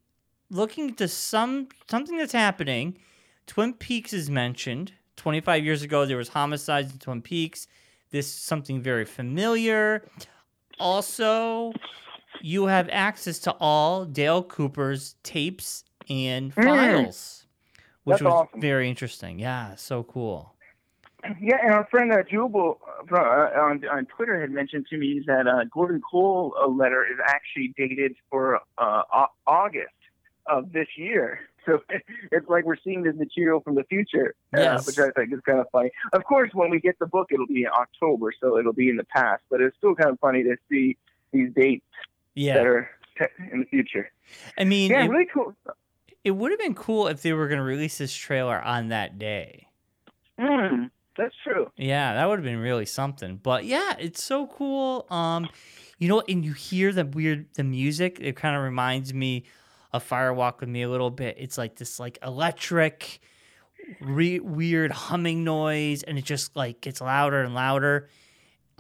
looking 0.51 0.91
into 0.91 1.09
some 1.09 1.69
something 1.89 2.17
that's 2.17 2.33
happening. 2.33 2.99
Twin 3.47 3.75
Peaks 3.75 4.13
is 4.13 4.31
mentioned. 4.31 4.93
25 5.17 5.65
years 5.65 5.83
ago, 5.83 6.07
there 6.07 6.17
was 6.17 6.29
homicides 6.29 6.93
in 6.93 6.99
Twin 6.99 7.21
Peaks. 7.21 7.67
This 8.11 8.27
is 8.27 8.33
something 8.33 8.81
very 8.81 9.05
familiar. 9.05 10.09
Also, 10.79 11.73
you 12.41 12.67
have 12.67 12.89
access 12.91 13.39
to 13.41 13.53
all 13.61 14.05
Dale 14.05 14.43
Cooper's 14.43 15.15
tapes 15.23 15.85
and 16.09 16.55
Mm. 16.55 16.65
files, 16.65 17.47
which 18.05 18.15
That's 18.15 18.23
was 18.23 18.33
awesome. 18.49 18.61
very 18.61 18.89
interesting. 18.89 19.39
Yeah, 19.39 19.75
so 19.77 20.03
cool. 20.03 20.55
Yeah, 21.39 21.59
and 21.63 21.75
our 21.75 21.87
friend 21.91 22.11
uh, 22.13 22.23
Jubal 22.23 22.79
uh, 23.13 23.15
uh, 23.15 23.51
on 23.61 23.87
on 23.87 24.07
Twitter 24.07 24.41
had 24.41 24.51
mentioned 24.51 24.87
to 24.89 24.97
me 24.97 25.23
that 25.27 25.47
uh, 25.47 25.65
Gordon 25.71 26.01
Cole 26.11 26.55
uh, 26.59 26.67
letter 26.67 27.05
is 27.05 27.19
actually 27.23 27.75
dated 27.77 28.17
for 28.31 28.59
uh, 28.79 29.03
August 29.47 29.93
of 30.47 30.73
this 30.73 30.89
year. 30.97 31.41
So 31.67 31.79
it's 32.33 32.49
like 32.49 32.65
we're 32.65 32.79
seeing 32.83 33.03
this 33.03 33.15
material 33.17 33.61
from 33.61 33.75
the 33.75 33.85
future, 33.85 34.35
Yes. 34.57 34.81
uh, 34.81 34.83
which 34.87 34.99
I 34.99 35.11
think 35.11 35.31
is 35.35 35.41
kind 35.41 35.59
of 35.59 35.67
funny. 35.71 35.91
Of 36.15 36.25
course, 36.25 36.49
when 36.55 36.71
we 36.71 36.81
get 36.81 36.99
the 36.99 37.05
book, 37.07 37.29
it'll 37.31 37.47
be 37.47 37.65
in 37.65 37.69
October, 37.69 38.33
so 38.41 38.57
it'll 38.57 38.73
be 38.73 38.89
in 38.89 38.97
the 38.97 39.05
past. 39.05 39.43
But 39.51 39.61
it's 39.61 39.77
still 39.77 39.95
kind 39.95 40.09
of 40.09 40.19
funny 40.21 40.43
to 40.45 40.57
see 40.71 40.97
these 41.33 41.53
dates 41.55 41.85
Yeah. 42.35 42.55
that 42.55 42.67
are 42.67 42.91
in 43.53 43.61
the 43.61 43.67
future. 43.67 44.11
I 44.57 44.65
mean, 44.65 44.91
Yeah, 44.91 45.05
it, 45.05 45.09
really 45.09 45.27
cool. 45.33 45.55
it 46.25 46.31
would 46.31 46.51
have 46.51 46.61
been 46.61 46.75
cool 46.75 47.07
if 47.09 47.23
they 47.23 47.33
were 47.33 47.49
going 47.49 47.59
to 47.59 47.65
release 47.65 47.99
this 47.99 48.15
trailer 48.15 48.61
on 48.61 48.89
that 48.89 49.19
day. 49.19 49.67
Mm, 50.39 50.91
that's 51.17 51.35
true. 51.45 51.71
Yeah, 51.77 52.15
that 52.15 52.27
would 52.29 52.39
have 52.39 52.45
been 52.45 52.59
really 52.61 52.87
something. 52.87 53.37
But 53.43 53.65
yeah, 53.65 53.95
it's 53.99 54.23
so 54.23 54.47
cool. 54.47 55.07
Um, 55.11 55.49
you 55.99 56.09
know, 56.09 56.23
and 56.29 56.45
you 56.45 56.53
hear 56.55 56.93
the 56.93 57.05
weird 57.05 57.47
the 57.55 57.65
music. 57.65 58.19
It 58.21 58.37
kind 58.37 58.57
of 58.57 58.63
reminds 58.63 59.13
me 59.13 59.45
of 59.93 60.09
Firewalk 60.09 60.61
with 60.61 60.69
Me 60.69 60.83
a 60.83 60.89
little 60.89 61.11
bit. 61.11 61.37
It's 61.39 61.59
like 61.59 61.77
this 61.77 62.01
like 62.01 62.17
electric, 62.25 63.21
re- 64.01 64.41
weird 64.41 64.93
humming 64.93 65.45
noise, 65.45 66.03
and 66.05 66.17
it 66.17 66.25
just 66.25 66.57
like 66.57 66.81
gets 66.81 67.01
louder 67.03 67.43
and 67.43 67.55
louder. 67.55 68.09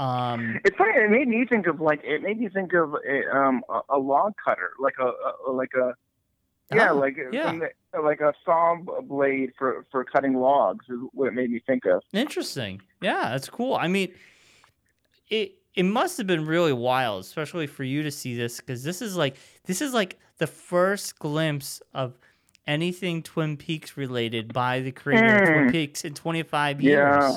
Um, 0.00 0.58
It's 0.64 0.76
funny. 0.76 0.92
It 0.96 1.10
made 1.10 1.28
me 1.28 1.44
think 1.46 1.66
of 1.66 1.80
like 1.80 2.00
it 2.04 2.22
made 2.22 2.40
me 2.40 2.48
think 2.48 2.72
of 2.72 2.94
a, 2.94 3.36
um 3.36 3.62
a, 3.68 3.80
a 3.90 3.98
log 3.98 4.32
cutter, 4.42 4.70
like 4.80 4.94
a, 4.98 5.12
a 5.48 5.52
like 5.52 5.72
a 5.74 5.94
yeah, 6.74 6.90
Oh, 6.92 6.96
like 6.96 7.16
yeah. 7.32 7.52
the- 7.52 8.00
like 8.00 8.20
a 8.20 8.32
saw 8.44 8.76
blade 9.02 9.50
for 9.58 9.84
for 9.90 10.04
cutting 10.04 10.34
logs 10.34 10.86
is 10.88 10.98
what 11.12 11.26
it 11.26 11.34
made 11.34 11.50
me 11.50 11.60
think 11.66 11.84
of. 11.84 12.02
Interesting. 12.12 12.80
Yeah, 13.02 13.30
that's 13.30 13.48
cool. 13.50 13.74
I 13.74 13.88
mean, 13.88 14.12
it 15.28 15.54
it 15.74 15.82
must 15.84 16.16
have 16.18 16.26
been 16.26 16.46
really 16.46 16.72
wild, 16.72 17.20
especially 17.24 17.66
for 17.66 17.84
you 17.84 18.02
to 18.04 18.10
see 18.10 18.36
this, 18.36 18.58
because 18.58 18.82
this 18.84 19.02
is 19.02 19.16
like 19.16 19.36
this 19.66 19.80
is 19.82 19.92
like 19.92 20.18
the 20.38 20.46
first 20.46 21.18
glimpse 21.18 21.82
of 21.94 22.16
anything 22.66 23.22
Twin 23.22 23.56
Peaks 23.56 23.96
related 23.96 24.52
by 24.52 24.80
the 24.80 24.92
creator 24.92 25.42
of 25.42 25.48
Twin 25.48 25.66
Mm. 25.68 25.72
Peaks 25.72 26.04
in 26.04 26.14
25 26.14 26.80
years. 26.80 26.94
Yeah. 26.94 27.36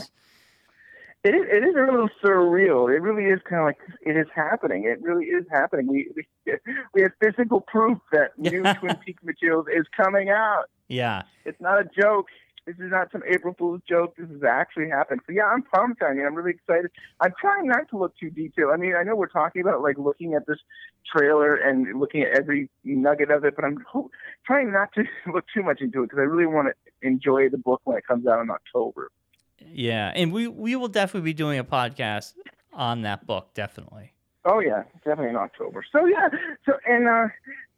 It 1.23 1.35
is, 1.35 1.43
it 1.49 1.63
is 1.63 1.75
a 1.75 1.89
little 1.89 2.09
surreal. 2.21 2.93
It 2.93 3.01
really 3.01 3.31
is 3.31 3.39
kind 3.49 3.61
of 3.61 3.65
like 3.67 3.77
it 4.01 4.17
is 4.17 4.27
happening. 4.35 4.83
It 4.83 5.01
really 5.01 5.25
is 5.25 5.45
happening. 5.49 5.87
We 5.87 6.09
we, 6.15 6.53
we 6.93 7.01
have 7.01 7.11
physical 7.21 7.61
proof 7.61 7.97
that 8.11 8.31
new 8.37 8.61
Twin 8.61 8.97
Peaks 9.05 9.23
materials 9.23 9.67
is 9.73 9.85
coming 9.95 10.29
out. 10.29 10.65
Yeah. 10.89 11.23
It's 11.45 11.61
not 11.61 11.79
a 11.79 11.85
joke. 11.85 12.27
This 12.65 12.75
is 12.75 12.91
not 12.91 13.11
some 13.11 13.23
April 13.29 13.55
Fool's 13.57 13.81
joke. 13.87 14.15
This 14.17 14.29
is 14.29 14.43
actually 14.43 14.89
happening. 14.89 15.19
So 15.25 15.33
yeah, 15.33 15.45
I'm 15.45 15.63
pumped 15.63 16.01
on 16.01 16.17
you. 16.17 16.25
I'm 16.25 16.35
really 16.35 16.51
excited. 16.51 16.91
I'm 17.21 17.33
trying 17.39 17.67
not 17.67 17.89
to 17.89 17.97
look 17.97 18.17
too 18.17 18.29
detailed. 18.29 18.71
I 18.73 18.77
mean, 18.77 18.93
I 18.95 19.03
know 19.03 19.15
we're 19.15 19.27
talking 19.27 19.61
about 19.61 19.81
like 19.81 19.97
looking 19.97 20.33
at 20.33 20.45
this 20.45 20.59
trailer 21.05 21.55
and 21.55 21.99
looking 21.99 22.21
at 22.23 22.37
every 22.37 22.69
nugget 22.83 23.31
of 23.31 23.43
it, 23.45 23.55
but 23.55 23.65
I'm 23.65 23.83
ho- 23.89 24.11
trying 24.45 24.71
not 24.71 24.93
to 24.95 25.03
look 25.33 25.45
too 25.53 25.63
much 25.63 25.79
into 25.79 26.03
it 26.03 26.09
because 26.09 26.19
I 26.19 26.23
really 26.23 26.47
want 26.47 26.69
to 26.69 27.07
enjoy 27.07 27.49
the 27.49 27.57
book 27.57 27.81
when 27.85 27.97
it 27.97 28.05
comes 28.05 28.27
out 28.27 28.41
in 28.41 28.49
October. 28.49 29.09
Yeah, 29.71 30.11
and 30.15 30.31
we 30.31 30.47
we 30.47 30.75
will 30.75 30.87
definitely 30.87 31.29
be 31.29 31.33
doing 31.33 31.59
a 31.59 31.63
podcast 31.63 32.33
on 32.73 33.01
that 33.03 33.25
book, 33.25 33.53
definitely. 33.53 34.13
Oh 34.45 34.59
yeah, 34.59 34.83
definitely 35.05 35.29
in 35.29 35.35
October. 35.35 35.83
So 35.91 36.05
yeah, 36.05 36.29
so 36.65 36.73
and 36.87 37.07
uh, 37.07 37.27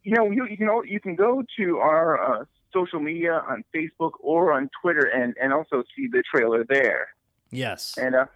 you 0.02 0.14
know 0.14 0.30
you 0.30 0.46
you 0.46 0.66
know 0.66 0.82
you 0.82 1.00
can 1.00 1.14
go 1.14 1.42
to 1.58 1.78
our 1.78 2.40
uh, 2.40 2.44
social 2.72 3.00
media 3.00 3.42
on 3.48 3.64
Facebook 3.74 4.12
or 4.20 4.52
on 4.52 4.68
Twitter 4.80 5.06
and 5.06 5.34
and 5.40 5.52
also 5.52 5.82
see 5.94 6.08
the 6.10 6.22
trailer 6.32 6.64
there. 6.68 7.08
Yes. 7.50 7.94
And 7.96 8.14
uh, 8.14 8.26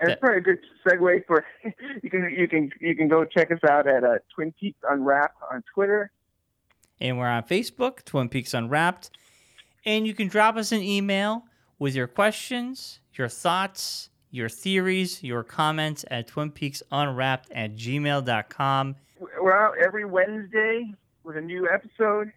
and 0.00 0.10
it's 0.10 0.20
probably 0.20 0.38
a 0.38 0.40
good 0.42 0.58
segue 0.86 1.26
for 1.26 1.44
you 2.02 2.10
can 2.10 2.34
you 2.36 2.48
can 2.48 2.70
you 2.80 2.94
can 2.94 3.08
go 3.08 3.24
check 3.24 3.50
us 3.50 3.58
out 3.68 3.86
at 3.86 4.04
uh, 4.04 4.18
Twin 4.34 4.52
Peaks 4.58 4.78
Unwrapped 4.88 5.36
on 5.52 5.62
Twitter. 5.74 6.10
And 7.00 7.18
we're 7.18 7.26
on 7.26 7.42
Facebook, 7.42 8.04
Twin 8.04 8.28
Peaks 8.28 8.54
Unwrapped. 8.54 9.10
And 9.84 10.06
you 10.06 10.14
can 10.14 10.28
drop 10.28 10.56
us 10.56 10.72
an 10.72 10.80
email 10.80 11.44
with 11.78 11.94
your 11.94 12.06
questions, 12.06 13.00
your 13.14 13.28
thoughts, 13.28 14.10
your 14.30 14.48
theories, 14.48 15.22
your 15.22 15.42
comments 15.42 16.04
at 16.10 16.28
Twin 16.28 16.50
Peaks 16.50 16.82
Unwrapped 16.90 17.50
at 17.52 17.74
gmail.com. 17.74 18.96
We're 19.40 19.56
out 19.56 19.74
every 19.84 20.04
Wednesday 20.04 20.92
with 21.24 21.36
a 21.36 21.40
new 21.40 21.68
episode. 21.72 22.32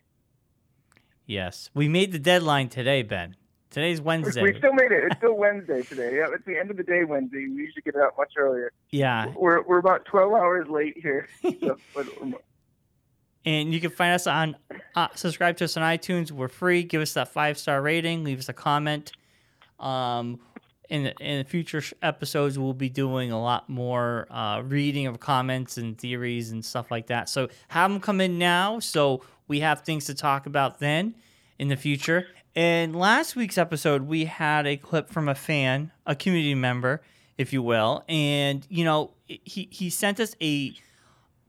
Yes. 1.26 1.70
We 1.74 1.88
made 1.88 2.12
the 2.12 2.20
deadline 2.20 2.70
today, 2.70 3.04
Ben. 3.04 3.36
Today's 3.70 4.02
Wednesday. 4.02 4.42
We 4.42 4.58
still 4.58 4.74
made 4.74 4.92
it. 4.92 5.04
It's 5.04 5.18
still 5.18 5.38
Wednesday 5.38 5.84
today. 5.84 6.18
Yeah, 6.18 6.34
it's 6.34 6.44
the 6.46 6.58
end 6.58 6.72
of 6.72 6.78
the 6.78 6.84
day 6.84 7.04
Wednesday. 7.04 7.46
We 7.48 7.62
usually 7.62 7.84
get 7.84 7.94
it 7.94 8.02
out 8.02 8.14
much 8.18 8.34
earlier. 8.36 8.72
Yeah. 8.90 9.32
We're 9.38 9.62
we're 9.62 9.78
about 9.78 10.06
twelve 10.06 10.34
hours 10.34 10.68
late 10.68 10.98
here. 10.98 11.28
So, 11.62 11.78
And 13.46 13.72
you 13.74 13.80
can 13.80 13.92
find 13.92 14.14
us 14.14 14.28
on, 14.28 14.56
uh, 14.96 15.08
subscribe 15.16 15.56
to 15.58 15.66
us 15.66 15.78
on 15.78 15.84
iTunes. 15.84 16.32
We're 16.32 16.48
free. 16.48 16.84
Give 16.84 17.02
us 17.02 17.14
that 17.14 17.28
five 17.28 17.60
star 17.60 17.82
rating. 17.82 18.24
Leave 18.24 18.40
us 18.40 18.50
a 18.50 18.54
comment. 18.54 19.12
Um, 19.80 20.40
in 20.90 21.08
in 21.20 21.40
the 21.40 21.44
future 21.44 21.84
episodes, 22.02 22.58
we'll 22.58 22.74
be 22.74 22.90
doing 22.90 23.32
a 23.32 23.42
lot 23.42 23.70
more 23.70 24.28
uh, 24.32 24.62
reading 24.66 25.08
of 25.08 25.20
comments 25.20 25.78
and 25.78 25.98
theories 25.98 26.52
and 26.52 26.66
stuff 26.66 26.90
like 26.92 27.08
that. 27.08 27.30
So 27.30 27.50
have 27.70 27.92
them 27.92 28.00
come 28.00 28.20
in 28.20 28.38
now, 28.38 28.80
so 28.80 29.22
we 29.48 29.60
have 29.60 29.82
things 29.82 30.06
to 30.06 30.16
talk 30.16 30.46
about 30.46 30.80
then 30.80 31.16
in 31.58 31.68
the 31.68 31.76
future. 31.76 32.28
In 32.56 32.94
last 32.94 33.36
week's 33.36 33.58
episode, 33.58 34.04
we 34.04 34.26
had 34.26 34.66
a 34.66 34.78
clip 34.78 35.10
from 35.10 35.30
a 35.30 35.36
fan, 35.36 35.92
a 36.06 36.16
community 36.16 36.56
member, 36.56 37.02
if 37.38 37.54
you 37.54 37.62
will, 37.62 38.04
and 38.10 38.66
you 38.70 38.84
know 38.84 39.12
he 39.28 39.68
he 39.72 39.90
sent 39.90 40.20
us 40.20 40.36
a 40.42 40.74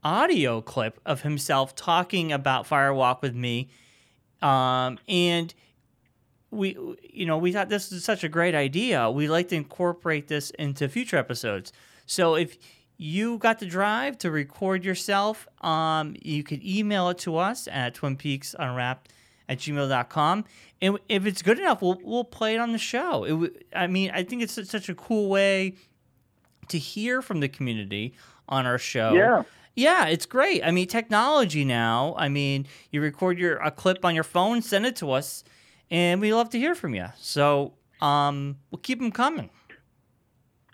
audio 0.05 0.61
clip 0.61 1.01
of 1.05 1.23
himself 1.23 1.75
talking 1.75 2.33
about 2.33 2.67
Firewalk 2.67 3.23
with 3.23 3.35
me, 3.35 3.71
um, 4.43 4.99
and 5.09 5.55
we 6.51 6.77
you 7.13 7.27
know 7.27 7.39
we 7.39 7.53
thought 7.53 7.69
this 7.69 7.93
is 7.93 8.05
such 8.05 8.25
a 8.25 8.29
great 8.29 8.55
idea. 8.55 9.11
We 9.11 9.29
like 9.29 9.49
to 9.49 9.57
incorporate 9.57 10.29
this 10.29 10.51
into 10.51 10.89
future 10.89 11.17
episodes. 11.17 11.73
So 12.07 12.35
if 12.35 12.59
you 12.97 13.39
got 13.39 13.59
the 13.61 13.67
drive 13.67 14.19
to 14.19 14.31
record 14.31 14.85
yourself, 14.85 15.47
um, 15.63 16.17
you 16.21 16.43
could 16.43 16.63
email 16.65 17.09
it 17.09 17.19
to 17.19 17.37
us 17.37 17.69
at 17.71 17.95
Twin 17.95 18.17
Peaks 18.17 18.55
Unwrapped 18.59 19.13
at 19.49 19.59
gmail.com. 19.59 20.45
And 20.83 20.99
if 21.09 21.25
it's 21.25 21.41
good 21.43 21.59
enough, 21.59 21.81
we'll, 21.83 21.99
we'll 22.03 22.25
play 22.25 22.55
it 22.55 22.59
on 22.59 22.73
the 22.73 22.79
show. 22.79 23.25
It, 23.25 23.31
w- 23.31 23.55
I 23.75 23.87
mean, 23.87 24.11
I 24.13 24.23
think 24.23 24.43
it's 24.43 24.53
such- 24.53 24.67
such 24.67 24.89
a 24.89 24.95
cool 24.95 25.29
way 25.31 25.75
to 26.69 26.79
hear 26.79 27.23
from 27.23 27.41
the 27.41 27.49
community 27.49 28.15
on 28.49 28.67
our 28.67 28.79
show. 28.79 29.13
Yeah. 29.15 29.43
Yeah, 29.77 30.07
it's 30.09 30.27
great. 30.27 30.63
I 30.65 30.71
mean, 30.71 30.87
technology 30.87 31.65
now. 31.65 32.15
I 32.19 32.29
mean, 32.29 32.67
you 32.91 33.01
record 33.01 33.39
your 33.39 33.57
a 33.59 33.71
clip 33.71 34.05
on 34.05 34.15
your 34.15 34.25
phone, 34.25 34.61
send 34.63 34.85
it 34.85 34.97
to 34.97 35.11
us, 35.13 35.43
and 35.91 36.21
we 36.21 36.33
love 36.33 36.51
to 36.51 36.59
hear 36.59 36.75
from 36.75 36.95
you. 36.95 37.07
So, 37.19 37.75
um, 38.01 38.59
we'll 38.71 38.81
keep 38.81 38.99
them 38.99 39.13
coming. 39.13 39.51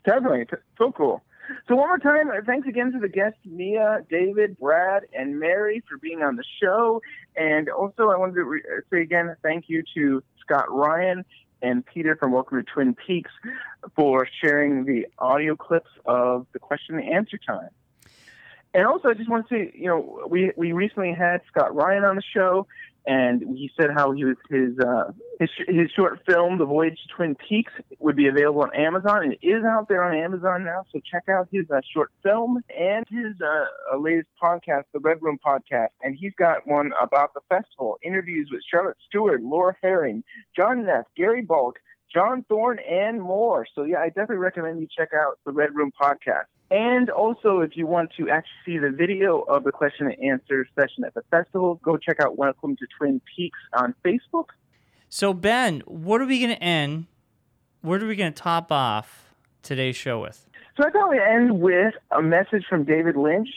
Definitely. 0.04 0.46
So 0.78 0.92
cool. 0.92 1.22
So 1.68 1.76
one 1.76 1.88
more 1.88 1.98
time, 1.98 2.28
uh, 2.30 2.40
thanks 2.44 2.66
again 2.66 2.92
to 2.92 2.98
the 2.98 3.08
guests, 3.08 3.38
Mia, 3.44 4.04
David, 4.10 4.58
Brad, 4.58 5.04
and 5.12 5.38
Mary 5.38 5.82
for 5.88 5.98
being 5.98 6.22
on 6.22 6.36
the 6.36 6.44
show. 6.60 7.02
And 7.36 7.68
also, 7.68 8.10
I 8.10 8.16
wanted 8.16 8.34
to 8.34 8.44
re- 8.44 8.62
uh, 8.62 8.80
say 8.90 9.02
again, 9.02 9.34
thank 9.42 9.64
you 9.68 9.82
to 9.94 10.22
Scott 10.40 10.70
Ryan 10.70 11.24
and 11.62 11.84
Peter 11.86 12.16
from 12.16 12.32
Welcome 12.32 12.58
to 12.58 12.64
Twin 12.64 12.94
Peaks 12.94 13.30
for 13.94 14.28
sharing 14.40 14.84
the 14.84 15.06
audio 15.18 15.56
clips 15.56 15.90
of 16.04 16.46
the 16.52 16.58
question 16.58 16.98
and 16.98 17.08
answer 17.08 17.38
time. 17.38 17.70
And 18.74 18.86
also, 18.86 19.08
I 19.08 19.14
just 19.14 19.30
want 19.30 19.48
to 19.48 19.54
say, 19.54 19.72
you 19.74 19.86
know, 19.86 20.26
we 20.28 20.52
we 20.56 20.72
recently 20.72 21.12
had 21.12 21.40
Scott 21.48 21.74
Ryan 21.74 22.04
on 22.04 22.16
the 22.16 22.22
show, 22.22 22.66
and 23.06 23.42
he 23.56 23.70
said 23.78 23.90
how 23.94 24.12
he 24.12 24.24
was 24.24 24.36
his 24.50 24.78
uh, 24.78 25.12
his 25.38 25.50
his 25.68 25.90
short 25.94 26.20
film, 26.26 26.58
The 26.58 26.64
Voyage 26.64 26.98
to 27.02 27.14
Twin 27.14 27.36
Peaks, 27.48 27.72
would 27.98 28.16
be 28.16 28.26
available 28.26 28.62
on 28.62 28.74
Amazon, 28.74 29.22
and 29.22 29.32
it 29.32 29.46
is 29.46 29.64
out 29.64 29.88
there 29.88 30.02
on 30.02 30.16
Amazon 30.16 30.64
now. 30.64 30.84
So 30.92 31.00
check 31.10 31.24
out 31.28 31.48
his 31.52 31.70
uh, 31.70 31.80
short 31.94 32.10
film 32.22 32.62
and 32.76 33.04
his 33.08 33.34
uh, 33.40 33.94
uh, 33.94 33.98
latest 33.98 34.28
podcast, 34.42 34.84
the 34.92 35.00
Red 35.00 35.18
Room 35.22 35.38
Podcast, 35.44 35.88
and 36.02 36.16
he's 36.18 36.32
got 36.38 36.66
one 36.66 36.92
about 37.00 37.32
the 37.34 37.40
festival, 37.48 37.98
interviews 38.02 38.48
with 38.50 38.62
Charlotte 38.70 38.96
Stewart, 39.08 39.42
Laura 39.42 39.76
Harring, 39.82 40.24
John 40.56 40.84
Neff, 40.84 41.04
Gary 41.16 41.42
Bullock, 41.42 41.76
John 42.12 42.44
Thorne, 42.48 42.78
and 42.78 43.20
more. 43.20 43.66
So 43.74 43.84
yeah, 43.84 43.98
I 43.98 44.08
definitely 44.08 44.36
recommend 44.36 44.80
you 44.80 44.88
check 44.96 45.10
out 45.14 45.38
the 45.44 45.52
Red 45.52 45.74
Room 45.74 45.92
Podcast. 46.00 46.46
And 46.70 47.10
also, 47.10 47.60
if 47.60 47.76
you 47.76 47.86
want 47.86 48.10
to 48.18 48.28
actually 48.28 48.50
see 48.64 48.78
the 48.78 48.90
video 48.90 49.40
of 49.42 49.62
the 49.62 49.70
question 49.70 50.06
and 50.06 50.32
answer 50.32 50.66
session 50.74 51.04
at 51.04 51.14
the 51.14 51.22
festival, 51.30 51.76
go 51.84 51.96
check 51.96 52.18
out 52.20 52.36
Welcome 52.36 52.76
to 52.76 52.86
Twin 52.98 53.20
Peaks 53.36 53.58
on 53.72 53.94
Facebook. 54.04 54.46
So, 55.08 55.32
Ben, 55.32 55.82
what 55.86 56.20
are 56.20 56.26
we 56.26 56.40
going 56.40 56.50
to 56.50 56.62
end? 56.62 57.06
What 57.82 58.02
are 58.02 58.06
we 58.08 58.16
going 58.16 58.32
to 58.32 58.42
top 58.42 58.72
off 58.72 59.32
today's 59.62 59.94
show 59.94 60.20
with? 60.20 60.48
So 60.76 60.86
I 60.86 60.90
thought 60.90 61.10
we'd 61.10 61.20
end 61.20 61.60
with 61.60 61.94
a 62.10 62.20
message 62.20 62.64
from 62.68 62.84
David 62.84 63.16
Lynch. 63.16 63.48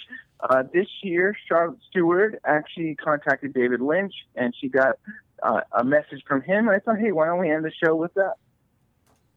Uh, 0.42 0.64
this 0.74 0.88
year, 1.02 1.36
Charlotte 1.48 1.80
Stewart 1.90 2.40
actually 2.46 2.96
contacted 2.96 3.54
David 3.54 3.82
Lynch, 3.82 4.14
and 4.36 4.54
she 4.60 4.70
got 4.70 4.96
uh, 5.44 5.62
a 5.78 5.84
message 5.84 6.24
from 6.28 6.42
him. 6.42 6.70
I 6.70 6.80
thought, 6.80 7.00
hey, 7.00 7.12
why 7.12 7.26
don't 7.26 7.40
we 7.40 7.50
end 7.50 7.66
the 7.66 7.72
show 7.84 7.96
with 7.96 8.14
that? 8.16 8.36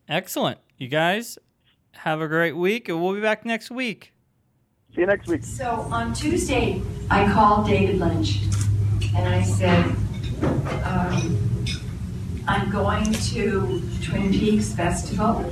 Excellent. 0.08 0.58
You 0.78 0.88
guys 0.88 1.38
have 1.92 2.20
a 2.20 2.28
great 2.28 2.56
week, 2.56 2.88
and 2.88 3.02
we'll 3.02 3.14
be 3.14 3.20
back 3.20 3.44
next 3.44 3.70
week. 3.70 4.12
See 4.94 5.00
you 5.00 5.06
next 5.06 5.26
week. 5.26 5.42
So 5.42 5.70
on 5.90 6.12
Tuesday, 6.12 6.82
I 7.10 7.30
called 7.32 7.66
David 7.66 7.98
Lynch 7.98 8.42
and 9.16 9.26
I 9.26 9.42
said, 9.42 9.86
um, 10.84 11.64
I'm 12.46 12.70
going 12.70 13.10
to 13.10 13.82
Twin 14.02 14.32
Peaks 14.32 14.74
Festival 14.74 15.50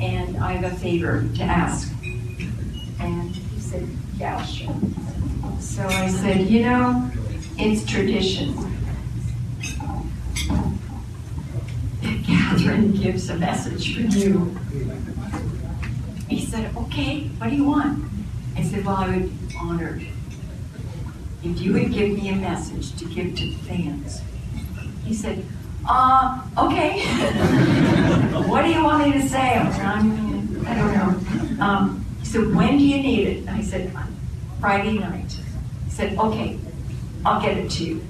and 0.00 0.36
I 0.36 0.52
have 0.52 0.72
a 0.72 0.76
favor 0.76 1.24
to 1.34 1.42
ask. 1.42 1.92
And 3.00 3.34
he 3.34 3.60
said, 3.60 3.88
Yeah, 4.16 4.44
sure. 4.44 4.76
So 5.58 5.84
I 5.84 6.08
said, 6.08 6.42
You 6.42 6.62
know, 6.62 7.10
it's 7.56 7.84
tradition 7.84 8.77
that 10.48 12.24
Catherine 12.26 12.92
gives 12.92 13.28
a 13.30 13.36
message 13.36 13.94
for 13.94 14.00
you. 14.02 14.56
He 16.28 16.44
said, 16.44 16.74
Okay, 16.76 17.28
what 17.38 17.50
do 17.50 17.56
you 17.56 17.64
want? 17.64 18.04
I 18.56 18.62
said, 18.62 18.84
Well, 18.84 18.96
I 18.96 19.08
would 19.16 19.48
be 19.48 19.54
honored 19.60 20.06
if 21.44 21.60
you 21.60 21.72
would 21.74 21.92
give 21.92 22.10
me 22.12 22.28
a 22.30 22.34
message 22.34 22.96
to 22.98 23.04
give 23.06 23.34
to 23.36 23.46
the 23.46 23.56
fans. 23.68 24.20
He 25.04 25.14
said, 25.14 25.44
Uh, 25.88 26.42
okay. 26.58 27.00
what 28.48 28.62
do 28.64 28.70
you 28.70 28.82
want 28.84 29.06
me 29.06 29.12
to 29.20 29.28
say? 29.28 29.54
I, 29.56 29.94
"I'm- 29.94 30.64
I 30.66 30.74
don't 30.74 30.92
know. 31.58 31.64
Um, 31.64 32.04
he 32.20 32.26
said, 32.26 32.54
When 32.54 32.76
do 32.76 32.84
you 32.84 33.02
need 33.02 33.26
it? 33.28 33.48
I 33.48 33.62
said, 33.62 33.90
Friday 34.60 34.98
night. 34.98 35.32
He 35.86 35.90
said, 35.90 36.18
Okay, 36.18 36.58
I'll 37.24 37.40
get 37.40 37.56
it 37.56 37.70
to 37.72 37.84
you. 37.84 38.04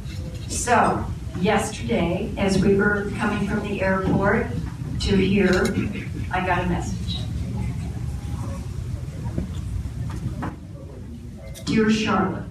So, 0.49 1.05
yesterday, 1.41 2.33
as 2.37 2.59
we 2.59 2.75
were 2.75 3.11
coming 3.17 3.49
from 3.49 3.63
the 3.63 3.81
airport 3.83 4.47
to 5.01 5.17
here, 5.17 5.75
I 6.33 6.45
got 6.45 6.65
a 6.65 6.67
message. 6.69 7.19
Dear 11.65 11.91
Charlotte, 11.91 12.45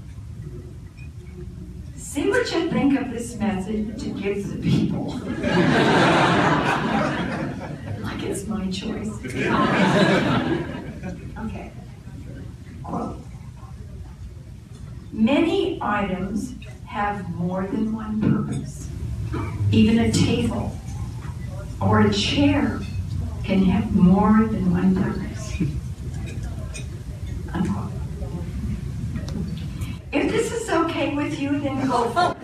see 1.95 2.29
what 2.29 2.51
you 2.53 2.69
think 2.69 2.99
of 2.99 3.11
this 3.11 3.35
message 3.35 4.01
to 4.01 4.09
give 4.09 4.47
the 4.49 4.57
people. 4.61 5.19
like 8.03 8.23
it's 8.23 8.47
my 8.47 8.69
choice. 8.71 9.09
okay. 11.45 11.71
Quote. 12.83 13.17
Many 15.11 15.79
items 15.81 16.53
have 16.87 17.29
more 17.35 17.67
than 17.67 17.93
one 17.93 18.21
purpose. 18.21 18.89
Even 19.71 19.99
a 19.99 20.11
table 20.11 20.75
or 21.81 22.01
a 22.01 22.13
chair 22.13 22.79
can 23.43 23.63
have 23.63 23.93
more 23.93 24.45
than 24.45 24.71
one 24.71 24.95
purpose. 24.95 25.61
Unquote. 27.53 27.91
If 30.11 30.31
this 30.31 30.51
is 30.51 30.69
okay 30.69 31.13
with 31.13 31.39
you, 31.39 31.59
then 31.59 31.87
go. 31.87 32.35